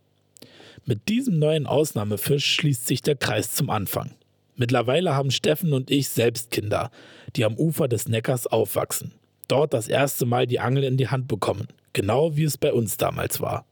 Mit 0.85 1.09
diesem 1.09 1.39
neuen 1.39 1.67
Ausnahmefisch 1.67 2.55
schließt 2.55 2.87
sich 2.87 3.03
der 3.03 3.17
Kreis 3.17 3.55
zum 3.55 3.69
Anfang. 3.71 4.13
Mittlerweile 4.57 5.15
haben 5.15 5.31
Steffen 5.31 5.73
und 5.73 5.91
ich 5.91 6.09
selbst 6.09 6.51
Kinder, 6.51 6.91
die 7.37 7.45
am 7.45 7.57
Ufer 7.57 7.89
des 7.89 8.09
Neckars 8.09 8.47
aufwachsen. 8.47 9.13
Dort 9.49 9.73
das 9.73 9.89
erste 9.89 10.27
Mal 10.27 10.47
die 10.47 10.61
Angel 10.61 10.85
in 10.85 10.97
die 10.97 11.09
Hand 11.09 11.29
bekommen, 11.29 11.69
genau 11.93 12.37
wie 12.37 12.45
es 12.45 12.59
bei 12.59 12.73
uns 12.73 12.97
damals 12.97 13.41
war. 13.41 13.67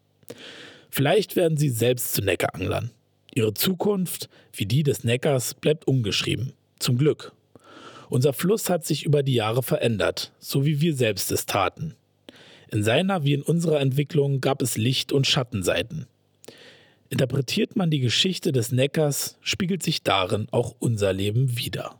Vielleicht 0.90 1.36
werden 1.36 1.56
sie 1.56 1.68
selbst 1.68 2.14
zu 2.14 2.22
Neckaranglern. 2.22 2.90
Ihre 3.34 3.52
Zukunft, 3.52 4.30
wie 4.52 4.64
die 4.64 4.82
des 4.82 5.04
Neckars, 5.04 5.54
bleibt 5.54 5.86
ungeschrieben. 5.86 6.52
Zum 6.78 6.96
Glück. 6.96 7.32
Unser 8.08 8.32
Fluss 8.32 8.70
hat 8.70 8.84
sich 8.84 9.04
über 9.04 9.24
die 9.24 9.34
Jahre 9.34 9.62
verändert, 9.62 10.32
so 10.38 10.64
wie 10.64 10.80
wir 10.80 10.94
selbst 10.94 11.32
es 11.32 11.44
taten. 11.44 11.96
In 12.70 12.84
seiner 12.84 13.24
wie 13.24 13.32
in 13.32 13.42
unserer 13.42 13.80
Entwicklung 13.80 14.40
gab 14.40 14.62
es 14.62 14.76
Licht- 14.76 15.12
und 15.12 15.26
Schattenseiten. 15.26 16.06
Interpretiert 17.08 17.74
man 17.74 17.90
die 17.90 18.00
Geschichte 18.00 18.52
des 18.52 18.70
Neckars, 18.70 19.38
spiegelt 19.40 19.82
sich 19.82 20.02
darin 20.02 20.46
auch 20.52 20.74
unser 20.78 21.12
Leben 21.12 21.56
wider. 21.56 21.98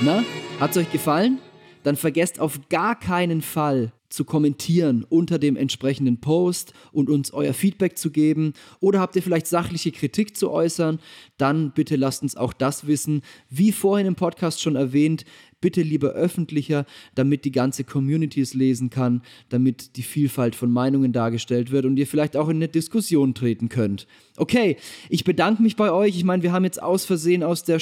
Na, 0.00 0.24
hat's 0.58 0.76
euch 0.76 0.90
gefallen? 0.90 1.38
Dann 1.82 1.96
vergesst 1.96 2.40
auf 2.40 2.68
gar 2.68 2.98
keinen 2.98 3.42
Fall 3.42 3.92
zu 4.16 4.24
kommentieren 4.24 5.04
unter 5.08 5.38
dem 5.38 5.56
entsprechenden 5.56 6.20
Post 6.20 6.72
und 6.90 7.10
uns 7.10 7.32
euer 7.32 7.52
Feedback 7.52 7.98
zu 7.98 8.10
geben. 8.10 8.54
Oder 8.80 8.98
habt 8.98 9.14
ihr 9.14 9.22
vielleicht 9.22 9.46
sachliche 9.46 9.92
Kritik 9.92 10.36
zu 10.36 10.50
äußern? 10.50 10.98
Dann 11.36 11.72
bitte 11.72 11.96
lasst 11.96 12.22
uns 12.22 12.34
auch 12.34 12.54
das 12.54 12.86
wissen. 12.86 13.20
Wie 13.50 13.72
vorhin 13.72 14.06
im 14.06 14.14
Podcast 14.14 14.62
schon 14.62 14.74
erwähnt, 14.74 15.26
bitte 15.60 15.82
lieber 15.82 16.12
öffentlicher, 16.12 16.86
damit 17.14 17.44
die 17.44 17.52
ganze 17.52 17.84
Community 17.84 18.40
es 18.40 18.54
lesen 18.54 18.88
kann, 18.88 19.22
damit 19.50 19.96
die 19.96 20.02
Vielfalt 20.02 20.54
von 20.54 20.70
Meinungen 20.70 21.12
dargestellt 21.12 21.70
wird 21.70 21.84
und 21.84 21.98
ihr 21.98 22.06
vielleicht 22.06 22.36
auch 22.36 22.48
in 22.48 22.56
eine 22.56 22.68
Diskussion 22.68 23.34
treten 23.34 23.68
könnt. 23.68 24.06
Okay, 24.38 24.78
ich 25.10 25.24
bedanke 25.24 25.62
mich 25.62 25.76
bei 25.76 25.92
euch. 25.92 26.16
Ich 26.16 26.24
meine, 26.24 26.42
wir 26.42 26.52
haben 26.52 26.64
jetzt 26.64 26.82
aus 26.82 27.04
Versehen 27.04 27.42
aus 27.42 27.64
der 27.64 27.80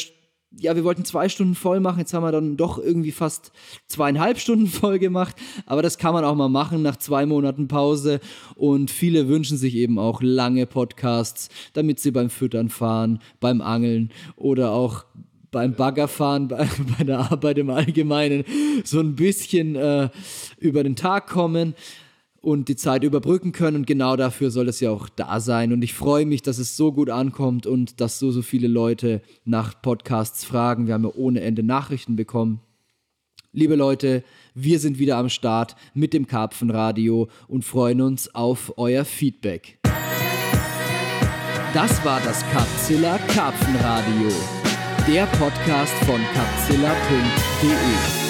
ja, 0.58 0.76
wir 0.76 0.84
wollten 0.84 1.04
zwei 1.04 1.28
Stunden 1.28 1.54
voll 1.54 1.80
machen, 1.80 1.98
jetzt 1.98 2.14
haben 2.14 2.22
wir 2.22 2.32
dann 2.32 2.56
doch 2.56 2.78
irgendwie 2.78 3.12
fast 3.12 3.52
zweieinhalb 3.86 4.38
Stunden 4.38 4.66
voll 4.68 4.98
gemacht, 4.98 5.36
aber 5.66 5.82
das 5.82 5.98
kann 5.98 6.14
man 6.14 6.24
auch 6.24 6.34
mal 6.34 6.48
machen 6.48 6.82
nach 6.82 6.96
zwei 6.96 7.26
Monaten 7.26 7.68
Pause. 7.68 8.20
Und 8.54 8.90
viele 8.90 9.28
wünschen 9.28 9.58
sich 9.58 9.74
eben 9.74 9.98
auch 9.98 10.22
lange 10.22 10.66
Podcasts, 10.66 11.48
damit 11.72 12.00
sie 12.00 12.10
beim 12.10 12.30
Füttern 12.30 12.68
fahren, 12.68 13.20
beim 13.40 13.60
Angeln 13.60 14.10
oder 14.36 14.72
auch 14.72 15.04
beim 15.50 15.74
Baggerfahren, 15.74 16.48
bei, 16.48 16.68
bei 16.98 17.04
der 17.04 17.30
Arbeit 17.30 17.58
im 17.58 17.70
Allgemeinen 17.70 18.44
so 18.84 19.00
ein 19.00 19.14
bisschen 19.14 19.76
äh, 19.76 20.08
über 20.58 20.82
den 20.82 20.96
Tag 20.96 21.28
kommen 21.28 21.74
und 22.44 22.68
die 22.68 22.76
Zeit 22.76 23.02
überbrücken 23.02 23.52
können. 23.52 23.78
Und 23.78 23.86
genau 23.86 24.16
dafür 24.16 24.50
soll 24.50 24.68
es 24.68 24.80
ja 24.80 24.90
auch 24.90 25.08
da 25.08 25.40
sein. 25.40 25.72
Und 25.72 25.82
ich 25.82 25.94
freue 25.94 26.26
mich, 26.26 26.42
dass 26.42 26.58
es 26.58 26.76
so 26.76 26.92
gut 26.92 27.10
ankommt 27.10 27.66
und 27.66 28.00
dass 28.00 28.18
so, 28.18 28.30
so 28.30 28.42
viele 28.42 28.68
Leute 28.68 29.22
nach 29.44 29.80
Podcasts 29.80 30.44
fragen. 30.44 30.86
Wir 30.86 30.94
haben 30.94 31.04
ja 31.04 31.12
ohne 31.14 31.40
Ende 31.40 31.62
Nachrichten 31.62 32.16
bekommen. 32.16 32.60
Liebe 33.52 33.76
Leute, 33.76 34.24
wir 34.54 34.78
sind 34.80 34.98
wieder 34.98 35.16
am 35.16 35.28
Start 35.28 35.76
mit 35.94 36.12
dem 36.12 36.26
Karpfenradio 36.26 37.28
und 37.46 37.64
freuen 37.64 38.00
uns 38.00 38.34
auf 38.34 38.74
euer 38.76 39.04
Feedback. 39.04 39.78
Das 41.72 42.04
war 42.04 42.20
das 42.20 42.44
Karpzilla 42.52 43.18
Karpfenradio, 43.28 44.28
der 45.08 45.26
Podcast 45.26 45.94
von 46.04 46.20
karpzilla.de. 46.34 48.23